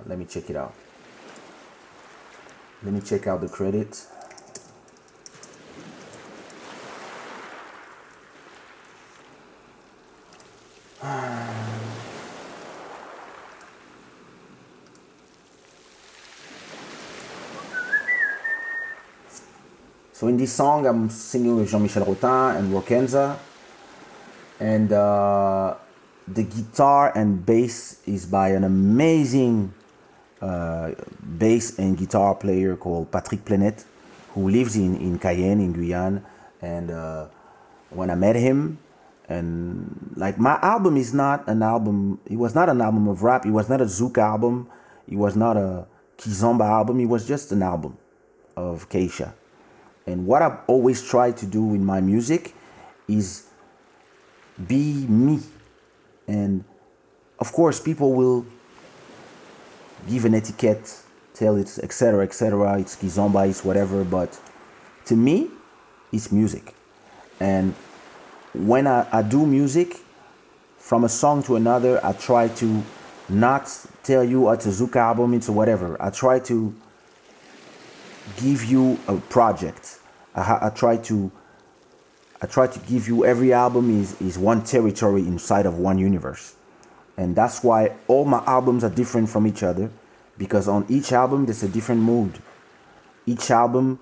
let 0.07 0.19
me 0.19 0.25
check 0.25 0.51
it 0.51 0.57
out. 0.57 0.75
Let 2.83 2.93
me 2.93 3.01
check 3.01 3.27
out 3.27 3.41
the 3.41 3.49
credits. 3.49 4.09
So 20.13 20.29
in 20.29 20.39
this 20.39 20.51
song, 20.51 20.87
I'm 20.87 21.11
singing 21.11 21.57
with 21.57 21.71
Jean-Michel 21.71 22.07
Rotin 22.07 22.57
and 22.57 22.73
Rokenza, 22.73 23.37
and 24.59 24.91
uh, 24.91 25.75
the 26.29 26.43
guitar 26.43 27.13
and 27.17 27.45
bass 27.45 28.03
is 28.07 28.27
by 28.27 28.51
an 28.51 28.65
amazing 28.65 29.73
uh, 30.41 30.93
bass 31.39 31.79
and 31.79 31.97
guitar 31.97 32.35
player 32.35 32.77
called 32.77 33.11
Patrick 33.11 33.45
Plenet, 33.45 33.85
who 34.35 34.49
lives 34.51 34.77
in 34.77 34.97
in 34.97 35.19
Cayenne 35.19 35.61
in 35.61 35.75
Guyane. 35.75 36.23
And 36.61 36.91
uh, 36.91 37.27
when 37.91 38.11
I 38.11 38.15
met 38.15 38.37
him, 38.37 38.79
and 39.29 40.15
like 40.17 40.39
my 40.39 40.59
album 40.63 40.97
is 40.97 41.13
not 41.13 41.47
an 41.49 41.63
album. 41.63 42.21
It 42.27 42.37
was 42.37 42.55
not 42.55 42.69
an 42.69 42.81
album 42.81 43.09
of 43.09 43.23
rap. 43.23 43.47
It 43.47 43.51
was 43.51 43.69
not 43.69 43.81
a 43.81 43.85
Zouk 43.87 44.19
album. 44.19 44.69
It 45.09 45.17
was 45.17 45.37
not 45.37 45.57
a 45.57 45.87
Kizomba 46.19 46.65
album. 46.65 47.01
It 47.01 47.07
was 47.07 47.27
just 47.27 47.53
an 47.53 47.63
album 47.63 47.97
of 48.57 48.89
Keisha. 48.89 49.33
And 50.07 50.27
what 50.27 50.43
I've 50.43 50.59
always 50.69 51.03
tried 51.03 51.37
to 51.39 51.47
do 51.47 51.75
in 51.75 51.85
my 51.85 52.01
music 52.01 52.55
is 53.09 53.47
be 54.67 55.07
me. 55.09 55.41
And 56.27 56.65
of 57.39 57.53
course, 57.53 57.81
people 57.81 58.13
will 58.13 58.47
give 60.09 60.25
an 60.25 60.35
etiquette, 60.35 61.03
tell 61.35 61.57
it's 61.57 61.79
etc. 61.79 62.25
etc. 62.25 62.79
It's 62.79 62.97
kizomba, 62.97 63.49
it's 63.49 63.65
whatever. 63.65 64.05
But 64.05 64.39
to 65.07 65.17
me, 65.17 65.49
it's 66.13 66.33
music. 66.33 66.75
And 67.41 67.75
when 68.55 68.87
I, 68.87 69.07
I 69.13 69.23
do 69.23 69.47
music, 69.47 69.99
from 70.87 71.03
a 71.03 71.09
song 71.09 71.43
to 71.43 71.57
another, 71.57 71.99
I 72.07 72.13
try 72.13 72.47
to 72.47 72.83
not 73.29 73.69
tell 74.05 74.23
you 74.23 74.47
oh, 74.49 74.53
it's 74.53 74.67
a 74.67 74.69
Zouk 74.69 74.95
album, 74.95 75.35
it's 75.35 75.49
whatever. 75.49 76.01
I 76.01 76.11
try 76.11 76.39
to 76.39 76.73
give 78.37 78.65
you 78.65 78.97
a 79.09 79.17
project. 79.17 79.99
I, 80.37 80.59
I 80.63 80.71
try 80.71 80.97
to 80.99 81.33
I 82.47 82.49
try 82.49 82.69
to 82.69 82.79
give 82.79 83.09
you 83.09 83.25
every 83.25 83.53
album 83.53 83.91
is, 84.01 84.21
is 84.21 84.39
one 84.39 84.63
territory 84.63 85.23
inside 85.23 85.67
of 85.67 85.81
one 85.81 85.99
universe. 85.99 86.55
And 87.17 87.35
that's 87.35 87.65
why 87.65 87.97
all 88.07 88.25
my 88.25 88.41
albums 88.47 88.85
are 88.85 88.89
different 88.89 89.29
from 89.31 89.49
each 89.49 89.65
other 89.65 89.91
because 90.39 90.69
on 90.69 90.87
each 90.89 91.11
album 91.11 91.47
there's 91.47 91.65
a 91.65 91.69
different 91.69 92.03
mood. 92.03 92.39
Each 93.27 93.51
album 93.51 93.99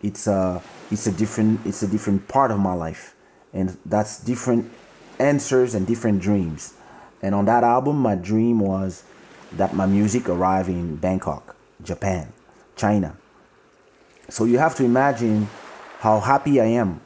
it's 0.00 0.28
a 0.28 0.62
it's 0.92 1.08
a 1.08 1.10
different 1.10 1.66
it's 1.66 1.82
a 1.82 1.88
different 1.88 2.28
part 2.28 2.52
of 2.52 2.60
my 2.60 2.72
life. 2.72 3.16
And 3.52 3.76
that's 3.84 4.20
different 4.20 4.70
answers 5.18 5.74
and 5.74 5.84
different 5.84 6.20
dreams. 6.20 6.74
And 7.20 7.34
on 7.34 7.46
that 7.46 7.64
album 7.64 7.96
my 7.98 8.14
dream 8.14 8.60
was 8.60 9.02
that 9.54 9.74
my 9.74 9.86
music 9.86 10.28
arrive 10.28 10.68
in 10.68 10.94
Bangkok, 10.94 11.56
Japan, 11.82 12.32
China. 12.76 13.16
So 14.28 14.44
you 14.44 14.58
have 14.58 14.76
to 14.76 14.84
imagine 14.84 15.48
how 15.98 16.20
happy 16.20 16.60
I 16.60 16.66
am 16.66 17.00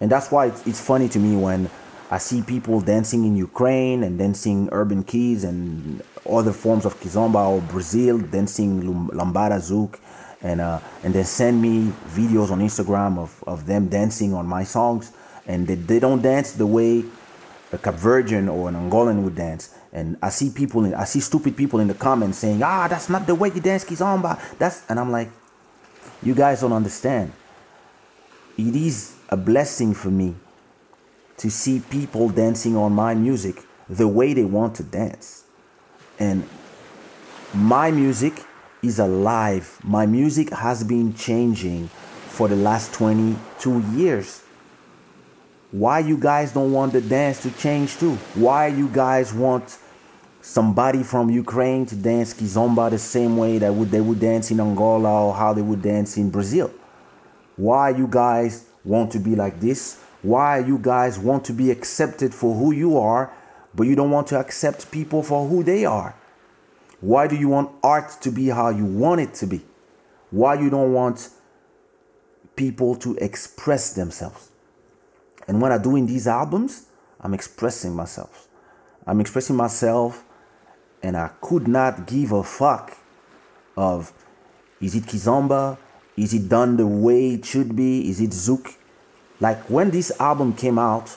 and 0.00 0.10
that's 0.10 0.30
why 0.30 0.46
it's, 0.46 0.66
it's 0.66 0.80
funny 0.80 1.08
to 1.08 1.18
me 1.18 1.36
when 1.36 1.70
I 2.10 2.18
see 2.18 2.42
people 2.42 2.80
dancing 2.80 3.24
in 3.24 3.36
Ukraine 3.36 4.04
and 4.04 4.18
dancing 4.18 4.68
urban 4.72 5.02
keys 5.02 5.42
and 5.44 6.02
other 6.28 6.52
forms 6.52 6.84
of 6.84 6.98
kizomba 7.00 7.48
or 7.48 7.60
Brazil 7.62 8.18
dancing 8.18 8.82
lambada 9.10 9.58
zouk 9.58 9.98
and 10.42 10.60
uh, 10.60 10.78
and 11.02 11.14
they 11.14 11.24
send 11.24 11.60
me 11.60 11.92
videos 12.08 12.50
on 12.50 12.60
Instagram 12.60 13.18
of, 13.18 13.42
of 13.46 13.66
them 13.66 13.88
dancing 13.88 14.34
on 14.34 14.46
my 14.46 14.62
songs 14.62 15.12
and 15.46 15.66
they, 15.66 15.74
they 15.74 15.98
don't 15.98 16.22
dance 16.22 16.52
the 16.52 16.66
way 16.66 17.04
a 17.72 17.78
Cap 17.78 17.94
Virgin 17.94 18.48
or 18.48 18.68
an 18.68 18.74
Angolan 18.74 19.22
would 19.22 19.34
dance. 19.34 19.74
And 19.92 20.16
I 20.22 20.28
see 20.28 20.50
people, 20.50 20.84
in, 20.84 20.94
I 20.94 21.04
see 21.04 21.20
stupid 21.20 21.56
people 21.56 21.80
in 21.80 21.88
the 21.88 21.94
comments 21.94 22.38
saying, 22.38 22.62
"Ah, 22.62 22.86
that's 22.88 23.08
not 23.08 23.26
the 23.26 23.34
way 23.34 23.50
you 23.54 23.60
dance 23.60 23.84
kizomba." 23.84 24.38
That's 24.58 24.82
and 24.88 25.00
I'm 25.00 25.10
like, 25.10 25.30
you 26.22 26.34
guys 26.34 26.60
don't 26.60 26.72
understand. 26.72 27.32
It 28.58 28.74
is 28.76 29.15
a 29.28 29.36
blessing 29.36 29.94
for 29.94 30.10
me 30.10 30.34
to 31.38 31.50
see 31.50 31.80
people 31.80 32.28
dancing 32.28 32.76
on 32.76 32.92
my 32.92 33.14
music 33.14 33.62
the 33.88 34.08
way 34.08 34.32
they 34.32 34.44
want 34.44 34.74
to 34.76 34.82
dance. 34.82 35.44
And 36.18 36.48
my 37.52 37.90
music 37.90 38.44
is 38.82 38.98
alive. 38.98 39.78
My 39.82 40.06
music 40.06 40.50
has 40.50 40.84
been 40.84 41.14
changing 41.14 41.88
for 42.28 42.48
the 42.48 42.56
last 42.56 42.92
22 42.94 43.80
years. 43.94 44.42
Why 45.72 45.98
you 45.98 46.16
guys 46.16 46.52
don't 46.52 46.72
want 46.72 46.92
the 46.92 47.00
dance 47.00 47.42
to 47.42 47.50
change 47.50 47.96
too? 47.96 48.14
Why 48.34 48.68
you 48.68 48.88
guys 48.88 49.34
want 49.34 49.78
somebody 50.40 51.02
from 51.02 51.28
Ukraine 51.28 51.84
to 51.86 51.96
dance 51.96 52.32
kizomba 52.32 52.90
the 52.90 52.98
same 52.98 53.36
way 53.36 53.58
that 53.58 53.74
would 53.74 53.90
they 53.90 54.00
would 54.00 54.20
dance 54.20 54.50
in 54.50 54.60
Angola 54.60 55.26
or 55.26 55.34
how 55.34 55.52
they 55.52 55.62
would 55.62 55.82
dance 55.82 56.16
in 56.16 56.30
Brazil? 56.30 56.70
Why 57.56 57.90
you 57.90 58.06
guys 58.06 58.64
want 58.86 59.12
to 59.12 59.18
be 59.18 59.34
like 59.34 59.60
this? 59.60 60.00
Why 60.22 60.58
you 60.58 60.78
guys 60.78 61.18
want 61.18 61.44
to 61.46 61.52
be 61.52 61.70
accepted 61.70 62.34
for 62.34 62.54
who 62.54 62.72
you 62.72 62.98
are, 62.98 63.32
but 63.74 63.84
you 63.84 63.94
don't 63.94 64.10
want 64.10 64.28
to 64.28 64.38
accept 64.38 64.90
people 64.90 65.22
for 65.22 65.46
who 65.46 65.62
they 65.62 65.84
are? 65.84 66.14
Why 67.00 67.26
do 67.26 67.36
you 67.36 67.48
want 67.48 67.70
art 67.82 68.10
to 68.22 68.30
be 68.30 68.48
how 68.48 68.70
you 68.70 68.86
want 68.86 69.20
it 69.20 69.34
to 69.34 69.46
be? 69.46 69.62
Why 70.30 70.54
you 70.54 70.70
don't 70.70 70.92
want 70.92 71.28
people 72.56 72.96
to 72.96 73.16
express 73.16 73.92
themselves? 73.92 74.50
And 75.46 75.60
when 75.60 75.72
I'm 75.72 75.82
doing 75.82 76.06
these 76.06 76.26
albums, 76.26 76.86
I'm 77.20 77.34
expressing 77.34 77.94
myself. 77.94 78.48
I'm 79.06 79.20
expressing 79.20 79.56
myself 79.56 80.24
and 81.02 81.16
I 81.16 81.30
could 81.40 81.68
not 81.68 82.06
give 82.06 82.32
a 82.32 82.42
fuck 82.42 82.96
of 83.76 84.12
is 84.80 84.94
it 84.94 85.04
Kizomba? 85.04 85.78
Is 86.16 86.32
it 86.32 86.48
done 86.48 86.76
the 86.76 86.86
way 86.86 87.34
it 87.34 87.44
should 87.44 87.76
be? 87.76 88.08
Is 88.08 88.20
it 88.20 88.30
Zouk? 88.30 88.74
Like 89.40 89.62
when 89.68 89.90
this 89.90 90.10
album 90.18 90.54
came 90.54 90.78
out, 90.78 91.16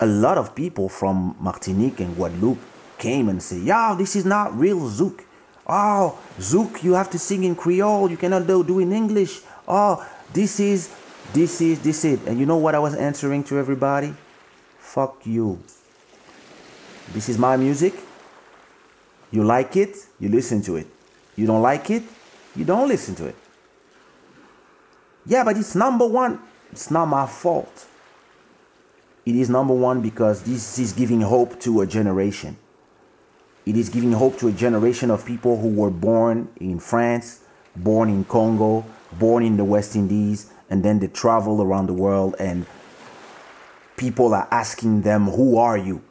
a 0.00 0.06
lot 0.06 0.38
of 0.38 0.54
people 0.54 0.88
from 0.88 1.36
Martinique 1.38 2.00
and 2.00 2.16
Guadeloupe 2.16 2.58
came 2.98 3.28
and 3.28 3.42
say, 3.42 3.58
"Yo, 3.58 3.94
this 3.96 4.16
is 4.16 4.24
not 4.24 4.56
real 4.58 4.80
Zouk. 4.90 5.20
Oh, 5.66 6.18
Zouk, 6.38 6.82
you 6.82 6.94
have 6.94 7.10
to 7.10 7.18
sing 7.18 7.44
in 7.44 7.54
Creole. 7.54 8.10
You 8.10 8.16
cannot 8.16 8.46
do, 8.46 8.64
do 8.64 8.80
in 8.80 8.92
English. 8.92 9.40
Oh, 9.68 10.04
this 10.32 10.58
is, 10.58 10.90
this 11.32 11.60
is, 11.60 11.80
this 11.80 12.04
is." 12.04 12.18
And 12.26 12.38
you 12.38 12.46
know 12.46 12.56
what 12.56 12.74
I 12.74 12.80
was 12.80 12.94
answering 12.94 13.44
to 13.44 13.58
everybody? 13.58 14.14
Fuck 14.78 15.24
you. 15.24 15.60
This 17.12 17.28
is 17.28 17.38
my 17.38 17.56
music. 17.56 17.94
You 19.30 19.44
like 19.44 19.76
it, 19.76 19.96
you 20.20 20.28
listen 20.28 20.62
to 20.62 20.76
it. 20.76 20.86
You 21.36 21.46
don't 21.46 21.62
like 21.62 21.90
it, 21.90 22.02
you 22.54 22.64
don't 22.64 22.88
listen 22.88 23.14
to 23.16 23.26
it. 23.26 23.36
Yeah, 25.26 25.44
but 25.44 25.56
it's 25.56 25.74
number 25.74 26.06
one. 26.06 26.40
It's 26.70 26.90
not 26.90 27.06
my 27.06 27.26
fault. 27.26 27.86
It 29.24 29.34
is 29.34 29.48
number 29.48 29.72
one 29.72 30.02
because 30.02 30.42
this 30.42 30.78
is 30.78 30.92
giving 30.92 31.22
hope 31.22 31.58
to 31.60 31.80
a 31.80 31.86
generation. 31.86 32.58
It 33.64 33.76
is 33.76 33.88
giving 33.88 34.12
hope 34.12 34.38
to 34.40 34.48
a 34.48 34.52
generation 34.52 35.10
of 35.10 35.24
people 35.24 35.58
who 35.58 35.68
were 35.68 35.90
born 35.90 36.48
in 36.60 36.78
France, 36.78 37.40
born 37.74 38.10
in 38.10 38.24
Congo, 38.24 38.84
born 39.12 39.42
in 39.42 39.56
the 39.56 39.64
West 39.64 39.96
Indies, 39.96 40.50
and 40.68 40.82
then 40.82 40.98
they 40.98 41.06
travel 41.06 41.62
around 41.62 41.86
the 41.86 41.94
world 41.94 42.36
and 42.38 42.66
people 43.96 44.34
are 44.34 44.48
asking 44.50 45.02
them, 45.02 45.26
Who 45.28 45.56
are 45.56 45.78
you? 45.78 46.02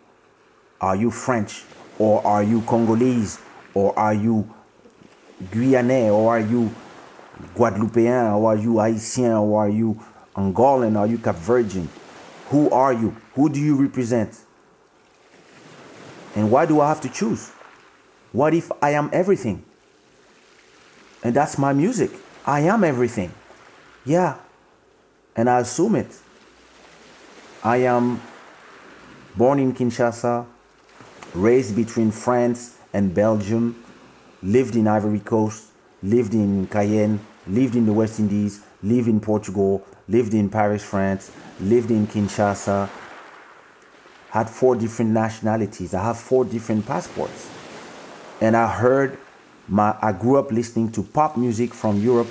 Are 0.81 0.95
you 0.95 1.11
French? 1.11 1.63
Or 1.99 2.25
are 2.25 2.41
you 2.41 2.61
Congolese? 2.61 3.39
Or 3.75 3.97
are 3.97 4.13
you 4.13 4.51
Guyanais? 5.51 6.11
Or 6.11 6.31
are 6.31 6.39
you 6.39 6.73
Guadeloupean? 7.55 8.33
Or 8.33 8.51
are 8.51 8.55
you 8.55 8.79
Haitian? 8.79 9.31
Or 9.33 9.63
are 9.63 9.69
you 9.69 9.99
Angolan? 10.35 10.97
Are 10.97 11.07
you 11.07 11.17
Cap 11.17 11.35
Virgin? 11.35 11.89
Who 12.49 12.69
are 12.69 12.93
you? 12.93 13.15
Who 13.35 13.49
do 13.49 13.59
you 13.59 13.75
represent? 13.75 14.39
And 16.35 16.51
why 16.51 16.65
do 16.65 16.81
I 16.81 16.89
have 16.89 17.01
to 17.01 17.09
choose? 17.09 17.51
What 18.31 18.53
if 18.53 18.71
I 18.81 18.91
am 18.91 19.09
everything? 19.13 19.63
And 21.23 21.33
that's 21.35 21.57
my 21.57 21.73
music. 21.73 22.11
I 22.45 22.61
am 22.61 22.83
everything. 22.83 23.31
Yeah. 24.05 24.37
And 25.35 25.49
I 25.49 25.59
assume 25.59 25.95
it. 25.95 26.17
I 27.63 27.77
am 27.77 28.21
born 29.35 29.59
in 29.59 29.73
Kinshasa, 29.73 30.45
raised 31.33 31.75
between 31.75 32.11
France 32.11 32.77
and 32.93 33.13
Belgium, 33.13 33.83
lived 34.41 34.75
in 34.75 34.87
Ivory 34.87 35.19
Coast, 35.19 35.67
lived 36.01 36.33
in 36.33 36.67
Cayenne, 36.67 37.19
lived 37.47 37.75
in 37.75 37.85
the 37.85 37.93
West 37.93 38.19
Indies, 38.19 38.61
lived 38.81 39.07
in 39.07 39.19
Portugal, 39.19 39.85
lived 40.07 40.33
in 40.33 40.49
Paris, 40.49 40.83
France, 40.83 41.31
lived 41.59 41.91
in 41.91 42.07
Kinshasa, 42.07 42.89
had 44.29 44.49
four 44.49 44.75
different 44.75 45.11
nationalities. 45.11 45.93
I 45.93 46.03
have 46.03 46.19
four 46.19 46.43
different 46.45 46.85
passports. 46.85 47.49
And 48.41 48.57
I 48.57 48.67
heard 48.67 49.17
my 49.67 49.95
I 50.01 50.11
grew 50.11 50.37
up 50.37 50.51
listening 50.51 50.91
to 50.93 51.03
pop 51.03 51.37
music 51.37 51.73
from 51.73 52.01
Europe, 52.01 52.27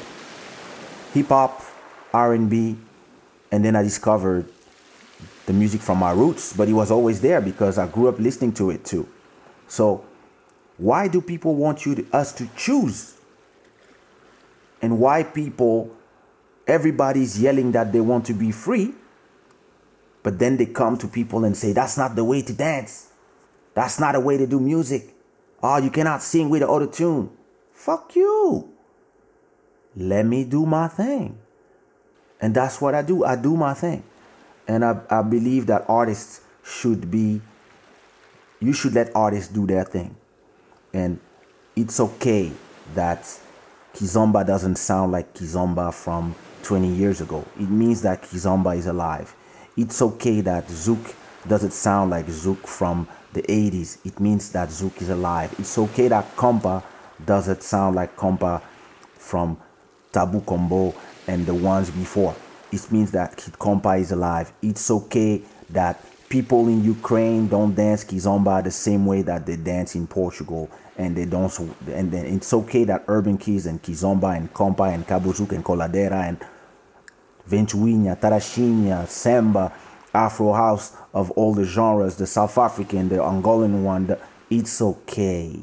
hip 1.15 1.29
hop, 1.29 1.63
R&B, 2.13 2.77
and 3.51 3.65
then 3.65 3.77
I 3.77 3.83
discovered 3.83 4.47
the 5.47 5.53
music 5.53 5.81
from 5.81 5.99
my 5.99 6.13
roots, 6.13 6.53
but 6.53 6.69
it 6.69 6.73
was 6.73 6.91
always 6.91 7.21
there 7.21 7.41
because 7.41 7.79
I 7.79 7.87
grew 7.87 8.09
up 8.09 8.19
listening 8.19 8.53
to 8.55 8.71
it 8.71 8.85
too. 8.85 9.09
So, 9.69 10.05
why 10.79 11.09
do 11.09 11.21
people 11.21 11.55
want 11.55 11.87
you 11.87 11.95
to, 11.95 12.07
us 12.13 12.33
to 12.35 12.49
choose? 12.57 13.15
And 14.83 14.99
why 14.99 15.23
people 15.23 15.95
everybody's 16.67 17.41
yelling 17.41 17.73
that 17.73 17.93
they 17.93 18.01
want 18.01 18.27
to 18.27 18.35
be 18.35 18.51
free, 18.51 18.95
but 20.23 20.39
then 20.39 20.57
they 20.57 20.67
come 20.67 20.97
to 20.99 21.09
people 21.09 21.45
and 21.45 21.57
say 21.57 21.73
that's 21.73 21.99
not 21.99 22.15
the 22.15 22.25
way 22.25 22.43
to 22.43 22.53
dance. 22.53 23.11
That's 23.75 23.99
not 23.99 24.15
a 24.15 24.21
way 24.21 24.37
to 24.37 24.47
do 24.47 24.61
music. 24.61 25.15
Oh, 25.63 25.79
you 25.79 25.91
cannot 25.91 26.23
sing 26.23 26.51
with 26.51 26.61
the 26.61 26.69
auto 26.69 26.87
tune. 26.87 27.31
Fuck 27.73 28.15
you. 28.15 28.71
Let 29.97 30.27
me 30.27 30.45
do 30.45 30.67
my 30.67 30.89
thing. 30.89 31.39
And 32.41 32.55
that's 32.55 32.81
what 32.81 32.95
I 32.95 33.03
do. 33.03 33.25
I 33.25 33.37
do 33.37 33.57
my 33.57 33.75
thing. 33.75 34.03
And 34.67 34.85
I, 34.85 35.01
I 35.11 35.23
believe 35.23 35.67
that 35.67 35.85
artists 35.89 36.41
should 36.65 37.11
be, 37.11 37.41
you 38.61 38.73
should 38.73 38.95
let 38.95 39.15
artists 39.15 39.53
do 39.53 39.67
their 39.67 39.85
thing. 39.85 40.17
And 40.93 41.19
it's 41.75 41.99
okay 41.99 42.53
that 42.95 43.41
Kizomba 43.95 44.47
doesn't 44.47 44.77
sound 44.77 45.13
like 45.13 45.35
Kizomba 45.35 45.93
from 45.93 46.35
20 46.63 46.89
years 46.89 47.21
ago. 47.21 47.45
It 47.57 47.69
means 47.69 48.03
that 48.03 48.23
Kizomba 48.23 48.77
is 48.77 48.87
alive. 48.87 49.35
It's 49.77 50.01
okay 50.03 50.41
that 50.43 50.67
Zouk 50.69 51.15
doesn't 51.47 51.73
sound 51.73 52.11
like 52.11 52.27
Zouk 52.27 52.67
from 52.67 53.09
the 53.33 53.43
80s. 53.43 53.99
It 54.07 54.21
means 54.21 54.51
that 54.53 54.69
Zouk 54.69 55.01
is 55.03 55.09
alive. 55.11 55.55
It's 55.59 55.77
okay 55.79 56.09
that 56.09 56.37
Kompa 56.37 56.83
doesn't 57.25 57.63
sound 57.63 57.97
like 57.97 58.17
Kompa 58.17 58.63
from 59.15 59.57
Tabu 60.13 60.41
Combo 60.43 60.95
and 61.27 61.47
the 61.47 61.55
ones 61.55 61.91
before. 61.91 62.35
it 62.73 62.91
means 62.91 63.11
that 63.13 63.37
Kid 63.37 63.55
Kompa 63.55 64.01
is 64.01 64.13
alive. 64.13 64.53
It's 64.63 64.91
okay 64.91 65.43
that 65.71 66.03
people 66.29 66.69
in 66.69 66.83
Ukraine 66.83 67.47
don't 67.47 67.75
dance 67.75 68.05
kizomba 68.05 68.65
the 68.65 68.71
same 68.71 69.05
way 69.05 69.21
that 69.23 69.45
they 69.45 69.57
dance 69.57 69.95
in 69.95 70.07
Portugal, 70.07 70.71
and 71.03 71.17
they 71.17 71.27
don't. 71.27 71.57
And 71.89 72.13
then 72.13 72.27
it's 72.27 72.53
okay 72.53 72.85
that 72.85 73.05
urban 73.09 73.39
keys 73.39 73.67
and 73.67 73.83
kizomba 73.83 74.37
and 74.37 74.53
kompa 74.53 74.93
and 74.93 75.07
kabuzuk 75.07 75.53
and 75.53 75.65
coladera 75.65 76.29
and 76.29 76.39
ventuinha, 77.49 78.19
tarashinha, 78.21 79.07
samba, 79.09 79.73
Afro 80.15 80.53
house 80.53 80.95
of 81.15 81.31
all 81.33 81.55
the 81.55 81.65
genres, 81.65 82.17
the 82.17 82.27
South 82.27 82.59
African, 82.59 83.09
the 83.09 83.17
Angolan 83.17 83.83
one. 83.83 84.07
The, 84.09 84.21
it's 84.51 84.83
okay. 84.83 85.59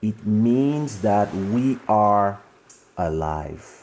It 0.00 0.24
means 0.26 1.02
that 1.02 1.34
we 1.34 1.80
are 1.88 2.40
alive. 2.96 3.80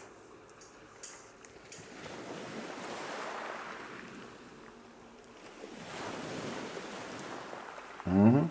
hmm 8.06 8.46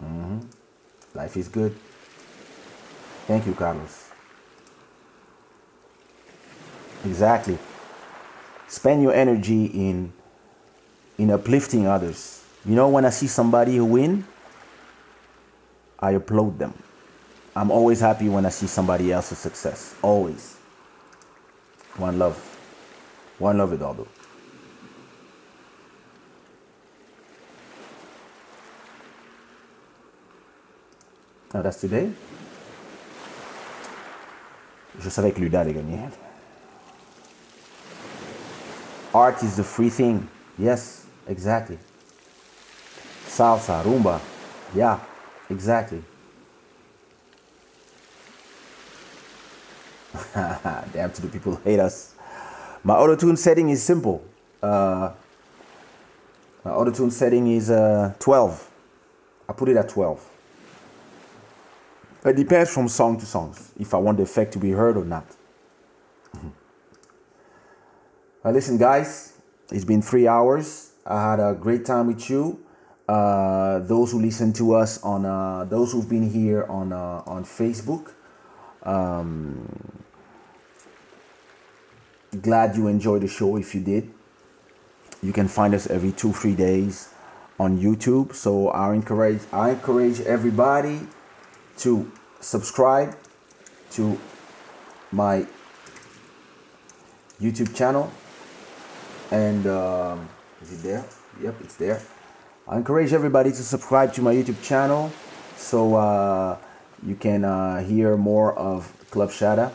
hmm 0.00 0.38
Life 1.14 1.36
is 1.36 1.48
good. 1.48 1.76
Thank 3.26 3.46
you, 3.46 3.54
Carlos. 3.54 4.10
Exactly. 7.04 7.58
Spend 8.68 9.02
your 9.02 9.12
energy 9.12 9.66
in 9.66 10.12
in 11.18 11.30
uplifting 11.30 11.86
others. 11.86 12.44
You 12.64 12.74
know, 12.74 12.88
when 12.88 13.04
I 13.04 13.10
see 13.10 13.26
somebody 13.26 13.76
who 13.76 13.84
win, 13.84 14.24
I 15.98 16.12
applaud 16.12 16.58
them. 16.58 16.74
I'm 17.54 17.70
always 17.70 18.00
happy 18.00 18.28
when 18.28 18.46
I 18.46 18.48
see 18.48 18.66
somebody 18.66 19.12
else's 19.12 19.38
success. 19.38 19.94
Always. 20.02 20.56
One 21.96 22.18
love. 22.18 22.36
One 23.38 23.58
love, 23.58 23.72
Eduardo. 23.74 24.08
That's 31.60 31.80
today. 31.80 32.10
Je 34.98 35.10
savais 35.10 35.32
que 35.32 35.40
Luda 35.40 35.60
allait 35.60 35.74
gagner. 35.74 36.08
Art 39.12 39.42
is 39.42 39.56
the 39.56 39.62
free 39.62 39.90
thing. 39.90 40.26
Yes, 40.58 41.04
exactly. 41.28 41.78
Salsa, 43.28 43.82
rumba. 43.82 44.20
Yeah, 44.74 44.98
exactly. 45.50 46.02
Damn 50.34 51.10
to 51.12 51.22
the 51.22 51.28
people 51.28 51.56
who 51.56 51.62
hate 51.62 51.80
us. 51.80 52.14
My 52.82 52.94
auto 52.94 53.16
tune 53.16 53.36
setting 53.36 53.68
is 53.68 53.82
simple. 53.82 54.22
Uh, 54.62 55.10
my 56.64 56.70
auto 56.70 56.90
tune 56.90 57.10
setting 57.10 57.46
is 57.48 57.70
uh, 57.70 58.14
12. 58.18 58.70
I 59.48 59.52
put 59.52 59.68
it 59.68 59.76
at 59.76 59.90
12. 59.90 60.31
It 62.24 62.36
depends 62.36 62.72
from 62.72 62.88
song 62.88 63.18
to 63.18 63.26
song 63.26 63.56
if 63.78 63.94
I 63.94 63.98
want 63.98 64.18
the 64.18 64.22
effect 64.22 64.52
to 64.52 64.58
be 64.58 64.70
heard 64.70 64.96
or 64.96 65.04
not. 65.04 65.26
Well, 68.44 68.54
listen, 68.54 68.76
guys, 68.78 69.38
it's 69.70 69.84
been 69.84 70.02
three 70.02 70.26
hours. 70.26 70.92
I 71.04 71.30
had 71.30 71.40
a 71.40 71.54
great 71.54 71.84
time 71.84 72.08
with 72.08 72.28
you. 72.30 72.64
Uh, 73.08 73.80
those 73.80 74.12
who 74.12 74.20
listen 74.20 74.52
to 74.54 74.74
us 74.74 75.02
on, 75.02 75.24
uh, 75.26 75.64
those 75.64 75.92
who've 75.92 76.08
been 76.08 76.30
here 76.30 76.64
on 76.68 76.92
uh, 76.92 77.22
on 77.26 77.44
Facebook. 77.44 78.12
Um, 78.84 80.02
glad 82.40 82.76
you 82.76 82.86
enjoyed 82.86 83.22
the 83.22 83.28
show. 83.28 83.56
If 83.56 83.74
you 83.74 83.80
did, 83.80 84.12
you 85.22 85.32
can 85.32 85.48
find 85.48 85.74
us 85.74 85.88
every 85.88 86.12
two 86.12 86.32
three 86.32 86.54
days 86.54 87.12
on 87.58 87.78
YouTube. 87.78 88.34
So 88.34 88.68
I 88.68 88.94
encourage 88.94 89.40
I 89.52 89.70
encourage 89.70 90.20
everybody 90.20 91.00
to 91.78 92.10
subscribe 92.40 93.16
to 93.92 94.18
my 95.10 95.46
YouTube 97.40 97.74
channel. 97.74 98.10
And 99.30 99.66
um, 99.66 100.28
is 100.60 100.72
it 100.72 100.82
there? 100.82 101.04
Yep, 101.42 101.54
it's 101.62 101.76
there. 101.76 102.00
I 102.68 102.76
encourage 102.76 103.12
everybody 103.12 103.50
to 103.50 103.62
subscribe 103.62 104.12
to 104.14 104.22
my 104.22 104.34
YouTube 104.34 104.62
channel 104.62 105.10
so 105.56 105.94
uh, 105.94 106.58
you 107.04 107.16
can 107.16 107.44
uh, 107.44 107.82
hear 107.82 108.16
more 108.16 108.54
of 108.54 108.92
Club 109.10 109.30
Shada 109.30 109.72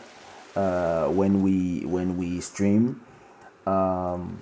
uh, 0.55 1.07
when 1.09 1.41
we 1.41 1.85
when 1.85 2.17
we 2.17 2.39
stream. 2.41 3.01
Um, 3.65 4.41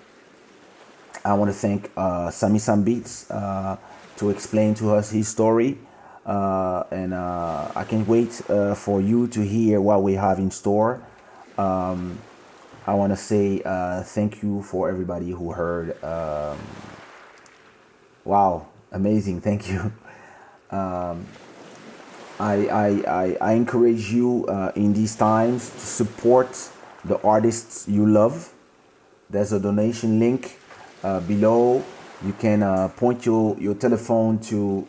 I 1.24 1.34
want 1.34 1.50
to 1.50 1.58
thank 1.58 1.92
uh, 1.98 2.30
Sami 2.30 2.60
Sam 2.60 2.84
Beats 2.84 3.30
uh, 3.32 3.78
to 4.18 4.30
explain 4.30 4.76
to 4.76 4.94
us 4.94 5.10
his 5.12 5.28
story. 5.28 5.78
Uh, 6.26 6.84
and 6.90 7.14
uh, 7.14 7.72
I 7.76 7.84
can't 7.84 8.08
wait 8.08 8.42
uh, 8.50 8.74
for 8.74 9.00
you 9.00 9.28
to 9.28 9.42
hear 9.42 9.80
what 9.80 10.02
we 10.02 10.14
have 10.14 10.40
in 10.40 10.50
store. 10.50 11.02
Um, 11.58 12.18
I 12.88 12.96
want 12.96 13.14
to 13.14 13.18
say 13.18 13.62
uh, 13.64 14.02
thank 14.02 14.42
you 14.42 14.64
for 14.64 14.90
everybody 14.90 15.30
who 15.30 15.52
heard. 15.52 16.04
Um, 16.04 16.58
wow, 18.24 18.68
amazing! 18.92 19.42
Thank 19.42 19.70
you. 19.70 19.92
Um, 20.72 21.28
I, 22.40 22.68
I, 22.68 22.88
I, 23.08 23.38
I 23.40 23.54
encourage 23.54 24.12
you 24.12 24.46
uh, 24.48 24.72
in 24.76 24.94
these 24.94 25.16
times 25.16 25.70
to 25.70 25.80
support 25.80 26.70
the 27.06 27.22
artists 27.22 27.88
you 27.88 28.06
love. 28.06 28.52
There's 29.30 29.54
a 29.54 29.60
donation 29.60 30.20
link 30.20 30.60
uh, 31.04 31.20
below. 31.22 31.86
You 32.26 32.34
can 32.34 32.90
point 32.90 33.28
your, 33.28 33.56
your 33.60 33.76
telephone 33.76 34.40
to 34.40 34.88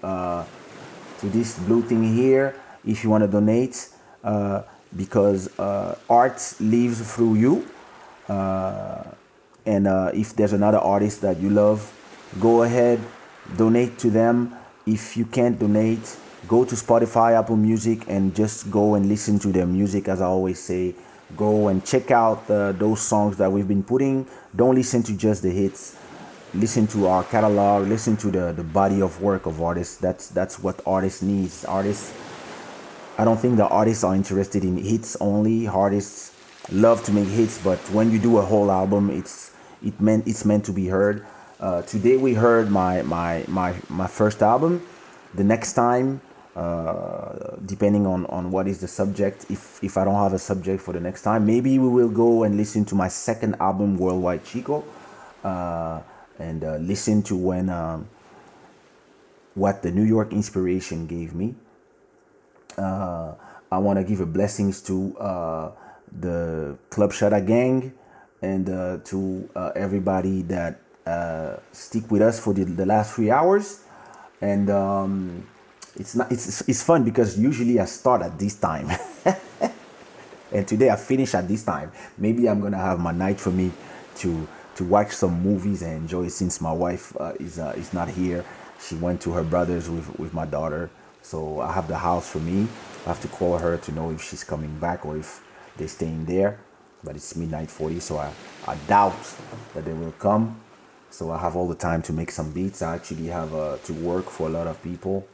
to 1.20 1.28
this 1.28 1.59
blue 1.61 1.83
thing 1.83 2.03
here 2.15 2.55
if 2.85 3.03
you 3.03 3.11
want 3.11 3.23
to 3.23 3.28
donate 3.28 3.89
uh, 4.25 4.62
because 4.97 5.59
uh, 5.59 5.97
art 6.09 6.55
lives 6.61 7.01
through 7.15 7.35
you. 7.35 7.69
Uh, 8.28 9.03
and 9.65 9.86
uh, 9.86 10.11
if 10.15 10.35
there's 10.36 10.53
another 10.53 10.78
artist 10.78 11.20
that 11.23 11.39
you 11.39 11.51
love, 11.51 11.93
go 12.41 12.62
ahead, 12.62 13.01
donate 13.57 13.99
to 13.99 14.11
them. 14.11 14.55
If 14.86 15.17
you 15.17 15.25
can't 15.27 15.59
donate, 15.59 16.17
go 16.47 16.65
to 16.65 16.75
Spotify, 16.75 17.39
Apple 17.39 17.57
Music, 17.57 18.05
and 18.09 18.35
just 18.35 18.70
go 18.70 18.95
and 18.95 19.07
listen 19.07 19.39
to 19.41 19.49
their 19.49 19.67
music. 19.67 20.09
As 20.09 20.20
I 20.20 20.27
always 20.27 20.61
say, 20.62 20.95
go 21.36 21.69
and 21.69 21.85
check 21.85 22.11
out 22.11 22.49
uh, 22.49 22.73
those 22.73 23.01
songs 23.01 23.36
that 23.39 23.51
we've 23.51 23.67
been 23.67 23.83
putting. 23.83 24.27
Don't 24.55 24.77
listen 24.77 25.03
to 25.05 25.17
just 25.17 25.43
the 25.43 25.51
hits. 25.51 25.97
Listen 26.55 26.86
to 26.89 27.07
our 27.07 27.25
catalog. 27.25 27.89
Listen 27.89 28.16
to 28.18 28.31
the, 28.31 28.52
the 28.52 28.62
body 28.62 29.02
of 29.02 29.20
work 29.20 29.47
of 29.47 29.60
artists. 29.60 29.97
That's 29.97 30.28
that's 30.28 30.58
what 30.58 30.81
artists 30.86 31.23
needs. 31.23 31.65
Artists. 31.65 32.15
I 33.18 33.25
don't 33.25 33.39
think 33.39 33.57
the 33.57 33.66
artists 33.66 34.05
are 34.05 34.15
interested 34.15 34.65
in 34.65 34.76
hits 34.76 35.16
only. 35.20 35.66
Artists 35.66 36.33
love 36.70 37.02
to 37.05 37.12
make 37.12 37.28
hits, 37.28 37.62
but 37.62 37.78
when 37.91 38.10
you 38.10 38.18
do 38.18 38.39
a 38.39 38.42
whole 38.42 38.70
album, 38.70 39.10
it's 39.10 39.52
it 39.83 40.00
meant 40.00 40.26
it's 40.26 40.44
meant 40.44 40.65
to 40.66 40.73
be 40.73 40.86
heard. 40.89 41.26
Uh, 41.58 41.83
today 41.83 42.16
we 42.16 42.34
heard 42.34 42.70
my 42.70 43.02
my 43.02 43.44
my 43.49 43.75
my 43.89 44.07
first 44.07 44.42
album. 44.42 44.86
The 45.34 45.44
next 45.44 45.73
time, 45.75 46.20
uh, 46.55 47.57
depending 47.65 48.07
on 48.07 48.26
on 48.26 48.50
what 48.50 48.68
is 48.68 48.81
the 48.81 48.89
subject, 48.89 49.47
if 49.50 49.83
if 49.83 49.97
I 49.97 50.05
don't 50.05 50.15
have 50.15 50.33
a 50.33 50.39
subject 50.39 50.83
for 50.83 50.92
the 50.92 51.00
next 51.00 51.23
time, 51.23 51.44
maybe 51.47 51.78
we 51.78 51.89
will 51.89 52.08
go 52.08 52.44
and 52.44 52.57
listen 52.57 52.84
to 52.86 52.94
my 52.94 53.08
second 53.08 53.57
album, 53.60 53.97
Worldwide 53.97 54.44
Chico, 54.44 54.84
uh, 55.44 56.00
and 56.39 56.65
uh, 56.65 56.76
listen 56.76 57.23
to 57.24 57.36
when 57.36 57.68
um, 57.70 58.08
what 59.55 59.82
the 59.82 59.90
New 59.90 60.05
York 60.05 60.32
inspiration 60.32 61.06
gave 61.06 61.34
me. 61.34 61.55
Uh, 62.76 63.34
I 63.70 63.78
want 63.78 63.98
to 63.98 64.05
give 64.05 64.20
a 64.20 64.26
blessings 64.26 64.82
to 64.82 65.16
uh, 65.18 65.70
the 66.20 66.76
Club 66.90 67.10
Shada 67.10 67.44
gang 67.44 67.92
and 68.42 68.68
uh, 68.68 68.98
to 69.05 69.48
uh, 69.56 69.73
everybody 69.74 70.42
that 70.42 70.81
uh, 71.06 71.56
stick 71.73 72.10
with 72.10 72.23
us 72.23 72.39
for 72.39 72.52
the, 72.52 72.65
the 72.65 72.86
last 72.86 73.15
three 73.15 73.31
hours. 73.31 73.82
And 74.40 74.70
um, 74.70 75.47
it's 75.97 76.15
not 76.15 76.31
it's 76.31 76.62
it's 76.68 76.82
fun 76.82 77.05
because 77.05 77.39
usually 77.39 77.81
I 77.81 77.86
start 77.86 78.20
at 78.20 78.39
this 78.39 78.55
time, 78.56 78.90
and 80.52 80.68
today 80.68 80.90
I 80.90 80.97
finish 80.97 81.34
at 81.34 81.48
this 81.48 81.65
time. 81.65 81.90
Maybe 82.18 82.47
I'm 82.48 82.60
gonna 82.60 82.76
have 82.76 83.00
my 83.00 83.12
night 83.12 83.40
for 83.40 83.50
me 83.50 83.73
to 84.16 84.47
to 84.76 84.84
watch 84.84 85.12
some 85.12 85.42
movies 85.42 85.82
and 85.82 85.92
enjoy 85.92 86.28
since 86.28 86.60
my 86.60 86.72
wife 86.72 87.16
uh, 87.18 87.32
is 87.40 87.58
uh, 87.58 87.74
is 87.76 87.92
not 87.92 88.08
here. 88.08 88.44
She 88.80 88.94
went 88.94 89.20
to 89.22 89.32
her 89.32 89.42
brother's 89.42 89.88
with 89.90 90.18
with 90.18 90.32
my 90.32 90.46
daughter, 90.46 90.90
so 91.22 91.60
I 91.60 91.72
have 91.72 91.88
the 91.88 91.98
house 91.98 92.28
for 92.28 92.38
me. 92.38 92.68
I 93.05 93.08
have 93.08 93.20
to 93.22 93.28
call 93.28 93.58
her 93.58 93.76
to 93.78 93.92
know 93.92 94.10
if 94.10 94.22
she's 94.22 94.44
coming 94.44 94.78
back 94.78 95.06
or 95.06 95.16
if 95.16 95.42
they're 95.76 95.88
staying 95.88 96.26
there. 96.26 96.58
But 97.05 97.16
it's 97.16 97.36
midnight 97.36 97.70
40, 97.70 98.00
so 98.00 98.18
I, 98.18 98.32
I 98.66 98.74
doubt 98.88 99.16
that 99.74 99.84
they 99.84 99.92
will 99.92 100.12
come. 100.12 100.60
So 101.10 101.30
I 101.30 101.38
have 101.38 101.55
all 101.55 101.68
the 101.68 101.74
time 101.74 102.02
to 102.02 102.12
make 102.12 102.30
some 102.30 102.50
beats. 102.52 102.82
I 102.82 102.96
actually 102.96 103.26
have 103.26 103.55
uh, 103.55 103.76
to 103.84 103.92
work 103.92 104.28
for 104.28 104.48
a 104.48 104.50
lot 104.50 104.66
of 104.66 104.82
people. 104.82 105.26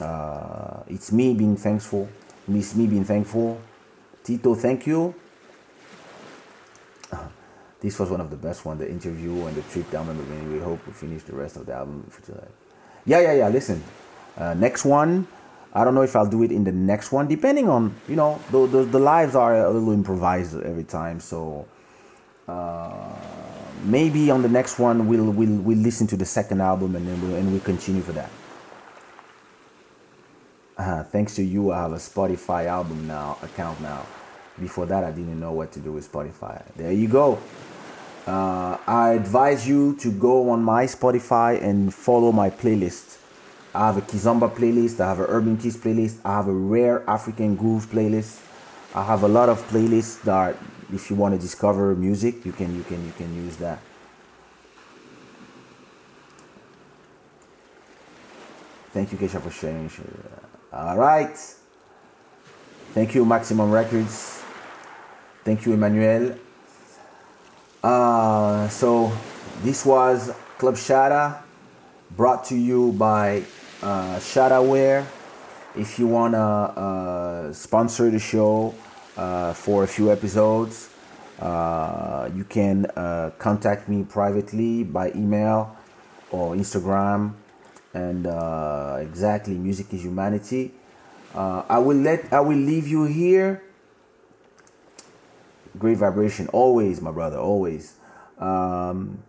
Uh, 0.00 0.82
it's 0.88 1.12
me 1.12 1.34
being 1.34 1.56
thankful. 1.56 2.08
It's 2.48 2.74
me 2.74 2.86
being 2.86 3.04
thankful. 3.04 3.60
Tito, 4.24 4.54
thank 4.54 4.86
you. 4.86 5.14
This 7.80 7.98
was 7.98 8.10
one 8.10 8.20
of 8.20 8.30
the 8.30 8.36
best 8.36 8.64
one. 8.64 8.78
The 8.78 8.90
interview 8.90 9.46
and 9.46 9.56
the 9.56 9.62
trip 9.62 9.90
down 9.90 10.08
memory 10.08 10.26
lane. 10.26 10.52
We 10.52 10.58
hope 10.58 10.84
we 10.86 10.92
finish 10.92 11.22
the 11.22 11.34
rest 11.34 11.56
of 11.56 11.66
the 11.66 11.74
album 11.74 12.06
for 12.10 12.24
July. 12.26 12.48
Yeah, 13.06 13.20
yeah, 13.20 13.32
yeah. 13.34 13.48
Listen, 13.48 13.82
uh, 14.36 14.54
next 14.54 14.84
one. 14.84 15.26
I 15.72 15.84
don't 15.84 15.94
know 15.94 16.02
if 16.02 16.16
I'll 16.16 16.26
do 16.28 16.42
it 16.42 16.50
in 16.50 16.64
the 16.64 16.72
next 16.72 17.12
one, 17.12 17.28
depending 17.28 17.68
on 17.68 17.94
you 18.08 18.16
know 18.16 18.40
the 18.50 18.66
the, 18.66 18.84
the 18.84 18.98
lives 18.98 19.34
are 19.34 19.54
a 19.54 19.70
little 19.70 19.92
improvised 19.92 20.60
every 20.62 20.84
time. 20.84 21.20
So 21.20 21.66
uh, 22.48 23.12
maybe 23.84 24.30
on 24.30 24.42
the 24.42 24.48
next 24.48 24.78
one 24.78 25.06
we'll 25.06 25.30
we'll 25.30 25.58
we'll 25.58 25.78
listen 25.78 26.06
to 26.08 26.16
the 26.16 26.24
second 26.24 26.60
album 26.60 26.96
and 26.96 27.06
then 27.06 27.20
we'll, 27.22 27.36
and 27.36 27.52
we 27.52 27.60
continue 27.60 28.02
for 28.02 28.12
that. 28.12 28.30
Uh, 30.76 31.02
thanks 31.02 31.34
to 31.34 31.42
you, 31.42 31.72
I 31.72 31.82
have 31.82 31.92
a 31.92 31.96
Spotify 31.96 32.66
album 32.66 33.06
now 33.06 33.36
account 33.42 33.80
now. 33.80 34.06
Before 34.58 34.86
that, 34.86 35.04
I 35.04 35.10
didn't 35.10 35.38
know 35.38 35.52
what 35.52 35.72
to 35.72 35.80
do 35.80 35.92
with 35.92 36.10
Spotify. 36.10 36.62
There 36.76 36.92
you 36.92 37.08
go. 37.08 37.38
Uh, 38.28 38.76
I 38.86 39.12
advise 39.12 39.66
you 39.66 39.96
to 40.00 40.12
go 40.12 40.50
on 40.50 40.62
my 40.62 40.84
Spotify 40.84 41.62
and 41.62 41.94
follow 41.94 42.30
my 42.30 42.50
playlist. 42.50 43.16
I 43.74 43.86
have 43.86 43.96
a 43.96 44.02
Kizomba 44.02 44.54
playlist. 44.54 45.00
I 45.00 45.08
have 45.08 45.20
a 45.20 45.24
Urban 45.26 45.56
Keys 45.56 45.78
playlist. 45.78 46.18
I 46.26 46.36
have 46.36 46.46
a 46.46 46.52
Rare 46.52 47.08
African 47.08 47.56
Groove 47.56 47.86
playlist. 47.86 48.40
I 48.94 49.04
have 49.04 49.22
a 49.22 49.28
lot 49.28 49.48
of 49.48 49.66
playlists 49.70 50.20
that, 50.24 50.58
if 50.92 51.08
you 51.08 51.16
want 51.16 51.36
to 51.36 51.40
discover 51.40 51.94
music, 51.94 52.44
you 52.44 52.52
can 52.52 52.76
you 52.76 52.82
can 52.82 53.02
you 53.06 53.12
can 53.12 53.34
use 53.34 53.56
that. 53.56 53.78
Thank 58.92 59.12
you, 59.12 59.16
Kesha, 59.16 59.40
for 59.40 59.50
sharing. 59.50 59.90
All 60.70 60.98
right. 60.98 61.36
Thank 62.92 63.14
you, 63.14 63.24
Maximum 63.24 63.70
Records. 63.70 64.42
Thank 65.44 65.64
you, 65.64 65.72
Emmanuel. 65.72 66.36
Uh, 67.82 68.68
so 68.68 69.12
this 69.62 69.86
was 69.86 70.32
Club 70.58 70.74
Shada 70.74 71.42
brought 72.16 72.44
to 72.46 72.56
you 72.56 72.92
by 72.92 73.44
uh, 73.82 74.18
Shadaware. 74.18 75.06
If 75.76 75.96
you 75.98 76.08
want 76.08 76.34
to 76.34 76.40
uh, 76.40 77.52
sponsor 77.52 78.10
the 78.10 78.18
show 78.18 78.74
uh, 79.16 79.52
for 79.52 79.84
a 79.84 79.86
few 79.86 80.10
episodes, 80.10 80.90
uh, 81.38 82.28
you 82.34 82.42
can 82.42 82.86
uh, 82.96 83.30
contact 83.38 83.88
me 83.88 84.02
privately 84.02 84.82
by 84.82 85.12
email 85.12 85.76
or 86.32 86.56
Instagram. 86.56 87.34
And 87.94 88.26
uh, 88.26 88.98
exactly, 89.00 89.54
music 89.54 89.94
is 89.94 90.02
humanity. 90.02 90.72
Uh, 91.32 91.62
I 91.68 91.78
will 91.78 91.96
let 91.96 92.32
I 92.32 92.40
will 92.40 92.58
leave 92.58 92.88
you 92.88 93.04
here 93.04 93.62
great 95.78 95.98
vibration 95.98 96.48
always 96.48 97.00
my 97.00 97.10
brother 97.10 97.38
always. 97.38 97.96
Um, 98.38 99.22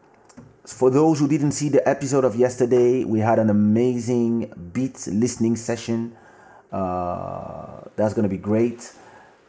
for 0.65 0.89
those 0.91 1.19
who 1.19 1.27
didn't 1.27 1.53
see 1.53 1.69
the 1.69 1.87
episode 1.87 2.25
of 2.25 2.35
yesterday 2.35 3.03
we 3.03 3.19
had 3.19 3.39
an 3.39 3.49
amazing 3.49 4.71
beat 4.73 5.07
listening 5.07 5.55
session. 5.55 6.15
Uh, 6.71 7.81
that's 7.95 8.13
to 8.13 8.27
be 8.29 8.37
great. 8.37 8.93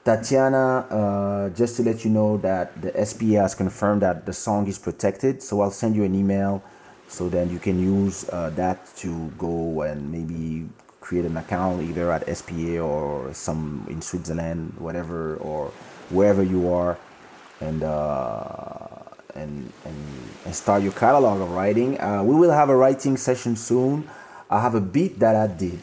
Tatiana 0.05 0.87
uh, 0.91 1.51
just 1.51 1.77
to 1.77 1.83
let 1.83 2.05
you 2.05 2.11
know 2.11 2.39
that 2.39 2.81
the 2.81 2.91
spa 3.05 3.43
has 3.43 3.55
confirmed 3.55 4.01
that 4.01 4.25
the 4.25 4.33
song 4.33 4.67
is 4.67 4.79
protected 4.79 5.43
so 5.43 5.61
i'll 5.61 5.71
send 5.71 5.95
you 5.95 6.05
an 6.05 6.15
email 6.15 6.63
so 7.07 7.29
then 7.29 7.51
you 7.51 7.59
can 7.59 7.79
use 7.79 8.27
uh, 8.31 8.49
that 8.51 8.79
to 8.97 9.29
go 9.37 9.83
and 9.83 10.11
maybe 10.11 10.69
create 11.01 11.27
an 11.27 11.37
account 11.37 11.83
either 11.83 12.11
at 12.11 12.25
spa 12.35 12.79
or 12.79 13.33
some 13.35 13.87
in 13.91 14.01
switzerland 14.01 14.73
whatever 14.79 15.37
or 15.37 15.71
wherever 16.11 16.43
you 16.43 16.73
are 16.73 16.99
and 17.61 17.83
uh, 17.83 18.87
and, 19.35 19.73
and 19.85 19.97
and 20.45 20.55
start 20.55 20.83
your 20.83 20.93
catalog 20.93 21.41
of 21.41 21.51
writing. 21.51 22.01
Uh, 22.01 22.23
we 22.23 22.35
will 22.35 22.51
have 22.51 22.69
a 22.69 22.77
writing 22.77 23.17
session 23.17 23.57
soon. 23.57 24.09
I 24.49 24.61
have 24.61 24.75
a 24.75 24.81
beat 24.81 25.19
that 25.21 25.37
I 25.37 25.47
did. 25.47 25.81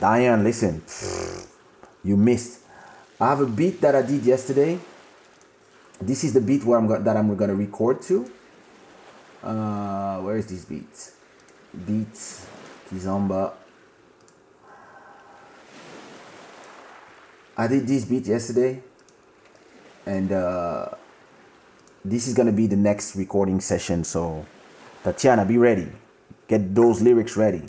Diane, 0.00 0.42
listen, 0.44 0.82
you 2.04 2.16
missed. 2.16 2.60
I 3.20 3.28
have 3.28 3.40
a 3.40 3.46
beat 3.46 3.80
that 3.82 3.94
I 3.94 4.02
did 4.02 4.24
yesterday. 4.24 4.78
This 6.00 6.24
is 6.24 6.32
the 6.32 6.40
beat 6.40 6.64
where 6.64 6.78
I'm 6.78 6.86
go- 6.86 7.02
that 7.02 7.16
I'm 7.16 7.34
gonna 7.36 7.54
record 7.54 8.00
to. 8.02 8.30
Uh, 9.42 10.20
where 10.20 10.36
is 10.36 10.46
this 10.46 10.64
beat? 10.64 11.12
Beat 11.86 12.14
Kizomba. 12.88 13.52
I 17.56 17.66
did 17.66 17.86
this 17.86 18.04
beat 18.04 18.26
yesterday, 18.26 18.82
and 20.06 20.32
uh, 20.32 20.88
this 22.04 22.28
is 22.28 22.34
gonna 22.34 22.52
be 22.52 22.66
the 22.66 22.76
next 22.76 23.16
recording 23.16 23.60
session. 23.60 24.04
So, 24.04 24.46
Tatiana, 25.04 25.44
be 25.44 25.58
ready. 25.58 25.88
Get 26.48 26.74
those 26.74 27.00
lyrics 27.00 27.36
ready. 27.36 27.62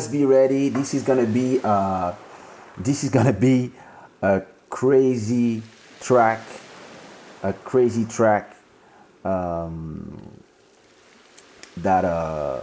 Just 0.00 0.12
be 0.12 0.24
ready. 0.24 0.70
This 0.70 0.94
is 0.94 1.02
gonna 1.02 1.26
be 1.26 1.60
uh, 1.62 2.14
this 2.78 3.04
is 3.04 3.10
gonna 3.10 3.34
be 3.34 3.70
a 4.22 4.40
crazy 4.70 5.62
track, 6.00 6.40
a 7.42 7.52
crazy 7.52 8.06
track 8.06 8.56
um, 9.26 10.40
that 11.76 12.06
uh, 12.06 12.60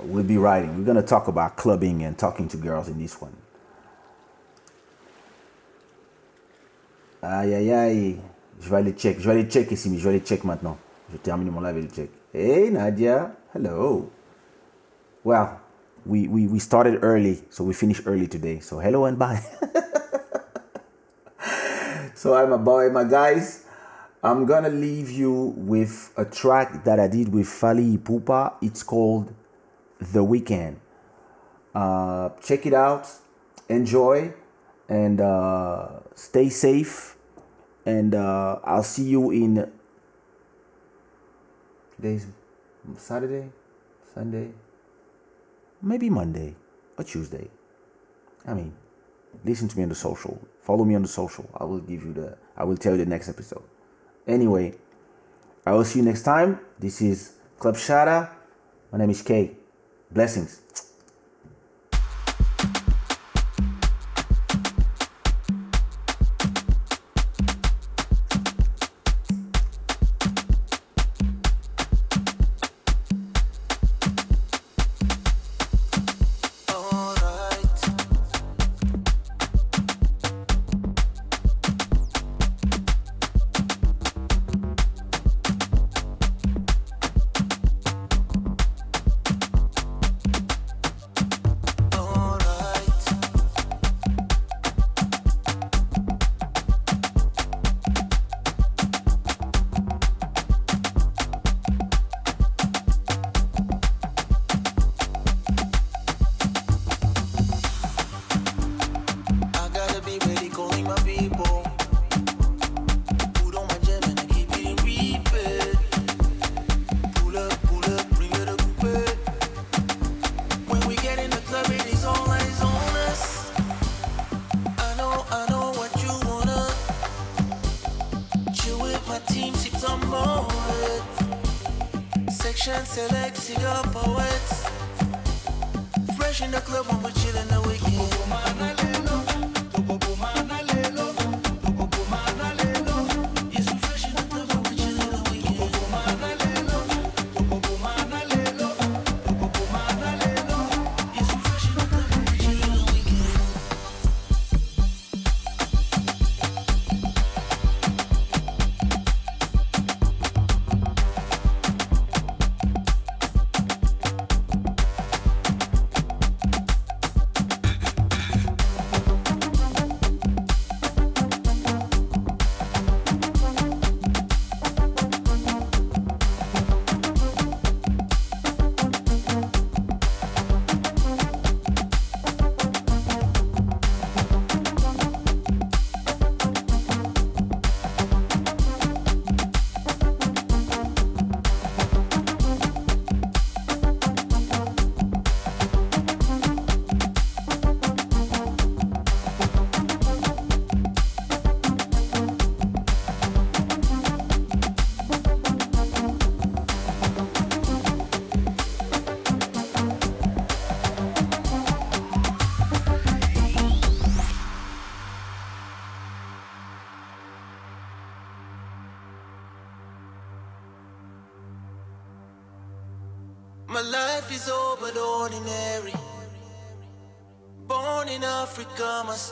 we'll 0.00 0.22
be 0.22 0.36
writing. 0.36 0.76
We're 0.76 0.84
gonna 0.84 1.02
talk 1.02 1.28
about 1.28 1.56
clubbing 1.56 2.02
and 2.02 2.18
talking 2.18 2.46
to 2.48 2.58
girls 2.58 2.88
in 2.88 2.98
this 2.98 3.18
one. 3.18 3.32
Aïe 7.22 7.54
aïe 7.54 7.72
aïe, 7.72 8.20
je 8.60 8.68
vais 8.68 8.76
aller 8.76 8.92
check, 8.92 9.18
je 9.18 9.24
vais 9.24 9.32
aller 9.32 9.48
check 9.48 9.70
ici, 9.72 9.88
mais 9.88 9.98
je 9.98 10.04
vais 10.04 10.10
aller 10.10 10.26
check 10.26 10.44
maintenant. 10.44 10.76
Je 11.10 11.16
termine 11.16 11.50
mon 11.50 11.60
live 11.62 11.78
et 11.78 11.82
le 11.82 11.88
check. 11.88 12.10
Hey 12.34 12.70
Nadia, 12.70 13.32
hello. 13.54 14.10
Well, 15.24 15.59
we, 16.04 16.28
we, 16.28 16.46
we 16.46 16.58
started 16.58 17.00
early, 17.02 17.42
so 17.50 17.64
we 17.64 17.74
finished 17.74 18.02
early 18.06 18.26
today. 18.26 18.60
So 18.60 18.78
hello 18.78 19.04
and 19.04 19.18
bye. 19.18 19.42
so 22.14 22.34
I'm 22.34 22.52
a 22.52 22.58
boy, 22.58 22.90
my 22.90 23.04
guys. 23.04 23.66
I'm 24.22 24.44
gonna 24.44 24.68
leave 24.68 25.10
you 25.10 25.54
with 25.56 26.12
a 26.16 26.26
track 26.26 26.84
that 26.84 27.00
I 27.00 27.08
did 27.08 27.32
with 27.32 27.46
Fali 27.46 28.02
Pupa. 28.02 28.54
It's 28.60 28.82
called 28.82 29.32
The 29.98 30.22
Weekend. 30.22 30.78
Uh, 31.74 32.30
check 32.42 32.66
it 32.66 32.74
out, 32.74 33.08
enjoy, 33.68 34.34
and 34.88 35.20
uh, 35.20 36.00
stay 36.14 36.50
safe. 36.50 37.16
And 37.86 38.14
uh, 38.14 38.58
I'll 38.62 38.82
see 38.82 39.04
you 39.04 39.30
in 39.30 39.70
today's 41.96 42.26
Saturday, 42.96 43.50
Sunday, 44.14 44.50
maybe 45.82 46.10
Monday 46.10 46.54
or 46.98 47.04
Tuesday. 47.04 47.48
I 48.46 48.54
mean, 48.54 48.74
listen 49.44 49.68
to 49.68 49.76
me 49.76 49.82
on 49.84 49.88
the 49.88 49.94
social. 49.94 50.40
Follow 50.62 50.84
me 50.84 50.94
on 50.94 51.02
the 51.02 51.08
social. 51.08 51.48
I 51.56 51.64
will 51.64 51.80
give 51.80 52.04
you 52.04 52.12
the 52.12 52.36
I 52.56 52.64
will 52.64 52.76
tell 52.76 52.92
you 52.92 52.98
the 52.98 53.10
next 53.10 53.28
episode. 53.28 53.62
Anyway, 54.26 54.74
I 55.66 55.72
will 55.72 55.84
see 55.84 56.00
you 56.00 56.04
next 56.04 56.22
time. 56.22 56.60
This 56.78 57.00
is 57.00 57.32
Club 57.58 57.76
Shada. 57.76 58.30
My 58.92 58.98
name 58.98 59.10
is 59.10 59.22
Kay. 59.22 59.56
Blessings. 60.10 60.62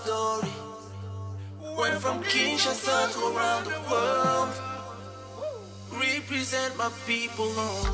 story. 0.08 0.52
Went 1.78 1.96
from 2.00 2.22
Kinshasa 2.22 3.12
to 3.12 3.20
around 3.30 3.64
the 3.66 3.78
world. 3.90 4.52
Represent 5.92 6.72
my 6.78 6.90
people 7.06 7.50
on. 7.58 7.87